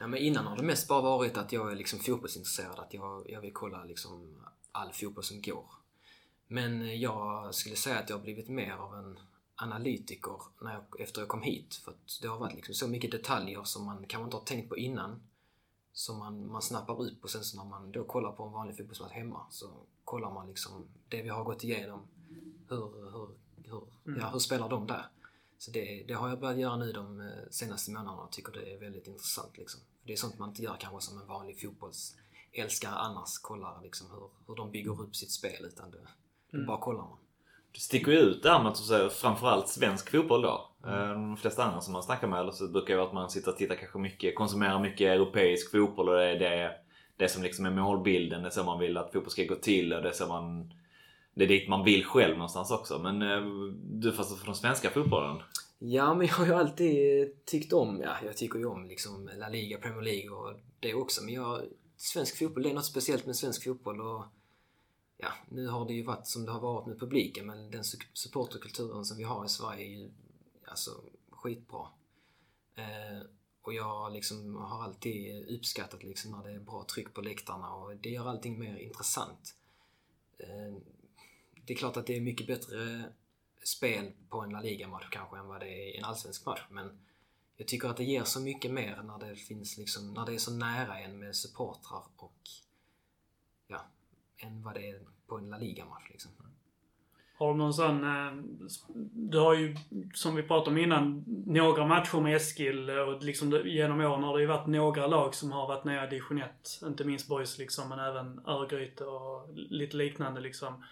Ja, 0.00 0.06
men 0.06 0.20
innan 0.20 0.46
har 0.46 0.56
det 0.56 0.62
mest 0.62 0.88
bara 0.88 1.02
varit 1.02 1.36
att 1.36 1.52
jag 1.52 1.72
är 1.72 1.76
liksom 1.76 1.98
fotbollsintresserad. 1.98 2.78
Att 2.78 2.94
jag, 2.94 3.30
jag 3.30 3.40
vill 3.40 3.52
kolla 3.52 3.84
liksom 3.84 4.44
all 4.72 4.92
fotboll 4.92 5.24
som 5.24 5.42
går. 5.42 5.66
Men 6.46 7.00
jag 7.00 7.54
skulle 7.54 7.76
säga 7.76 7.98
att 7.98 8.10
jag 8.10 8.16
har 8.16 8.22
blivit 8.22 8.48
mer 8.48 8.72
av 8.72 8.94
en 8.94 9.18
analytiker 9.56 10.36
när 10.60 10.72
jag, 10.72 11.00
efter 11.00 11.20
jag 11.20 11.28
kom 11.28 11.42
hit. 11.42 11.74
För 11.74 11.90
att 11.90 12.18
det 12.22 12.28
har 12.28 12.38
varit 12.38 12.54
liksom 12.54 12.74
så 12.74 12.88
mycket 12.88 13.10
detaljer 13.10 13.64
som 13.64 13.84
man 13.84 14.06
kanske 14.06 14.24
inte 14.24 14.36
har 14.36 14.44
tänkt 14.44 14.68
på 14.68 14.76
innan. 14.76 15.22
Som 15.92 16.18
man, 16.18 16.52
man 16.52 16.62
snappar 16.62 17.02
upp 17.02 17.24
och 17.24 17.30
sen 17.30 17.44
så 17.44 17.56
när 17.56 17.64
man 17.64 17.92
då 17.92 18.04
kollar 18.04 18.32
på 18.32 18.44
en 18.44 18.52
vanlig 18.52 18.76
fotbollsmatch 18.76 19.12
hemma 19.12 19.46
så 19.50 19.70
kollar 20.04 20.34
man 20.34 20.48
liksom 20.48 20.86
det 21.08 21.22
vi 21.22 21.28
har 21.28 21.44
gått 21.44 21.64
igenom. 21.64 22.00
Hur, 22.68 23.10
hur, 23.12 23.28
hur, 23.70 23.82
mm. 24.06 24.20
ja, 24.20 24.30
hur 24.32 24.38
spelar 24.38 24.68
de 24.68 24.86
där? 24.86 25.06
Så 25.58 25.70
det, 25.70 26.04
det 26.08 26.14
har 26.14 26.28
jag 26.28 26.40
börjat 26.40 26.58
göra 26.58 26.76
nu 26.76 26.92
de 26.92 27.20
eh, 27.20 27.26
senaste 27.50 27.90
månaderna 27.90 28.22
och 28.22 28.32
tycker 28.32 28.52
det 28.52 28.72
är 28.72 28.78
väldigt 28.78 29.06
intressant. 29.06 29.58
Liksom. 29.58 29.80
Det 30.06 30.12
är 30.12 30.16
sånt 30.16 30.38
man 30.38 30.48
inte 30.48 30.62
gör 30.62 30.76
kanske 30.80 31.00
som 31.00 31.20
en 31.20 31.26
vanlig 31.26 31.60
fotbollsälskare 31.60 32.94
annars. 32.94 33.38
Kollar 33.38 33.82
liksom 33.82 34.06
hur, 34.10 34.28
hur 34.46 34.54
de 34.56 34.70
bygger 34.70 35.00
upp 35.02 35.16
sitt 35.16 35.30
spel. 35.30 35.64
Utan 35.64 35.90
det, 35.90 35.98
det 36.50 36.56
mm. 36.56 36.66
bara 36.66 36.78
kollar 36.78 37.02
man. 37.02 37.18
Det 37.72 37.80
sticker 37.80 38.12
ju 38.12 38.18
ut 38.18 38.42
där 38.42 38.58
med 38.58 38.72
att 38.72 38.76
säga, 38.76 39.10
framförallt 39.10 39.68
svensk 39.68 40.10
fotboll 40.10 40.42
då. 40.42 40.70
Mm. 40.86 41.08
De 41.08 41.36
flesta 41.36 41.64
andra 41.64 41.80
som 41.80 41.92
man 41.92 42.02
snackar 42.02 42.28
med 42.28 42.40
eller 42.40 42.52
så 42.52 42.68
brukar 42.68 42.94
det 42.94 42.98
vara 42.98 43.08
att 43.08 43.14
man 43.14 43.30
sitter 43.30 43.50
och 43.50 43.56
tittar 43.56 43.74
kanske 43.74 43.98
mycket, 43.98 44.34
konsumerar 44.34 44.80
mycket 44.80 45.06
europeisk 45.06 45.70
fotboll 45.70 46.08
och 46.08 46.14
det 46.14 46.24
är 46.24 46.38
det, 46.38 46.76
det 47.16 47.28
som 47.28 47.42
liksom 47.42 47.66
är 47.66 47.70
målbilden. 47.70 48.42
Det 48.42 48.48
är 48.48 48.50
så 48.50 48.64
man 48.64 48.78
vill 48.78 48.96
att 48.96 49.12
fotboll 49.12 49.30
ska 49.30 49.44
gå 49.44 49.54
till 49.54 49.92
och 49.92 50.02
det 50.02 50.08
är 50.08 50.12
så 50.12 50.26
man 50.26 50.72
det 51.34 51.44
är 51.44 51.48
dit 51.48 51.68
man 51.68 51.84
vill 51.84 52.04
själv 52.04 52.32
någonstans 52.34 52.70
också. 52.70 52.98
Men 52.98 53.22
eh, 53.22 53.44
du 53.82 54.12
fast 54.12 54.38
från 54.38 54.56
svenska 54.56 54.90
fotbollen? 54.90 55.42
Ja, 55.78 56.14
men 56.14 56.26
jag 56.26 56.34
har 56.34 56.46
ju 56.46 56.54
alltid 56.54 57.44
tyckt 57.44 57.72
om, 57.72 58.00
ja, 58.00 58.16
jag 58.24 58.36
tycker 58.36 58.58
ju 58.58 58.64
om 58.66 58.84
liksom 58.86 59.30
La 59.36 59.48
Liga, 59.48 59.78
Premier 59.78 60.02
League 60.02 60.30
och 60.30 60.56
det 60.80 60.94
också. 60.94 61.24
Men 61.24 61.34
jag, 61.34 61.62
svensk 61.96 62.38
fotboll, 62.38 62.62
det 62.62 62.70
är 62.70 62.74
något 62.74 62.84
speciellt 62.84 63.26
med 63.26 63.36
svensk 63.36 63.64
fotboll 63.64 64.00
och 64.00 64.24
ja, 65.16 65.28
nu 65.48 65.66
har 65.68 65.86
det 65.86 65.92
ju 65.94 66.02
varit 66.02 66.26
som 66.26 66.44
det 66.46 66.52
har 66.52 66.60
varit 66.60 66.86
med 66.86 67.00
publiken 67.00 67.46
men 67.46 67.70
den 67.70 67.84
supporterkulturen 68.12 69.04
som 69.04 69.16
vi 69.16 69.22
har 69.24 69.44
i 69.44 69.48
Sverige 69.48 69.86
är 69.86 69.98
ju 69.98 70.10
alltså 70.66 70.90
skitbra. 71.30 71.86
Eh, 72.76 73.26
Och 73.62 73.74
jag 73.74 74.12
liksom 74.12 74.56
har 74.56 74.84
alltid 74.84 75.48
uppskattat 75.48 76.02
liksom 76.02 76.30
när 76.30 76.42
det 76.44 76.54
är 76.54 76.60
bra 76.60 76.84
tryck 76.94 77.14
på 77.14 77.20
läktarna 77.20 77.74
och 77.74 77.96
det 77.96 78.08
gör 78.10 78.28
allting 78.28 78.58
mer 78.58 78.76
intressant. 78.76 79.54
Eh, 80.38 80.74
det 81.66 81.72
är 81.72 81.76
klart 81.76 81.96
att 81.96 82.06
det 82.06 82.16
är 82.16 82.20
mycket 82.20 82.46
bättre 82.46 83.04
spel 83.62 84.12
på 84.28 84.40
en 84.40 84.50
La 84.50 84.60
Liga-match 84.60 85.08
kanske 85.10 85.38
än 85.38 85.46
vad 85.46 85.60
det 85.60 85.68
är 85.68 85.94
i 85.94 85.96
en 85.96 86.04
allsvensk 86.04 86.46
match. 86.46 86.62
Men 86.68 86.98
jag 87.56 87.68
tycker 87.68 87.88
att 87.88 87.96
det 87.96 88.04
ger 88.04 88.24
så 88.24 88.40
mycket 88.40 88.70
mer 88.70 89.02
när 89.02 89.28
det 89.28 89.36
finns 89.36 89.78
liksom, 89.78 90.14
när 90.14 90.26
det 90.26 90.34
är 90.34 90.38
så 90.38 90.54
nära 90.54 90.98
en 90.98 91.18
med 91.18 91.36
supportrar 91.36 92.02
och 92.16 92.40
ja, 93.66 93.86
än 94.38 94.62
vad 94.62 94.74
det 94.74 94.90
är 94.90 95.00
på 95.26 95.38
en 95.38 95.50
La 95.50 95.58
Liga-match 95.58 96.08
liksom. 96.10 96.30
Har 97.36 97.52
du 97.52 97.58
någon 97.58 97.74
sån... 97.74 98.04
Eh, 98.04 98.32
du 99.12 99.38
har 99.38 99.54
ju, 99.54 99.76
som 100.14 100.34
vi 100.34 100.42
pratade 100.42 100.70
om 100.70 100.78
innan, 100.78 101.24
några 101.46 101.86
matcher 101.86 102.20
med 102.20 102.36
Eskil 102.36 102.90
och 102.90 103.22
liksom 103.22 103.62
genom 103.64 104.00
åren 104.00 104.22
har 104.22 104.34
det 104.34 104.40
ju 104.40 104.46
varit 104.46 104.66
några 104.66 105.06
lag 105.06 105.34
som 105.34 105.52
har 105.52 105.66
varit 105.66 105.84
nere 105.84 106.06
i 106.06 106.10
division 106.10 106.42
1. 106.42 106.80
Inte 106.86 107.04
minst 107.04 107.28
Boys 107.28 107.58
liksom, 107.58 107.88
men 107.88 107.98
även 107.98 108.40
Örgryte 108.46 109.04
och 109.04 109.48
lite 109.54 109.96
liknande 109.96 110.40
liksom. 110.40 110.84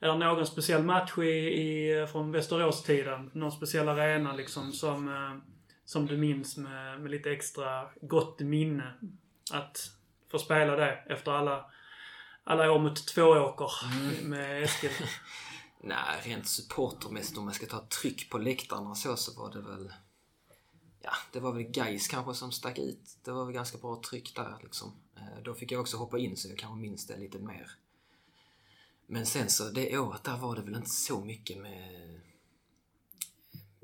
Är 0.00 0.08
det 0.08 0.18
någon 0.18 0.46
speciell 0.46 0.82
match 0.82 1.18
i, 1.18 1.22
i, 1.22 2.06
från 2.12 2.32
Västerås-tiden? 2.32 3.30
Någon 3.34 3.52
speciell 3.52 3.88
arena 3.88 4.32
liksom 4.32 4.72
som, 4.72 5.08
eh, 5.08 5.54
som 5.84 6.06
du 6.06 6.16
minns 6.16 6.56
med, 6.56 7.00
med 7.00 7.10
lite 7.10 7.30
extra 7.30 7.88
gott 8.00 8.40
minne? 8.40 8.94
Att 9.52 9.90
få 10.30 10.38
spela 10.38 10.76
det 10.76 10.92
efter 10.92 11.32
alla, 11.32 11.64
alla 12.44 12.72
år 12.72 12.78
mot 12.78 13.06
Tvååker 13.06 13.70
mm. 13.84 14.30
med 14.30 14.62
Eskil. 14.62 14.90
Nej, 15.80 16.20
rent 16.22 16.48
supportermässigt 16.48 17.38
om 17.38 17.44
man 17.44 17.54
ska 17.54 17.66
ta 17.66 17.86
tryck 18.02 18.30
på 18.30 18.38
läktarna 18.38 18.90
och 18.90 18.96
så, 18.96 19.16
så 19.16 19.40
var 19.40 19.52
det 19.52 19.60
väl... 19.60 19.92
Ja, 21.02 21.12
det 21.32 21.40
var 21.40 21.52
väl 21.52 21.62
Gais 21.62 22.08
kanske 22.08 22.34
som 22.34 22.52
stack 22.52 22.78
ut. 22.78 23.18
Det 23.24 23.30
var 23.30 23.44
väl 23.44 23.54
ganska 23.54 23.78
bra 23.78 24.02
tryck 24.10 24.36
där 24.36 24.58
liksom. 24.62 24.92
Eh, 25.16 25.42
då 25.44 25.54
fick 25.54 25.72
jag 25.72 25.80
också 25.80 25.96
hoppa 25.96 26.18
in 26.18 26.36
så 26.36 26.48
jag 26.48 26.58
kanske 26.58 26.80
minns 26.80 27.06
det 27.06 27.16
lite 27.16 27.38
mer. 27.38 27.70
Men 29.06 29.26
sen 29.26 29.50
så 29.50 29.70
det 29.70 29.98
året 29.98 30.24
där 30.24 30.36
var 30.36 30.56
det 30.56 30.62
väl 30.62 30.74
inte 30.74 30.90
så 30.90 31.20
mycket 31.20 31.58
med... 31.58 32.20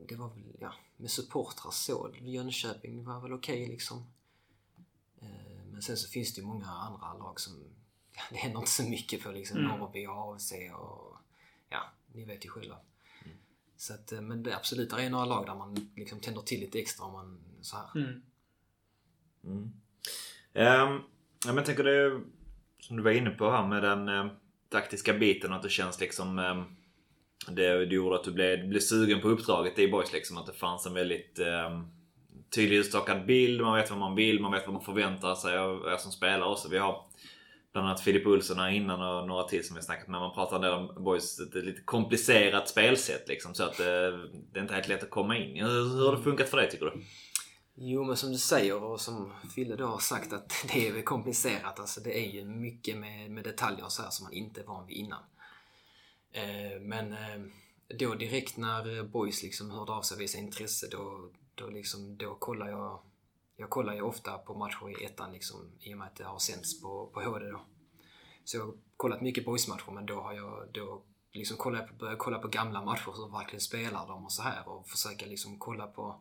Det 0.09 0.16
var 0.16 0.28
väl, 0.28 0.57
ja, 0.61 0.74
med 0.97 1.11
supportrar 1.11 1.70
så. 1.70 2.11
Jönköping 2.20 3.05
var 3.05 3.20
väl 3.20 3.32
okej 3.32 3.62
okay, 3.62 3.73
liksom. 3.73 4.07
Eh, 5.20 5.65
men 5.73 5.82
sen 5.82 5.97
så 5.97 6.09
finns 6.09 6.35
det 6.35 6.40
ju 6.40 6.47
många 6.47 6.66
andra 6.66 7.15
lag 7.15 7.40
som 7.40 7.53
det 8.31 8.36
händer 8.36 8.59
inte 8.59 8.70
så 8.70 8.82
mycket 8.82 9.23
för 9.23 9.32
liksom. 9.32 9.59
Mm. 9.59 9.78
Norrby, 9.78 10.07
AFC 10.07 10.53
och 10.74 11.16
ja, 11.69 11.93
ni 12.12 12.24
vet 12.24 12.44
ju 12.44 12.49
själva. 12.49 12.77
Mm. 13.24 13.36
Så 13.77 13.94
att, 13.94 14.12
eh, 14.12 14.20
men 14.20 14.43
det 14.43 14.57
absolut, 14.57 14.90
det 14.90 15.03
är 15.03 15.11
några 15.11 15.24
lag 15.24 15.47
där 15.47 15.55
man 15.55 15.90
liksom 15.97 16.20
tänder 16.20 16.43
till 16.43 16.61
lite 16.61 16.78
extra 16.78 17.07
om 17.07 17.12
man 17.12 17.40
så 17.61 17.77
här. 17.77 18.01
Mm. 18.01 18.23
Mm. 19.44 19.73
Um, 20.55 21.03
ja, 21.47 21.53
men 21.53 21.65
tänker 21.65 21.85
det, 21.85 22.20
som 22.81 22.97
du 22.97 23.03
var 23.03 23.11
inne 23.11 23.31
på 23.31 23.51
här 23.51 23.66
med 23.66 23.82
den 23.82 24.09
um, 24.09 24.31
taktiska 24.73 25.15
biten, 25.15 25.53
att 25.53 25.62
det 25.62 25.69
känns 25.69 26.01
liksom 26.01 26.39
ehm, 26.39 26.65
det, 27.49 27.86
det 27.86 27.94
gjorde 27.94 28.16
att 28.16 28.24
du 28.24 28.32
blev, 28.32 28.69
blev 28.69 28.81
sugen 28.81 29.20
på 29.20 29.28
uppdraget 29.28 29.78
i 29.78 29.89
Boys 29.89 30.12
liksom. 30.12 30.39
Att 30.39 30.47
det 30.47 30.53
fanns 30.53 30.86
en 30.86 30.94
väldigt 30.94 31.39
eh, 31.39 31.81
tydlig 32.55 32.77
utstakad 32.77 33.27
bild. 33.27 33.61
Man 33.61 33.77
vet 33.77 33.90
vad 33.90 33.99
man 33.99 34.15
vill, 34.15 34.40
man 34.40 34.53
vet 34.53 34.66
vad 34.66 34.74
man 34.74 34.85
förväntar 34.85 35.35
sig 35.35 35.59
av 35.59 35.86
er 35.86 35.97
som 35.97 36.12
spelare 36.12 36.51
också. 36.51 36.69
Vi 36.69 36.78
har 36.78 37.05
bland 37.73 37.89
annat 37.89 38.01
Filip 38.01 38.27
Olsson 38.27 38.59
här 38.59 38.70
innan 38.70 39.03
och 39.03 39.28
några 39.28 39.43
till 39.43 39.66
som 39.66 39.77
vi 39.77 39.82
snackat 39.82 40.09
med. 40.09 40.20
Man 40.20 40.35
pratar 40.35 40.57
en 40.57 40.62
del 40.62 40.73
om 40.73 41.05
Boys, 41.05 41.40
ett 41.40 41.55
lite 41.55 41.82
komplicerat 41.85 42.69
spelsätt 42.69 43.28
liksom. 43.28 43.55
Så 43.55 43.65
att 43.65 43.77
det, 43.77 44.07
eh, 44.07 44.19
det 44.53 44.59
är 44.59 44.62
inte 44.62 44.74
helt 44.74 44.89
lätt 44.89 45.03
att 45.03 45.11
komma 45.11 45.36
in 45.39 45.65
hur, 45.65 45.97
hur 45.97 46.07
har 46.07 46.16
det 46.16 46.23
funkat 46.23 46.49
för 46.49 46.57
dig 46.57 46.70
tycker 46.70 46.86
du? 46.86 46.93
Jo 47.74 48.05
men 48.05 48.16
som 48.16 48.32
du 48.32 48.39
säger 48.39 48.82
och 48.82 49.01
som 49.01 49.32
Fille 49.55 49.77
då 49.77 49.86
har 49.86 49.99
sagt 49.99 50.32
att 50.32 50.65
det 50.73 50.89
är 50.89 51.03
komplicerat. 51.03 51.81
Alltså 51.81 52.01
det 52.01 52.19
är 52.19 52.31
ju 52.31 52.44
mycket 52.44 52.99
med, 52.99 53.31
med 53.31 53.44
detaljer 53.44 53.85
och 53.85 53.93
så 53.93 54.03
här 54.03 54.11
som 54.11 54.24
man 54.24 54.32
inte 54.32 54.61
är 54.61 54.65
van 54.65 54.86
vid 54.86 54.97
innan. 54.97 55.23
Eh, 56.32 56.81
men 56.81 57.12
eh, 57.12 57.43
då 57.99 58.15
direkt 58.15 58.57
när 58.57 58.99
eh, 58.99 59.05
Boys 59.05 59.43
liksom 59.43 59.70
hörde 59.70 59.93
av 59.93 60.03
sig 60.03 60.15
och 60.15 60.20
visade 60.20 60.44
intresse 60.44 60.89
då, 60.90 61.31
då, 61.55 61.66
liksom, 61.66 62.16
då 62.16 62.35
kollar 62.35 62.69
jag 62.69 63.03
jag 63.57 63.70
kollar 63.70 63.94
ju 63.94 64.03
ofta 64.03 64.39
på 64.39 64.55
matcher 64.55 65.01
i 65.01 65.05
ettan 65.05 65.32
liksom, 65.32 65.73
i 65.81 65.94
och 65.94 65.99
med 65.99 66.07
att 66.07 66.16
det 66.16 66.24
har 66.24 66.39
sänds 66.39 66.81
på, 66.81 67.07
på 67.07 67.20
HD 67.20 67.47
då. 67.51 67.61
Så 68.44 68.57
jag 68.57 68.65
har 68.65 68.74
kollat 68.97 69.20
mycket 69.20 69.44
boysmatcher 69.44 69.90
men 69.93 70.07
då 70.07 70.20
har 70.20 70.32
jag 70.32 70.69
då 70.73 71.03
liksom 71.32 71.57
kollat, 71.57 71.99
börjat 71.99 72.19
kolla 72.19 72.39
på 72.39 72.49
gamla 72.49 72.82
matcher, 72.82 73.12
hur 73.16 73.39
verkligen 73.39 73.61
spelar 73.61 74.07
de 74.07 74.24
och 74.24 74.32
så 74.32 74.43
här 74.43 74.69
och 74.69 74.89
försöka 74.89 75.27
liksom 75.27 75.59
kolla 75.59 75.86
på 75.86 76.20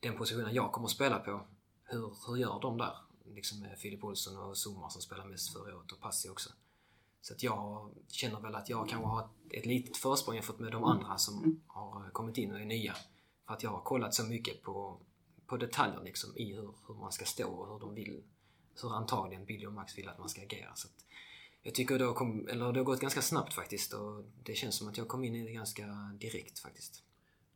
den 0.00 0.16
positionen 0.16 0.54
jag 0.54 0.72
kommer 0.72 0.86
att 0.86 0.92
spela 0.92 1.18
på. 1.18 1.46
Hur, 1.84 2.12
hur 2.26 2.36
gör 2.36 2.60
de 2.60 2.78
där? 2.78 2.94
Liksom 3.24 3.60
med 3.60 3.78
Filip 3.78 4.04
Olsson 4.04 4.36
och 4.36 4.56
Zuma 4.56 4.90
som 4.90 5.02
spelar 5.02 5.24
mest 5.24 5.52
förra 5.52 5.76
året 5.76 5.92
och 5.92 6.00
Passi 6.00 6.28
också. 6.28 6.50
Så 7.20 7.34
att 7.34 7.42
jag 7.42 7.90
känner 8.08 8.40
väl 8.40 8.54
att 8.54 8.68
jag 8.68 8.88
kanske 8.88 9.08
har 9.08 9.28
ett 9.50 9.66
litet 9.66 9.96
försprång 9.96 10.34
jämfört 10.34 10.58
med 10.58 10.72
de 10.72 10.84
andra 10.84 11.18
som 11.18 11.60
har 11.66 12.10
kommit 12.10 12.38
in 12.38 12.52
och 12.52 12.60
är 12.60 12.64
nya. 12.64 12.94
För 13.46 13.54
att 13.54 13.62
jag 13.62 13.70
har 13.70 13.80
kollat 13.80 14.14
så 14.14 14.24
mycket 14.24 14.62
på 14.62 15.00
på 15.48 15.56
detaljer 15.56 16.02
liksom 16.04 16.36
i 16.36 16.54
hur, 16.54 16.74
hur 16.86 16.94
man 16.94 17.12
ska 17.12 17.24
stå 17.24 17.48
och 17.48 17.72
hur 17.72 17.80
de 17.80 17.94
vill, 17.94 18.22
hur 18.82 18.96
antagligen 18.96 19.44
Billy 19.44 19.66
och 19.66 19.72
Max 19.72 19.98
vill 19.98 20.08
att 20.08 20.18
man 20.18 20.28
ska 20.28 20.42
agera. 20.42 20.74
Så 20.74 20.88
jag 21.62 21.74
tycker 21.74 21.98
det 21.98 22.04
har, 22.04 22.14
kom, 22.14 22.48
eller 22.48 22.72
det 22.72 22.80
har 22.80 22.84
gått 22.84 23.00
ganska 23.00 23.22
snabbt 23.22 23.54
faktiskt 23.54 23.92
och 23.92 24.24
det 24.42 24.54
känns 24.54 24.76
som 24.76 24.88
att 24.88 24.96
jag 24.96 25.08
kom 25.08 25.24
in 25.24 25.34
i 25.34 25.44
det 25.44 25.52
ganska 25.52 25.86
direkt 26.20 26.58
faktiskt. 26.58 27.02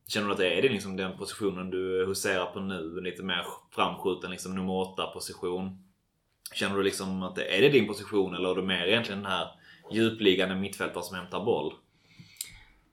Känner 0.07 0.27
du 0.27 0.33
att 0.33 0.39
det 0.39 0.59
är 0.59 0.63
det 0.63 0.69
liksom 0.69 0.97
den 0.97 1.19
positionen 1.19 1.71
du 1.71 2.07
huserar 2.07 2.47
på 2.47 2.61
nu? 2.61 3.01
Lite 3.01 3.23
mer 3.23 3.47
framskjuten 3.71 4.31
liksom 4.31 4.55
nummer 4.55 4.73
åtta 4.73 5.07
position. 5.07 5.85
Känner 6.55 6.77
du 6.77 6.83
liksom 6.83 7.23
att 7.23 7.35
det, 7.35 7.57
är 7.59 7.63
det 7.63 7.69
din 7.69 7.87
position 7.87 8.35
eller 8.35 8.51
är 8.51 8.55
du 8.55 8.63
mer 8.63 8.87
egentligen 8.87 9.23
den 9.23 9.33
här 9.33 9.49
djupliggande 9.93 10.55
mittfältaren 10.55 11.05
som 11.05 11.17
hämtar 11.17 11.45
boll? 11.45 11.75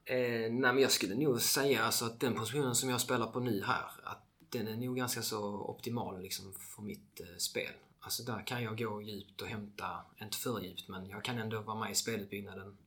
Eh, 0.06 0.52
nej 0.52 0.74
men 0.74 0.80
jag 0.80 0.92
skulle 0.92 1.16
nog 1.16 1.42
säga 1.42 1.84
alltså 1.84 2.06
att 2.06 2.20
den 2.20 2.36
positionen 2.36 2.76
som 2.76 2.90
jag 2.90 3.02
spelar 3.02 3.28
på 3.28 3.40
nu 3.40 3.64
här, 3.66 3.86
att 4.04 4.26
den 4.50 4.68
är 4.68 4.76
nog 4.76 4.98
ganska 4.98 5.22
så 5.22 5.40
optimal 5.60 6.22
liksom 6.22 6.54
för 6.54 6.82
mitt 6.82 7.20
eh, 7.20 7.38
spel. 7.38 7.72
Alltså 8.00 8.24
där 8.24 8.48
kan 8.48 8.64
jag 8.64 8.78
gå 8.78 9.02
djupt 9.02 9.42
och 9.42 9.48
hämta, 9.48 10.06
inte 10.22 10.38
för 10.38 10.62
djupt, 10.62 10.88
men 10.88 11.10
jag 11.10 11.24
kan 11.24 11.38
ändå 11.38 11.62
vara 11.62 11.80
med 11.80 11.92
i 11.92 11.96
spelutbyggnaden. 11.96 12.78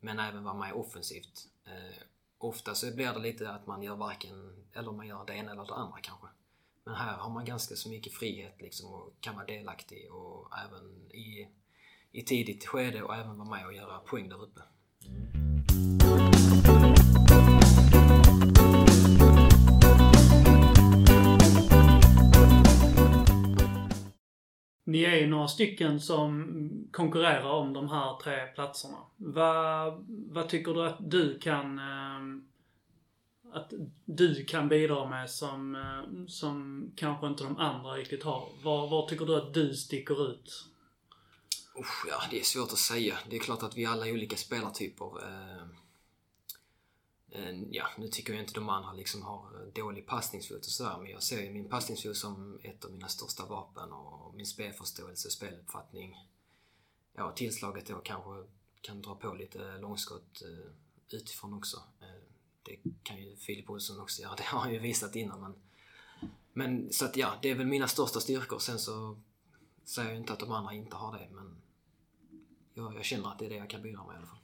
Men 0.00 0.18
även 0.18 0.44
vara 0.44 0.54
med 0.54 0.72
offensivt. 0.72 1.48
Eh, 1.66 2.02
ofta 2.38 2.74
så 2.74 2.94
blir 2.94 3.12
det 3.12 3.18
lite 3.18 3.50
att 3.50 3.66
man 3.66 3.82
gör 3.82 3.96
varken, 3.96 4.66
eller 4.72 4.92
man 4.92 5.06
gör 5.06 5.26
det 5.26 5.34
ena 5.34 5.52
eller 5.52 5.64
det 5.64 5.74
andra 5.74 5.98
kanske. 6.02 6.26
Men 6.84 6.94
här 6.94 7.16
har 7.16 7.30
man 7.30 7.44
ganska 7.44 7.74
så 7.74 7.88
mycket 7.88 8.12
frihet 8.12 8.60
liksom 8.60 8.94
och 8.94 9.14
kan 9.20 9.34
vara 9.34 9.46
delaktig 9.46 10.12
och 10.12 10.50
även 10.66 11.10
i, 11.10 11.48
i 12.12 12.22
tidigt 12.22 12.66
skede 12.66 13.02
och 13.02 13.14
även 13.14 13.38
vara 13.38 13.50
med 13.50 13.66
och 13.66 13.74
göra 13.74 13.98
poäng 13.98 14.28
där 14.28 14.42
uppe. 14.42 14.60
Mm. 15.06 15.47
Ni 24.88 25.02
är 25.02 25.16
ju 25.16 25.26
några 25.26 25.48
stycken 25.48 26.00
som 26.00 26.48
konkurrerar 26.92 27.50
om 27.50 27.72
de 27.72 27.88
här 27.88 28.18
tre 28.22 28.46
platserna. 28.46 28.96
Vad, 29.16 30.04
vad 30.08 30.48
tycker 30.48 30.74
du 30.74 30.86
att 30.86 31.10
du 31.10 31.38
kan 31.38 31.78
ehm, 31.78 32.48
att 33.52 33.72
du 34.04 34.44
kan 34.44 34.68
bidra 34.68 35.08
med 35.08 35.30
som, 35.30 35.74
ehm, 35.76 36.28
som 36.28 36.86
kanske 36.96 37.26
inte 37.26 37.44
de 37.44 37.58
andra 37.58 37.92
riktigt 37.92 38.22
har? 38.22 38.48
Var, 38.62 38.88
var 38.88 39.08
tycker 39.08 39.26
du 39.26 39.36
att 39.36 39.54
du 39.54 39.74
sticker 39.74 40.30
ut? 40.30 40.64
Usch, 41.80 42.06
ja, 42.08 42.22
det 42.30 42.40
är 42.40 42.44
svårt 42.44 42.72
att 42.72 42.78
säga. 42.78 43.18
Det 43.30 43.36
är 43.36 43.40
klart 43.40 43.62
att 43.62 43.76
vi 43.76 43.86
alla 43.86 44.06
är 44.06 44.12
olika 44.12 44.36
spelartyper. 44.36 45.24
Ehm, 45.24 45.57
Eh, 47.30 47.62
ja, 47.70 47.86
nu 47.98 48.08
tycker 48.08 48.32
jag 48.32 48.42
inte 48.42 48.54
de 48.54 48.68
andra 48.68 48.92
liksom 48.92 49.22
har 49.22 49.60
eh, 49.60 49.72
dålig 49.74 50.06
passningsfot 50.06 50.58
och 50.58 50.64
sådär, 50.64 50.98
men 50.98 51.10
jag 51.10 51.22
ser 51.22 51.42
ju 51.42 51.50
min 51.50 51.68
passningsfot 51.68 52.16
som 52.16 52.58
ett 52.62 52.84
av 52.84 52.92
mina 52.92 53.08
största 53.08 53.46
vapen 53.46 53.92
och 53.92 54.34
min 54.34 54.46
spelförståelse, 54.46 55.30
speluppfattning. 55.30 56.16
Ja, 57.14 57.32
tillslaget 57.32 57.86
då 57.86 57.98
kanske 57.98 58.30
kan 58.80 59.02
dra 59.02 59.14
på 59.14 59.34
lite 59.34 59.78
långskott 59.78 60.42
eh, 60.42 60.72
utifrån 61.16 61.54
också. 61.54 61.82
Det 62.62 62.76
kan 63.02 63.16
ju 63.16 63.36
Filip 63.36 63.70
Olsson 63.70 64.00
också 64.00 64.22
göra, 64.22 64.34
det 64.36 64.42
har 64.42 64.60
han 64.60 64.72
ju 64.72 64.78
visat 64.78 65.16
innan. 65.16 65.40
Men, 65.40 65.54
men 66.52 66.92
så 66.92 67.04
att 67.04 67.16
ja, 67.16 67.38
det 67.42 67.50
är 67.50 67.54
väl 67.54 67.66
mina 67.66 67.88
största 67.88 68.20
styrkor. 68.20 68.58
Sen 68.58 68.78
så 68.78 69.18
säger 69.84 70.08
jag 70.08 70.18
inte 70.18 70.32
att 70.32 70.40
de 70.40 70.52
andra 70.52 70.74
inte 70.74 70.96
har 70.96 71.18
det, 71.18 71.28
men 71.30 71.56
jag, 72.74 72.94
jag 72.94 73.04
känner 73.04 73.28
att 73.28 73.38
det 73.38 73.46
är 73.46 73.50
det 73.50 73.56
jag 73.56 73.70
kan 73.70 73.82
bidra 73.82 74.06
med 74.06 74.14
i 74.14 74.16
alla 74.16 74.26
fall. 74.26 74.37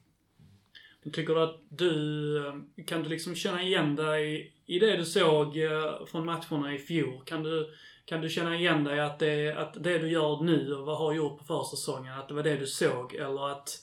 Tycker 1.12 1.35
du 1.35 1.43
att 1.43 1.60
du, 1.68 2.36
eh, 2.47 2.55
kan 2.86 3.02
du 3.02 3.09
liksom 3.09 3.35
känna 3.35 3.62
igen 3.62 3.97
dig 3.97 4.52
i 4.66 4.78
det 4.78 4.97
du 4.97 5.05
såg 5.05 5.59
eh, 5.59 6.06
från 6.06 6.26
matcherna 6.26 6.74
i 6.74 6.78
fjol? 6.78 7.24
Kan 7.24 7.43
du, 7.43 7.74
kan 8.05 8.20
du 8.20 8.28
känna 8.28 8.56
igen 8.56 8.85
dig 8.85 9.01
att 9.01 9.18
det, 9.18 9.52
att 9.52 9.85
det 9.85 9.98
du 9.98 10.10
gör 10.10 10.43
nu 10.43 10.74
och 10.74 10.86
vad 10.86 10.98
har 10.98 11.12
gjort 11.12 11.39
på 11.39 11.44
försäsongen, 11.44 12.18
att 12.18 12.28
det 12.28 12.35
var 12.35 12.43
det 12.43 12.56
du 12.56 12.66
såg? 12.66 13.14
Eller 13.14 13.48
att 13.48 13.78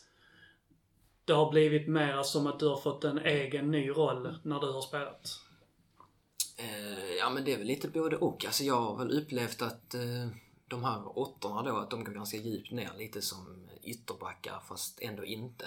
det 1.26 1.34
har 1.34 1.52
blivit 1.52 1.88
mer 1.88 2.24
som 2.24 2.48
att 2.48 2.60
du 2.60 2.68
har 2.68 2.78
fått 2.78 3.04
en 3.04 3.20
egen 3.20 3.72
ny 3.72 3.90
roll 3.90 4.36
när 4.44 4.60
du 4.60 4.72
har 4.72 4.82
spelat? 4.82 5.40
Eh, 6.58 7.16
ja 7.20 7.30
men 7.30 7.46
det 7.46 7.54
är 7.54 7.58
väl 7.58 7.68
lite 7.68 7.88
både 7.88 8.18
och. 8.18 8.46
Alltså 8.46 8.64
jag 8.64 8.82
har 8.82 8.98
väl 8.98 9.12
upplevt 9.12 9.62
att 9.62 9.94
eh, 9.94 10.28
de 10.68 10.84
här 10.84 11.20
åttorna 11.20 11.64
då, 11.64 11.78
att 11.78 11.90
de 11.90 12.04
går 12.04 12.14
ganska 12.14 12.38
djupt 12.38 12.72
ner. 12.72 12.92
Lite 12.98 13.22
som 13.22 13.68
ytterbackar 13.84 14.60
fast 14.68 15.02
ändå 15.02 15.26
inte. 15.26 15.66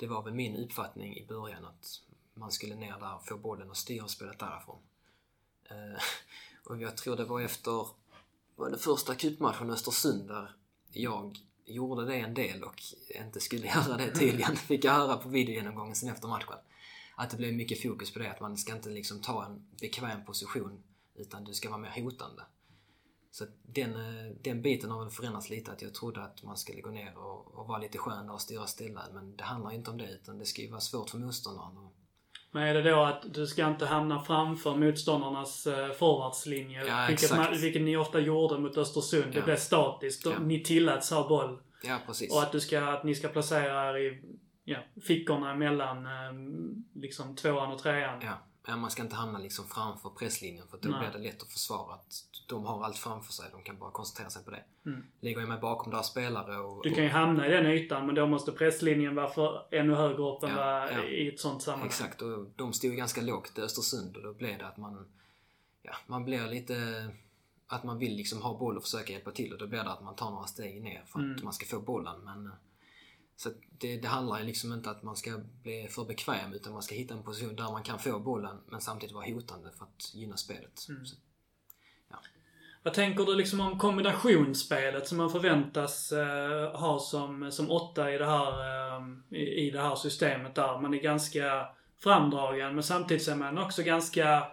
Det 0.00 0.06
var 0.06 0.22
väl 0.22 0.34
min 0.34 0.56
uppfattning 0.56 1.16
i 1.16 1.26
början 1.26 1.64
att 1.64 2.00
man 2.34 2.52
skulle 2.52 2.74
ner 2.74 2.98
där, 2.98 3.18
få 3.24 3.36
bollen 3.36 3.70
och 3.70 3.76
styra 3.76 4.08
spelet 4.08 4.38
därifrån. 4.38 4.78
Eh, 5.70 6.02
och 6.64 6.82
jag 6.82 6.96
tror 6.96 7.16
det 7.16 7.24
var 7.24 7.40
efter 7.40 7.86
var 8.56 8.70
det 8.70 8.78
första 8.78 9.14
cupmatchen 9.14 9.70
Östersund 9.70 10.28
där 10.28 10.56
jag 10.92 11.38
gjorde 11.64 12.04
det 12.04 12.16
en 12.16 12.34
del 12.34 12.64
och 12.64 12.82
inte 13.08 13.40
skulle 13.40 13.66
göra 13.74 13.96
det 13.96 14.10
tydligen. 14.10 14.56
Fick 14.56 14.84
jag 14.84 14.92
höra 14.92 15.16
på 15.16 15.28
videogenomgången 15.28 15.94
sen 15.94 16.08
efter 16.08 16.28
matchen. 16.28 16.58
Att 17.16 17.30
det 17.30 17.36
blev 17.36 17.54
mycket 17.54 17.82
fokus 17.82 18.12
på 18.12 18.18
det, 18.18 18.30
att 18.30 18.40
man 18.40 18.56
ska 18.56 18.72
inte 18.72 18.90
liksom 18.90 19.20
ta 19.20 19.44
en 19.44 19.66
bekväm 19.80 20.24
position 20.24 20.82
utan 21.14 21.44
du 21.44 21.54
ska 21.54 21.68
vara 21.68 21.80
mer 21.80 22.02
hotande. 22.02 22.42
Så 23.30 23.44
den, 23.62 23.90
eh, 23.94 24.32
den 24.44 24.62
biten 24.62 24.90
har 24.90 25.00
väl 25.00 25.10
förändrats 25.10 25.50
lite. 25.50 25.72
Att 25.72 25.82
jag 25.82 25.94
trodde 25.94 26.22
att 26.22 26.42
man 26.42 26.56
skulle 26.56 26.80
gå 26.80 26.90
ner 26.90 27.18
och, 27.18 27.54
och 27.58 27.66
vara 27.66 27.78
lite 27.78 27.98
skön 27.98 28.30
och 28.30 28.40
styra 28.40 28.66
stilla. 28.66 29.02
Men 29.14 29.36
det 29.36 29.44
handlar 29.44 29.70
ju 29.70 29.76
inte 29.76 29.90
om 29.90 29.98
det 29.98 30.10
utan 30.10 30.38
det 30.38 30.44
ska 30.44 30.62
ju 30.62 30.70
vara 30.70 30.80
svårt 30.80 31.10
för 31.10 31.18
motståndaren. 31.18 31.72
Men 32.52 32.62
är 32.62 32.74
det 32.74 32.90
då 32.90 33.02
att 33.04 33.34
du 33.34 33.46
ska 33.46 33.68
inte 33.68 33.86
hamna 33.86 34.20
framför 34.22 34.76
motståndarnas 34.76 35.66
eh, 35.66 35.92
forwardslinje? 35.92 36.84
Ja, 36.86 37.06
vilket, 37.08 37.36
man, 37.36 37.60
vilket 37.60 37.82
ni 37.82 37.96
ofta 37.96 38.20
gjorde 38.20 38.58
mot 38.58 38.76
Östersund. 38.76 39.32
Det 39.32 39.38
Ja. 39.38 39.44
blev 39.44 39.56
statiskt. 39.56 40.26
Ja. 40.26 40.38
Ni 40.38 40.62
tilläts 40.62 41.10
ha 41.10 41.28
boll. 41.28 41.60
ja, 41.82 41.98
precis. 42.06 42.32
Och 42.34 42.42
att, 42.42 42.52
du 42.52 42.60
ska, 42.60 42.84
att 42.84 43.04
ni 43.04 43.14
ska 43.14 43.28
placera 43.28 43.90
er 43.90 43.96
i 43.96 44.22
ja, 44.64 44.78
fickorna 45.06 45.54
mellan 45.54 46.06
eh, 46.06 46.32
liksom 46.94 47.36
tvåan 47.36 47.72
och 47.72 47.78
trean. 47.78 48.20
Ja, 48.22 48.38
man 48.76 48.90
ska 48.90 49.02
inte 49.02 49.14
hamna 49.16 49.38
liksom 49.38 49.64
framför 49.68 50.10
presslinjen 50.10 50.66
för 50.68 50.78
då 50.82 50.88
Nej. 50.88 50.98
blir 51.00 51.10
det 51.20 51.28
lätt 51.28 51.42
att 51.42 51.52
försvara 51.52 51.94
att 51.94 52.24
de 52.48 52.64
har 52.64 52.84
allt 52.84 52.96
framför 52.98 53.32
sig. 53.32 53.46
De 53.52 53.62
kan 53.62 53.78
bara 53.78 53.90
koncentrera 53.90 54.30
sig 54.30 54.44
på 54.44 54.50
det. 54.50 54.62
Mm. 54.86 55.04
Ligger 55.20 55.40
jag 55.40 55.48
med 55.48 55.60
bakom 55.60 55.92
deras 55.92 56.06
spelare 56.10 56.56
och... 56.58 56.82
Du 56.82 56.94
kan 56.94 57.04
ju 57.04 57.10
hamna 57.10 57.46
i 57.46 57.50
den 57.50 57.66
ytan 57.66 58.06
men 58.06 58.14
då 58.14 58.26
måste 58.26 58.52
presslinjen 58.52 59.14
vara 59.14 59.30
för 59.30 59.66
ännu 59.70 59.94
högre 59.94 60.22
upp 60.22 60.42
än 60.42 60.50
Ja, 60.50 60.90
ja. 60.90 61.02
i 61.04 61.28
ett 61.28 61.40
sånt 61.40 61.62
sammanhang. 61.62 61.86
Exakt, 61.88 62.22
och 62.22 62.46
de 62.56 62.72
stod 62.72 62.96
ganska 62.96 63.20
lågt 63.22 63.58
i 63.58 63.60
Östersund 63.60 64.16
och 64.16 64.22
då 64.22 64.32
blev 64.32 64.58
det 64.58 64.66
att 64.66 64.76
man... 64.76 65.06
Ja, 65.82 65.92
man 66.06 66.24
blir 66.24 66.46
lite... 66.46 67.08
Att 67.66 67.84
man 67.84 67.98
vill 67.98 68.16
liksom 68.16 68.42
ha 68.42 68.58
boll 68.58 68.76
och 68.76 68.82
försöka 68.82 69.12
hjälpa 69.12 69.30
till 69.30 69.52
och 69.52 69.58
då 69.58 69.66
blir 69.66 69.84
det 69.84 69.90
att 69.90 70.02
man 70.02 70.16
tar 70.16 70.30
några 70.30 70.46
steg 70.46 70.82
ner 70.82 71.02
för 71.06 71.18
att 71.18 71.24
Mm. 71.24 71.40
man 71.44 71.52
ska 71.52 71.66
få 71.66 71.80
bollen. 71.80 72.20
Men, 72.24 72.52
så 73.42 73.50
det, 73.78 73.96
det 73.96 74.08
handlar 74.08 74.42
liksom 74.42 74.72
inte 74.72 74.90
att 74.90 75.02
man 75.02 75.16
ska 75.16 75.40
bli 75.62 75.88
för 75.90 76.04
bekväm 76.04 76.52
utan 76.52 76.72
man 76.72 76.82
ska 76.82 76.94
hitta 76.94 77.14
en 77.14 77.22
position 77.22 77.56
där 77.56 77.72
man 77.72 77.82
kan 77.82 77.98
få 77.98 78.18
bollen 78.18 78.56
men 78.66 78.80
samtidigt 78.80 79.14
vara 79.14 79.26
hotande 79.26 79.70
för 79.78 79.84
att 79.84 80.14
gynna 80.14 80.36
spelet. 80.36 80.86
Mm. 80.88 81.06
Så, 81.06 81.16
Vad 82.82 82.94
tänker 82.94 83.24
du 83.24 83.34
liksom 83.34 83.60
om 83.60 83.78
kombinationsspelet 83.78 85.08
som 85.08 85.18
man 85.18 85.30
förväntas 85.30 86.12
eh, 86.12 86.80
ha 86.80 86.98
som, 86.98 87.52
som 87.52 87.70
åtta 87.70 88.12
i 88.12 88.18
det, 88.18 88.26
här, 88.26 88.52
eh, 88.96 89.38
i, 89.38 89.66
i 89.66 89.70
det 89.70 89.80
här 89.80 89.96
systemet 89.96 90.54
där? 90.54 90.80
Man 90.80 90.94
är 90.94 91.02
ganska 91.02 91.68
framdragen 91.98 92.74
men 92.74 92.84
samtidigt 92.84 93.22
så 93.22 93.30
är 93.30 93.36
man 93.36 93.58
också 93.58 93.82
ganska... 93.82 94.46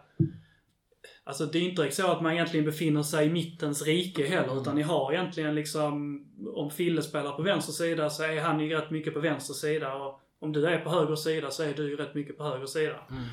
Alltså 1.28 1.46
det 1.46 1.58
är 1.58 1.62
inte 1.62 1.82
direkt 1.82 1.96
så 1.96 2.12
att 2.12 2.22
man 2.22 2.34
egentligen 2.34 2.66
befinner 2.66 3.04
sig 3.04 3.26
i 3.26 3.30
mittens 3.30 3.86
rike 3.86 4.28
heller 4.28 4.62
utan 4.62 4.76
ni 4.76 4.82
har 4.82 5.14
egentligen 5.14 5.56
liksom... 5.56 6.24
Om 6.56 6.72
Fille 6.72 7.02
spelar 7.02 7.32
på 7.32 7.42
vänster 7.42 7.74
sida 7.74 8.10
så 8.10 8.24
är 8.24 8.42
han 8.42 8.60
ju 8.60 8.76
rätt 8.76 8.92
mycket 8.92 9.14
på 9.14 9.20
vänster 9.20 9.54
sida 9.54 9.96
och 9.96 10.22
om 10.40 10.54
du 10.54 10.66
är 10.66 10.80
på 10.80 10.90
höger 10.90 11.16
sida 11.16 11.52
så 11.52 11.64
är 11.64 11.74
du 11.74 11.90
ju 11.90 11.96
rätt 11.96 12.16
mycket 12.16 12.38
på 12.38 12.44
höger 12.44 12.66
sida. 12.66 12.96
mm. 13.10 13.24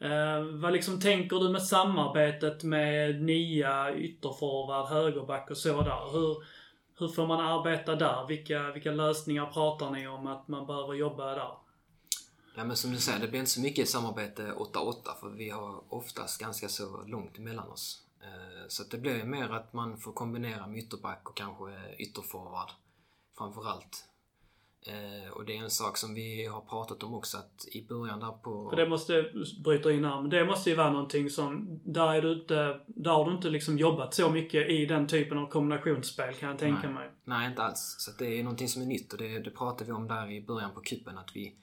Eh, 0.00 0.60
vad 0.60 0.72
liksom 0.72 1.00
tänker 1.00 1.36
du 1.36 1.48
med 1.48 1.62
samarbetet 1.62 2.62
med 2.62 3.22
nia 3.22 3.94
ytterforward, 3.96 4.86
högerback 4.86 5.50
och 5.50 5.56
så 5.56 5.82
där? 5.82 6.12
Hur, 6.12 6.36
hur 6.98 7.08
får 7.08 7.26
man 7.26 7.40
arbeta 7.40 7.94
där? 7.94 8.26
Vilka, 8.28 8.72
vilka 8.72 8.90
lösningar 8.90 9.46
pratar 9.46 9.90
ni 9.90 10.08
om 10.08 10.26
att 10.26 10.48
man 10.48 10.66
behöver 10.66 10.94
jobba 10.94 11.34
där? 11.34 11.50
Ja 12.56 12.64
men 12.64 12.76
som 12.76 12.90
du 12.90 12.98
säger, 12.98 13.20
det 13.20 13.28
blir 13.28 13.40
inte 13.40 13.50
så 13.52 13.60
mycket 13.60 13.88
samarbete 13.88 14.52
8-8 14.56 14.94
för 15.20 15.28
vi 15.30 15.50
har 15.50 15.82
oftast 15.88 16.40
ganska 16.40 16.68
så 16.68 17.02
långt 17.06 17.38
emellan 17.38 17.68
oss. 17.68 18.02
Eh, 18.22 18.68
Så 18.68 18.82
det 18.90 18.98
blir 18.98 19.24
mer 19.24 19.48
att 19.48 19.72
man 19.72 19.96
får 19.98 20.12
kombinera 20.12 20.66
med 20.66 20.78
ytterback 20.78 21.28
och 21.28 21.36
kanske 21.36 21.72
ytterforward 21.98 22.70
framförallt. 23.38 24.04
Eh, 24.86 25.30
Och 25.32 25.44
det 25.44 25.56
är 25.56 25.62
en 25.62 25.70
sak 25.70 25.96
som 25.96 26.14
vi 26.14 26.46
har 26.46 26.60
pratat 26.60 27.02
om 27.02 27.14
också 27.14 27.38
att 27.38 27.66
i 27.72 27.86
början 27.86 28.20
där 28.20 28.32
på... 28.32 28.70
För 28.70 28.76
det 28.76 28.88
måste, 28.88 29.32
bryta 29.64 29.92
in 29.92 30.04
här, 30.04 30.20
men 30.20 30.30
det 30.30 30.44
måste 30.44 30.70
ju 30.70 30.76
vara 30.76 30.90
någonting 30.92 31.30
som, 31.30 31.80
där 31.84 32.14
är 32.14 32.22
du 32.22 32.32
inte, 32.32 32.80
där 32.86 33.10
har 33.10 33.24
du 33.24 33.32
inte 33.36 33.48
liksom 33.50 33.78
jobbat 33.78 34.14
så 34.14 34.30
mycket 34.30 34.70
i 34.70 34.86
den 34.86 35.06
typen 35.06 35.38
av 35.38 35.46
kombinationsspel 35.46 36.34
kan 36.34 36.48
jag 36.48 36.58
tänka 36.58 36.82
Nej. 36.82 36.92
mig. 36.94 37.10
Nej, 37.24 37.48
inte 37.50 37.62
alls. 37.62 37.96
Så 37.98 38.10
det 38.18 38.38
är 38.38 38.42
någonting 38.42 38.68
som 38.68 38.82
är 38.82 38.86
nytt 38.86 39.12
och 39.12 39.18
det, 39.18 39.38
det 39.38 39.50
pratade 39.50 39.84
vi 39.84 39.92
om 39.92 40.08
där 40.08 40.30
i 40.30 40.40
början 40.40 40.74
på 40.74 40.80
kuppen 40.80 41.18
att 41.18 41.36
vi, 41.36 41.54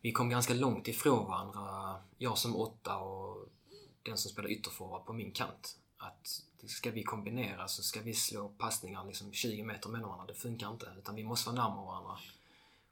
vi 0.00 0.12
kom 0.12 0.28
ganska 0.28 0.54
långt 0.54 0.88
ifrån 0.88 1.26
varandra. 1.26 1.96
Jag 2.18 2.38
som 2.38 2.56
åtta 2.56 2.96
och 2.98 3.48
den 4.02 4.16
som 4.18 4.30
spelar 4.30 4.50
ytterforward 4.50 5.04
på 5.06 5.12
min 5.12 5.32
kant. 5.32 5.78
Att 5.96 6.42
ska 6.66 6.90
vi 6.90 7.02
kombinera 7.02 7.68
så 7.68 7.82
ska 7.82 8.00
vi 8.00 8.14
slå 8.14 8.48
passningar 8.48 9.04
liksom 9.04 9.32
20 9.32 9.62
meter 9.62 9.88
mellan 9.88 10.08
varandra. 10.08 10.26
Det 10.26 10.38
funkar 10.40 10.70
inte. 10.70 10.92
Utan 10.98 11.14
vi 11.14 11.24
måste 11.24 11.50
vara 11.50 11.62
närmare 11.68 11.86
varandra. 11.86 12.18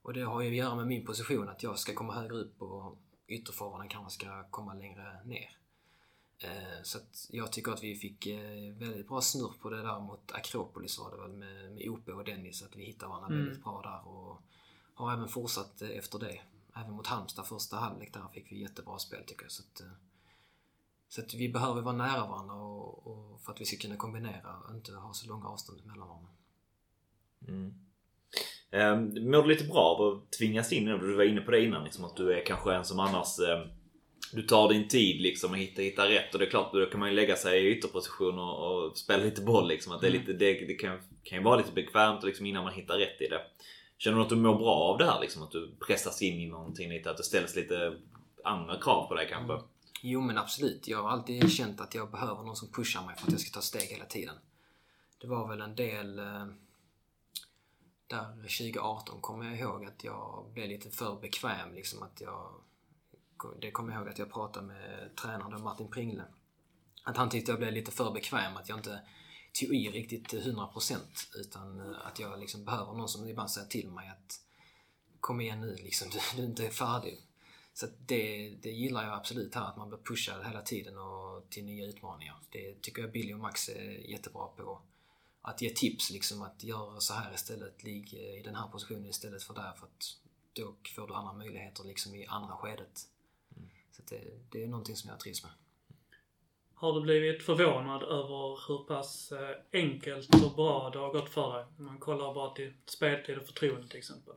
Och 0.02 0.12
det 0.14 0.22
har 0.22 0.40
ju 0.40 0.48
att 0.50 0.56
göra 0.56 0.74
med 0.74 0.86
min 0.86 1.04
position. 1.06 1.48
Att 1.48 1.62
jag 1.62 1.78
ska 1.78 1.94
komma 1.94 2.14
högre 2.14 2.34
upp 2.34 2.62
och 2.62 2.98
ytterforwarden 3.26 3.88
kanske 3.88 4.10
ska 4.24 4.44
komma 4.50 4.74
längre 4.74 5.24
ner. 5.24 5.58
Eh, 6.38 6.82
Så 6.82 6.98
att 6.98 7.26
jag 7.30 7.52
tycker 7.52 7.72
att 7.72 7.82
vi 7.82 7.94
fick 7.96 8.26
eh, 8.26 8.74
väldigt 8.78 9.08
bra 9.08 9.20
snurr 9.20 9.52
på 9.60 9.70
det 9.70 9.82
där 9.82 10.00
mot 10.00 10.32
Akropolis 10.32 10.98
var 10.98 11.10
det 11.10 11.16
väl 11.16 11.32
med, 11.32 11.72
med 11.72 11.88
OP 11.88 12.08
och 12.08 12.24
Dennis. 12.24 12.62
Att 12.62 12.76
vi 12.76 12.84
hittade 12.84 13.08
varandra 13.08 13.26
Mm. 13.28 13.44
väldigt 13.44 13.64
bra 13.64 13.82
där 13.82 14.08
och 14.08 14.42
har 14.94 15.12
även 15.12 15.28
fortsatt 15.28 15.82
eh, 15.82 15.88
efter 15.88 16.18
det. 16.18 16.40
Även 16.80 16.92
mot 16.92 17.06
Halmstad 17.06 17.46
första 17.46 17.76
halvlek 17.76 18.14
där 18.14 18.28
fick 18.34 18.52
vi 18.52 18.62
jättebra 18.62 18.98
spel 18.98 19.24
tycker 19.26 19.42
jag. 19.44 19.52
Så 19.52 19.62
att, 19.62 19.80
eh, 19.80 19.86
så 21.08 21.20
att 21.20 21.34
vi 21.34 21.48
behöver 21.48 21.82
vara 21.82 21.96
nära 21.96 22.26
varandra 22.26 22.54
och, 22.54 23.06
och 23.06 23.40
för 23.40 23.52
att 23.52 23.60
vi 23.60 23.64
ska 23.64 23.76
kunna 23.76 23.96
kombinera 23.96 24.56
och 24.68 24.74
inte 24.74 24.92
ha 24.92 25.12
så 25.12 25.28
långa 25.28 25.48
avstånd 25.48 25.86
mellan 25.86 26.08
varandra. 26.08 26.30
Mm. 27.48 27.74
Um, 28.70 29.30
mår 29.30 29.42
du 29.42 29.48
lite 29.48 29.64
bra 29.64 29.80
av 29.80 30.02
att 30.02 30.32
tvingas 30.32 30.72
in? 30.72 30.84
Du 30.84 31.16
var 31.16 31.24
inne 31.24 31.40
på 31.40 31.50
det 31.50 31.64
innan, 31.64 31.84
liksom, 31.84 32.04
att 32.04 32.16
du 32.16 32.32
är 32.32 32.46
kanske 32.46 32.74
en 32.74 32.84
som 32.84 33.00
annars 33.00 33.38
ehm, 33.38 33.68
du 34.32 34.42
tar 34.42 34.68
din 34.68 34.88
tid 34.88 35.20
liksom 35.20 35.50
och 35.50 35.58
hittar, 35.58 35.82
hittar 35.82 36.08
rätt 36.08 36.32
och 36.32 36.38
det 36.38 36.46
är 36.46 36.50
klart 36.50 36.72
då 36.72 36.86
kan 36.86 37.00
man 37.00 37.08
ju 37.08 37.14
lägga 37.14 37.36
sig 37.36 37.66
i 37.66 37.76
ytterposition 37.76 38.38
och, 38.38 38.86
och 38.86 38.98
spela 38.98 39.24
lite 39.24 39.42
boll 39.42 39.68
liksom. 39.68 39.92
Att 39.92 40.00
det, 40.00 40.06
är 40.06 40.10
Mm. 40.10 40.20
lite, 40.20 40.32
det, 40.32 40.66
det 40.66 40.74
kan, 40.74 40.98
kan 41.22 41.38
ju 41.38 41.44
vara 41.44 41.56
lite 41.56 41.72
bekvämt 41.72 42.24
liksom, 42.24 42.46
innan 42.46 42.64
man 42.64 42.72
hittar 42.72 42.98
rätt 42.98 43.20
i 43.20 43.28
det. 43.28 43.40
Känner 43.98 44.16
du 44.16 44.22
att 44.22 44.28
du 44.28 44.36
mår 44.36 44.58
bra 44.58 44.74
av 44.74 44.98
det 44.98 45.04
här 45.04 45.20
liksom? 45.20 45.42
Att 45.42 45.50
du 45.50 45.76
pressas 45.86 46.22
in 46.22 46.40
i 46.40 46.46
någonting 46.46 46.90
lite? 46.90 47.10
Att 47.10 47.16
det 47.16 47.22
ställs 47.22 47.56
lite 47.56 47.96
andra 48.44 48.80
krav 48.80 49.08
på 49.08 49.14
dig 49.14 49.28
kanske? 49.30 49.52
Mm. 49.52 49.66
Jo 50.00 50.20
men 50.20 50.38
absolut. 50.38 50.88
Jag 50.88 51.02
har 51.02 51.10
alltid 51.10 51.52
känt 51.52 51.80
att 51.80 51.94
jag 51.94 52.10
behöver 52.10 52.42
någon 52.42 52.56
som 52.56 52.72
pushar 52.72 53.06
mig 53.06 53.16
för 53.16 53.26
att 53.26 53.32
jag 53.32 53.40
ska 53.40 53.54
ta 53.54 53.60
steg 53.60 53.88
hela 53.88 54.04
tiden. 54.04 54.34
Det 55.20 55.26
var 55.26 55.48
väl 55.48 55.60
en 55.60 55.74
del 55.74 56.18
eh, 56.18 56.46
där 58.06 58.32
2018 58.34 59.20
kommer 59.20 59.44
jag 59.44 59.58
ihåg 59.58 59.84
att 59.84 60.04
jag 60.04 60.46
blev 60.52 60.68
lite 60.68 60.90
för 60.90 61.20
bekväm 61.20 61.74
liksom 61.74 62.02
att 62.02 62.20
jag 62.20 62.52
det 63.60 63.70
kommer 63.70 63.92
jag 63.92 64.00
ihåg 64.00 64.08
att 64.08 64.18
jag 64.18 64.32
pratade 64.32 64.66
med 64.66 65.10
tränaren 65.16 65.50
då, 65.50 65.58
Martin 65.58 65.90
Pringle. 65.90 66.24
Att 67.04 67.16
han 67.16 67.30
tyckte 67.30 67.52
jag 67.52 67.58
blev 67.58 67.72
lite 67.72 67.90
för 67.90 68.10
bekväm, 68.10 68.56
att 68.56 68.68
jag 68.68 68.78
inte 68.78 69.00
tog 69.60 69.74
i 69.74 69.90
riktigt 69.90 70.28
till 70.28 70.40
100% 70.40 70.98
utan 71.34 71.80
eh, 71.80 72.06
att 72.06 72.18
jag 72.18 72.40
liksom 72.40 72.64
behöver 72.64 72.92
någon 72.92 73.08
som 73.08 73.28
ibland 73.28 73.50
säger 73.50 73.68
till 73.68 73.90
mig 73.90 74.08
att 74.08 74.40
kom 75.20 75.40
igen 75.40 75.60
nu 75.60 75.76
liksom, 75.76 76.10
du, 76.12 76.18
du 76.36 76.42
är 76.42 76.46
inte 76.46 76.70
färdig. 76.70 77.20
Så 77.74 77.86
det, 78.06 78.50
det 78.62 78.70
gillar 78.70 79.04
jag 79.04 79.12
absolut 79.12 79.54
här, 79.54 79.68
att 79.68 79.76
man 79.76 79.88
blir 79.88 79.98
pushad 79.98 80.46
hela 80.46 80.62
tiden 80.62 80.98
och 80.98 81.50
till 81.50 81.64
nya 81.64 81.86
utmaningar. 81.86 82.36
Det 82.50 82.82
tycker 82.82 83.02
jag 83.02 83.12
Billy 83.12 83.34
och 83.34 83.38
Max 83.38 83.68
är 83.68 84.10
jättebra 84.10 84.46
på. 84.46 84.82
Att 85.42 85.62
ge 85.62 85.70
tips 85.70 86.10
liksom, 86.10 86.42
att 86.42 86.64
göra 86.64 87.00
så 87.00 87.14
här 87.14 87.34
istället, 87.34 87.84
ligg 87.84 88.14
i 88.14 88.42
den 88.44 88.54
här 88.54 88.68
positionen 88.68 89.06
istället 89.06 89.42
för 89.42 89.54
där 89.54 89.72
för 89.72 89.86
att 89.86 90.16
då 90.52 90.74
får 90.94 91.08
du 91.08 91.14
andra 91.14 91.32
möjligheter 91.32 91.84
liksom 91.84 92.14
i 92.14 92.26
andra 92.26 92.56
skedet. 92.56 93.08
Så 93.92 94.02
att 94.02 94.08
det, 94.08 94.22
det 94.50 94.62
är 94.62 94.68
någonting 94.68 94.96
som 94.96 95.10
jag 95.10 95.20
trivs 95.20 95.42
med. 95.42 95.52
Har 96.78 96.92
du 96.92 97.00
blivit 97.00 97.42
förvånad 97.42 98.02
över 98.02 98.68
hur 98.68 98.84
pass 98.84 99.32
eh, 99.32 99.56
enkelt 99.72 100.44
och 100.44 100.54
bra 100.56 100.90
det 100.90 100.98
har 100.98 101.12
gått 101.12 101.30
för 101.30 101.56
dig? 101.56 101.66
Man 101.76 101.98
kollar 101.98 102.34
bara 102.34 102.54
till 102.54 102.72
speltid 102.86 103.38
och 103.38 103.46
förtroende 103.46 103.88
till 103.88 103.98
exempel. 103.98 104.34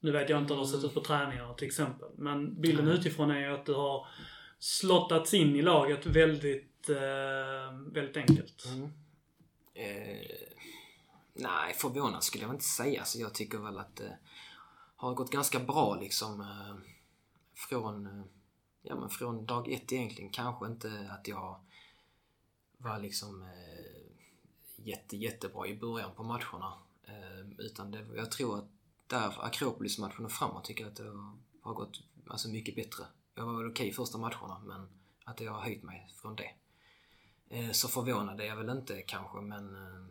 Nu 0.00 0.12
vet 0.12 0.28
jag 0.30 0.42
inte 0.42 0.54
hur 0.54 0.60
det 0.60 0.66
har 0.66 0.72
sett 0.76 0.84
ut 0.84 0.94
på 0.94 1.00
träningarna 1.00 1.54
till 1.54 1.66
exempel. 1.66 2.08
Men 2.16 2.60
bilden 2.60 2.88
utifrån 2.88 3.30
är 3.30 3.40
ju 3.40 3.54
att 3.54 3.66
du 3.66 3.74
har 3.74 4.06
slottats 4.58 5.34
in 5.34 5.56
i 5.56 5.62
laget 5.62 6.06
väldigt, 6.06 6.88
eh, 6.88 7.78
väldigt 7.92 8.16
enkelt. 8.16 8.64
Mm. 8.66 8.92
Eh, 9.74 10.26
nej, 11.34 11.74
förvånad 11.74 12.24
skulle 12.24 12.44
jag 12.44 12.54
inte 12.54 12.64
säga. 12.64 13.04
Så 13.04 13.20
jag 13.20 13.34
tycker 13.34 13.58
väl 13.58 13.78
att 13.78 13.96
det 13.96 14.18
har 14.96 15.14
gått 15.14 15.30
ganska 15.30 15.58
bra 15.58 15.98
liksom. 16.00 16.40
Eh, 16.40 16.76
från, 17.68 18.06
eh, 18.06 18.24
ja, 18.88 18.96
men 18.96 19.10
från 19.10 19.46
dag 19.46 19.72
ett 19.72 19.92
egentligen. 19.92 20.30
Kanske 20.30 20.66
inte 20.66 21.10
att 21.10 21.28
jag 21.28 21.60
var 22.78 22.98
liksom 22.98 23.42
eh, 23.42 24.06
jätte, 24.76 25.16
jättebra 25.16 25.66
i 25.66 25.76
början 25.76 26.14
på 26.16 26.22
matcherna. 26.22 26.72
Eh, 27.04 27.50
utan 27.58 27.90
det, 27.90 28.06
jag 28.16 28.30
tror 28.30 28.58
att 28.58 28.68
där 29.06 29.44
Akropolis-matchen 29.44 30.24
och 30.24 30.32
framåt 30.32 30.64
tycker 30.64 30.84
jag 30.84 30.90
att 30.90 30.96
det 30.96 31.12
har 31.62 31.74
gått 31.74 32.00
alltså 32.26 32.48
mycket 32.48 32.76
bättre. 32.76 33.04
Jag 33.34 33.46
var 33.46 33.56
väl 33.56 33.70
okej 33.70 33.84
okay 33.84 33.92
första 33.92 34.18
matcherna 34.18 34.58
men 34.64 34.88
att 35.24 35.40
jag 35.40 35.52
har 35.52 35.60
höjt 35.60 35.82
mig 35.82 36.12
från 36.16 36.36
det. 36.36 36.50
Eh, 37.48 37.70
så 37.70 37.88
förvånad 37.88 38.40
är 38.40 38.44
jag 38.44 38.56
väl 38.56 38.70
inte 38.70 39.02
kanske 39.02 39.40
men 39.40 39.74
eh, 39.74 40.06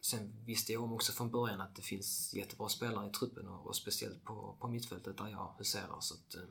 sen 0.00 0.32
visste 0.44 0.72
jag 0.72 0.82
om 0.82 0.92
också 0.92 1.12
från 1.12 1.30
början 1.30 1.60
att 1.60 1.76
det 1.76 1.82
finns 1.82 2.34
jättebra 2.34 2.68
spelare 2.68 3.08
i 3.08 3.10
truppen 3.10 3.48
och, 3.48 3.66
och 3.66 3.76
speciellt 3.76 4.24
på, 4.24 4.56
på 4.60 4.68
mittfältet 4.68 5.18
där 5.18 5.28
jag 5.28 5.54
huserar 5.58 6.00
så 6.00 6.14
att... 6.14 6.34
Eh, 6.34 6.42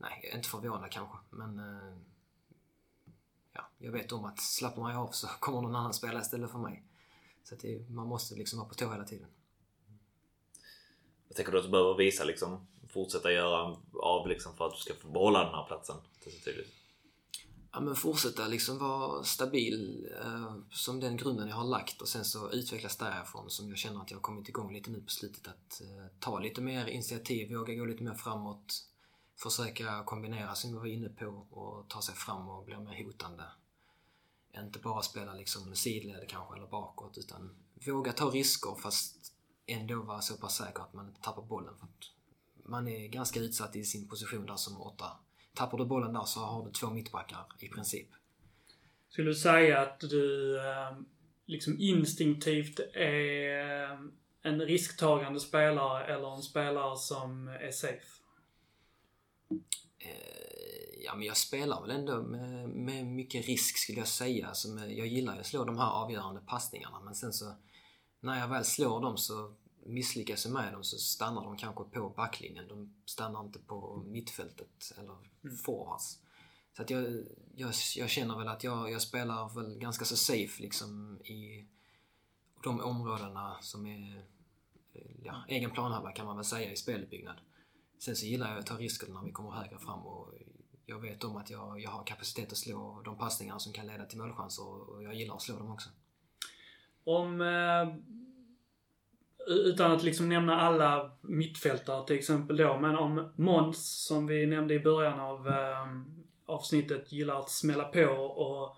Eh, 0.00 0.08
nej, 0.08 0.20
jag 0.22 0.32
är 0.32 0.36
inte 0.36 0.48
förvånad 0.48 0.90
kanske 0.90 1.18
men... 1.30 1.60
Ja, 3.52 3.68
jag 3.78 3.92
vet 3.92 4.12
om 4.12 4.24
att 4.24 4.40
slappnar 4.40 4.90
jag 4.90 5.00
av 5.00 5.10
så 5.10 5.26
kommer 5.40 5.60
någon 5.60 5.76
annan 5.76 5.94
spela 5.94 6.20
istället 6.20 6.50
för 6.50 6.58
mig. 6.58 6.84
Så 7.44 7.54
det, 7.54 7.90
man 7.90 8.06
måste 8.06 8.34
liksom 8.34 8.58
vara 8.58 8.68
på 8.68 8.74
tå 8.74 8.92
hela 8.92 9.04
tiden. 9.04 9.28
Jag 11.28 11.36
tänker 11.36 11.52
du 11.52 11.58
att 11.58 11.64
du 11.64 11.70
behöver 11.70 11.94
visa 11.94 12.24
liksom, 12.24 12.66
fortsätta 12.88 13.32
göra 13.32 13.76
av 14.02 14.28
liksom 14.28 14.56
för 14.56 14.66
att 14.66 14.72
du 14.72 14.78
ska 14.78 14.94
få 14.94 15.08
behålla 15.08 15.44
den 15.44 15.54
här 15.54 15.66
platsen? 15.66 15.96
Ja 17.72 17.80
men 17.80 17.96
fortsätta 17.96 18.48
liksom 18.48 18.78
vara 18.78 19.24
stabil 19.24 20.08
eh, 20.20 20.54
som 20.70 21.00
den 21.00 21.16
grunden 21.16 21.48
jag 21.48 21.56
har 21.56 21.64
lagt 21.64 22.02
och 22.02 22.08
sen 22.08 22.24
så 22.24 22.50
utvecklas 22.50 22.96
därifrån 22.96 23.50
som 23.50 23.68
jag 23.68 23.78
känner 23.78 24.00
att 24.00 24.10
jag 24.10 24.18
har 24.18 24.22
kommit 24.22 24.48
igång 24.48 24.74
lite 24.74 24.90
nu 24.90 25.00
på 25.00 25.10
slutet. 25.10 25.48
Att 25.48 25.80
eh, 25.80 26.06
ta 26.20 26.38
lite 26.38 26.60
mer 26.60 26.86
initiativ, 26.86 27.54
våga 27.54 27.74
gå 27.74 27.84
lite 27.84 28.04
mer 28.04 28.14
framåt. 28.14 28.86
Försöka 29.36 30.04
kombinera 30.04 30.54
som 30.54 30.72
vi 30.72 30.78
var 30.78 30.86
inne 30.86 31.08
på 31.08 31.26
och 31.50 31.88
ta 31.88 32.02
sig 32.02 32.14
fram 32.14 32.48
och 32.48 32.64
bli 32.64 32.76
mer 32.76 33.04
hotande. 33.04 33.44
Inte 34.56 34.78
bara 34.78 35.02
spela 35.02 35.34
liksom 35.34 35.74
sidled 35.74 36.28
kanske 36.28 36.56
eller 36.56 36.66
bakåt 36.66 37.18
utan 37.18 37.56
våga 37.86 38.12
ta 38.12 38.30
risker 38.30 38.74
fast 38.82 39.32
ändå 39.66 40.02
vara 40.02 40.20
så 40.20 40.36
pass 40.36 40.56
säker 40.56 40.82
att 40.82 40.92
man 40.92 41.08
inte 41.08 41.20
tappar 41.20 41.42
bollen. 41.42 41.74
För 41.78 41.88
man 42.68 42.88
är 42.88 43.08
ganska 43.08 43.40
utsatt 43.40 43.76
i 43.76 43.84
sin 43.84 44.08
position 44.08 44.46
där 44.46 44.56
som 44.56 44.82
åtta. 44.82 45.06
Tappar 45.54 45.78
du 45.78 45.84
bollen 45.84 46.12
där 46.12 46.24
så 46.24 46.40
har 46.40 46.64
du 46.64 46.70
två 46.70 46.90
mittbackar 46.90 47.46
i 47.58 47.68
princip. 47.68 48.08
Skulle 49.08 49.30
du 49.30 49.34
säga 49.34 49.80
att 49.80 50.00
du 50.00 50.56
ehm, 50.60 51.04
liksom 51.46 51.80
instinktivt 51.80 52.80
är 52.94 53.92
ehm, 53.92 54.12
en 54.42 54.60
risktagande 54.60 55.40
spelare 55.40 56.04
eller 56.04 56.34
en 56.34 56.42
spelare 56.42 56.96
som 56.96 57.48
är 57.48 57.70
safe? 57.70 58.23
Eh, 59.98 61.04
ja, 61.04 61.14
men 61.14 61.26
jag 61.26 61.36
spelar 61.36 61.80
väl 61.80 61.90
ändå 61.90 62.22
med, 62.22 62.68
med 62.68 63.06
mycket 63.06 63.46
risk 63.46 63.78
skulle 63.78 63.98
jag 63.98 64.08
säga. 64.08 64.48
Alltså 64.48 64.68
med, 64.68 64.92
jag 64.92 65.06
gillar 65.06 65.34
ju 65.34 65.40
att 65.40 65.46
slå 65.46 65.64
de 65.64 65.78
här 65.78 65.90
avgörande 65.90 66.40
passningarna 66.46 67.00
men 67.00 67.14
sen 67.14 67.32
så 67.32 67.54
när 68.20 68.40
jag 68.40 68.48
väl 68.48 68.64
slår 68.64 69.00
dem 69.00 69.16
så 69.16 69.54
misslyckas 69.86 70.44
jag 70.44 70.54
med 70.54 70.72
dem 70.72 70.84
så 70.84 70.98
stannar 70.98 71.44
de 71.44 71.56
kanske 71.56 71.84
på 71.84 72.08
backlinjen. 72.08 72.68
De 72.68 72.94
stannar 73.04 73.40
inte 73.40 73.58
på 73.58 74.02
mittfältet 74.06 74.92
eller 74.98 75.16
mm. 75.44 75.56
forwards. 75.56 76.18
Så 76.76 76.82
att 76.82 76.90
jag, 76.90 77.24
jag, 77.54 77.72
jag 77.96 78.10
känner 78.10 78.38
väl 78.38 78.48
att 78.48 78.64
jag, 78.64 78.90
jag 78.90 79.02
spelar 79.02 79.54
väl 79.54 79.78
ganska 79.78 80.04
så 80.04 80.16
safe 80.16 80.62
liksom 80.62 81.18
i 81.24 81.66
de 82.62 82.80
områdena 82.80 83.58
som 83.60 83.86
är 83.86 84.24
ja, 85.22 85.44
egen 85.48 85.70
planhalva 85.70 86.12
kan 86.12 86.26
man 86.26 86.36
väl 86.36 86.44
säga 86.44 86.72
i 86.72 86.76
speluppbyggnad. 86.76 87.36
Sen 87.98 88.16
så 88.16 88.26
gillar 88.26 88.50
jag 88.50 88.58
att 88.58 88.66
ta 88.66 88.74
risker 88.74 89.12
när 89.12 89.24
vi 89.24 89.32
kommer 89.32 89.50
högre 89.50 89.78
fram 89.78 90.06
och 90.06 90.34
jag 90.86 91.00
vet 91.00 91.24
om 91.24 91.36
att 91.36 91.50
jag, 91.50 91.80
jag 91.80 91.90
har 91.90 92.04
kapacitet 92.04 92.52
att 92.52 92.58
slå 92.58 93.02
de 93.04 93.18
passningar 93.18 93.58
som 93.58 93.72
kan 93.72 93.86
leda 93.86 94.04
till 94.04 94.18
målchanser 94.18 94.90
och 94.90 95.02
jag 95.02 95.14
gillar 95.14 95.34
att 95.34 95.42
slå 95.42 95.58
dem 95.58 95.72
också. 95.72 95.90
Om 97.04 97.40
eh, 97.40 97.94
utan 99.46 99.92
att 99.92 100.02
liksom 100.02 100.28
nämna 100.28 100.60
alla 100.60 101.16
mittfältare 101.20 102.06
till 102.06 102.18
exempel 102.18 102.56
då, 102.56 102.78
men 102.78 102.96
om 102.96 103.32
Måns, 103.36 104.04
som 104.06 104.26
vi 104.26 104.46
nämnde 104.46 104.74
i 104.74 104.80
början 104.80 105.20
av 105.20 105.48
eh, 105.48 105.86
avsnittet, 106.46 107.12
gillar 107.12 107.40
att 107.40 107.50
smälla 107.50 107.84
på 107.84 108.06
och 108.12 108.76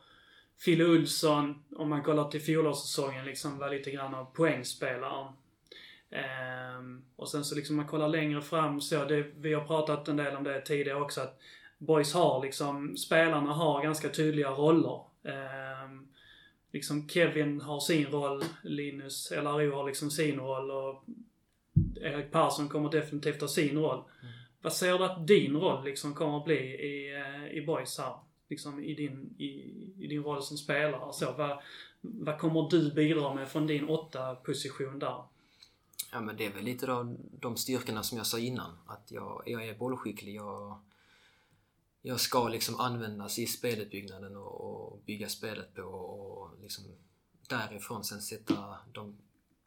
Fille 0.58 0.84
Olsson, 0.84 1.64
om 1.76 1.88
man 1.88 2.02
kollar 2.02 2.30
till 2.30 2.42
fjolårssäsongen, 2.42 3.24
liksom 3.24 3.58
var 3.58 3.70
lite 3.70 3.90
grann 3.90 4.14
av 4.14 4.24
poängspelaren. 4.24 5.32
Eh, 6.10 6.82
och 7.16 7.28
sen 7.28 7.44
så 7.44 7.54
liksom 7.54 7.76
man 7.76 7.86
kollar 7.86 8.08
längre 8.08 8.42
fram 8.42 8.80
så, 8.80 9.04
det, 9.04 9.26
vi 9.36 9.54
har 9.54 9.64
pratat 9.64 10.08
en 10.08 10.16
del 10.16 10.36
om 10.36 10.44
det 10.44 10.60
tidigare 10.60 11.00
också, 11.00 11.20
att 11.20 11.38
Boys 11.78 12.14
har 12.14 12.42
liksom, 12.42 12.96
spelarna 12.96 13.52
har 13.52 13.82
ganska 13.82 14.08
tydliga 14.08 14.50
roller. 14.50 15.00
Eh, 15.22 15.90
liksom 16.72 17.08
Kevin 17.08 17.60
har 17.60 17.80
sin 17.80 18.06
roll, 18.06 18.44
Linus 18.62 19.30
LRO 19.30 19.74
har 19.74 19.86
liksom 19.86 20.10
sin 20.10 20.40
roll 20.40 20.70
och 20.70 21.04
Erik 22.00 22.32
Persson 22.32 22.68
kommer 22.68 22.90
definitivt 22.90 23.40
ha 23.40 23.48
sin 23.48 23.78
roll. 23.78 24.02
Mm. 24.22 24.34
Vad 24.62 24.72
ser 24.72 24.98
du 24.98 25.04
att 25.04 25.26
din 25.26 25.56
roll 25.56 25.84
liksom 25.84 26.14
kommer 26.14 26.38
att 26.38 26.44
bli 26.44 26.58
i, 26.58 27.14
eh, 27.14 27.58
i 27.58 27.66
Boys 27.66 27.98
här? 27.98 28.14
Liksom 28.48 28.84
i 28.84 28.94
din, 28.94 29.34
i, 29.38 29.46
i 30.04 30.06
din 30.06 30.22
roll 30.22 30.42
som 30.42 30.56
spelare. 30.56 31.12
Så, 31.12 31.32
vad, 31.32 31.58
vad 32.00 32.38
kommer 32.38 32.70
du 32.70 32.94
bidra 32.94 33.34
med 33.34 33.48
från 33.48 33.66
din 33.66 33.88
åtta 33.88 34.34
position 34.34 34.98
där? 34.98 35.22
Ja 36.12 36.20
men 36.20 36.36
det 36.36 36.46
är 36.46 36.52
väl 36.52 36.64
lite 36.64 36.86
då 36.86 37.16
de 37.40 37.56
styrkorna 37.56 38.02
som 38.02 38.18
jag 38.18 38.26
sa 38.26 38.38
innan. 38.38 38.78
Att 38.86 39.10
jag, 39.10 39.42
jag 39.46 39.68
är 39.68 39.78
bollskicklig, 39.78 40.34
jag 40.34 40.80
jag 42.06 42.20
ska 42.20 42.48
liksom 42.48 42.80
användas 42.80 43.38
i 43.38 43.46
spelutbyggnaden 43.46 44.36
och, 44.36 44.60
och 44.60 44.98
bygga 45.06 45.28
spelet 45.28 45.74
på 45.74 45.82
och 45.82 46.60
liksom 46.60 46.84
därifrån 47.48 48.04
sen 48.04 48.22
sätta 48.22 48.78
de 48.92 49.16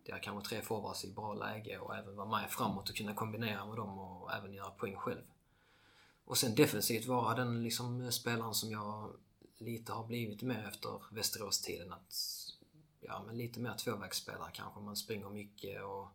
där 0.05 0.23
kanske 0.23 0.49
tre 0.49 0.61
forwards 0.61 1.05
i 1.05 1.11
bra 1.11 1.33
läge 1.33 1.79
och 1.79 1.95
även 1.95 2.15
vara 2.15 2.27
med 2.27 2.49
framåt 2.49 2.89
och 2.89 2.95
kunna 2.95 3.13
kombinera 3.13 3.65
med 3.65 3.75
dem 3.75 3.99
och 3.99 4.33
även 4.33 4.53
göra 4.53 4.69
poäng 4.69 4.95
själv. 4.95 5.21
Och 6.25 6.37
sen 6.37 6.55
defensivt 6.55 7.05
vara 7.05 7.35
den 7.35 7.63
liksom 7.63 8.11
spelaren 8.11 8.53
som 8.53 8.71
jag 8.71 9.13
lite 9.57 9.91
har 9.91 10.07
blivit 10.07 10.41
mer 10.41 10.67
efter 10.67 11.01
Västerås-tiden. 11.11 11.93
Att, 11.93 12.15
ja, 12.99 13.23
men 13.27 13.37
lite 13.37 13.59
mer 13.59 13.73
tvåvägsspelare 13.73 14.51
kanske. 14.53 14.79
Man 14.79 14.95
springer 14.95 15.29
mycket 15.29 15.83
och 15.83 16.07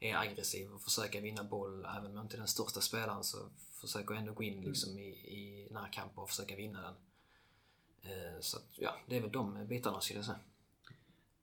är 0.00 0.16
aggressiv 0.16 0.72
och 0.72 0.82
försöker 0.82 1.20
vinna 1.20 1.44
boll. 1.44 1.86
Även 1.96 2.06
om 2.06 2.16
jag 2.16 2.24
inte 2.24 2.36
är 2.36 2.38
den 2.38 2.48
största 2.48 2.80
spelaren 2.80 3.24
så 3.24 3.38
försöker 3.80 4.14
jag 4.14 4.20
ändå 4.20 4.32
gå 4.32 4.42
in 4.42 4.52
mm. 4.52 4.68
liksom 4.68 4.98
i, 4.98 5.08
i 5.08 5.68
närkamper 5.70 6.22
och 6.22 6.30
försöka 6.30 6.56
vinna 6.56 6.80
den. 6.80 6.94
Eh, 8.02 8.40
så 8.40 8.56
att, 8.56 8.68
ja, 8.76 8.96
det 9.06 9.16
är 9.16 9.20
väl 9.20 9.32
de 9.32 9.66
bitarna 9.66 10.00
skulle 10.00 10.18
jag 10.18 10.26
säga. 10.26 10.38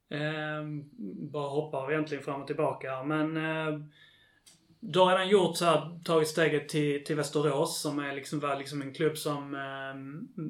Eh, 0.09 0.63
bara 1.31 1.49
hoppar 1.49 1.91
egentligen 1.91 2.23
fram 2.23 2.41
och 2.41 2.47
tillbaka 2.47 3.03
men 3.03 3.37
eh, 3.37 3.85
du 4.79 4.99
har 4.99 5.11
redan 5.11 5.29
gjort 5.29 5.57
så 5.57 5.65
här, 5.65 5.99
tagit 6.03 6.27
steget 6.27 6.69
till, 6.69 7.03
till 7.03 7.15
Västerås 7.15 7.81
som 7.81 7.99
är 7.99 8.15
liksom, 8.15 8.39
var 8.39 8.55
liksom 8.55 8.81
en 8.81 8.93
klubb 8.93 9.17
som, 9.17 9.55
eh, 9.55 10.43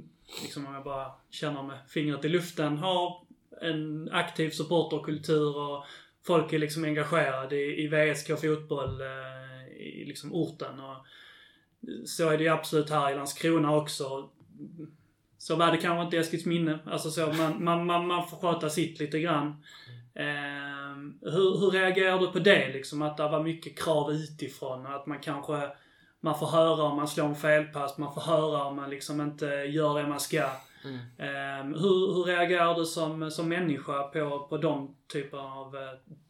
liksom 0.44 0.66
om 0.66 0.74
jag 0.74 0.84
bara 0.84 1.12
känner 1.30 1.64
med 1.64 1.80
fingret 1.88 2.26
i 2.26 2.30
luften, 2.30 2.78
har 2.78 3.26
en 3.62 4.10
aktiv 4.12 4.50
supporterkultur 4.50 5.58
och 5.58 5.86
folk 6.28 6.54
är 6.54 6.60
liksom 6.60 6.84
engagerade 6.84 7.56
i, 7.56 7.84
i 7.84 7.88
VSK 7.88 8.28
fotboll 8.42 9.02
eh, 9.02 9.78
i 9.78 10.06
liksom 10.06 10.34
orten. 10.34 10.80
Och 10.80 11.06
så 12.06 12.30
är 12.30 12.38
det 12.38 12.44
ju 12.44 12.50
absolut 12.50 12.90
här 12.90 13.12
i 13.12 13.16
Landskrona 13.16 13.76
också. 13.76 14.30
Så 15.38 15.56
var 15.56 15.72
det 15.72 15.78
kanske 15.78 16.04
inte 16.04 16.16
i 16.16 16.20
Eskilsminne. 16.20 16.80
Alltså 16.86 17.12
så, 17.12 17.28
man, 17.28 17.64
man, 17.64 17.86
man, 17.86 18.08
man 18.08 18.28
får 18.28 18.38
sköta 18.38 18.70
sitt 18.70 19.00
lite 19.00 19.20
grann. 19.20 19.48
Eh, 20.16 20.96
hur, 21.22 21.60
hur 21.60 21.72
reagerar 21.72 22.20
du 22.20 22.28
på 22.28 22.40
det 22.40 22.74
liksom? 22.74 23.02
Att 23.02 23.18
det 23.18 23.24
var 23.24 23.44
mycket 23.44 23.80
krav 23.80 24.12
utifrån. 24.12 24.86
Att 24.86 25.06
man 25.06 25.20
kanske, 25.20 25.70
man 26.22 26.40
får 26.40 26.48
höra 26.48 26.84
om 26.84 26.96
man 26.96 27.08
slår 27.08 27.26
en 27.26 27.36
felpass, 27.36 27.98
man 27.98 28.14
får 28.14 28.22
höra 28.22 28.64
om 28.64 28.76
man 28.76 28.90
liksom 28.90 29.22
inte 29.22 29.46
gör 29.46 30.02
det 30.02 30.08
man 30.08 30.20
ska. 30.20 30.50
Mm. 30.86 31.00
Eh, 31.18 31.80
hur, 31.82 32.14
hur 32.14 32.24
reagerar 32.24 32.76
du 32.76 32.86
som, 32.86 33.32
som 33.32 33.50
människa 33.50 34.04
på, 34.04 34.48
på 34.50 34.58
de 34.58 34.96
typer 35.08 35.38
av 35.38 35.76
uh, 35.76 35.82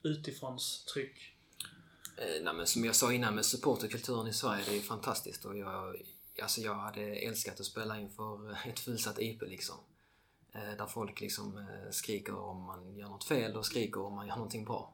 utifrånstryck? 0.04 1.36
Eh, 2.18 2.44
nej, 2.44 2.54
men 2.54 2.68
som 2.68 2.86
jag 2.86 2.96
sa 2.96 3.14
innan 3.14 3.36
med 3.36 3.46
supporterkulturen 3.46 4.28
i 4.28 4.34
Sverige, 4.34 4.64
det 4.68 4.78
är 4.78 4.82
fantastiskt. 4.82 5.46
Och 5.46 5.58
jag, 5.58 5.96
alltså 6.42 6.62
jag 6.62 6.76
hade 6.76 7.02
älskat 7.02 7.60
att 7.60 7.66
spela 7.66 8.00
inför 8.00 8.52
eh, 8.52 8.68
ett 8.68 8.80
fullsatt 8.80 9.20
IP 9.20 9.42
liksom. 9.42 9.76
Eh, 10.54 10.78
där 10.78 10.86
folk 10.86 11.22
liksom 11.22 11.58
eh, 11.58 11.92
skriker 11.92 12.36
om 12.40 12.64
man 12.64 12.98
gör 12.98 13.10
något 13.10 13.24
fel 13.24 13.58
och 13.58 13.66
skriker 13.66 14.02
om 14.02 14.14
man 14.14 14.28
gör 14.28 14.36
någonting 14.36 14.66
bra. 14.66 14.94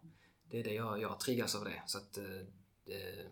Det 0.49 0.59
är 0.59 0.63
det 0.63 0.73
jag, 0.73 1.01
jag 1.01 1.19
triggas 1.19 1.55
av 1.55 1.65
det. 1.65 1.81
Så 1.85 1.97
att, 1.97 2.17
eh, 2.17 2.23
det, 2.85 3.31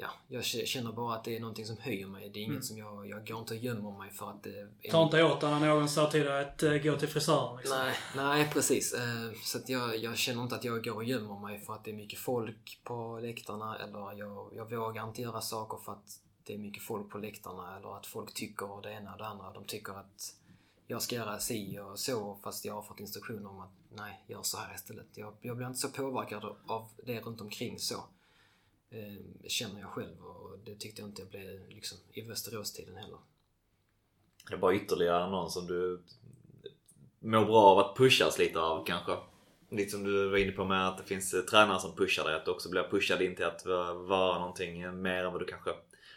ja, 0.00 0.10
jag 0.28 0.44
känner 0.44 0.92
bara 0.92 1.14
att 1.14 1.24
det 1.24 1.36
är 1.36 1.40
någonting 1.40 1.66
som 1.66 1.76
höjer 1.76 2.06
mig. 2.06 2.30
Det 2.34 2.38
är 2.38 2.42
inget 2.42 2.50
mm. 2.50 2.62
som 2.62 2.78
jag, 2.78 3.08
jag 3.08 3.26
går 3.26 3.38
inte 3.38 3.54
och 3.54 3.60
gömmer 3.60 3.98
mig 3.98 4.10
för 4.10 4.30
att 4.30 4.42
det 4.42 4.58
är... 4.58 4.90
Ta 4.90 5.04
inte 5.04 5.24
åt 5.24 5.42
när 5.42 5.60
någon 5.60 5.88
sa 5.88 6.10
till 6.10 6.24
dig 6.24 6.40
att 6.44 6.62
uh, 6.62 6.76
gå 6.76 6.96
till 6.96 7.08
frisören 7.08 7.56
liksom. 7.56 7.78
Nej, 7.78 7.94
nej 8.16 8.50
precis. 8.52 8.94
Uh, 8.94 9.32
så 9.42 9.58
att 9.58 9.68
jag, 9.68 9.98
jag 9.98 10.16
känner 10.16 10.42
inte 10.42 10.54
att 10.54 10.64
jag 10.64 10.84
går 10.84 10.94
och 10.94 11.04
gömmer 11.04 11.38
mig 11.40 11.60
för 11.60 11.74
att 11.74 11.84
det 11.84 11.90
är 11.90 11.94
mycket 11.94 12.18
folk 12.18 12.80
på 12.84 13.18
läktarna 13.22 13.78
eller 13.78 14.18
jag, 14.18 14.52
jag 14.54 14.70
vågar 14.70 15.04
inte 15.04 15.22
göra 15.22 15.40
saker 15.40 15.78
för 15.84 15.92
att 15.92 16.20
det 16.44 16.54
är 16.54 16.58
mycket 16.58 16.82
folk 16.82 17.10
på 17.10 17.18
läktarna 17.18 17.76
eller 17.76 17.96
att 17.96 18.06
folk 18.06 18.34
tycker 18.34 18.82
det 18.82 18.92
ena 18.92 19.12
och 19.12 19.18
det 19.18 19.26
andra. 19.26 19.52
De 19.52 19.64
tycker 19.64 19.92
att 19.92 20.34
jag 20.86 21.02
ska 21.02 21.16
göra 21.16 21.38
si 21.38 21.78
och 21.78 21.98
så 21.98 22.38
fast 22.42 22.64
jag 22.64 22.74
har 22.74 22.82
fått 22.82 23.00
instruktioner 23.00 23.50
om 23.50 23.60
att 23.60 23.72
nej, 23.92 24.24
gör 24.26 24.42
så 24.42 24.58
här 24.58 24.74
istället. 24.74 25.06
Jag, 25.14 25.34
jag 25.40 25.56
blir 25.56 25.66
inte 25.66 25.78
så 25.78 25.88
påverkad 25.88 26.44
av 26.66 26.88
det 27.06 27.20
runt 27.20 27.40
omkring 27.40 27.78
så. 27.78 28.04
Eh, 28.90 29.48
känner 29.48 29.80
jag 29.80 29.90
själv 29.90 30.24
och 30.24 30.58
det 30.64 30.74
tyckte 30.74 31.02
jag 31.02 31.08
inte 31.08 31.22
jag 31.22 31.30
blev 31.30 31.68
liksom, 31.68 31.98
i 32.12 32.20
Västerås-tiden 32.20 32.96
heller. 32.96 33.18
Det 34.48 34.54
är 34.54 34.58
bara 34.58 34.74
ytterligare 34.74 35.30
någon 35.30 35.50
som 35.50 35.66
du 35.66 36.02
mår 37.18 37.44
bra 37.44 37.62
av 37.62 37.78
att 37.78 37.96
pushas 37.96 38.38
lite 38.38 38.60
av 38.60 38.84
kanske? 38.84 39.16
Lite 39.70 39.90
som 39.90 40.04
du 40.04 40.28
var 40.30 40.36
inne 40.36 40.52
på 40.52 40.64
med 40.64 40.88
att 40.88 40.98
det 40.98 41.04
finns 41.04 41.34
eh, 41.34 41.40
tränare 41.40 41.80
som 41.80 41.96
pushar 41.96 42.24
dig. 42.24 42.34
Att 42.34 42.44
du 42.44 42.50
också 42.50 42.70
blir 42.70 42.90
pushad 42.90 43.22
in 43.22 43.36
till 43.36 43.44
att 43.44 43.66
vara 44.08 44.38
någonting 44.38 45.02
mer 45.02 45.24
än 45.24 45.32
vad 45.32 45.40
du 45.40 45.46
kanske 45.46 45.70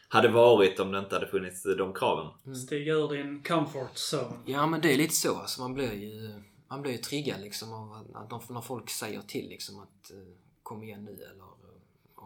hade 0.07 0.27
varit 0.27 0.79
om 0.79 0.91
det 0.91 0.99
inte 0.99 1.15
hade 1.15 1.27
funnits 1.27 1.63
de 1.77 1.93
kraven. 1.93 2.27
Mm. 2.45 2.55
Stiga 2.55 2.93
ur 2.93 3.09
din 3.09 3.43
comfort 3.43 3.95
zone. 3.95 4.37
Ja 4.45 4.65
men 4.65 4.81
det 4.81 4.93
är 4.93 4.97
lite 4.97 5.15
så. 5.15 5.35
Alltså, 5.35 5.61
man 5.61 5.73
blir 5.73 5.93
ju, 5.93 6.43
man 6.67 6.81
blir 6.81 6.91
ju 6.91 6.97
triggad 6.97 7.41
liksom 7.41 7.73
av 7.73 7.93
att 8.13 8.49
när 8.49 8.61
folk 8.61 8.89
säger 8.89 9.21
till 9.21 9.49
liksom 9.49 9.79
att 9.79 10.11
kom 10.63 10.83
igen 10.83 11.03
nu 11.03 11.11
eller 11.11 11.50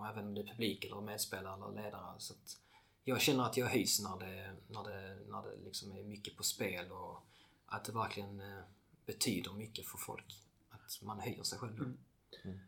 och 0.06 0.12
även 0.12 0.28
om 0.28 0.34
det 0.34 0.42
är 0.42 0.46
publik 0.46 0.86
eller 0.86 1.02
medspelare 1.02 1.54
eller 1.54 1.84
ledare. 1.84 2.14
Så 2.18 2.34
jag 3.04 3.22
känner 3.22 3.44
att 3.44 3.58
jag 3.58 3.66
höjs 3.66 4.02
när 4.02 4.20
det, 4.26 4.52
när 4.68 4.84
det, 4.84 5.18
när 5.28 5.42
det 5.42 5.66
liksom 5.66 5.92
är 5.92 6.04
mycket 6.04 6.38
på 6.38 6.44
spel 6.44 6.92
och 6.92 7.26
att 7.66 7.86
det 7.86 7.92
verkligen 7.92 8.40
eh, 8.40 8.64
betyder 9.06 9.54
mycket 9.54 9.86
för 9.86 9.98
folk. 9.98 10.26
Att 10.70 11.02
man 11.02 11.20
höjer 11.20 11.44
sig 11.44 11.60
själv. 11.60 11.80
Mm. 11.80 11.98
Mm. 12.44 12.60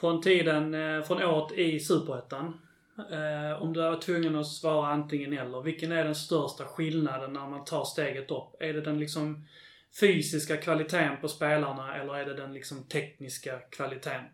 Från 0.00 0.22
tiden, 0.22 0.74
eh, 0.74 1.02
från 1.02 1.22
året 1.22 1.52
i 1.52 1.80
Superettan. 1.80 2.60
Eh, 3.10 3.62
om 3.62 3.72
du 3.72 3.82
är 3.82 4.00
tvungen 4.00 4.36
att 4.36 4.46
svara 4.46 4.88
antingen 4.88 5.32
eller. 5.38 5.62
Vilken 5.62 5.92
är 5.92 6.04
den 6.04 6.14
största 6.14 6.64
skillnaden 6.64 7.32
när 7.32 7.48
man 7.48 7.64
tar 7.64 7.84
steget 7.84 8.30
upp? 8.30 8.56
Är 8.60 8.72
det 8.72 8.80
den 8.80 8.98
liksom 8.98 9.46
fysiska 10.00 10.56
kvaliteten 10.56 11.20
på 11.20 11.28
spelarna 11.28 11.96
eller 11.96 12.16
är 12.16 12.26
det 12.26 12.34
den 12.34 12.54
liksom 12.54 12.84
tekniska 12.84 13.58
kvaliteten? 13.58 14.24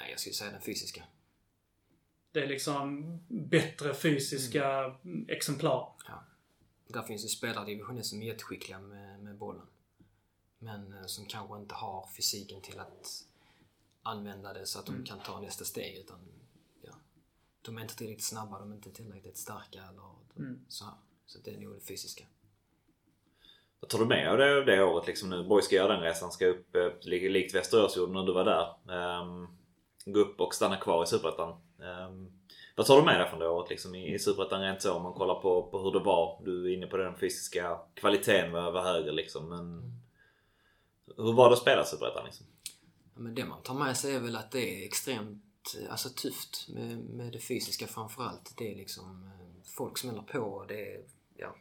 Nej, 0.00 0.10
jag 0.10 0.20
skulle 0.20 0.34
säga 0.34 0.50
den 0.50 0.60
fysiska. 0.60 1.04
Det 2.32 2.40
är 2.40 2.46
liksom 2.46 3.18
bättre 3.28 3.94
fysiska 3.94 4.84
mm. 5.04 5.28
exemplar. 5.28 5.92
Ja. 6.06 6.24
Där 6.86 7.02
finns 7.02 7.24
ju 7.24 7.28
spelare 7.28 7.70
i 7.70 7.74
division 7.74 8.04
som 8.04 8.22
är 8.22 8.26
jätteskickliga 8.26 8.78
med, 8.78 9.20
med 9.20 9.36
bollen. 9.36 9.66
Men 10.58 10.92
eh, 10.92 11.04
som 11.06 11.26
kanske 11.26 11.56
inte 11.56 11.74
har 11.74 12.08
fysiken 12.16 12.60
till 12.60 12.80
att 12.80 13.24
använda 14.02 14.52
det 14.52 14.66
så 14.66 14.78
att 14.78 14.86
de 14.86 14.92
mm. 14.92 15.04
kan 15.04 15.20
ta 15.20 15.40
nästa 15.40 15.64
steg. 15.64 15.96
Utan, 15.98 16.18
ja, 16.82 16.92
de 17.62 17.78
är 17.78 17.82
inte 17.82 17.96
tillräckligt 17.96 18.24
snabba, 18.24 18.58
de 18.58 18.70
är 18.70 18.74
inte 18.74 18.90
tillräckligt 18.90 19.36
starka 19.36 19.82
eller 19.82 20.10
mm. 20.38 20.64
så 20.68 20.84
här. 20.84 20.94
Så 21.26 21.38
det 21.38 21.50
är 21.50 21.60
nog 21.60 21.74
det 21.74 21.80
fysiska. 21.80 22.24
Vad 23.80 23.88
tar 23.88 23.98
du 23.98 24.06
med 24.06 24.30
av 24.30 24.38
det, 24.38 24.64
det 24.64 24.84
året 24.84 25.06
liksom 25.06 25.30
nu? 25.30 25.44
Borg 25.44 25.62
ska 25.62 25.74
göra 25.74 25.92
den 25.92 26.02
resan, 26.02 26.32
ska 26.32 26.46
upp 26.46 26.76
eh, 26.76 26.92
likt 27.00 27.54
Västerås 27.54 27.96
gjorde 27.96 28.12
när 28.12 28.22
du 28.22 28.32
var 28.32 28.44
där. 28.44 29.20
Um, 29.20 29.58
gå 30.04 30.20
upp 30.20 30.40
och 30.40 30.54
stanna 30.54 30.76
kvar 30.76 31.04
i 31.04 31.06
Superettan. 31.06 31.60
Ehm, 31.82 32.32
vad 32.76 32.86
tar 32.86 32.96
du 32.96 33.04
med 33.04 33.20
dig 33.20 33.28
från 33.28 33.38
det 33.38 33.48
året 33.48 33.70
liksom, 33.70 33.94
i, 33.94 34.14
i 34.14 34.18
Superettan 34.18 34.60
rent 34.60 34.82
så? 34.82 34.92
Om 34.92 35.02
man 35.02 35.14
kollar 35.14 35.34
på, 35.34 35.70
på 35.70 35.78
hur 35.78 35.92
det 35.92 36.04
var. 36.04 36.42
Du 36.44 36.70
är 36.70 36.76
inne 36.76 36.86
på 36.86 36.96
den 36.96 37.16
fysiska 37.16 37.78
kvaliteten 37.94 38.52
var, 38.52 38.70
var 38.70 38.82
högre 38.82 39.12
liksom. 39.12 39.48
Men. 39.48 39.92
Hur 41.16 41.32
var 41.32 41.48
det 41.48 41.52
att 41.52 41.62
spela 41.62 41.84
Superettan 41.84 42.24
liksom? 42.24 42.46
Ja, 43.14 43.20
men 43.20 43.34
det 43.34 43.44
man 43.44 43.62
tar 43.62 43.74
med 43.74 43.96
sig 43.96 44.14
är 44.14 44.20
väl 44.20 44.36
att 44.36 44.50
det 44.50 44.82
är 44.82 44.86
extremt 44.86 45.42
alltså, 45.90 46.08
tufft 46.08 46.68
med, 46.68 46.98
med 46.98 47.32
det 47.32 47.38
fysiska 47.38 47.86
framförallt. 47.86 48.54
Det 48.56 48.72
är 48.72 48.76
liksom 48.76 49.24
eh, 49.24 49.70
folk 49.76 49.98
smäller 49.98 50.22
på. 50.22 50.64
Det 50.68 50.94
är, 50.94 51.04
ja, 51.36 51.56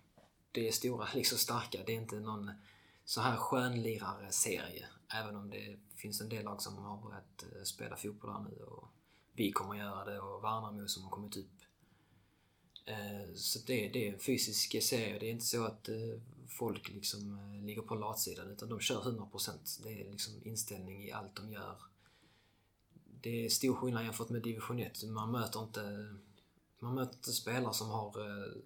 det 0.52 0.68
är 0.68 0.72
stora, 0.72 1.08
liksom 1.14 1.38
starka. 1.38 1.80
Det 1.86 1.92
är 1.92 1.98
inte 1.98 2.16
någon 2.16 2.52
så 3.06 3.22
här 3.22 3.36
skönlirare 3.36 4.32
serie. 4.32 4.86
Även 5.22 5.36
om 5.36 5.50
det 5.50 5.78
finns 6.04 6.22
en 6.22 6.30
del 6.30 6.44
lag 6.46 6.62
som 6.62 6.78
har 6.78 6.98
börjat 6.98 7.44
eh, 7.44 7.64
spela 7.64 7.96
fotboll 7.96 8.32
här 8.32 8.40
nu 8.40 8.64
och 8.64 8.88
vi 9.34 9.52
kommer 9.52 9.76
göra 9.76 10.06
det 10.06 10.20
och 10.20 10.44
Värnamo 10.44 10.88
som 10.88 11.04
har 11.04 11.10
kommit 11.10 11.38
upp. 11.38 11.62
Eh, 12.86 13.34
så 13.36 13.60
det, 13.68 13.90
det 13.90 14.08
är 14.08 14.14
en 14.14 14.20
fysisk 14.20 14.84
serie. 14.84 15.20
Det 15.20 15.26
är 15.26 15.32
inte 15.32 15.46
så 15.46 15.64
att 15.64 15.90
eh, 15.90 16.20
folk 16.48 16.90
liksom 16.90 17.40
ligger 17.66 17.82
på 17.82 17.96
latsidan 17.96 18.52
utan 18.52 18.70
de 18.70 18.80
kör 18.80 19.02
100%. 19.02 19.84
Det 19.84 20.02
är 20.02 20.12
liksom 20.12 20.34
inställning 20.44 21.04
i 21.04 21.12
allt 21.12 21.36
de 21.36 21.52
gör. 21.52 21.78
Det 23.22 23.46
är 23.46 23.50
stor 23.50 23.76
skillnad 23.76 24.04
jämfört 24.04 24.30
med 24.30 24.42
division 24.42 24.80
1. 24.80 25.04
Man 25.04 25.32
möter 25.32 25.64
inte 25.64 26.16
man 26.80 26.96
möter 26.96 27.16
inte 27.16 27.32
spelare 27.32 27.74
som 27.74 27.90
har 27.90 28.14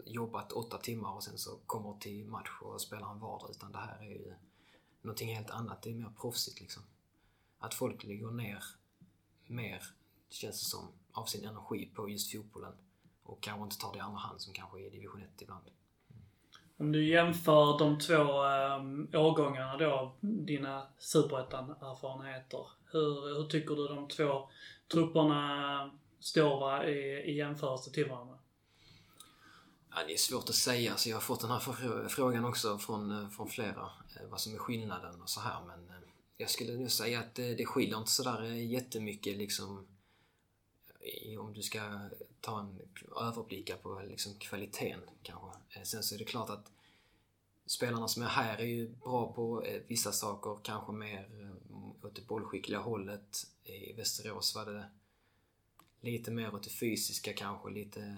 jobbat 0.06 0.52
åtta 0.52 0.78
timmar 0.78 1.12
och 1.14 1.24
sen 1.24 1.38
så 1.38 1.60
kommer 1.66 2.00
till 2.00 2.26
match 2.26 2.50
och 2.62 2.82
spelar 2.82 3.12
en 3.12 3.20
vardag 3.20 3.52
utan 3.52 3.72
det 3.72 3.78
här 3.78 3.98
är 4.02 4.10
ju 4.10 4.34
någonting 5.02 5.36
helt 5.36 5.50
annat. 5.50 5.82
Det 5.82 5.90
är 5.90 5.96
mer 5.96 6.14
proffsigt 6.22 6.60
liksom. 6.60 6.84
Att 7.60 7.74
folk 7.74 8.04
lägger 8.04 8.32
ner 8.32 8.64
mer, 9.48 9.84
känns 10.30 10.60
det 10.60 10.70
som, 10.70 10.92
av 11.12 11.26
sin 11.26 11.46
energi 11.46 11.92
på 11.96 12.10
just 12.10 12.32
fotbollen. 12.32 12.74
Och 13.24 13.44
kanske 13.44 13.64
inte 13.64 13.78
tar 13.78 13.94
det 13.94 13.98
i 13.98 14.02
andra 14.02 14.20
hand 14.20 14.42
som 14.42 14.54
kanske 14.54 14.80
är 14.80 14.88
i 14.88 14.90
division 14.90 15.22
1 15.22 15.42
ibland. 15.42 15.66
Om 16.80 16.92
du 16.92 17.08
jämför 17.08 17.80
de 17.80 18.00
två 18.00 18.14
äh, 18.14 19.22
årgångarna 19.22 19.78
då, 19.78 20.16
dina 20.22 20.88
superettan-erfarenheter. 21.00 22.68
Hur, 22.92 23.38
hur 23.38 23.48
tycker 23.48 23.76
du 23.76 23.88
de 23.88 24.08
två 24.08 24.50
trupperna 24.92 25.92
står 26.20 26.86
i, 26.86 27.24
i 27.32 27.36
jämförelse 27.36 27.92
till 27.92 28.10
varandra? 28.10 28.38
Ja, 29.90 30.04
det 30.08 30.14
är 30.14 30.18
svårt 30.18 30.50
att 30.50 30.56
säga. 30.56 30.98
Så 30.98 31.10
jag 31.10 31.16
har 31.16 31.22
fått 31.22 31.42
den 31.42 31.52
här 31.52 32.08
frågan 32.08 32.46
också 32.46 32.78
från, 32.78 33.12
eh, 33.12 33.30
från 33.30 33.50
flera. 33.50 33.90
Eh, 34.16 34.28
vad 34.30 34.40
som 34.40 34.54
är 34.54 34.58
skillnaden 34.58 35.22
och 35.22 35.30
så 35.30 35.42
här. 35.42 35.60
Men 35.68 35.90
eh, 35.90 36.07
jag 36.38 36.50
skulle 36.50 36.78
nog 36.78 36.92
säga 36.92 37.20
att 37.20 37.36
det, 37.36 37.56
det 37.56 37.66
skiljer 37.66 37.98
inte 37.98 38.12
sådär 38.12 38.44
eh, 38.44 38.72
jättemycket 38.72 39.38
liksom 39.38 39.88
om 41.40 41.54
du 41.54 41.62
ska 41.62 42.10
ta 42.42 42.60
en 42.60 42.80
överblicka 43.22 43.78
på 43.78 44.02
liksom 44.08 44.34
kvaliteten 44.34 45.00
kanske. 45.24 45.48
Eh, 45.70 45.84
sen 45.84 46.04
så 46.04 46.16
är 46.16 46.20
det 46.20 46.26
klart 46.26 46.50
att 46.50 46.72
spelarna 47.66 48.08
som 48.08 48.24
är 48.24 48.28
här 48.28 48.58
är 48.58 48.66
ju 48.66 48.90
bra 48.90 49.34
på 49.34 49.66
vissa 49.88 50.12
saker, 50.12 50.58
kanske 50.64 50.92
mer 50.92 51.52
åt 52.02 52.16
det 52.16 52.28
bollskickliga 52.28 52.80
hållet. 52.80 53.48
I 53.64 53.94
Västerås 53.94 54.56
var 54.56 54.66
det 54.66 54.90
lite 56.02 56.32
mer 56.32 56.56
åt 56.56 56.64
det 56.64 56.70
fysiska 56.70 57.34
kanske, 57.34 57.70
lite 57.70 58.18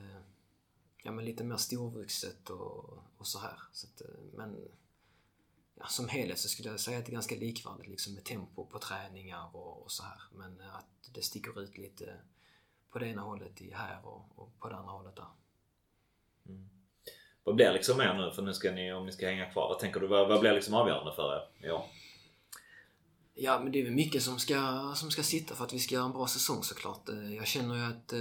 ja, 1.03 1.11
men 1.11 1.25
lite 1.25 1.43
mer 1.43 1.57
storvuxet 1.57 2.49
och, 2.49 3.03
och 3.17 3.27
så 3.27 3.39
här. 3.39 3.59
Så 3.71 3.87
att, 3.87 4.01
men 4.33 4.55
ja, 5.79 5.85
som 5.85 6.07
helhet 6.07 6.39
så 6.39 6.49
skulle 6.49 6.69
jag 6.69 6.79
säga 6.79 6.97
att 6.97 7.05
det 7.05 7.09
är 7.09 7.13
ganska 7.13 7.35
likvärdigt 7.35 7.87
liksom 7.87 8.13
med 8.13 8.23
tempo 8.23 8.65
på 8.65 8.79
träningar 8.79 9.55
och, 9.55 9.83
och 9.83 9.91
så 9.91 10.03
här. 10.03 10.21
Men 10.31 10.61
eh, 10.61 10.75
att 10.75 11.13
det 11.13 11.21
sticker 11.21 11.61
ut 11.61 11.77
lite 11.77 12.13
på 12.91 12.99
det 12.99 13.07
ena 13.07 13.21
hållet 13.21 13.61
i 13.61 13.73
här 13.73 13.99
och, 14.03 14.25
och 14.35 14.59
på 14.59 14.69
det 14.69 14.75
andra 14.75 14.91
hållet 14.91 15.15
där. 15.15 15.27
Mm. 16.47 16.69
Vad 17.43 17.55
blir 17.55 17.73
liksom 17.73 17.97
mer 17.97 18.13
nu? 18.13 18.31
För 18.35 18.41
nu 18.41 18.53
ska 18.53 18.71
ni, 18.71 18.93
om 18.93 19.05
ni 19.05 19.11
ska 19.11 19.25
hänga 19.25 19.51
kvar, 19.51 19.69
vad 19.69 19.79
tänker 19.79 19.99
du? 19.99 20.07
Vad, 20.07 20.27
vad 20.29 20.39
blir 20.39 20.53
liksom 20.53 20.73
avgörande 20.73 21.15
för 21.15 21.35
er 21.35 21.67
i 21.67 21.71
år? 21.71 21.85
Ja, 23.33 23.59
men 23.59 23.71
det 23.71 23.79
är 23.79 23.83
väl 23.83 23.93
mycket 23.93 24.23
som 24.23 24.39
ska, 24.39 24.93
som 24.95 25.11
ska 25.11 25.23
sitta 25.23 25.55
för 25.55 25.63
att 25.63 25.73
vi 25.73 25.79
ska 25.79 25.95
göra 25.95 26.05
en 26.05 26.11
bra 26.11 26.27
säsong 26.27 26.63
såklart. 26.63 27.09
Eh, 27.09 27.35
jag 27.35 27.47
känner 27.47 27.75
ju 27.75 27.83
att 27.83 28.13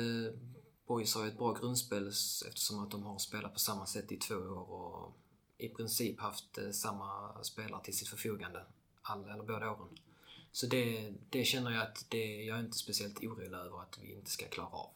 Boys 0.86 1.14
har 1.14 1.26
ett 1.26 1.38
bra 1.38 1.52
grundspel 1.52 2.08
eftersom 2.48 2.82
att 2.82 2.90
de 2.90 3.02
har 3.02 3.18
spelat 3.18 3.52
på 3.52 3.58
samma 3.58 3.86
sätt 3.86 4.12
i 4.12 4.16
två 4.16 4.34
år 4.34 4.70
och 4.70 5.16
i 5.58 5.68
princip 5.68 6.20
haft 6.20 6.58
eh, 6.58 6.70
samma 6.70 7.34
spelare 7.44 7.84
till 7.84 7.96
sitt 7.96 8.08
förfogande. 8.08 8.64
Alla, 9.02 9.32
eller 9.32 9.42
båda 9.44 9.70
åren. 9.70 9.98
Så 10.52 10.66
det, 10.66 11.14
det 11.30 11.44
känner 11.44 11.70
jag 11.70 11.82
att 11.82 12.06
det, 12.08 12.44
jag 12.44 12.56
är 12.58 12.60
inte 12.60 12.78
speciellt 12.78 13.24
orolig 13.24 13.52
över 13.52 13.82
att 13.82 13.98
vi 14.02 14.12
inte 14.12 14.30
ska 14.30 14.46
klara 14.46 14.68
av. 14.68 14.90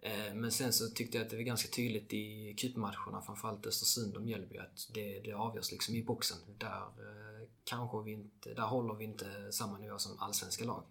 Eh, 0.00 0.34
men 0.34 0.52
sen 0.52 0.72
så 0.72 0.88
tyckte 0.88 1.18
jag 1.18 1.24
att 1.24 1.30
det 1.30 1.36
var 1.36 1.42
ganska 1.42 1.68
tydligt 1.68 2.12
i 2.12 2.54
cupmatcherna, 2.58 3.22
framförallt 3.22 3.66
Östersund 3.66 4.16
och 4.16 4.22
Mjällby, 4.22 4.58
att 4.58 4.88
det, 4.94 5.20
det 5.20 5.32
avgörs 5.32 5.72
liksom 5.72 5.94
i 5.94 6.02
boxen. 6.02 6.38
Där, 6.58 6.82
eh, 6.82 7.48
kanske 7.64 8.02
vi 8.02 8.12
inte, 8.12 8.54
där 8.54 8.62
håller 8.62 8.94
vi 8.94 9.04
inte 9.04 9.52
samma 9.52 9.78
nivå 9.78 9.98
som 9.98 10.18
allsvenska 10.18 10.64
lag. 10.64 10.82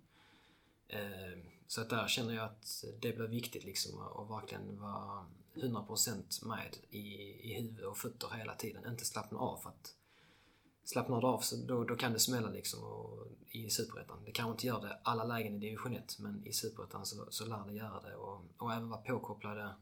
Så 1.68 1.82
att 1.82 1.90
där 1.90 2.08
känner 2.08 2.34
jag 2.34 2.46
att 2.46 2.84
det 3.00 3.14
blir 3.14 3.28
viktigt 3.28 3.64
liksom 3.64 4.02
att 4.02 4.30
verkligen 4.30 4.80
vara 4.80 5.26
100% 5.54 6.48
med 6.48 6.78
i, 6.90 7.00
i 7.52 7.62
huvud 7.62 7.86
och 7.86 7.98
fötter 7.98 8.28
hela 8.38 8.56
tiden. 8.56 8.92
Inte 8.92 9.06
slappna 9.06 9.40
av 9.40 9.58
för 9.58 9.70
att 9.70 9.96
slappnar 10.84 11.22
du 11.22 11.28
av 11.28 11.40
så 11.40 11.56
då, 11.56 11.84
då 11.84 11.96
kan 11.96 12.14
det 12.14 12.20
smälla 12.20 12.50
liksom 12.50 12.84
och, 12.84 13.28
i 13.50 13.70
Superettan. 13.70 14.24
Det 14.26 14.32
kanske 14.32 14.52
inte 14.52 14.68
gör 14.68 14.82
det 14.82 15.00
alla 15.04 15.24
lägen 15.24 15.56
i 15.56 15.60
division 15.60 15.94
1 15.94 16.20
men 16.20 16.48
i 16.48 16.54
Superettan 16.54 17.06
så, 17.06 17.28
så 17.30 17.46
lär 17.46 17.66
det 17.68 17.74
göra 17.74 18.02
det 18.02 18.16
och, 18.16 18.42
och 18.58 18.74
även 18.74 18.90
vara 18.90 19.02
påkopplade 19.02 19.74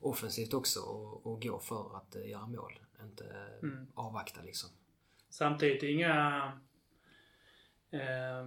offensivt 0.00 0.54
också 0.54 0.80
och, 0.80 1.26
och 1.26 1.42
gå 1.42 1.58
för 1.58 1.96
att 1.96 2.16
uh, 2.16 2.28
göra 2.28 2.46
mål. 2.46 2.78
Inte 3.02 3.24
mm. 3.62 3.86
avvakta 3.94 4.42
liksom. 4.42 4.70
Samtidigt 5.30 5.82
inga 5.82 6.44
eh, 7.90 8.44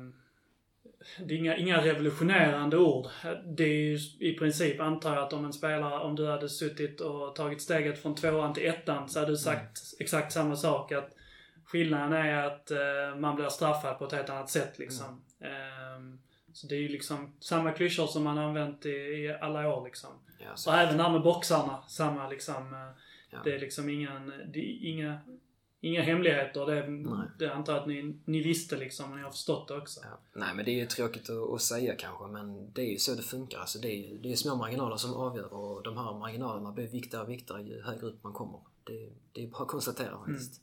det 1.19 1.33
är 1.33 1.37
inga, 1.37 1.57
inga 1.57 1.83
revolutionerande 1.83 2.77
ord. 2.77 3.07
Det 3.45 3.63
är 3.63 3.67
ju 3.67 3.99
i 4.19 4.33
princip, 4.33 4.81
antar 4.81 5.15
jag, 5.15 5.23
att 5.23 5.33
om 5.33 5.45
en 5.45 5.53
spelare, 5.53 5.99
om 5.99 6.15
du 6.15 6.27
hade 6.27 6.49
suttit 6.49 7.01
och 7.01 7.35
tagit 7.35 7.61
steget 7.61 8.01
från 8.01 8.15
tvåan 8.15 8.53
till 8.53 8.65
ettan 8.65 9.09
så 9.09 9.19
hade 9.19 9.31
du 9.31 9.37
sagt 9.37 9.53
mm. 9.57 9.97
exakt 9.99 10.33
samma 10.33 10.55
sak. 10.55 10.91
Att 10.91 11.09
skillnaden 11.65 12.13
är 12.13 12.43
att 12.43 12.71
eh, 12.71 13.15
man 13.17 13.35
blir 13.35 13.49
straffad 13.49 13.99
på 13.99 14.05
ett 14.05 14.11
helt 14.11 14.29
annat 14.29 14.49
sätt 14.49 14.79
liksom. 14.79 15.21
Mm. 15.41 15.53
Eh, 15.53 16.19
så 16.53 16.67
det 16.67 16.75
är 16.75 16.79
ju 16.79 16.87
liksom 16.87 17.33
samma 17.39 17.71
klyschor 17.71 18.07
som 18.07 18.23
man 18.23 18.37
använt 18.37 18.85
i, 18.85 18.89
i 18.89 19.37
alla 19.41 19.75
år 19.75 19.85
liksom. 19.85 20.09
Ja, 20.39 20.71
och 20.71 20.79
även 20.79 20.97
där 20.97 21.09
med 21.09 21.21
boxarna, 21.21 21.83
samma 21.87 22.29
liksom. 22.29 22.73
Eh, 22.73 23.03
ja. 23.29 23.39
Det 23.43 23.55
är 23.55 23.59
liksom 23.59 23.89
ingen, 23.89 24.33
det 24.53 24.59
är 24.59 24.85
inga 24.85 25.19
Inga 25.81 26.01
hemligheter. 26.01 26.65
Det, 26.65 26.85
det 27.39 27.53
antar 27.53 27.73
jag 27.73 27.81
att 27.81 27.87
ni, 27.87 28.19
ni 28.25 28.41
visste 28.41 28.77
liksom, 28.77 29.11
och 29.11 29.17
ni 29.17 29.23
har 29.23 29.31
förstått 29.31 29.67
det 29.67 29.77
också. 29.77 29.99
Ja. 30.03 30.19
Nej, 30.33 30.55
men 30.55 30.65
det 30.65 30.71
är 30.71 30.75
ju 30.75 30.85
tråkigt 30.85 31.29
att, 31.29 31.53
att, 31.53 31.61
säga 31.61 31.95
kanske, 31.95 32.27
men 32.27 32.73
det 32.73 32.81
är 32.81 32.91
ju 32.91 32.97
så 32.97 33.15
det 33.15 33.21
funkar. 33.21 33.59
Alltså, 33.59 33.79
det, 33.79 33.87
är, 33.87 34.17
det 34.17 34.31
är 34.31 34.35
små 34.35 34.55
marginaler 34.55 34.95
som 34.95 35.13
avgör 35.13 35.53
och 35.53 35.83
de 35.83 35.97
här 35.97 36.13
marginalerna 36.13 36.71
blir 36.71 36.87
viktigare 36.87 37.23
och 37.23 37.29
viktigare 37.29 37.63
ju 37.63 37.81
högre 37.81 38.07
upp 38.07 38.23
man 38.23 38.33
kommer. 38.33 38.59
Det, 38.83 39.09
det 39.31 39.43
är 39.43 39.47
bara 39.47 39.63
att 39.63 39.67
konstatera 39.67 40.17
faktiskt. 40.17 40.61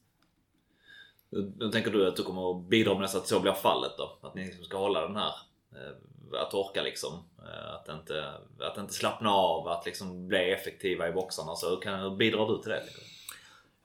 Mm. 1.33 1.53
Då 1.59 1.71
tänker 1.71 1.91
du 1.91 2.09
att 2.09 2.17
du 2.17 2.23
kommer 2.23 2.51
att 2.51 2.65
bidra 2.69 2.99
med 2.99 3.05
att 3.05 3.29
så 3.29 3.41
blir 3.41 3.53
fallet 3.53 3.93
då? 3.99 4.19
Att 4.23 4.35
ni 4.35 4.47
liksom 4.47 4.65
ska 4.65 4.79
hålla 4.79 5.01
den 5.01 5.17
här 5.17 5.33
eh, 5.73 6.41
att 6.43 6.55
orka 6.55 6.83
liksom. 6.83 7.13
Eh, 7.39 7.75
att 7.75 7.89
inte, 7.89 8.33
att 8.61 8.79
inte 8.79 8.93
slappna 8.93 9.31
av, 9.31 9.69
att 9.69 9.87
liksom 9.87 10.29
bli 10.29 10.51
effektiva 10.53 11.09
i 11.09 11.13
boxarna. 11.13 11.55
Så 11.55 11.69
hur, 11.69 11.97
hur 11.97 12.17
bidrar 12.17 12.49
du 12.49 12.63
till 12.63 12.71
det? 12.71 12.85
Liksom? 12.85 13.05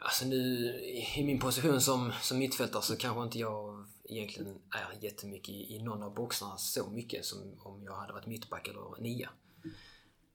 Alltså 0.02 0.26
nu 0.26 0.74
i 1.16 1.24
min 1.24 1.40
position 1.40 1.82
som, 1.82 2.12
som 2.22 2.38
mittfältare 2.38 2.82
så 2.82 2.98
kanske 2.98 3.24
inte 3.24 3.40
jag 3.40 3.86
egentligen 4.04 4.62
är 4.70 5.04
jättemycket 5.04 5.50
i, 5.50 5.76
i 5.76 5.84
någon 5.84 6.04
av 6.04 6.14
boxarna 6.14 6.58
så 6.58 6.90
mycket 6.90 7.26
som 7.26 7.38
om 7.60 7.84
jag 7.84 7.96
hade 7.96 8.14
varit 8.14 8.26
mittback 8.28 8.68
eller 8.68 9.02
nia. 9.02 9.30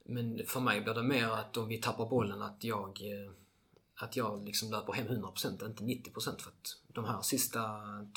Men 0.05 0.45
för 0.47 0.59
mig 0.59 0.81
blir 0.81 0.93
det 0.93 1.03
mer 1.03 1.27
att 1.27 1.57
om 1.57 1.67
vi 1.67 1.77
tappar 1.77 2.09
bollen 2.09 2.41
att 2.41 2.63
jag 2.63 3.01
eh, 3.01 3.31
att 3.95 4.15
jag 4.15 4.45
liksom 4.45 4.71
löper 4.71 4.93
hem 4.93 5.07
100% 5.07 5.65
inte 5.65 5.83
90% 5.83 6.21
för 6.23 6.29
att 6.29 6.77
de 6.87 7.05
här 7.05 7.21
sista 7.21 7.61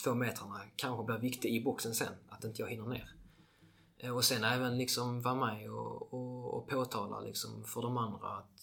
två 0.04 0.14
metrarna 0.14 0.60
kanske 0.76 1.04
blir 1.04 1.18
viktiga 1.18 1.52
i 1.52 1.64
boxen 1.64 1.94
sen. 1.94 2.12
Att 2.28 2.44
inte 2.44 2.62
jag 2.62 2.68
hinner 2.68 2.86
ner. 2.86 3.14
Eh, 3.98 4.16
och 4.16 4.24
sen 4.24 4.44
även 4.44 4.78
liksom 4.78 5.22
vara 5.22 5.34
med 5.34 5.70
och, 5.70 6.14
och, 6.14 6.54
och 6.54 6.68
påtala 6.68 7.20
liksom 7.20 7.64
för 7.64 7.82
de 7.82 7.96
andra 7.96 8.28
att 8.28 8.57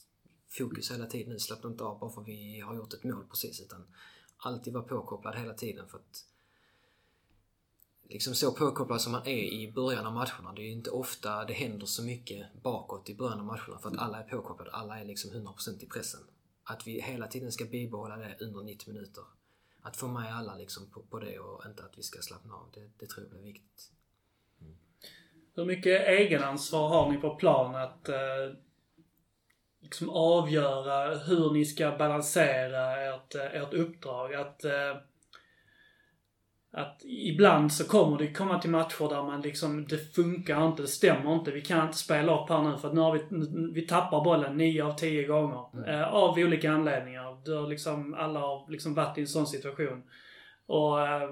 fokus 0.58 0.92
hela 0.92 1.06
tiden 1.06 1.34
nu. 1.34 1.40
Slappna 1.40 1.70
inte 1.70 1.84
av 1.84 2.00
bara 2.00 2.12
för 2.12 2.22
att 2.22 2.28
vi 2.28 2.60
har 2.60 2.76
gjort 2.76 2.94
ett 2.94 3.04
mål 3.04 3.26
precis. 3.30 3.62
Utan 3.62 3.88
alltid 4.38 4.74
vara 4.74 4.84
påkopplad 4.84 5.36
hela 5.36 5.54
tiden 5.54 5.88
för 5.88 5.98
att 5.98 6.26
liksom 8.10 8.36
så 8.36 8.52
påkopplad 8.52 9.02
som 9.02 9.12
man 9.12 9.28
är 9.28 9.44
i 9.44 9.72
början 9.72 10.06
av 10.06 10.14
matcherna. 10.14 10.54
Det 10.56 10.62
är 10.62 10.66
ju 10.66 10.72
inte 10.72 10.90
ofta 10.90 11.46
det 11.46 11.54
händer 11.54 11.86
så 11.86 12.04
mycket 12.04 12.64
bakåt 12.64 13.10
i 13.10 13.16
början 13.16 13.40
av 13.40 13.46
matcherna 13.46 13.80
för 13.82 13.90
att 13.90 13.98
alla 13.98 14.20
är 14.20 14.24
påkopplade. 14.24 14.72
Alla 14.72 15.00
är 15.00 15.06
liksom 15.06 15.32
100% 15.32 15.84
i 15.84 15.86
pressen. 15.86 16.22
Att 16.64 16.88
vi 16.88 17.02
hela 17.02 17.28
tiden 17.28 17.52
ska 17.52 17.66
bibehålla 17.66 18.16
det 18.16 18.38
under 18.40 18.64
90 18.64 18.94
minuter. 18.94 19.24
Att 19.82 19.98
få 19.98 20.08
med 20.08 20.36
alla 20.38 20.56
liksom 20.56 20.90
på, 20.92 21.02
på 21.02 21.20
det 21.20 21.40
och 21.40 21.66
inte 21.66 21.84
att 21.84 21.98
vi 21.98 22.04
ska 22.04 22.22
slappna 22.22 22.54
av. 22.54 22.70
Det, 22.74 22.90
det 22.98 23.06
tror 23.06 23.28
jag 23.30 23.40
är 23.40 23.44
viktigt. 23.44 23.92
Mm. 24.62 24.76
Hur 25.54 25.66
mycket 25.66 26.08
egenansvar 26.08 26.90
har 26.90 27.12
ni 27.12 27.18
på 27.18 27.36
plan 27.36 27.76
att 27.76 28.10
eh, 28.10 28.16
liksom 29.86 30.10
avgöra 30.10 31.18
hur 31.18 31.52
ni 31.54 31.66
ska 31.66 31.92
balansera 31.92 33.14
ert, 33.16 33.36
ert 33.36 33.74
uppdrag. 33.74 34.34
Att, 34.34 34.66
eh, 34.66 34.98
att 36.72 37.02
ibland 37.04 37.74
så 37.74 37.88
kommer 37.88 38.18
det 38.18 38.34
komma 38.34 38.60
till 38.60 38.70
matcher 38.70 39.10
där 39.10 39.24
man 39.24 39.42
liksom, 39.42 39.86
det 39.86 40.16
funkar 40.16 40.68
inte, 40.68 40.82
det 40.82 40.88
stämmer 40.88 41.34
inte. 41.34 41.52
Vi 41.52 41.62
kan 41.62 41.86
inte 41.86 41.98
spela 41.98 42.44
upp 42.44 42.50
här 42.50 42.62
nu 42.62 42.78
för 42.78 42.88
att 42.88 42.94
nu 42.94 43.02
har 43.02 43.14
vi, 43.14 43.22
vi 43.74 43.88
tappar 43.88 44.24
bollen 44.24 44.58
9 44.58 44.84
av 44.84 44.94
10 44.94 45.28
gånger. 45.28 45.66
Mm. 45.74 45.90
Eh, 45.90 46.14
av 46.14 46.38
olika 46.38 46.72
anledningar. 46.72 47.46
Det 47.46 47.52
har 47.52 47.68
liksom, 47.68 48.14
alla 48.14 48.40
har 48.40 48.72
liksom 48.72 48.94
varit 48.94 49.18
i 49.18 49.22
en 49.22 49.28
sån 49.28 49.48
situation. 49.48 50.04
Och 50.68 51.08
eh, 51.08 51.30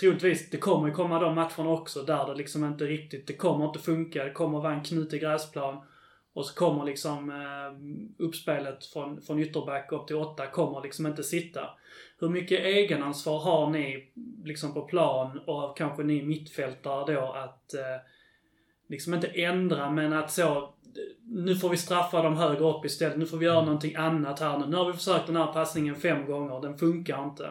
troligtvis, 0.00 0.50
det 0.50 0.56
kommer 0.56 0.88
ju 0.88 0.94
komma 0.94 1.18
de 1.18 1.34
matcherna 1.34 1.70
också 1.70 2.02
där 2.02 2.26
det 2.26 2.34
liksom 2.34 2.64
inte 2.64 2.84
riktigt, 2.84 3.26
det 3.26 3.36
kommer 3.36 3.66
inte 3.66 3.78
funka. 3.78 4.24
Det 4.24 4.32
kommer 4.32 4.60
vara 4.60 4.74
en 4.74 4.84
knutig 4.84 5.20
gräsplan. 5.20 5.82
Och 6.38 6.46
så 6.46 6.54
kommer 6.54 6.84
liksom 6.84 7.30
eh, 7.30 8.24
uppspelet 8.24 8.86
från, 8.86 9.22
från 9.22 9.38
ytterback 9.38 9.92
upp 9.92 10.06
till 10.06 10.16
åtta 10.16 10.46
kommer 10.46 10.82
liksom 10.82 11.06
inte 11.06 11.22
sitta. 11.22 11.60
Hur 12.20 12.28
mycket 12.28 12.60
egenansvar 12.60 13.38
har 13.38 13.70
ni 13.70 14.12
liksom 14.44 14.74
på 14.74 14.82
plan 14.82 15.38
och 15.46 15.76
kanske 15.76 16.02
ni 16.02 16.22
mittfältare 16.22 17.14
då 17.14 17.32
att 17.32 17.74
eh, 17.74 17.80
liksom 18.88 19.14
inte 19.14 19.26
ändra 19.26 19.90
men 19.90 20.12
att 20.12 20.32
så 20.32 20.74
nu 21.22 21.56
får 21.56 21.68
vi 21.68 21.76
straffa 21.76 22.22
dem 22.22 22.36
högre 22.36 22.64
upp 22.64 22.84
istället. 22.84 23.18
Nu 23.18 23.26
får 23.26 23.36
vi 23.36 23.44
göra 23.46 23.56
mm. 23.56 23.66
någonting 23.66 23.94
annat 23.94 24.40
här 24.40 24.58
nu. 24.58 24.66
Nu 24.66 24.76
har 24.76 24.86
vi 24.86 24.92
försökt 24.92 25.26
den 25.26 25.36
här 25.36 25.52
passningen 25.52 25.96
fem 25.96 26.26
gånger. 26.26 26.60
Den 26.60 26.78
funkar 26.78 27.24
inte. 27.24 27.50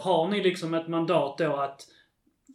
Har 0.00 0.28
ni 0.28 0.42
liksom 0.42 0.74
ett 0.74 0.88
mandat 0.88 1.38
då 1.38 1.56
att 1.56 1.86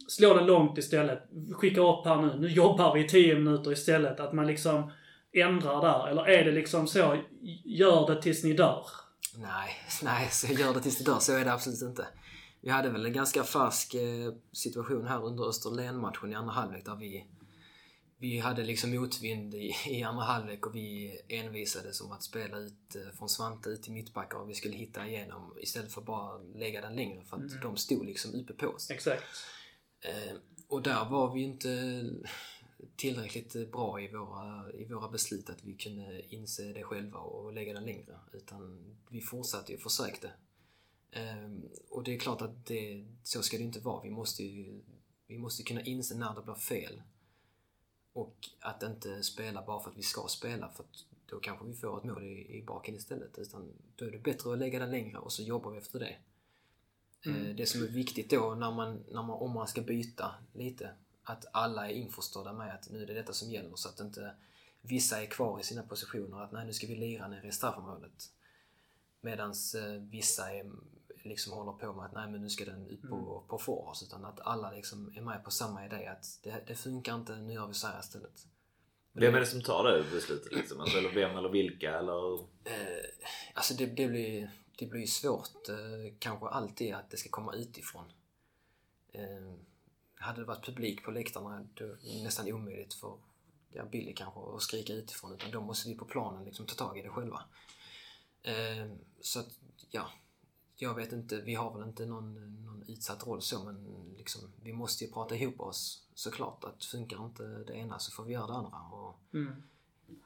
slå 0.08 0.34
den 0.34 0.46
långt 0.46 0.78
istället? 0.78 1.22
Skicka 1.52 1.80
upp 1.80 2.04
här 2.04 2.22
nu. 2.22 2.36
Nu 2.38 2.48
jobbar 2.48 2.94
vi 2.94 3.04
i 3.04 3.08
10 3.08 3.34
minuter 3.34 3.72
istället. 3.72 4.20
Att 4.20 4.32
man 4.32 4.46
liksom 4.46 4.90
ändrar 5.40 5.80
där? 5.80 6.08
Eller 6.08 6.28
är 6.28 6.44
det 6.44 6.52
liksom 6.52 6.86
så, 6.86 7.22
gör 7.64 8.14
det 8.14 8.22
tills 8.22 8.44
ni 8.44 8.52
dör? 8.52 8.86
Nej, 9.36 9.70
nej, 10.02 10.28
så 10.30 10.46
gör 10.46 10.74
det 10.74 10.80
tills 10.80 10.98
ni 10.98 11.04
dör. 11.04 11.18
Så 11.18 11.32
är 11.32 11.44
det 11.44 11.52
absolut 11.52 11.82
inte. 11.82 12.06
Vi 12.60 12.70
hade 12.70 12.90
väl 12.90 13.06
en 13.06 13.12
ganska 13.12 13.44
färsk 13.44 13.94
eh, 13.94 14.32
situation 14.52 15.06
här 15.06 15.24
under 15.24 15.44
Österlen-matchen 15.44 16.32
i 16.32 16.34
andra 16.34 16.52
halvlek 16.52 16.84
där 16.84 16.96
vi 16.96 17.26
vi 18.18 18.38
hade 18.38 18.62
liksom 18.62 18.90
motvind 18.90 19.54
i, 19.54 19.74
i 19.86 20.02
andra 20.02 20.24
halvlek 20.24 20.66
och 20.66 20.74
vi 20.74 21.20
envisades 21.28 22.00
om 22.00 22.12
att 22.12 22.22
spela 22.22 22.58
ut 22.58 22.96
eh, 22.96 23.16
från 23.18 23.28
Svante 23.28 23.68
ut 23.68 23.82
till 23.82 23.92
mittbackar 23.92 24.38
och 24.38 24.50
vi 24.50 24.54
skulle 24.54 24.76
hitta 24.76 25.06
igenom 25.06 25.56
istället 25.60 25.92
för 25.92 26.00
bara 26.00 26.38
lägga 26.38 26.80
den 26.80 26.96
längre 26.96 27.24
för 27.24 27.36
att 27.36 27.50
mm. 27.50 27.60
de 27.62 27.76
stod 27.76 28.06
liksom 28.06 28.34
uppe 28.34 28.52
på 28.52 28.66
oss. 28.66 28.90
Exakt. 28.90 29.24
Eh, 30.00 30.36
och 30.68 30.82
där 30.82 31.04
var 31.04 31.34
vi 31.34 31.42
inte 31.42 32.02
tillräckligt 32.96 33.72
bra 33.72 34.00
i 34.00 34.08
våra, 34.08 34.72
i 34.72 34.84
våra 34.84 35.08
beslut 35.08 35.50
att 35.50 35.64
vi 35.64 35.74
kunde 35.74 36.34
inse 36.34 36.62
det 36.62 36.82
själva 36.82 37.18
och 37.18 37.52
lägga 37.52 37.72
den 37.72 37.84
längre. 37.84 38.18
Utan 38.32 38.84
vi 39.08 39.20
fortsatte 39.20 39.74
och 39.74 39.80
försökte. 39.80 40.30
Ehm, 41.10 41.62
och 41.90 42.04
det 42.04 42.14
är 42.14 42.18
klart 42.18 42.42
att 42.42 42.66
det, 42.66 43.06
så 43.22 43.42
ska 43.42 43.56
det 43.56 43.62
inte 43.62 43.80
vara. 43.80 44.02
Vi 44.02 44.10
måste 44.10 44.44
ju, 44.44 44.80
vi 45.26 45.38
måste 45.38 45.62
kunna 45.62 45.82
inse 45.82 46.14
när 46.14 46.34
det 46.34 46.42
blir 46.42 46.54
fel. 46.54 47.02
Och 48.12 48.48
att 48.60 48.82
inte 48.82 49.22
spela 49.22 49.62
bara 49.66 49.82
för 49.82 49.90
att 49.90 49.96
vi 49.96 50.02
ska 50.02 50.26
spela 50.28 50.68
för 50.68 50.86
då 51.26 51.40
kanske 51.40 51.66
vi 51.66 51.74
får 51.74 51.98
ett 51.98 52.04
mål 52.04 52.24
i, 52.24 52.58
i 52.58 52.62
baken 52.62 52.94
istället. 52.94 53.38
Utan 53.38 53.72
då 53.96 54.04
är 54.04 54.10
det 54.10 54.18
bättre 54.18 54.52
att 54.52 54.58
lägga 54.58 54.78
den 54.78 54.90
längre 54.90 55.18
och 55.18 55.32
så 55.32 55.42
jobbar 55.42 55.70
vi 55.70 55.78
efter 55.78 55.98
det. 55.98 56.16
Mm. 57.26 57.46
Ehm, 57.46 57.56
det 57.56 57.66
som 57.66 57.82
är 57.82 57.86
viktigt 57.86 58.30
då 58.30 58.54
när 58.54 58.70
man, 58.70 59.04
när 59.10 59.22
man, 59.22 59.38
om 59.40 59.50
man 59.50 59.68
ska 59.68 59.82
byta 59.82 60.34
lite 60.52 60.90
att 61.24 61.44
alla 61.52 61.90
är 61.90 61.94
införstådda 61.94 62.52
med 62.52 62.74
att 62.74 62.90
nu 62.90 63.02
är 63.02 63.06
det 63.06 63.14
detta 63.14 63.32
som 63.32 63.50
gäller 63.50 63.76
så 63.76 63.88
att 63.88 64.00
inte 64.00 64.34
vissa 64.80 65.22
är 65.22 65.26
kvar 65.26 65.60
i 65.60 65.62
sina 65.62 65.82
positioner. 65.82 66.40
Att 66.40 66.52
nej, 66.52 66.66
nu 66.66 66.72
ska 66.72 66.86
vi 66.86 66.96
lira 66.96 67.28
nere 67.28 67.48
i 67.48 67.52
straffområdet. 67.52 68.30
Medan 69.20 69.50
eh, 69.50 70.02
vissa 70.10 70.54
är, 70.54 70.70
liksom 71.22 71.52
håller 71.52 71.72
på 71.72 71.92
med 71.92 72.04
att 72.04 72.14
nej, 72.14 72.30
men 72.30 72.40
nu 72.40 72.50
ska 72.50 72.64
den 72.64 72.86
ut 72.86 73.02
på, 73.02 73.16
mm. 73.16 73.48
på 73.48 73.58
forwards. 73.58 74.02
Utan 74.02 74.24
att 74.24 74.40
alla 74.40 74.70
liksom 74.70 75.12
är 75.16 75.20
med 75.20 75.44
på 75.44 75.50
samma 75.50 75.86
idé 75.86 76.06
att 76.06 76.38
det, 76.42 76.64
det 76.66 76.74
funkar 76.74 77.14
inte, 77.14 77.36
nu 77.36 77.52
gör 77.52 77.66
vi 77.66 77.74
så 77.74 77.86
här 77.86 78.00
istället. 78.00 78.46
Vem 79.12 79.34
är 79.34 79.40
det 79.40 79.46
som 79.46 79.62
tar 79.62 79.84
det 79.84 80.04
beslutet? 80.10 80.52
Liksom? 80.52 80.80
Alltså, 80.80 80.98
eller 80.98 81.14
vem 81.14 81.36
eller 81.36 81.48
vilka? 81.48 81.98
Eller? 81.98 82.34
Eh, 82.64 83.04
alltså 83.54 83.74
det, 83.74 83.86
det, 83.86 84.08
blir, 84.08 84.50
det 84.78 84.86
blir 84.86 85.06
svårt 85.06 85.68
eh, 85.68 86.14
kanske 86.18 86.46
alltid 86.46 86.94
att 86.94 87.10
det 87.10 87.16
ska 87.16 87.28
komma 87.28 87.54
utifrån. 87.54 88.04
Eh, 89.12 89.54
hade 90.24 90.40
det 90.40 90.44
varit 90.44 90.64
publik 90.64 91.04
på 91.04 91.10
läktarna, 91.10 91.66
då 91.74 91.84
är 91.84 92.18
det 92.18 92.22
nästan 92.22 92.52
omöjligt 92.52 92.94
för 92.94 93.18
ja, 93.72 93.84
Billy 93.84 94.14
kanske 94.14 94.40
att 94.40 94.62
skrika 94.62 94.92
utifrån. 94.92 95.32
Utan 95.32 95.50
då 95.50 95.60
måste 95.60 95.88
vi 95.88 95.94
på 95.94 96.04
planen 96.04 96.44
liksom 96.44 96.66
ta 96.66 96.74
tag 96.74 96.98
i 96.98 97.02
det 97.02 97.08
själva. 97.08 97.42
Eh, 98.42 98.92
så 99.20 99.40
att, 99.40 99.58
ja. 99.90 100.08
Jag 100.76 100.94
vet 100.94 101.12
inte, 101.12 101.40
vi 101.40 101.54
har 101.54 101.78
väl 101.78 101.88
inte 101.88 102.06
någon, 102.06 102.64
någon 102.64 102.84
utsatt 102.88 103.26
roll 103.26 103.42
så 103.42 103.64
men 103.64 104.14
liksom, 104.16 104.52
vi 104.62 104.72
måste 104.72 105.04
ju 105.04 105.12
prata 105.12 105.36
ihop 105.36 105.60
oss 105.60 106.08
såklart. 106.14 106.64
Att 106.64 106.84
funkar 106.84 107.24
inte 107.24 107.42
det 107.42 107.74
ena 107.74 107.98
så 107.98 108.12
får 108.12 108.24
vi 108.24 108.32
göra 108.32 108.46
det 108.46 108.52
andra. 108.52 108.78
Och, 108.78 109.20
mm 109.34 109.62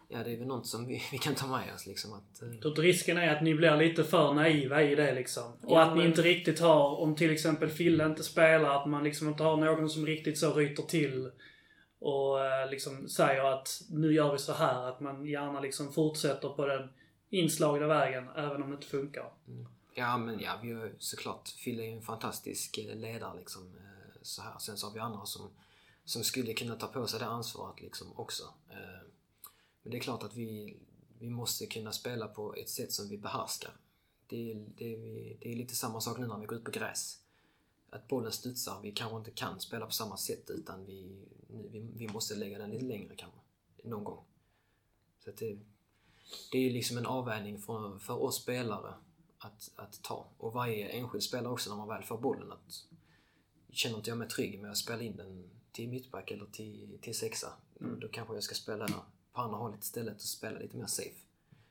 ja, 0.08 0.24
det 0.24 0.32
är 0.32 0.36
väl 0.36 0.46
något 0.46 0.66
som 0.66 0.86
vi, 0.86 1.02
vi 1.12 1.18
kan 1.18 1.34
ta 1.34 1.46
med 1.46 1.74
oss. 1.74 1.86
Liksom, 1.86 2.12
att, 2.12 2.42
eh... 2.42 2.82
risken 2.82 3.18
är 3.18 3.36
att 3.36 3.42
ni 3.42 3.54
blir 3.54 3.76
lite 3.76 4.04
för 4.04 4.34
naiva 4.34 4.82
i 4.82 4.94
det 4.94 5.14
liksom. 5.14 5.52
Och 5.62 5.76
ja, 5.76 5.82
att 5.82 5.96
ni 5.96 6.04
inte 6.04 6.22
riktigt 6.22 6.60
har, 6.60 7.00
om 7.00 7.16
till 7.16 7.30
exempel 7.30 7.68
Fille 7.68 8.06
inte 8.06 8.22
spelar, 8.22 8.80
att 8.80 8.88
man 8.88 9.04
liksom 9.04 9.28
inte 9.28 9.42
har 9.42 9.56
någon 9.56 9.90
som 9.90 10.06
riktigt 10.06 10.38
så 10.38 10.54
ryter 10.54 10.82
till 10.82 11.30
och 12.00 12.44
eh, 12.46 12.70
liksom 12.70 13.08
säger 13.08 13.44
att 13.44 13.82
nu 13.90 14.12
gör 14.12 14.32
vi 14.32 14.38
så 14.38 14.52
här. 14.52 14.88
Att 14.88 15.00
man 15.00 15.26
gärna 15.26 15.60
liksom 15.60 15.92
fortsätter 15.92 16.48
på 16.48 16.66
den 16.66 16.88
inslagna 17.30 17.86
vägen, 17.86 18.28
även 18.36 18.62
om 18.62 18.70
det 18.70 18.74
inte 18.74 18.86
funkar. 18.86 19.32
Mm. 19.48 19.66
Ja, 19.94 20.18
men 20.18 20.40
ja, 20.40 20.58
vi 20.62 20.72
har 20.72 20.92
såklart, 20.98 21.48
Fille 21.48 21.82
är 21.82 21.92
en 21.92 22.02
fantastisk 22.02 22.78
eh, 22.78 22.96
ledare 22.96 23.38
liksom. 23.38 23.62
Eh, 23.62 24.18
så 24.22 24.42
här. 24.42 24.58
Sen 24.58 24.76
så 24.76 24.86
har 24.86 24.94
vi 24.94 25.00
andra 25.00 25.26
som 25.26 25.50
som 26.08 26.24
skulle 26.24 26.54
kunna 26.54 26.74
ta 26.74 26.86
på 26.86 27.06
sig 27.06 27.20
det 27.20 27.26
ansvaret 27.26 27.80
liksom 27.80 28.12
också. 28.16 28.42
Eh, 28.70 29.07
men 29.88 29.92
det 29.92 29.98
är 29.98 30.00
klart 30.00 30.22
att 30.22 30.36
vi, 30.36 30.76
vi 31.18 31.30
måste 31.30 31.66
kunna 31.66 31.92
spela 31.92 32.28
på 32.28 32.54
ett 32.54 32.68
sätt 32.68 32.92
som 32.92 33.08
vi 33.08 33.18
behärskar. 33.18 33.76
Det 34.26 34.52
är, 34.52 34.66
det, 34.76 34.94
är, 34.94 35.36
det 35.40 35.52
är 35.52 35.56
lite 35.56 35.74
samma 35.74 36.00
sak 36.00 36.18
nu 36.18 36.26
när 36.26 36.38
vi 36.38 36.46
går 36.46 36.58
ut 36.58 36.64
på 36.64 36.70
gräs. 36.70 37.18
Att 37.90 38.08
bollen 38.08 38.32
studsar, 38.32 38.80
vi 38.82 38.92
kanske 38.92 39.16
inte 39.16 39.30
kan 39.30 39.60
spela 39.60 39.86
på 39.86 39.92
samma 39.92 40.16
sätt 40.16 40.50
utan 40.50 40.84
vi, 40.86 41.26
vi, 41.48 41.80
vi 41.96 42.08
måste 42.08 42.34
lägga 42.34 42.58
den 42.58 42.70
lite 42.70 42.84
längre 42.84 43.16
kanske. 43.16 43.38
Någon 43.84 44.04
gång. 44.04 44.24
Så 45.24 45.30
det, 45.30 45.58
det 46.52 46.58
är 46.58 46.70
liksom 46.70 46.98
en 46.98 47.06
avvägning 47.06 47.58
för, 47.58 47.98
för 47.98 48.22
oss 48.22 48.42
spelare 48.42 48.94
att, 49.38 49.70
att 49.76 50.02
ta. 50.02 50.30
Och 50.38 50.52
varje 50.52 50.88
enskild 50.88 51.22
spelare 51.22 51.52
också 51.52 51.70
när 51.70 51.76
man 51.76 51.88
väl 51.88 52.02
får 52.02 52.18
bollen. 52.18 52.52
Att, 52.52 52.84
känner 53.70 53.96
inte 53.96 54.10
jag 54.10 54.18
mig 54.18 54.28
trygg 54.28 54.60
med 54.60 54.70
att 54.70 54.76
spela 54.76 55.02
in 55.02 55.16
den 55.16 55.50
till 55.72 55.88
mittback 55.88 56.30
eller 56.30 56.46
till, 56.46 56.98
till 57.02 57.14
sexa. 57.14 57.52
Mm. 57.80 58.00
Då 58.00 58.08
kanske 58.08 58.34
jag 58.34 58.42
ska 58.42 58.54
spela 58.54 58.86
på 59.32 59.40
andra 59.40 59.56
hållet 59.56 59.82
istället 59.82 60.14
och 60.14 60.20
spela 60.20 60.58
lite 60.58 60.76
mer 60.76 60.86
safe. 60.86 61.16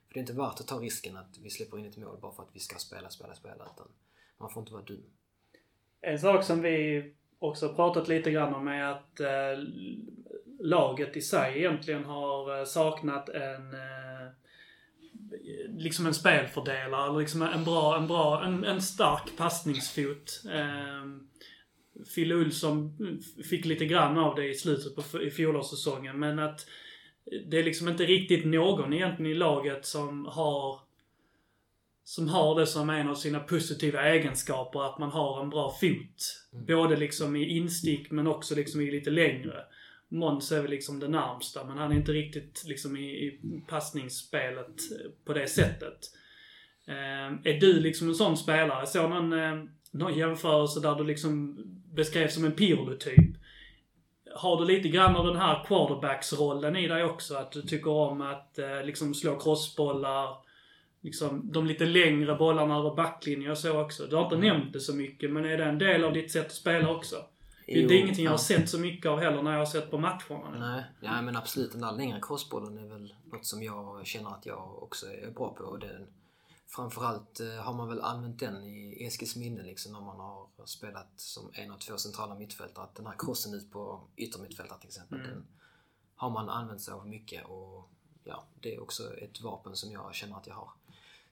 För 0.06 0.14
det 0.14 0.18
är 0.18 0.20
inte 0.20 0.32
värt 0.32 0.60
att 0.60 0.66
ta 0.66 0.78
risken 0.78 1.16
att 1.16 1.38
vi 1.38 1.50
släpper 1.50 1.78
in 1.78 1.86
ett 1.86 1.96
mål 1.96 2.18
bara 2.20 2.32
för 2.32 2.42
att 2.42 2.50
vi 2.52 2.60
ska 2.60 2.78
spela, 2.78 3.10
spela, 3.10 3.34
spela. 3.34 3.54
Utan 3.74 3.88
man 4.38 4.50
får 4.50 4.60
inte 4.60 4.72
vara 4.72 4.82
dum. 4.82 5.04
En 6.00 6.18
sak 6.18 6.44
som 6.44 6.62
vi 6.62 7.04
också 7.38 7.74
pratat 7.74 8.08
lite 8.08 8.30
grann 8.30 8.54
om 8.54 8.68
är 8.68 8.82
att 8.82 9.20
eh, 9.20 9.64
laget 10.60 11.16
i 11.16 11.20
sig 11.20 11.58
egentligen 11.58 12.04
har 12.04 12.58
eh, 12.58 12.64
saknat 12.64 13.28
en 13.28 13.74
eh, 13.74 14.32
liksom 15.68 16.06
en 16.06 16.14
spelfördelare, 16.14 17.08
eller 17.08 17.20
liksom 17.20 17.42
en 17.42 17.64
bra, 17.64 17.96
en 17.96 18.06
bra, 18.06 18.44
en, 18.44 18.64
en 18.64 18.82
stark 18.82 19.36
passningsfot. 19.36 20.42
Eh, 20.52 21.04
Fille 22.14 22.34
Olsson 22.34 22.96
fick 23.50 23.64
lite 23.64 23.86
grann 23.86 24.18
av 24.18 24.34
det 24.34 24.48
i 24.48 24.54
slutet 24.54 25.12
på 25.12 25.22
i 25.22 25.30
fjolårssäsongen, 25.30 26.18
men 26.18 26.38
att 26.38 26.66
det 27.46 27.58
är 27.58 27.64
liksom 27.64 27.88
inte 27.88 28.04
riktigt 28.04 28.44
någon 28.44 28.92
egentligen 28.92 29.32
i 29.32 29.34
laget 29.34 29.86
som 29.86 30.26
har 30.26 30.80
som 32.08 32.28
har 32.28 32.60
det 32.60 32.66
som 32.66 32.90
en 32.90 33.08
av 33.08 33.14
sina 33.14 33.40
positiva 33.40 34.02
egenskaper, 34.02 34.86
att 34.86 34.98
man 34.98 35.10
har 35.10 35.42
en 35.42 35.50
bra 35.50 35.70
fot. 35.70 36.46
Mm. 36.52 36.66
Både 36.66 36.96
liksom 36.96 37.36
i 37.36 37.56
instick 37.56 38.10
men 38.10 38.26
också 38.26 38.54
liksom 38.54 38.80
i 38.80 38.90
lite 38.90 39.10
längre. 39.10 39.64
Måns 40.08 40.52
är 40.52 40.62
väl 40.62 40.70
liksom 40.70 41.00
det 41.00 41.08
närmsta, 41.08 41.64
men 41.64 41.78
han 41.78 41.92
är 41.92 41.96
inte 41.96 42.12
riktigt 42.12 42.64
liksom 42.66 42.96
i, 42.96 43.10
i 43.10 43.40
passningsspelet 43.66 44.76
på 45.24 45.32
det 45.32 45.46
sättet. 45.46 45.98
Eh, 46.86 47.52
är 47.52 47.60
du 47.60 47.80
liksom 47.80 48.08
en 48.08 48.14
sån 48.14 48.36
spelare? 48.36 48.78
Jag 48.78 48.88
såg 48.88 49.10
någon, 49.10 49.32
eh, 49.32 49.64
någon 49.90 50.18
jämförelse 50.18 50.80
där 50.80 50.94
du 50.94 51.04
liksom 51.04 51.62
beskrevs 51.94 52.34
som 52.34 52.44
en 52.44 52.52
Pirlo-typ. 52.52 53.36
Har 54.34 54.60
du 54.60 54.64
lite 54.64 54.88
grann 54.88 55.16
av 55.16 55.26
den 55.26 55.36
här 55.36 55.64
quarterbacks-rollen 55.66 56.76
i 56.76 56.88
dig 56.88 57.04
också? 57.04 57.36
Att 57.36 57.52
du 57.52 57.62
tycker 57.62 57.90
om 57.90 58.20
att 58.20 58.58
eh, 58.58 58.82
liksom 58.84 59.14
slå 59.14 59.38
crossbollar, 59.38 60.36
liksom 61.00 61.52
de 61.52 61.66
lite 61.66 61.86
längre 61.86 62.34
bollarna 62.34 62.76
över 62.78 62.94
backlinjen 62.94 63.50
och 63.50 63.58
så 63.58 63.80
också. 63.80 64.06
Du 64.06 64.16
har 64.16 64.24
inte 64.24 64.36
mm. 64.36 64.48
nämnt 64.48 64.72
det 64.72 64.80
så 64.80 64.94
mycket, 64.94 65.30
men 65.30 65.44
är 65.44 65.56
det 65.56 65.64
en 65.64 65.78
del 65.78 66.04
av 66.04 66.12
ditt 66.12 66.32
sätt 66.32 66.46
att 66.46 66.52
spela 66.52 66.90
också? 66.90 67.16
Jo, 67.70 67.88
det 67.88 67.94
är 67.94 68.00
ingenting 68.00 68.24
jag 68.24 68.30
har 68.30 68.38
sett 68.38 68.68
så 68.68 68.78
mycket 68.78 69.06
av 69.06 69.20
heller 69.20 69.42
när 69.42 69.52
jag 69.52 69.58
har 69.58 69.66
sett 69.66 69.90
på 69.90 69.98
matcherna. 69.98 70.58
Nej, 70.58 70.84
nej 71.00 71.22
men 71.22 71.36
absolut. 71.36 71.72
Den 71.72 71.80
där 71.80 71.92
längre 71.92 72.20
crossbollen 72.22 72.78
är 72.78 72.88
väl 72.88 73.14
något 73.32 73.46
som 73.46 73.62
jag 73.62 74.06
känner 74.06 74.30
att 74.30 74.46
jag 74.46 74.82
också 74.82 75.06
är 75.06 75.30
bra 75.30 75.54
på. 75.54 75.64
Och 75.64 75.78
den, 75.78 76.06
framförallt 76.68 77.40
eh, 77.40 77.54
har 77.54 77.74
man 77.74 77.88
väl 77.88 78.00
använt 78.00 78.40
den 78.40 78.64
i 78.64 79.04
Eskils 79.04 79.36
minne 79.36 79.62
liksom 79.62 79.92
när 79.92 80.00
man 80.00 80.20
har 80.20 80.48
spelat 80.64 81.12
som 81.16 81.50
en 81.54 81.70
av 81.70 81.78
två 81.78 81.96
centrala 81.96 82.34
mittfältare. 82.34 82.84
Att 82.84 82.94
den 82.94 83.06
här 83.06 83.14
crossen 83.18 83.54
ut 83.54 83.72
på 83.72 84.08
yttermittfältare 84.16 84.78
till 84.78 84.88
exempel. 84.88 85.18
Mm. 85.18 85.30
Den 85.30 85.46
har 86.14 86.30
man 86.30 86.48
använt 86.48 86.80
sig 86.80 86.94
av 86.94 87.08
mycket 87.08 87.44
och 87.44 87.90
ja, 88.24 88.44
det 88.60 88.74
är 88.74 88.82
också 88.82 89.16
ett 89.16 89.40
vapen 89.40 89.76
som 89.76 89.92
jag 89.92 90.14
känner 90.14 90.36
att 90.36 90.46
jag 90.46 90.54
har. 90.54 90.70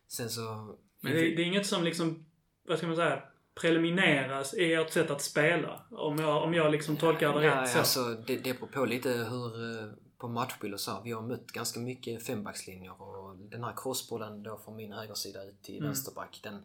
Sen 0.08 0.30
så... 0.30 0.76
Men 1.00 1.12
det, 1.12 1.20
det 1.20 1.42
är 1.42 1.46
inget 1.46 1.66
som 1.66 1.84
liksom, 1.84 2.26
vad 2.66 2.78
ska 2.78 2.86
man 2.86 2.96
säga, 2.96 3.22
prelimineras 3.54 4.54
i 4.54 4.72
ert 4.72 4.92
sätt 4.92 5.10
att 5.10 5.22
spela? 5.22 5.86
Om 5.90 6.18
jag, 6.18 6.42
om 6.42 6.54
jag 6.54 6.72
liksom 6.72 6.96
tolkar 6.96 7.34
det 7.34 7.44
ja, 7.44 7.62
rätt 7.62 7.70
så. 7.70 7.78
Alltså, 7.78 8.14
det, 8.26 8.36
det 8.36 8.54
beror 8.54 8.66
på 8.66 8.84
lite 8.84 9.10
hur, 9.10 9.80
eh, 9.80 9.92
på 10.18 10.28
matchbild 10.28 10.74
och 10.74 10.80
så. 10.80 11.00
Vi 11.04 11.12
har 11.12 11.22
mött 11.22 11.46
ganska 11.46 11.80
mycket 11.80 12.26
fembackslinjer 12.26 13.02
och 13.02 13.36
den 13.36 13.64
här 13.64 13.74
crossbollen 13.76 14.42
då 14.42 14.58
från 14.58 14.76
min 14.76 14.92
högersida 14.92 15.44
ut 15.44 15.62
till 15.62 15.76
mm. 15.76 15.86
vänsterback, 15.86 16.40
den, 16.42 16.62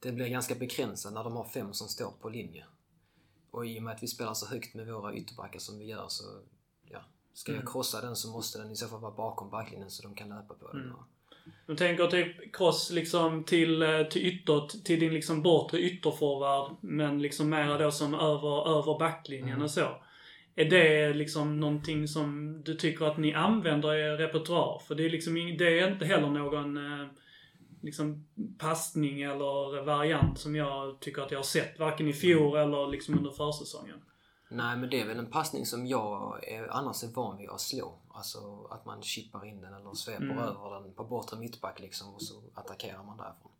den 0.00 0.14
blir 0.14 0.28
ganska 0.28 0.54
begränsad 0.54 1.12
när 1.12 1.24
de 1.24 1.36
har 1.36 1.44
fem 1.44 1.72
som 1.72 1.88
står 1.88 2.10
på 2.20 2.28
linje. 2.28 2.64
Och 3.50 3.66
i 3.66 3.78
och 3.78 3.82
med 3.82 3.94
att 3.94 4.02
vi 4.02 4.06
spelar 4.06 4.34
så 4.34 4.46
högt 4.46 4.74
med 4.74 4.86
våra 4.86 5.14
ytterbackar 5.14 5.58
som 5.58 5.78
vi 5.78 5.84
gör 5.84 6.04
så, 6.08 6.24
ja, 6.84 7.00
ska 7.34 7.52
jag 7.52 7.60
mm. 7.60 7.72
krossa 7.72 8.00
den 8.00 8.16
så 8.16 8.30
måste 8.30 8.58
den 8.58 8.70
i 8.70 8.76
så 8.76 8.88
fall 8.88 9.00
vara 9.00 9.14
bakom 9.14 9.50
backlinjen 9.50 9.90
så 9.90 10.02
de 10.02 10.14
kan 10.14 10.28
löpa 10.28 10.54
på 10.54 10.72
den. 10.72 10.82
Mm. 10.82 10.96
Du 11.66 11.76
tänker 11.76 12.06
typ 12.06 12.56
cross 12.56 12.90
liksom 12.90 13.44
till, 13.44 13.82
eh, 13.82 14.02
till 14.02 14.26
ytter, 14.26 14.82
till 14.82 15.00
din 15.00 15.14
liksom 15.14 15.42
bortre 15.42 15.80
ytterforward, 15.80 16.76
men 16.80 17.22
liksom 17.22 17.50
mera 17.50 17.78
då 17.78 17.90
som 17.90 18.14
över, 18.14 18.78
över 18.78 18.98
backlinjen 18.98 19.50
mm. 19.50 19.62
och 19.62 19.70
så. 19.70 20.02
Är 20.58 20.64
det 20.64 21.14
liksom 21.14 21.60
någonting 21.60 22.08
som 22.08 22.60
du 22.64 22.74
tycker 22.74 23.04
att 23.04 23.18
ni 23.18 23.34
använder 23.34 23.94
i 23.94 24.00
er 24.00 24.16
repertoar? 24.16 24.78
För 24.78 24.94
det 24.94 25.04
är 25.04 25.10
liksom 25.10 25.34
det 25.34 25.80
är 25.80 25.92
inte 25.92 26.04
heller 26.04 26.30
någon 26.30 26.76
eh, 26.76 27.08
liksom 27.82 28.26
passning 28.58 29.22
eller 29.22 29.84
variant 29.84 30.38
som 30.38 30.56
jag 30.56 31.00
tycker 31.00 31.22
att 31.22 31.30
jag 31.30 31.38
har 31.38 31.44
sett, 31.44 31.78
varken 31.78 32.08
i 32.08 32.12
fjol 32.12 32.56
eller 32.56 32.86
liksom 32.86 33.18
under 33.18 33.30
försäsongen. 33.30 34.00
Nej, 34.48 34.76
men 34.76 34.90
det 34.90 35.00
är 35.00 35.06
väl 35.06 35.18
en 35.18 35.30
passning 35.30 35.66
som 35.66 35.86
jag 35.86 36.44
är, 36.48 36.68
annars 36.68 37.04
är 37.04 37.08
van 37.08 37.36
vid 37.36 37.48
att 37.48 37.60
slå. 37.60 37.98
Alltså 38.08 38.64
att 38.70 38.86
man 38.86 39.02
chippar 39.02 39.44
in 39.44 39.60
den 39.60 39.74
eller 39.74 39.94
sveper 39.94 40.24
mm. 40.24 40.38
över 40.38 40.80
den 40.80 40.94
på 40.94 41.04
bortre 41.04 41.38
mittback 41.38 41.80
liksom 41.80 42.14
och 42.14 42.22
så 42.22 42.42
attackerar 42.54 43.02
man 43.02 43.16
därifrån. 43.16 43.52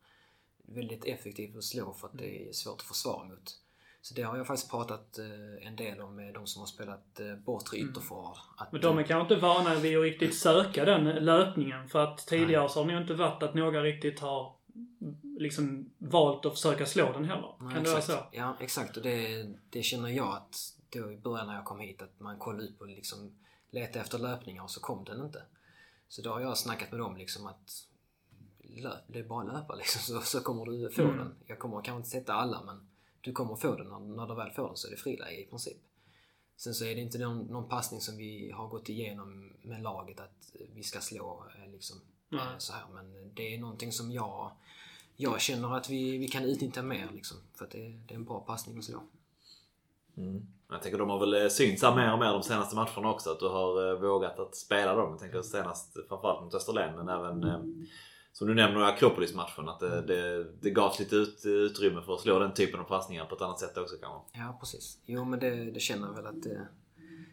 Väldigt 0.62 1.04
effektivt 1.04 1.56
att 1.56 1.64
slå 1.64 1.92
för 1.92 2.08
att 2.08 2.18
det 2.18 2.48
är 2.48 2.52
svårt 2.52 2.80
att 2.80 2.86
försvara 2.86 3.24
mot. 3.24 3.60
Så 4.06 4.14
det 4.14 4.22
har 4.22 4.36
jag 4.36 4.46
faktiskt 4.46 4.70
pratat 4.70 5.18
eh, 5.18 5.66
en 5.66 5.76
del 5.76 6.00
om 6.00 6.16
med 6.16 6.34
de 6.34 6.46
som 6.46 6.60
har 6.60 6.66
spelat 6.66 7.20
eh, 7.20 7.34
bortre 7.36 7.76
mm. 7.76 7.90
ytterforward. 7.90 8.38
Men 8.72 8.80
de 8.80 8.98
är 8.98 9.02
kanske 9.02 9.34
inte 9.34 9.46
vana 9.46 9.74
vid 9.74 9.96
att 9.96 10.02
riktigt 10.02 10.38
söka 10.38 10.84
den 10.84 11.04
löpningen 11.04 11.88
för 11.88 11.98
att 12.04 12.18
tidigare 12.18 12.62
nej. 12.62 12.70
så 12.70 12.80
har 12.80 12.86
det 12.86 12.92
ju 12.92 13.00
inte 13.00 13.14
varit 13.14 13.42
att 13.42 13.54
några 13.54 13.82
riktigt 13.82 14.20
har 14.20 14.56
liksom 15.38 15.90
valt 15.98 16.46
att 16.46 16.52
försöka 16.52 16.86
slå 16.86 17.12
den 17.12 17.24
heller. 17.24 17.54
Nej, 17.60 17.74
kan 17.74 17.84
det 17.84 17.90
vara 17.90 18.02
så? 18.02 18.18
Ja, 18.32 18.56
exakt. 18.60 18.96
Och 18.96 19.02
det, 19.02 19.46
det 19.70 19.82
känner 19.82 20.08
jag 20.08 20.32
att 20.32 20.56
då 20.90 21.12
i 21.12 21.16
början 21.16 21.46
när 21.46 21.54
jag 21.54 21.64
kom 21.64 21.80
hit 21.80 22.02
att 22.02 22.20
man 22.20 22.38
kollade 22.38 22.64
ut 22.64 22.78
på 22.78 22.84
liksom 22.84 23.38
leta 23.70 24.00
efter 24.00 24.18
löpningar 24.18 24.62
och 24.62 24.70
så 24.70 24.80
kom 24.80 25.04
den 25.04 25.24
inte. 25.24 25.42
Så 26.08 26.22
då 26.22 26.30
har 26.30 26.40
jag 26.40 26.58
snackat 26.58 26.90
med 26.90 27.00
dem 27.00 27.16
liksom 27.16 27.46
att 27.46 27.86
löp, 28.60 29.04
det 29.06 29.18
är 29.18 29.24
bara 29.24 29.46
att 29.48 29.54
löpa 29.54 29.74
liksom 29.74 30.00
så, 30.00 30.20
så 30.20 30.40
kommer 30.40 30.64
du 30.64 30.90
få 30.90 31.02
mm. 31.02 31.18
den. 31.18 31.34
Jag 31.46 31.58
kommer 31.58 31.76
kanske 31.76 31.96
inte 31.96 32.08
sätta 32.08 32.34
alla 32.34 32.62
men 32.64 32.88
du 33.26 33.32
kommer 33.32 33.56
få 33.56 33.74
den. 33.74 33.88
När, 33.88 33.98
när 33.98 34.26
du 34.26 34.34
väl 34.34 34.50
får 34.50 34.66
den 34.66 34.76
så 34.76 34.86
är 34.86 34.90
det 34.90 34.96
friläge 34.96 35.40
i 35.40 35.46
princip. 35.46 35.76
Sen 36.56 36.74
så 36.74 36.84
är 36.84 36.94
det 36.94 37.00
inte 37.00 37.18
någon, 37.18 37.38
någon 37.38 37.68
passning 37.68 38.00
som 38.00 38.16
vi 38.16 38.50
har 38.50 38.68
gått 38.68 38.88
igenom 38.88 39.52
med 39.62 39.82
laget 39.82 40.20
att 40.20 40.52
vi 40.74 40.82
ska 40.82 41.00
slå 41.00 41.44
eh, 41.54 41.72
liksom 41.72 42.00
mm. 42.32 42.44
så 42.58 42.72
här. 42.72 42.84
Men 42.94 43.34
det 43.34 43.54
är 43.54 43.58
någonting 43.58 43.92
som 43.92 44.10
jag, 44.10 44.50
jag 45.16 45.40
känner 45.40 45.76
att 45.76 45.90
vi, 45.90 46.18
vi 46.18 46.28
kan 46.28 46.44
utnyttja 46.44 46.82
mer 46.82 47.08
liksom. 47.14 47.36
För 47.54 47.64
att 47.64 47.70
det, 47.70 47.88
det 47.88 48.14
är 48.14 48.18
en 48.18 48.24
bra 48.24 48.40
passning 48.40 48.78
att 48.78 48.84
slå. 48.84 49.02
Mm. 50.16 50.46
Jag 50.68 50.82
tänker 50.82 50.98
de 50.98 51.10
har 51.10 51.18
väl 51.18 51.42
eh, 51.42 51.48
synts 51.48 51.82
här 51.82 51.96
mer 51.96 52.12
och 52.12 52.18
mer 52.18 52.32
de 52.32 52.42
senaste 52.42 52.76
matcherna 52.76 53.10
också. 53.10 53.30
Att 53.30 53.40
du 53.40 53.48
har 53.48 53.96
vågat 53.96 54.38
att 54.38 54.56
spela 54.56 54.94
dem. 54.94 55.10
Jag 55.10 55.20
tänker 55.20 55.42
senast 55.42 55.96
framförallt 56.08 56.44
mot 56.44 56.54
Österlen 56.54 56.96
men 56.96 57.08
även 57.08 57.44
som 58.36 58.48
du 58.48 58.54
nämner 58.54 58.80
Akropolis-matchen. 58.80 59.68
Att 59.68 59.80
det, 59.80 60.02
det, 60.02 60.44
det 60.60 60.70
gavs 60.70 60.98
lite 60.98 61.16
ut, 61.16 61.42
utrymme 61.44 62.02
för 62.02 62.14
att 62.14 62.20
slå 62.20 62.38
den 62.38 62.54
typen 62.54 62.80
av 62.80 62.84
passningar 62.84 63.24
på 63.24 63.34
ett 63.34 63.42
annat 63.42 63.60
sätt 63.60 63.76
också 63.76 63.96
kanske. 63.96 64.38
Ja 64.38 64.56
precis. 64.60 64.98
Jo 65.06 65.24
men 65.24 65.40
det, 65.40 65.70
det 65.70 65.80
känner 65.80 66.06
jag 66.06 66.14
väl 66.14 66.26
att 66.26 66.42
det, 66.42 66.68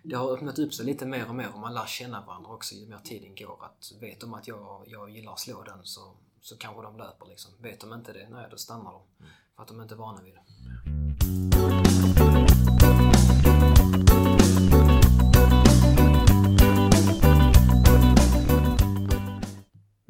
det 0.03 0.15
har 0.15 0.31
öppnat 0.31 0.59
upp 0.59 0.73
sig 0.73 0.85
lite 0.85 1.05
mer 1.05 1.30
och 1.30 1.35
mer 1.35 1.47
och 1.53 1.59
man 1.59 1.73
lär 1.73 1.85
känna 1.85 2.25
varandra 2.25 2.51
också 2.51 2.75
ju 2.75 2.88
mer 2.88 2.97
tiden 2.97 3.35
går. 3.35 3.65
Att 3.65 4.01
vet 4.01 4.19
de 4.19 4.34
att 4.34 4.47
jag, 4.47 4.84
jag 4.88 5.09
gillar 5.09 5.31
att 5.31 5.39
slå 5.39 5.63
den 5.63 5.80
så, 5.84 6.13
så 6.41 6.57
kanske 6.57 6.81
de 6.81 6.97
löper 6.97 7.25
liksom. 7.30 7.51
Vet 7.61 7.80
de 7.80 7.93
inte 7.93 8.13
det, 8.13 8.30
nej 8.30 8.47
då 8.51 8.57
stannar 8.57 8.91
de. 8.91 9.01
Mm. 9.19 9.31
För 9.55 9.63
att 9.63 9.67
de 9.67 9.81
inte 9.81 9.95
är 9.95 9.97
vana 9.97 10.21
vid 10.21 10.34
det. 10.34 10.43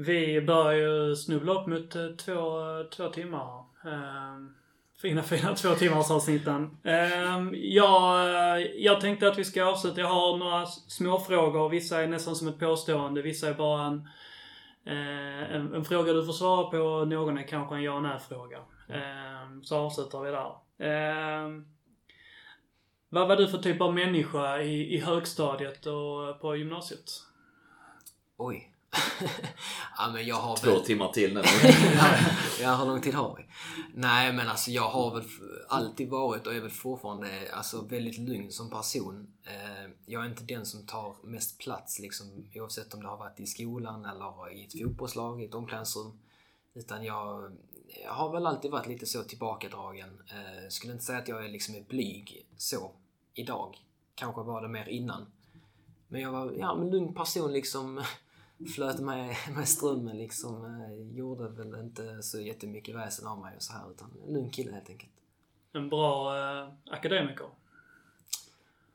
Vi 0.06 0.42
börjar 0.42 0.74
ju 0.74 1.16
snubbla 1.16 1.54
upp 1.54 1.68
mot 1.68 1.96
eh, 1.96 2.08
två, 2.08 2.60
två 2.96 3.10
timmar. 3.10 3.66
Ehm, 3.86 4.54
fina, 5.02 5.24
fina 5.24 5.56
två 5.56 5.70
timmars 5.70 6.12
avsnitten. 6.12 6.78
Ehm, 6.84 7.52
jag, 7.56 8.26
eh, 8.26 8.66
jag 8.76 9.02
tänkte 9.02 9.28
att 9.28 9.38
vi 9.38 9.46
ska 9.46 9.66
avsluta. 9.66 10.02
Jag 10.02 10.08
har 10.08 10.38
några 10.38 10.66
småfrågor. 10.66 11.70
Vissa 11.70 12.02
är 12.02 12.08
nästan 12.08 12.36
som 12.36 12.48
ett 12.48 12.60
påstående. 12.60 13.22
Vissa 13.22 13.50
är 13.50 13.54
bara 13.54 13.86
en, 13.86 14.10
eh, 14.86 15.56
en, 15.56 15.74
en 15.74 15.86
fråga 15.86 16.14
du 16.14 16.26
får 16.26 16.34
svara 16.34 16.70
på. 16.70 17.06
Någon 17.06 17.38
är 17.38 17.48
kanske 17.48 17.76
en 17.76 17.84
ja 17.84 17.94
och 17.94 18.04
nej-fråga. 18.04 18.58
Ehm, 18.90 19.64
så 19.64 19.78
avslutar 19.78 20.22
vi 20.22 20.32
där. 20.32 20.52
Vad 23.10 23.28
var 23.28 23.36
du 23.36 23.48
för 23.48 23.58
typ 23.58 23.82
av 23.82 23.94
människa 23.94 24.62
i, 24.62 24.96
i 24.96 25.00
högstadiet 25.00 25.86
och 25.86 26.42
på 26.42 26.56
gymnasiet? 26.56 27.06
Oj 28.38 28.73
ja, 29.98 30.10
men 30.14 30.26
jag 30.26 30.36
har 30.36 30.56
Två 30.56 30.72
väl... 30.72 30.86
timmar 30.86 31.12
till 31.12 31.34
nu. 31.34 31.42
ja, 32.62 32.76
hur 32.76 32.86
lång 32.86 33.02
tid 33.02 33.14
har 33.14 33.36
vi? 33.38 33.46
Nej, 33.94 34.34
men 34.34 34.48
alltså 34.48 34.72
jag 34.72 34.90
har 34.90 35.16
väl 35.16 35.24
alltid 35.68 36.10
varit 36.10 36.48
och 36.48 36.54
är 36.54 36.62
väl 36.62 36.72
fortfarande 36.72 37.52
alltså, 37.54 37.82
väldigt 37.82 38.18
lugn 38.18 38.52
som 38.52 38.70
person. 38.70 39.34
Eh, 39.44 39.92
jag 40.06 40.26
är 40.26 40.30
inte 40.30 40.44
den 40.44 40.66
som 40.66 40.86
tar 40.86 41.16
mest 41.24 41.60
plats 41.60 42.00
liksom, 42.00 42.46
oavsett 42.56 42.94
om 42.94 43.02
det 43.02 43.08
har 43.08 43.18
varit 43.18 43.40
i 43.40 43.46
skolan 43.46 44.06
eller 44.06 44.54
i 44.54 44.66
ett 44.66 44.82
fotbollslag, 44.82 45.42
i 45.42 45.46
ett 45.46 45.56
omklädningsrum. 45.56 46.20
Utan 46.74 47.04
jag, 47.04 47.52
jag 48.04 48.14
har 48.14 48.32
väl 48.32 48.46
alltid 48.46 48.72
varit 48.72 48.88
lite 48.88 49.06
så 49.06 49.24
tillbakadragen. 49.24 50.22
Eh, 50.30 50.70
skulle 50.70 50.94
inte 50.94 51.06
säga 51.06 51.20
att 51.20 51.28
jag 51.28 51.46
är 51.46 51.50
liksom 51.50 51.76
är 51.76 51.82
blyg 51.82 52.46
så 52.58 52.92
idag. 53.34 53.78
Kanske 54.16 54.42
var 54.42 54.62
det 54.62 54.68
mer 54.68 54.90
innan. 54.90 55.26
Men 56.08 56.22
jag 56.22 56.32
var 56.32 56.52
ja, 56.52 56.82
en 56.82 56.90
lugn 56.90 57.14
person 57.14 57.54
liksom. 57.54 58.04
Flöt 58.76 59.00
med, 59.00 59.36
med 59.56 59.68
strömmen 59.68 60.18
liksom. 60.18 60.66
Eh, 60.66 61.18
gjorde 61.18 61.50
väl 61.50 61.80
inte 61.80 62.24
så 62.24 62.42
jättemycket 62.42 62.96
väsen 62.96 63.28
av 63.28 63.40
mig 63.40 63.56
och 63.56 63.64
så 63.64 63.74
här. 63.74 63.92
Utan 63.92 64.12
en 64.28 64.34
lugn 64.34 64.50
kille 64.50 64.72
helt 64.72 64.90
enkelt. 64.90 65.12
En 65.74 65.90
bra 65.90 66.38
eh, 66.38 66.74
akademiker? 66.86 67.48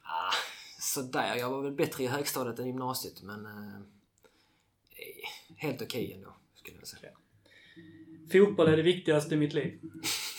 Ah, 0.02 0.32
sådär. 0.80 1.36
Jag 1.36 1.50
var 1.50 1.62
väl 1.62 1.72
bättre 1.72 2.04
i 2.04 2.06
högstadiet 2.06 2.58
än 2.58 2.66
gymnasiet 2.66 3.22
men 3.22 3.46
eh, 3.46 3.80
helt 5.56 5.82
okej 5.82 6.04
okay 6.04 6.16
ändå 6.16 6.34
skulle 6.54 6.78
jag 6.78 6.88
säga. 6.88 7.10
Fotboll 8.32 8.68
är 8.68 8.76
det 8.76 8.82
viktigaste 8.82 9.34
i 9.34 9.38
mitt 9.38 9.52
liv? 9.52 9.80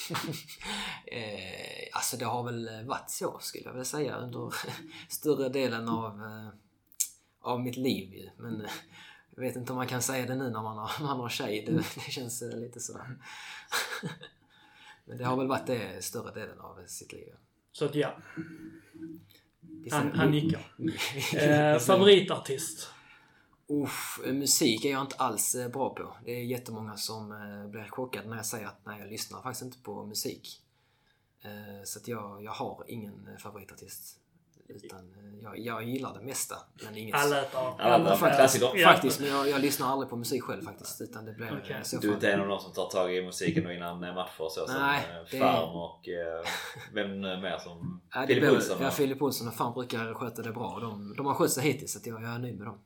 eh, 1.06 1.88
alltså 1.92 2.18
det 2.18 2.26
har 2.26 2.44
väl 2.44 2.86
varit 2.86 3.10
så 3.10 3.40
skulle 3.42 3.64
jag 3.64 3.72
vilja 3.72 3.86
säga 3.86 4.18
under 4.18 4.54
större 5.10 5.50
delen 5.50 5.90
av, 5.90 6.22
eh, 6.22 6.50
av 7.42 7.62
mitt 7.62 7.78
liv 7.78 8.14
ju. 8.14 8.30
Men 8.38 8.68
jag 9.40 9.48
vet 9.48 9.56
inte 9.56 9.72
om 9.72 9.78
man 9.78 9.88
kan 9.88 10.02
säga 10.02 10.26
det 10.26 10.36
nu 10.36 10.49
när 10.49 10.61
man 10.61 10.78
har, 10.78 10.91
man 11.03 11.20
har 11.20 11.30
tjej. 11.30 11.64
Det, 11.66 11.72
det 12.06 12.11
känns 12.11 12.41
eh, 12.41 12.60
lite 12.60 12.80
sådär. 12.80 13.18
Men 15.06 15.18
det 15.18 15.26
har 15.26 15.38
väl 15.38 15.48
varit 15.48 15.68
det 15.68 16.03
större 16.03 16.34
delen 16.34 16.60
av 16.60 16.86
sitt 16.88 17.11
liv. 17.11 17.34
Så 17.72 17.86
att 17.86 17.95
ja. 17.95 18.18
Han, 19.91 20.11
han 20.11 20.32
nickar. 20.32 20.76
eh, 21.36 21.80
favoritartist? 21.80 22.90
Uff, 23.68 24.20
musik 24.26 24.86
är 24.86 24.91
jag 24.91 25.02
inte 25.02 25.16
alls 25.16 25.56
eh, 25.56 25.70
bra 25.70 25.95
på. 25.95 26.16
Det 26.26 26.32
är 26.32 26.44
jättemånga 26.44 26.98
som 26.98 27.32
eh, 27.32 27.68
blir 27.68 27.90
chockade 27.90 28.30
när 28.30 28.36
jag 28.36 28.45
säger 28.45 28.68
att 28.68 28.86
nej, 28.86 28.99
jag 28.99 29.10
lyssnar 29.10 29.41
faktiskt 29.41 29.66
inte 29.66 29.80
på 29.80 30.06
musik. 30.06 30.61
Så 31.84 31.99
att 31.99 32.07
jag, 32.07 32.44
jag 32.44 32.52
har 32.52 32.86
ingen 32.88 33.38
favoritartist. 33.40 34.20
Utan 34.70 35.00
jag, 35.41 35.60
jag 35.60 35.84
gillar 35.84 36.14
det 36.14 36.26
mesta. 36.26 36.56
Men 36.86 36.98
inget... 36.98 37.16
Alla 37.16 37.41
äter. 37.41 37.60
Alla 37.80 38.16
faktiskt, 38.16 38.64
faktiskt, 38.84 39.20
men 39.20 39.30
jag, 39.30 39.50
jag, 39.50 39.62
lyssnar 39.62 39.88
aldrig 39.88 40.10
på 40.10 40.16
musik 40.16 40.44
själv 40.44 40.62
faktiskt. 40.62 41.02
Utan 41.02 41.26
det 41.26 41.34
blir 41.34 41.58
okay. 41.58 41.84
så 41.84 41.98
Du 41.98 42.10
är 42.10 42.14
inte 42.14 42.32
en 42.32 42.41
av 42.41 42.48
de 42.48 42.60
som 42.60 42.74
tar 42.74 42.90
tag 42.90 43.16
i 43.16 43.22
musiken 43.22 43.72
innan 43.72 44.00
matcher 44.00 44.50
så 44.50 44.66
Nej, 44.68 45.04
som 45.30 45.40
det... 45.40 45.46
Farm 45.46 45.76
och 45.76 46.10
vem 46.94 47.22
mer 47.22 47.58
som... 47.58 48.02
Ja, 48.14 48.28
Filip 48.28 48.52
Olsson? 48.52 48.78
Ja, 48.82 48.91
Filip 48.91 49.22
Olsson 49.22 49.48
och 49.48 49.54
Farm 49.54 49.74
brukar 49.74 50.14
sköta 50.14 50.41
det 50.41 50.52
bra. 50.52 50.80
De, 50.82 51.16
de 51.18 51.26
har 51.26 51.34
skött 51.34 51.52
sig 51.52 51.64
hittills 51.64 51.94
så 51.94 52.00
jag, 52.10 52.24
jag 52.24 52.30
är 52.30 52.40
nöjd 52.40 52.58
med 52.58 52.68
dem. 52.68 52.80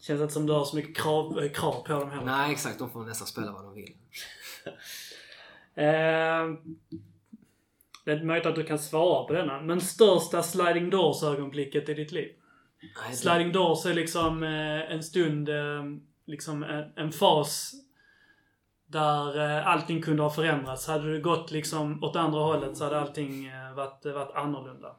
Känns 0.00 0.20
inte 0.20 0.34
som 0.34 0.46
du 0.46 0.52
har 0.52 0.64
så 0.64 0.76
mycket 0.76 0.96
krav, 0.96 1.48
krav 1.48 1.82
på 1.86 1.92
dem 1.92 2.10
heller. 2.10 2.24
Nej, 2.24 2.52
exakt. 2.52 2.78
De 2.78 2.90
får 2.90 3.04
nästan 3.04 3.26
spela 3.26 3.52
vad 3.52 3.64
de 3.64 3.74
vill. 3.74 3.94
eh, 5.74 6.76
det 8.06 8.12
är 8.12 8.24
möjligt 8.24 8.46
att 8.46 8.54
du 8.54 8.64
kan 8.64 8.78
svara 8.78 9.24
på 9.24 9.32
denna. 9.32 9.60
Men 9.60 9.80
största 9.80 10.42
sliding 10.42 10.90
doors 10.90 11.22
ögonblicket 11.22 11.88
i 11.88 11.94
ditt 11.94 12.12
liv? 12.12 12.28
Sliding 13.12 13.52
doors 13.52 13.86
är 13.86 13.94
liksom 13.94 14.42
eh, 14.42 14.92
en 14.92 15.02
stund, 15.02 15.48
eh, 15.48 15.84
liksom 16.26 16.62
en, 16.62 16.92
en, 16.96 17.12
fas 17.12 17.72
där 18.86 19.58
eh, 19.58 19.66
allting 19.66 20.02
kunde 20.02 20.22
ha 20.22 20.30
förändrats. 20.30 20.86
Hade 20.86 21.12
du 21.12 21.22
gått 21.22 21.50
liksom 21.50 22.04
åt 22.04 22.16
andra 22.16 22.40
hållet 22.40 22.76
så 22.76 22.84
hade 22.84 23.00
allting 23.00 23.46
eh, 23.46 23.74
varit, 23.74 24.04
varit 24.04 24.34
annorlunda. 24.34 24.96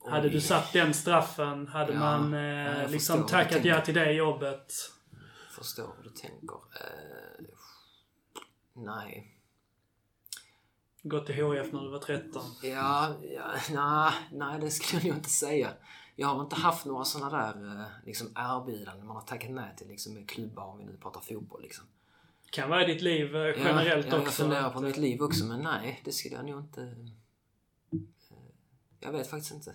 Oj. 0.00 0.10
Hade 0.10 0.28
du 0.28 0.40
satt 0.40 0.72
den 0.72 0.94
straffen, 0.94 1.68
hade 1.68 1.92
ja, 1.92 1.98
man 1.98 2.34
eh, 2.34 2.90
liksom 2.90 3.26
tackat 3.26 3.64
ja 3.64 3.80
till 3.80 3.94
det 3.94 4.12
jobbet? 4.12 4.72
Förstår 5.50 5.94
hur 5.96 6.04
du 6.04 6.10
tänker. 6.10 6.54
Uh, 6.54 7.46
nej. 8.74 9.37
Gått 11.08 11.26
till 11.26 11.34
HF 11.34 11.72
när 11.72 11.82
du 11.82 11.88
var 11.88 11.98
13? 11.98 12.42
Ja, 12.62 13.14
ja 13.34 13.54
nej, 13.70 14.12
nej 14.32 14.60
det 14.60 14.70
skulle 14.70 15.02
jag 15.02 15.16
inte 15.16 15.30
säga. 15.30 15.70
Jag 16.16 16.28
har 16.28 16.42
inte 16.42 16.56
haft 16.56 16.86
några 16.86 17.04
sådana 17.04 17.36
där 17.36 17.84
liksom, 18.06 18.26
erbjudanden 18.36 19.06
man 19.06 19.16
har 19.16 19.22
tackat 19.22 19.50
nej 19.50 19.76
till 19.76 19.88
liksom, 19.88 20.14
med 20.14 20.28
klubbar 20.28 20.64
om 20.64 20.78
vi 20.78 20.84
nu 20.84 20.96
pratar 20.96 21.20
fotboll. 21.20 21.62
Liksom. 21.62 21.84
Kan 22.50 22.70
vara 22.70 22.84
i 22.84 22.92
ditt 22.92 23.02
liv 23.02 23.26
generellt 23.56 24.06
ja, 24.10 24.18
också? 24.18 24.24
Jag 24.24 24.34
funderar 24.34 24.70
på 24.70 24.80
mitt 24.80 24.96
liv 24.96 25.22
också 25.22 25.44
men 25.44 25.60
nej, 25.60 26.00
det 26.04 26.12
skulle 26.12 26.34
jag 26.34 26.44
nog 26.44 26.60
inte... 26.60 26.96
Jag 29.00 29.12
vet 29.12 29.30
faktiskt 29.30 29.54
inte. 29.54 29.74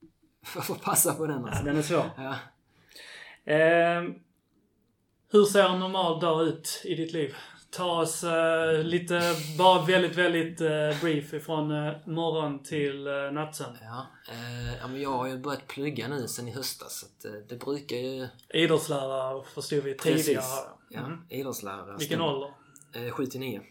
Jag 0.54 0.66
får 0.66 0.74
passa 0.74 1.14
på 1.14 1.26
den 1.26 1.44
alltså. 1.44 1.60
Ja, 1.60 1.64
den 1.64 1.76
är 1.76 1.82
svår. 1.82 2.10
Ja. 2.16 2.36
Eh, 3.52 4.02
hur 5.32 5.44
ser 5.44 5.68
en 5.68 5.80
normal 5.80 6.20
dag 6.20 6.46
ut 6.46 6.82
i 6.84 6.94
ditt 6.94 7.12
liv? 7.12 7.36
Ta 7.72 8.00
oss 8.00 8.24
eh, 8.24 8.84
lite, 8.84 9.34
bara 9.58 9.84
väldigt, 9.84 10.16
väldigt 10.16 10.60
eh, 10.60 11.00
brief 11.00 11.34
ifrån 11.34 11.70
eh, 11.70 11.94
morgon 12.06 12.62
till 12.62 13.06
eh, 13.06 13.32
nattsömn. 13.32 13.76
Ja, 13.82 14.06
ja, 14.80 14.88
men 14.88 15.00
jag 15.00 15.12
har 15.12 15.28
ju 15.28 15.38
börjat 15.38 15.66
plugga 15.66 16.08
nu 16.08 16.28
sen 16.28 16.48
i 16.48 16.50
höstas 16.50 16.98
så 16.98 17.06
att, 17.06 17.48
det 17.48 17.56
brukar 17.56 17.96
ju... 17.96 18.28
Idrottslärare 18.48 19.44
förstod 19.44 19.84
vi 19.84 19.96
tidigare. 19.96 20.16
Precis. 20.16 20.66
Ja, 20.90 21.00
mm. 21.00 21.18
idrottslärare. 21.28 21.96
Vilken 21.98 22.20
ålder? 22.20 22.54
Eh, 22.92 23.10
7 23.10 23.26
till 23.26 23.40
9. 23.40 23.62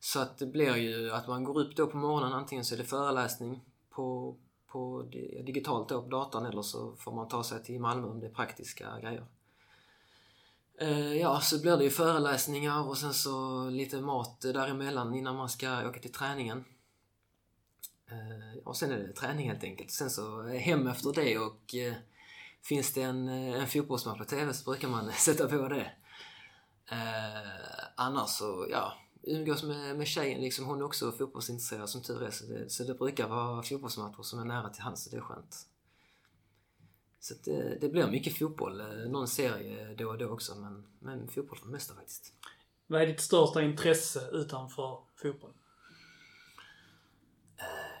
Så 0.00 0.20
att 0.20 0.38
det 0.38 0.46
blir 0.46 0.76
ju 0.76 1.10
att 1.10 1.28
man 1.28 1.44
går 1.44 1.60
upp 1.60 1.76
då 1.76 1.86
på 1.86 1.96
morgonen, 1.96 2.32
antingen 2.32 2.64
så 2.64 2.74
är 2.74 2.78
det 2.78 2.84
föreläsning 2.84 3.60
på, 3.90 4.36
på 4.66 5.02
digitalt 5.46 5.88
då 5.88 6.02
på 6.02 6.08
datorn 6.08 6.46
eller 6.46 6.62
så 6.62 6.96
får 6.96 7.12
man 7.12 7.28
ta 7.28 7.44
sig 7.44 7.62
till 7.62 7.80
Malmö 7.80 8.06
om 8.06 8.20
det 8.20 8.26
är 8.26 8.30
praktiska 8.30 9.00
grejer. 9.00 9.26
Eh, 10.82 11.16
ja, 11.16 11.40
så 11.40 11.60
blir 11.60 11.76
det 11.76 11.84
ju 11.84 11.90
föreläsningar 11.90 12.88
och 12.88 12.98
sen 12.98 13.14
så 13.14 13.64
lite 13.70 14.00
mat 14.00 14.40
däremellan 14.40 15.14
innan 15.14 15.36
man 15.36 15.48
ska 15.48 15.88
åka 15.88 16.00
till 16.00 16.12
träningen. 16.12 16.64
Eh, 18.10 18.58
och 18.64 18.76
sen 18.76 18.90
är 18.90 18.98
det 18.98 19.12
träning 19.12 19.48
helt 19.48 19.64
enkelt. 19.64 19.90
Sen 19.90 20.10
så 20.10 20.42
hem 20.42 20.86
efter 20.86 21.12
det 21.12 21.38
och 21.38 21.74
eh, 21.74 21.94
finns 22.62 22.94
det 22.94 23.02
en, 23.02 23.28
en 23.28 23.66
fotbollsmatch 23.66 24.18
på 24.18 24.24
TV 24.24 24.54
så 24.54 24.70
brukar 24.70 24.88
man 24.88 25.12
sätta 25.18 25.48
på 25.48 25.68
det. 25.68 25.90
Annars 27.96 28.30
så, 28.30 28.66
ja, 28.70 28.92
umgås 29.22 29.62
med, 29.62 29.96
med 29.96 30.06
tjejen 30.06 30.40
liksom. 30.40 30.64
Hon 30.64 30.80
är 30.80 30.84
också 30.84 31.12
fotbollsintresserad 31.12 31.88
som 31.88 32.02
tur 32.02 32.22
är. 32.22 32.30
Så 32.30 32.44
det, 32.44 32.70
så 32.70 32.84
det 32.84 32.94
brukar 32.94 33.28
vara 33.28 33.62
fotbollsmatcher 33.62 34.22
som 34.22 34.40
är 34.40 34.44
nära 34.44 34.68
till 34.68 34.82
hands 34.82 35.04
så 35.04 35.10
det 35.10 35.16
är 35.16 35.20
skönt. 35.20 35.66
Så 37.22 37.34
det, 37.44 37.78
det 37.80 37.88
blir 37.88 38.06
mycket 38.06 38.38
fotboll. 38.38 38.82
Någon 39.08 39.28
serie 39.28 39.94
då 39.94 40.08
och 40.08 40.18
då 40.18 40.28
också 40.28 40.54
men, 40.54 40.86
men 40.98 41.28
fotboll 41.28 41.58
för 41.58 41.66
det 41.66 41.72
mesta 41.72 41.94
faktiskt. 41.94 42.32
Vad 42.86 43.02
är 43.02 43.06
ditt 43.06 43.20
största 43.20 43.62
intresse 43.62 44.28
utanför 44.32 44.98
fotboll? 45.16 45.52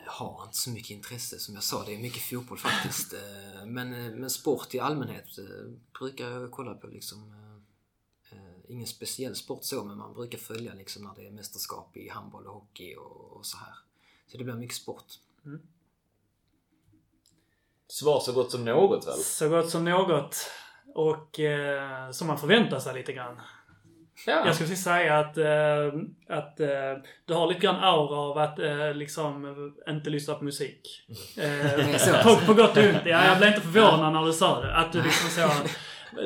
Jag 0.04 0.12
har 0.12 0.44
inte 0.44 0.56
så 0.56 0.70
mycket 0.70 0.90
intresse 0.90 1.38
som 1.38 1.54
jag 1.54 1.62
sa. 1.62 1.84
Det 1.84 1.94
är 1.94 1.98
mycket 1.98 2.22
fotboll 2.22 2.58
faktiskt. 2.58 3.14
Men, 3.66 3.90
men 4.20 4.30
sport 4.30 4.74
i 4.74 4.80
allmänhet 4.80 5.26
brukar 5.98 6.30
jag 6.30 6.50
kolla 6.50 6.74
på 6.74 6.86
liksom 6.86 7.34
ingen 8.68 8.86
speciell 8.86 9.36
sport 9.36 9.64
så, 9.64 9.84
men 9.84 9.98
man 9.98 10.14
brukar 10.14 10.38
följa 10.38 10.74
liksom 10.74 11.02
när 11.02 11.14
det 11.14 11.26
är 11.26 11.30
mästerskap 11.30 11.96
i 11.96 12.08
handboll 12.08 12.46
och 12.46 12.54
hockey 12.54 12.94
och, 12.96 13.32
och 13.32 13.46
så 13.46 13.56
här. 13.56 13.74
Så 14.26 14.38
det 14.38 14.44
blir 14.44 14.54
mycket 14.54 14.76
sport. 14.76 15.18
Mm. 15.44 15.60
Svar 17.92 18.20
så 18.20 18.32
gott 18.32 18.50
som 18.50 18.64
något 18.64 19.06
väl? 19.06 19.14
Så 19.14 19.48
gott 19.48 19.70
som 19.70 19.84
något. 19.84 20.36
Och 20.94 21.40
eh, 21.40 22.10
som 22.10 22.26
man 22.26 22.38
förväntar 22.38 22.78
sig 22.78 22.94
lite 22.94 23.12
grann. 23.12 23.40
Ja. 24.26 24.46
Jag 24.46 24.54
skulle 24.54 24.76
säga 24.76 25.18
att, 25.18 25.38
äh, 25.38 25.46
att 26.28 26.60
äh, 26.60 26.68
du 27.26 27.34
har 27.34 27.46
lite 27.46 27.60
grann 27.60 27.84
aura 27.84 28.16
av 28.16 28.38
att 28.38 28.58
äh, 28.58 28.94
liksom 28.94 29.54
inte 29.88 30.10
lyssna 30.10 30.34
på 30.34 30.44
musik. 30.44 30.80
Mm. 31.38 32.22
på, 32.24 32.46
på 32.46 32.54
gott 32.54 32.76
och 32.76 32.84
ont. 32.84 33.02
Ja, 33.04 33.24
jag 33.26 33.38
blev 33.38 33.48
inte 33.48 33.60
förvånad 33.60 34.12
när 34.12 34.24
du 34.24 34.32
sa 34.32 34.60
det. 34.60 34.76
Att 34.76 34.92
du 34.92 35.02
liksom 35.02 35.30
så 35.30 35.48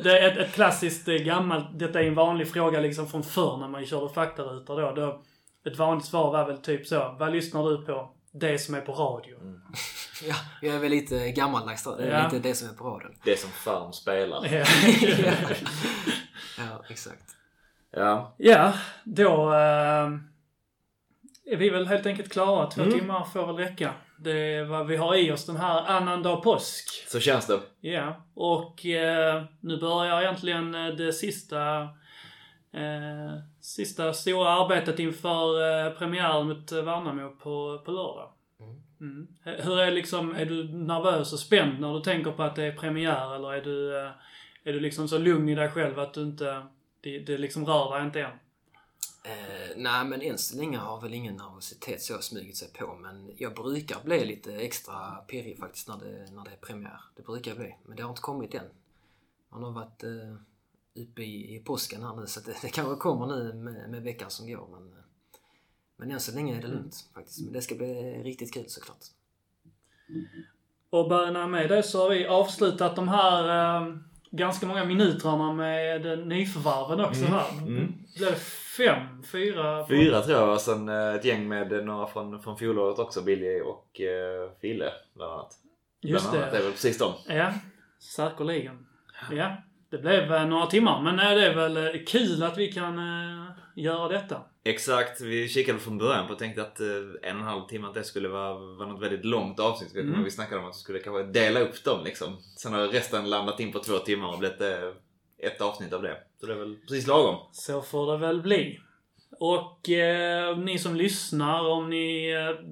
det 0.03 0.19
är 0.19 0.33
ett, 0.33 0.39
ett 0.39 0.53
klassiskt 0.53 1.07
gammalt, 1.07 1.79
detta 1.79 2.01
är 2.01 2.07
en 2.07 2.15
vanlig 2.15 2.53
fråga 2.53 2.81
liksom 2.81 3.09
från 3.09 3.23
förr 3.23 3.57
när 3.57 3.69
man 3.69 3.87
körde 3.87 4.15
faktarutor 4.15 4.81
då. 4.81 4.93
då. 4.93 5.23
Ett 5.71 5.79
vanligt 5.79 6.07
svar 6.07 6.33
var 6.33 6.47
väl 6.47 6.59
typ 6.59 6.87
så, 6.87 7.17
vad 7.19 7.33
lyssnar 7.33 7.71
du 7.71 7.87
på? 7.87 8.16
Det 8.41 8.59
som 8.59 8.75
är 8.75 8.81
på 8.81 8.93
radio. 8.93 9.41
Mm. 9.41 9.61
Ja, 10.29 10.35
jag 10.63 10.75
är 10.75 10.79
väl 10.79 10.91
lite 10.91 11.31
gammaldags 11.31 11.85
då. 11.85 11.97
Det 11.97 12.05
är 12.05 12.19
ja. 12.19 12.25
lite 12.25 12.49
det 12.49 12.55
som 12.55 12.69
är 12.69 12.73
på 12.73 12.85
radion. 12.85 13.15
Det 13.25 13.41
som 13.41 13.51
Farm 13.51 13.93
spelar. 13.93 14.47
ja. 14.53 14.65
ja, 16.59 16.85
exakt. 16.89 17.37
Ja. 17.91 18.35
Ja, 18.39 18.73
då 19.05 19.53
äh, 19.53 20.11
är 21.47 21.57
vi 21.57 21.71
väl 21.71 21.87
helt 21.87 22.07
enkelt 22.07 22.33
klara. 22.33 22.71
Två 22.71 22.83
mm. 22.83 22.99
timmar 22.99 23.25
får 23.25 23.47
väl 23.47 23.57
räcka. 23.57 23.95
Det 24.19 24.55
är 24.55 24.65
vad 24.65 24.87
vi 24.87 24.97
har 24.97 25.17
i 25.17 25.33
oss 25.33 25.47
den 25.47 25.57
här 25.57 25.83
annandag 25.87 26.37
påsk. 26.37 27.05
Så 27.09 27.21
känns 27.21 27.47
det. 27.47 27.61
Ja, 27.81 28.25
och 28.35 28.87
eh, 28.87 29.45
nu 29.61 29.81
börjar 29.81 30.23
egentligen 30.23 30.75
eh, 30.75 30.95
det 30.95 31.13
sista 31.13 31.89
eh, 32.73 33.39
sista 33.61 34.13
stora 34.13 34.49
arbetet 34.49 34.99
inför 34.99 35.87
eh, 35.87 35.93
premiären 35.93 36.49
mot 36.49 36.73
eh, 36.73 36.83
Värnamo 36.83 37.31
på, 37.31 37.83
på 37.85 37.91
lördag. 37.91 38.31
Mm. 39.01 39.27
Hur 39.43 39.79
är 39.79 39.91
liksom, 39.91 40.35
är 40.35 40.47
du 40.47 40.73
nervös 40.73 41.33
och 41.33 41.39
spänd 41.39 41.81
när 41.81 41.95
du 41.95 42.01
tänker 42.01 42.31
på 42.31 42.43
att 42.43 42.57
det 42.57 42.65
är 42.65 42.77
premiär 42.77 43.35
eller 43.35 43.53
är 43.53 43.63
du, 43.63 43.99
eh, 43.99 44.11
är 44.65 44.73
du 44.73 44.81
liksom 44.81 45.09
så 45.09 45.19
lugn 45.19 45.49
i 45.49 45.55
dig 45.55 45.71
själv 45.71 45.99
att 45.99 46.15
du 46.15 46.23
inte, 46.23 46.67
det, 47.01 47.19
det 47.19 47.39
liksom 47.39 47.67
rör 47.67 47.95
dig 47.95 48.07
inte 48.07 48.21
än? 48.21 48.31
Eh, 49.27 49.77
nej, 49.77 50.05
men 50.05 50.23
än 50.23 50.39
så 50.39 50.57
länge 50.57 50.79
har 50.79 51.01
väl 51.01 51.15
ingen 51.15 51.37
nervositet 51.37 52.03
så 52.03 52.19
smugit 52.19 52.57
sig 52.57 52.69
på. 52.73 52.95
Men 52.95 53.31
jag 53.37 53.55
brukar 53.55 54.01
bli 54.05 54.25
lite 54.25 54.57
extra 54.57 55.17
pirrig 55.27 55.59
faktiskt 55.59 55.89
när 55.89 55.97
det, 55.97 56.31
när 56.33 56.45
det 56.45 56.51
är 56.51 56.57
premiär. 56.57 57.01
Det 57.17 57.23
brukar 57.23 57.51
jag 57.51 57.59
bli. 57.59 57.77
Men 57.85 57.97
det 57.97 58.03
har 58.03 58.11
inte 58.11 58.23
kommit 58.23 58.55
än. 58.55 58.65
Man 59.49 59.63
har 59.63 59.71
varit 59.71 60.05
eh, 60.05 60.37
uppe 61.03 61.23
i, 61.23 61.57
i 61.57 61.59
påsken 61.59 62.03
här 62.03 62.17
nu 62.17 62.27
så 62.27 62.41
det, 62.41 62.57
det 62.63 62.69
kanske 62.69 62.97
kommer 62.97 63.27
nu 63.27 63.53
med, 63.55 63.91
med 63.91 64.03
veckan 64.03 64.31
som 64.31 64.47
går. 64.47 64.69
Men, 64.73 64.93
men 65.97 66.11
än 66.11 66.21
så 66.21 66.35
länge 66.35 66.57
är 66.59 66.63
det 66.63 66.69
lugnt 66.69 67.09
faktiskt. 67.15 67.41
Men 67.45 67.53
det 67.53 67.63
ska 67.63 67.75
bli 67.75 68.23
riktigt 68.23 68.55
kul 68.55 68.65
såklart. 68.69 68.99
Och 70.91 71.09
börja 71.09 71.47
med 71.47 71.69
det 71.69 71.83
så 71.83 72.03
har 72.03 72.11
vi 72.11 72.27
avslutat 72.27 72.97
de 72.97 73.09
här 73.09 73.77
eh, 73.83 73.95
ganska 74.31 74.67
många 74.67 74.85
minuterna 74.85 75.53
med 75.53 76.27
nyförvärven 76.29 77.01
också 77.05 77.21
Mm, 77.21 77.33
här. 77.33 77.59
mm. 77.59 77.95
Blev 78.17 78.31
det 78.31 78.37
fem? 78.77 79.23
Fyra? 79.23 79.87
Fyra 79.89 80.21
tror 80.23 80.39
jag 80.39 80.53
och 80.53 80.61
sen 80.61 80.89
eh, 80.89 81.15
ett 81.15 81.25
gäng 81.25 81.49
med 81.49 81.85
några 81.87 82.07
från, 82.07 82.43
från 82.43 82.59
fjolåret 82.59 82.99
också. 82.99 83.23
Billy 83.23 83.61
och 83.61 84.01
eh, 84.01 84.51
Fille 84.61 84.93
bland 85.15 85.33
annat. 85.33 85.55
Just 86.01 86.31
bland 86.31 86.39
annat. 86.39 86.51
Det 86.53 86.57
är 86.57 86.61
det. 86.61 86.65
väl 86.65 86.73
precis 86.73 86.99
dem. 86.99 87.13
Ja, 87.29 87.53
säkerligen. 87.99 88.87
Ja, 89.31 89.57
det 89.91 89.99
blev 89.99 90.33
eh, 90.35 90.47
några 90.47 90.67
timmar. 90.67 91.03
Men 91.03 91.19
eh, 91.19 91.35
det 91.35 91.47
är 91.47 91.55
väl 91.55 91.77
eh, 91.77 92.05
kul 92.07 92.43
att 92.43 92.59
vi 92.59 92.73
kan 92.73 93.01
göra 93.75 94.09
detta. 94.09 94.43
Exakt, 94.65 95.21
vi 95.21 95.49
kikade 95.49 95.79
från 95.79 95.99
början 95.99 96.27
på 96.27 96.33
och 96.33 96.39
tänkte 96.39 96.63
att 96.63 96.81
en 96.81 97.15
och 97.23 97.25
en 97.25 97.43
halv 97.43 97.67
timme 97.67 97.87
att 97.89 97.95
det 97.95 98.05
skulle 98.05 98.29
vara, 98.29 98.55
vara 98.55 98.89
något 98.89 99.03
väldigt 99.03 99.25
långt 99.25 99.61
avsnitt. 99.61 99.91
Du, 99.95 100.01
Mm. 100.01 100.13
men 100.13 100.25
Vi 100.25 100.31
snackade 100.31 100.61
om 100.61 100.67
att 100.69 100.77
vi 100.77 100.81
skulle 100.81 100.99
kanske 100.99 101.23
dela 101.33 101.61
upp 101.61 101.85
dem 101.85 102.05
liksom. 102.05 102.37
Sen 102.57 102.73
har 102.73 102.89
resten 102.89 103.31
landat 103.31 103.61
in 103.61 103.73
på 103.73 103.79
två 103.79 103.99
timmar 103.99 104.33
och 104.33 104.39
blivit 104.39 104.61
ett 105.39 105.61
avsnitt 105.61 105.93
av 105.93 106.03
det. 106.03 106.17
Så 106.41 106.47
det 106.47 106.53
är 106.53 106.57
väl 106.57 106.77
precis 106.77 107.07
lagom. 107.07 107.37
Så 107.53 107.83
får 107.83 108.13
det 108.13 108.19
väl 108.19 108.43
bli. 108.43 108.81
Och 109.41 109.89
eh, 109.91 110.59
ni 110.59 110.79
som 110.79 110.97
lyssnar, 110.97 111.69
om 111.69 111.91
ni 111.91 112.31
eh, 112.31 112.65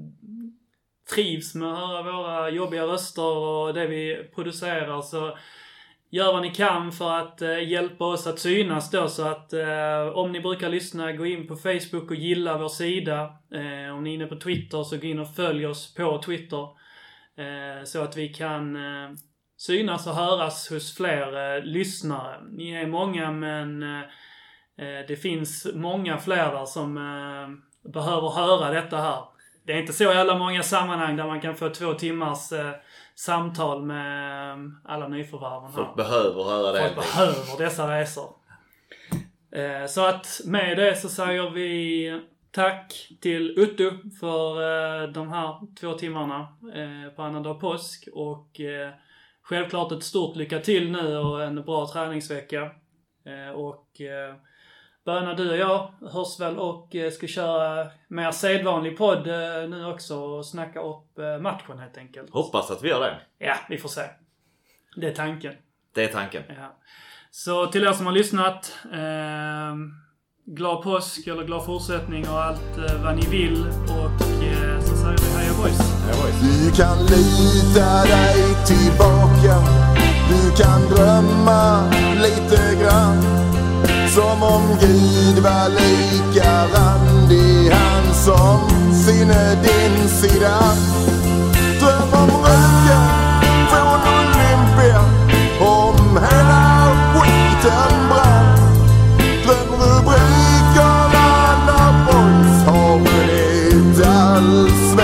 trivs 1.14 1.54
med 1.54 1.72
att 1.72 1.78
höra 1.78 2.02
våra 2.02 2.50
jobbiga 2.50 2.86
röster 2.86 3.36
och 3.36 3.74
det 3.74 3.86
vi 3.86 4.30
producerar 4.34 5.02
så 5.02 5.38
gör 6.14 6.32
vad 6.32 6.42
ni 6.42 6.50
kan 6.50 6.92
för 6.92 7.18
att 7.18 7.42
eh, 7.42 7.68
hjälpa 7.68 8.04
oss 8.04 8.26
att 8.26 8.38
synas 8.38 8.90
då. 8.90 9.08
Så 9.08 9.26
att 9.26 9.52
eh, 9.52 10.08
om 10.14 10.32
ni 10.32 10.40
brukar 10.40 10.68
lyssna, 10.68 11.12
gå 11.12 11.26
in 11.26 11.46
på 11.46 11.56
Facebook 11.56 12.10
och 12.10 12.16
gilla 12.16 12.58
vår 12.58 12.68
sida. 12.68 13.20
Eh, 13.54 13.94
om 13.94 14.04
ni 14.04 14.10
är 14.10 14.14
inne 14.14 14.26
på 14.26 14.36
Twitter 14.36 14.82
så 14.82 14.96
gå 14.96 15.06
in 15.06 15.18
och 15.18 15.34
följ 15.34 15.66
oss 15.66 15.94
på 15.94 16.22
Twitter. 16.22 16.62
Eh, 17.38 17.84
så 17.84 18.02
att 18.02 18.16
vi 18.16 18.28
kan 18.28 18.76
eh, 18.76 19.10
synas 19.56 20.06
och 20.06 20.14
höras 20.14 20.70
hos 20.70 20.96
fler 20.96 21.56
eh, 21.56 21.64
lyssnare. 21.64 22.40
Ni 22.50 22.72
är 22.72 22.86
många 22.86 23.30
men 23.30 23.82
eh, 23.82 24.00
eh 24.78 25.06
Det 25.08 25.16
finns 25.16 25.66
många 25.74 26.18
fler 26.18 26.52
där 26.52 26.64
som 26.64 26.96
eh, 26.96 27.90
behöver 27.92 28.28
höra 28.28 28.70
detta 28.70 28.96
här. 28.96 29.22
Det 29.66 29.72
är 29.72 29.80
inte 29.80 29.92
så 29.92 30.04
jävla 30.04 30.38
många 30.38 30.62
sammanhang 30.62 31.16
där 31.16 31.26
man 31.26 31.40
kan 31.40 31.56
få 31.56 31.68
två 31.68 31.94
timmars 31.94 32.52
eh, 32.52 32.72
samtal 33.14 33.82
med 33.82 34.56
alla 34.84 35.08
nyförvärven 35.08 35.62
här. 35.70 35.72
Folk 35.72 35.96
behöver 35.96 36.44
höra 36.44 36.72
det. 36.72 36.80
Folk 36.80 36.96
behöver 36.96 37.64
dessa 37.64 38.00
resor. 38.00 38.30
Eh, 39.52 39.86
Så 39.86 40.06
att 40.06 40.40
med 40.44 40.76
det 40.76 40.96
så 40.96 41.08
säger 41.08 41.50
vi 41.50 42.22
tack 42.50 43.08
till 43.20 43.58
Uttu 43.58 43.90
för 44.20 44.62
eh, 45.02 45.08
de 45.08 45.28
här 45.28 45.74
två 45.80 45.92
timmarna 45.92 46.40
eh, 46.74 47.10
på 47.16 47.22
annandag 47.22 47.54
påsk. 47.54 48.08
Och 48.12 48.60
självklart 49.42 49.92
ett 49.92 50.02
stort 50.02 50.36
lycka 50.36 50.58
till 50.58 50.90
nu 50.90 51.16
och 51.16 51.44
en 51.44 51.64
bra 51.64 51.88
träningsvecka. 51.92 52.70
Och 53.54 54.00
Böna, 55.04 55.34
du 55.34 55.50
och 55.50 55.56
jag 55.56 55.92
hörs 56.12 56.40
väl 56.40 56.58
och 56.58 56.94
eh, 56.94 57.10
ska 57.10 57.26
köra 57.26 57.86
mer 58.08 58.30
sedvanlig 58.30 58.98
podd 58.98 59.26
eh, 59.26 59.68
nu 59.68 59.86
också 59.86 60.16
och 60.16 60.46
snacka 60.46 60.80
upp 60.80 61.18
eh, 61.18 61.38
matchen 61.38 61.78
helt 61.78 61.98
enkelt. 61.98 62.30
Hoppas 62.30 62.70
att 62.70 62.82
vi 62.82 62.88
gör 62.88 63.00
det. 63.00 63.20
Ja, 63.46 63.54
vi 63.68 63.78
får 63.78 63.88
se. 63.88 64.02
Det 64.96 65.08
är 65.08 65.14
tanken. 65.14 65.54
Det 65.94 66.04
är 66.04 66.08
tanken. 66.08 66.42
Ja. 66.48 66.76
Så 67.30 67.66
till 67.66 67.84
er 67.84 67.92
som 67.92 68.06
har 68.06 68.12
lyssnat. 68.12 68.72
Eh, 68.92 69.74
glad 70.46 70.82
påsk 70.82 71.26
eller 71.26 71.44
glad 71.44 71.64
fortsättning 71.64 72.28
och 72.28 72.42
allt 72.42 72.78
eh, 72.78 73.02
vad 73.04 73.16
ni 73.16 73.26
vill. 73.26 73.66
Och 73.88 74.42
eh, 74.42 74.80
så 74.80 74.96
säger 74.96 75.18
vi 75.18 75.38
heja 75.38 75.52
boys. 75.62 75.78
Du 76.40 76.82
kan 76.82 76.98
lita 76.98 78.04
dig 78.04 78.54
tillbaka 78.66 79.54
Du 80.28 80.62
kan 80.62 80.80
drömma 80.80 81.90
lite 82.22 82.82
grann 82.82 83.43
som 84.14 84.42
om 84.42 84.62
Gud 84.80 85.38
var 85.38 85.68
lika 85.68 86.66
randig 86.66 87.70
Han 87.72 88.14
som 88.14 88.92
sinne 88.94 89.54
din 89.62 90.08
sida. 90.08 90.58
Dröm 91.80 92.22
om 92.22 92.30
röken 92.30 93.66
från 93.70 94.00
Olympia 94.14 95.00
Om 95.60 96.16
hela 96.16 96.90
skiten 97.14 98.08
brann. 98.08 98.56
Dröm 99.44 99.80
rubrikerna 99.80 101.26
när 101.66 101.92
boys 102.06 102.66
har 102.66 102.98
vunnit 102.98 104.06
allsvenskan 104.06 105.03